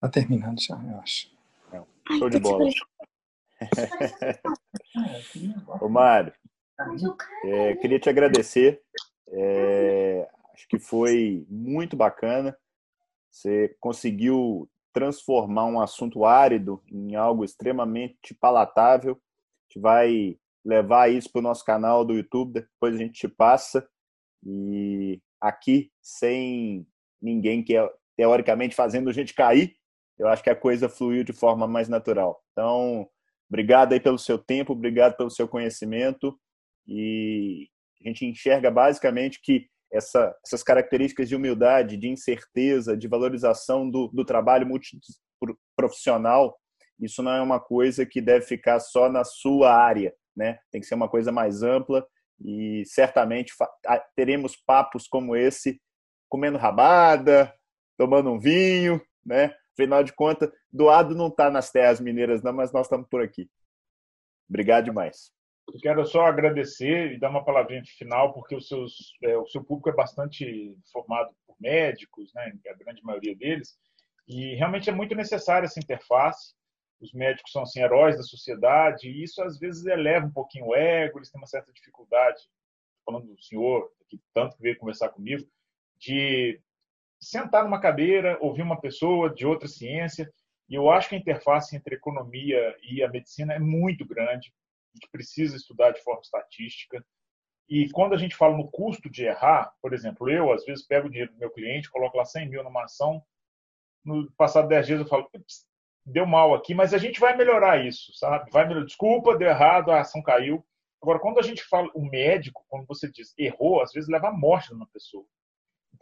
Tá 0.00 0.08
terminando 0.08 0.62
já, 0.62 0.76
eu 0.76 1.00
acho. 1.00 1.28
Show 2.16 2.30
de 2.30 2.38
bola. 2.38 2.70
Ô, 5.80 5.88
Mário, 5.88 6.32
é, 7.44 7.74
queria 7.76 7.98
te 7.98 8.08
agradecer. 8.08 8.82
É, 9.28 10.28
acho 10.54 10.68
que 10.68 10.78
foi 10.78 11.44
muito 11.48 11.96
bacana. 11.96 12.56
Você 13.28 13.74
conseguiu 13.80 14.70
transformar 14.92 15.66
um 15.66 15.80
assunto 15.80 16.24
árido 16.24 16.82
em 16.90 17.14
algo 17.14 17.44
extremamente 17.44 18.34
palatável. 18.40 19.14
A 19.14 19.72
gente 19.72 19.82
vai 19.82 20.36
levar 20.64 21.10
isso 21.10 21.30
para 21.30 21.40
o 21.40 21.42
nosso 21.42 21.64
canal 21.64 22.04
do 22.04 22.14
YouTube, 22.14 22.60
depois 22.60 22.94
a 22.94 22.98
gente 22.98 23.14
te 23.14 23.28
passa. 23.28 23.86
E 24.44 25.20
aqui, 25.40 25.90
sem 26.00 26.86
ninguém 27.20 27.62
que 27.62 27.76
é 27.76 27.88
teoricamente 28.16 28.74
fazendo 28.74 29.08
a 29.08 29.12
gente 29.12 29.34
cair, 29.34 29.74
eu 30.18 30.28
acho 30.28 30.42
que 30.42 30.50
a 30.50 30.56
coisa 30.56 30.88
fluiu 30.88 31.24
de 31.24 31.32
forma 31.32 31.66
mais 31.66 31.88
natural. 31.88 32.42
Então, 32.52 33.08
obrigado 33.48 33.92
aí 33.92 34.00
pelo 34.00 34.18
seu 34.18 34.38
tempo, 34.38 34.72
obrigado 34.72 35.16
pelo 35.16 35.30
seu 35.30 35.48
conhecimento 35.48 36.38
e 36.86 37.68
a 38.00 38.08
gente 38.08 38.26
enxerga 38.26 38.70
basicamente 38.70 39.40
que 39.40 39.68
essa, 39.92 40.34
essas 40.44 40.62
características 40.62 41.28
de 41.28 41.36
humildade, 41.36 41.96
de 41.96 42.08
incerteza, 42.08 42.96
de 42.96 43.06
valorização 43.06 43.88
do, 43.88 44.08
do 44.08 44.24
trabalho 44.24 44.66
multiprofissional, 44.66 46.58
isso 46.98 47.22
não 47.22 47.32
é 47.32 47.40
uma 47.42 47.60
coisa 47.60 48.06
que 48.06 48.20
deve 48.20 48.46
ficar 48.46 48.80
só 48.80 49.08
na 49.08 49.24
sua 49.24 49.74
área, 49.74 50.14
né? 50.36 50.58
Tem 50.70 50.80
que 50.80 50.86
ser 50.86 50.94
uma 50.94 51.08
coisa 51.08 51.32
mais 51.32 51.62
ampla 51.62 52.06
e 52.40 52.84
certamente 52.86 53.52
teremos 54.16 54.56
papos 54.56 55.06
como 55.06 55.36
esse 55.36 55.80
comendo 56.28 56.58
rabada, 56.58 57.52
tomando 57.98 58.30
um 58.30 58.38
vinho, 58.38 59.00
né? 59.24 59.54
Afinal 59.72 60.04
de 60.04 60.12
contas, 60.12 60.50
doado 60.72 61.14
não 61.14 61.28
está 61.28 61.50
nas 61.50 61.70
terras 61.70 62.00
mineiras, 62.00 62.42
não, 62.42 62.52
mas 62.52 62.72
nós 62.72 62.86
estamos 62.86 63.06
por 63.08 63.22
aqui. 63.22 63.50
Obrigado 64.48 64.84
demais. 64.84 65.32
Eu 65.68 65.78
quero 65.80 66.04
só 66.04 66.26
agradecer 66.26 67.12
e 67.12 67.18
dar 67.18 67.30
uma 67.30 67.44
palavrinha 67.44 67.82
final, 67.84 68.32
porque 68.32 68.60
seus, 68.60 69.14
é, 69.22 69.36
o 69.36 69.46
seu 69.46 69.62
público 69.64 69.88
é 69.88 69.94
bastante 69.94 70.76
formado 70.92 71.34
por 71.46 71.56
médicos, 71.60 72.32
né, 72.34 72.52
a 72.68 72.74
grande 72.74 73.02
maioria 73.02 73.34
deles, 73.36 73.78
e 74.28 74.54
realmente 74.54 74.90
é 74.90 74.92
muito 74.92 75.14
necessária 75.14 75.66
essa 75.66 75.80
interface. 75.80 76.54
Os 77.00 77.12
médicos 77.12 77.50
são 77.52 77.62
assim, 77.62 77.80
heróis 77.80 78.16
da 78.16 78.22
sociedade, 78.22 79.08
e 79.08 79.22
isso 79.22 79.42
às 79.42 79.58
vezes 79.58 79.86
eleva 79.86 80.26
um 80.26 80.32
pouquinho 80.32 80.66
o 80.66 80.74
ego, 80.74 81.18
eles 81.18 81.30
têm 81.30 81.40
uma 81.40 81.46
certa 81.46 81.72
dificuldade, 81.72 82.40
falando 83.04 83.26
do 83.26 83.42
senhor, 83.42 83.90
que 84.08 84.20
tanto 84.32 84.56
veio 84.60 84.78
conversar 84.78 85.08
comigo, 85.08 85.44
de 85.98 86.60
sentar 87.20 87.64
numa 87.64 87.80
cadeira, 87.80 88.36
ouvir 88.40 88.62
uma 88.62 88.80
pessoa 88.80 89.32
de 89.32 89.46
outra 89.46 89.68
ciência. 89.68 90.30
E 90.68 90.74
eu 90.74 90.90
acho 90.90 91.08
que 91.08 91.14
a 91.14 91.18
interface 91.18 91.76
entre 91.76 91.94
a 91.94 91.98
economia 91.98 92.76
e 92.82 93.02
a 93.02 93.08
medicina 93.08 93.54
é 93.54 93.58
muito 93.58 94.04
grande. 94.04 94.52
A 94.94 94.98
gente 94.98 95.10
precisa 95.10 95.56
estudar 95.56 95.92
de 95.92 96.02
forma 96.02 96.20
estatística. 96.20 97.04
E 97.68 97.88
quando 97.90 98.14
a 98.14 98.18
gente 98.18 98.36
fala 98.36 98.56
no 98.56 98.70
custo 98.70 99.08
de 99.08 99.24
errar, 99.24 99.72
por 99.80 99.94
exemplo, 99.94 100.28
eu 100.28 100.52
às 100.52 100.64
vezes 100.64 100.86
pego 100.86 101.06
o 101.06 101.10
dinheiro 101.10 101.32
do 101.32 101.38
meu 101.38 101.50
cliente, 101.50 101.90
coloco 101.90 102.16
lá 102.16 102.24
100 102.24 102.48
mil 102.48 102.62
numa 102.62 102.84
ação, 102.84 103.22
no 104.04 104.30
passado 104.32 104.68
10 104.68 104.86
dias 104.86 105.00
eu 105.00 105.06
falo, 105.06 105.28
deu 106.04 106.26
mal 106.26 106.54
aqui, 106.54 106.74
mas 106.74 106.92
a 106.92 106.98
gente 106.98 107.20
vai 107.20 107.36
melhorar 107.36 107.84
isso, 107.86 108.12
sabe? 108.14 108.50
Vai 108.50 108.66
melhorar. 108.66 108.86
Desculpa, 108.86 109.36
deu 109.36 109.48
errado, 109.48 109.90
a 109.90 110.00
ação 110.00 110.22
caiu. 110.22 110.64
Agora, 111.00 111.18
quando 111.18 111.38
a 111.38 111.42
gente 111.42 111.64
fala, 111.64 111.88
o 111.94 112.04
médico, 112.04 112.64
quando 112.68 112.86
você 112.86 113.10
diz 113.10 113.34
errou, 113.38 113.80
às 113.80 113.92
vezes 113.92 114.08
leva 114.08 114.28
à 114.28 114.32
morte 114.32 114.68
de 114.68 114.74
uma 114.74 114.86
pessoa. 114.88 115.24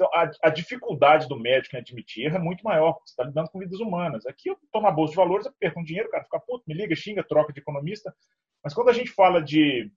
Então, 0.01 0.11
a, 0.15 0.31
a, 0.45 0.49
dificuldade 0.49 1.29
do 1.29 1.39
médico 1.39 1.77
em 1.77 1.79
admitir 1.79 2.25
erro 2.25 2.37
é 2.37 2.39
muito 2.39 2.65
maior, 2.65 2.95
porque 2.95 3.11
você 3.11 3.13
está 3.13 3.25
lidando 3.25 3.51
com 3.51 3.59
vidas 3.59 3.81
humanas. 3.81 4.25
Aqui 4.25 4.49
eu 4.49 4.55
estou 4.55 4.81
na 4.81 4.91
bolsa 4.91 5.11
de 5.11 5.17
valores, 5.17 5.45
eu 5.45 5.53
perco 5.53 5.79
um 5.79 5.85
dinheiro, 5.85 6.09
o 6.09 6.11
cara 6.11 6.25
fica 6.25 6.41
puto, 6.41 6.65
me 6.67 6.73
liga, 6.73 6.97
xinga, 6.97 7.23
troca 7.23 7.53
de 7.53 7.61
economista. 7.61 8.17
Mas 8.65 8.73
quando 8.73 8.89
a 8.89 8.95
gente 8.95 9.11
fala 9.11 9.43
de, 9.43 9.93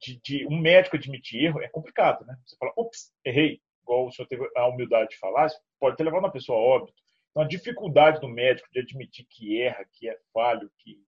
de, 0.00 0.20
de 0.22 0.46
um 0.46 0.56
médico 0.56 0.94
admitir 0.94 1.46
erro, 1.46 1.60
é 1.60 1.66
complicado, 1.66 2.24
né? 2.26 2.38
Você 2.46 2.56
fala, 2.56 2.72
ups, 2.76 3.12
errei. 3.24 3.60
Igual 3.82 4.06
o 4.06 4.12
senhor 4.12 4.28
teve 4.28 4.48
a 4.56 4.68
humildade 4.68 5.10
de 5.10 5.18
falar, 5.18 5.48
pode 5.80 5.96
ter 5.96 6.04
levado 6.04 6.20
uma 6.20 6.30
pessoa 6.30 6.56
a 6.56 6.62
óbito. 6.62 6.94
Então, 7.32 7.42
a 7.42 7.48
dificuldade 7.48 8.20
do 8.20 8.28
médico 8.28 8.68
de 8.70 8.78
admitir 8.78 9.26
que 9.28 9.60
erra, 9.60 9.84
que 9.94 10.08
é 10.08 10.16
falho, 10.32 10.70
que, 10.78 11.02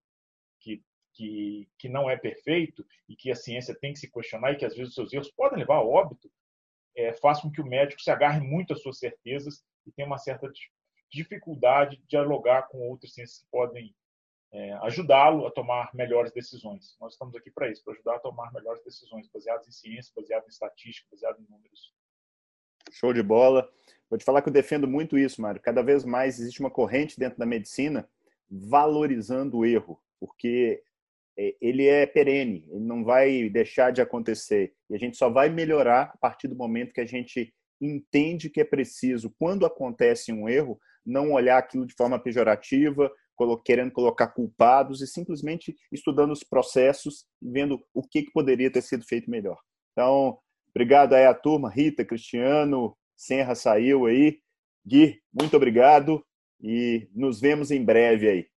que, 0.58 0.82
que, 1.14 1.68
que 1.78 1.88
não 1.88 2.10
é 2.10 2.16
perfeito 2.16 2.84
e 3.08 3.14
que 3.14 3.30
a 3.30 3.36
ciência 3.36 3.78
tem 3.80 3.92
que 3.92 4.00
se 4.00 4.10
questionar 4.10 4.50
e 4.50 4.56
que 4.56 4.64
às 4.64 4.74
vezes 4.74 4.88
os 4.88 4.94
seus 4.96 5.12
erros 5.12 5.30
podem 5.30 5.60
levar 5.60 5.76
a 5.76 5.84
óbito, 5.84 6.28
é, 6.96 7.12
faz 7.14 7.40
com 7.40 7.50
que 7.50 7.60
o 7.60 7.66
médico 7.66 8.00
se 8.00 8.10
agarre 8.10 8.40
muito 8.40 8.72
às 8.72 8.82
suas 8.82 8.98
certezas 8.98 9.64
e 9.86 9.92
tenha 9.92 10.06
uma 10.06 10.18
certa 10.18 10.50
dificuldade 11.10 11.96
de 11.96 12.06
dialogar 12.06 12.68
com 12.68 12.88
outras 12.88 13.12
ciências 13.12 13.40
que 13.40 13.46
podem 13.50 13.94
é, 14.52 14.72
ajudá-lo 14.82 15.46
a 15.46 15.50
tomar 15.50 15.90
melhores 15.94 16.32
decisões. 16.32 16.96
Nós 17.00 17.14
estamos 17.14 17.34
aqui 17.34 17.50
para 17.50 17.70
isso, 17.70 17.82
para 17.82 17.94
ajudar 17.94 18.16
a 18.16 18.20
tomar 18.20 18.52
melhores 18.52 18.82
decisões, 18.84 19.28
baseadas 19.28 19.66
em 19.66 19.72
ciência, 19.72 20.12
baseadas 20.14 20.46
em 20.46 20.50
estatística, 20.50 21.08
baseadas 21.10 21.40
em 21.40 21.50
números. 21.50 21.94
Show 22.90 23.12
de 23.12 23.22
bola. 23.22 23.70
Vou 24.10 24.18
te 24.18 24.24
falar 24.24 24.42
que 24.42 24.48
eu 24.48 24.52
defendo 24.52 24.86
muito 24.86 25.16
isso, 25.16 25.40
Mário. 25.40 25.60
Cada 25.60 25.82
vez 25.82 26.04
mais 26.04 26.38
existe 26.38 26.60
uma 26.60 26.70
corrente 26.70 27.18
dentro 27.18 27.38
da 27.38 27.46
medicina 27.46 28.08
valorizando 28.50 29.58
o 29.58 29.64
erro, 29.64 29.98
porque 30.20 30.82
ele 31.36 31.86
é 31.86 32.06
perene, 32.06 32.66
ele 32.70 32.84
não 32.84 33.04
vai 33.04 33.48
deixar 33.48 33.90
de 33.90 34.00
acontecer. 34.00 34.72
E 34.90 34.94
a 34.94 34.98
gente 34.98 35.16
só 35.16 35.30
vai 35.30 35.48
melhorar 35.48 36.12
a 36.14 36.16
partir 36.18 36.48
do 36.48 36.56
momento 36.56 36.92
que 36.92 37.00
a 37.00 37.06
gente 37.06 37.52
entende 37.80 38.50
que 38.50 38.60
é 38.60 38.64
preciso, 38.64 39.34
quando 39.38 39.66
acontece 39.66 40.32
um 40.32 40.48
erro, 40.48 40.78
não 41.04 41.32
olhar 41.32 41.58
aquilo 41.58 41.86
de 41.86 41.94
forma 41.94 42.18
pejorativa, 42.18 43.10
querendo 43.64 43.90
colocar 43.90 44.28
culpados 44.28 45.00
e 45.00 45.06
simplesmente 45.06 45.74
estudando 45.90 46.30
os 46.30 46.44
processos 46.44 47.26
vendo 47.42 47.82
o 47.92 48.02
que 48.06 48.30
poderia 48.30 48.70
ter 48.70 48.82
sido 48.82 49.04
feito 49.04 49.28
melhor. 49.28 49.58
Então, 49.92 50.38
obrigado 50.70 51.14
aí 51.14 51.26
à 51.26 51.34
turma, 51.34 51.68
Rita, 51.68 52.04
Cristiano, 52.04 52.96
Senra 53.16 53.54
saiu 53.54 54.06
aí. 54.06 54.38
Gui, 54.86 55.20
muito 55.32 55.56
obrigado 55.56 56.24
e 56.60 57.08
nos 57.14 57.40
vemos 57.40 57.70
em 57.70 57.84
breve 57.84 58.28
aí. 58.28 58.51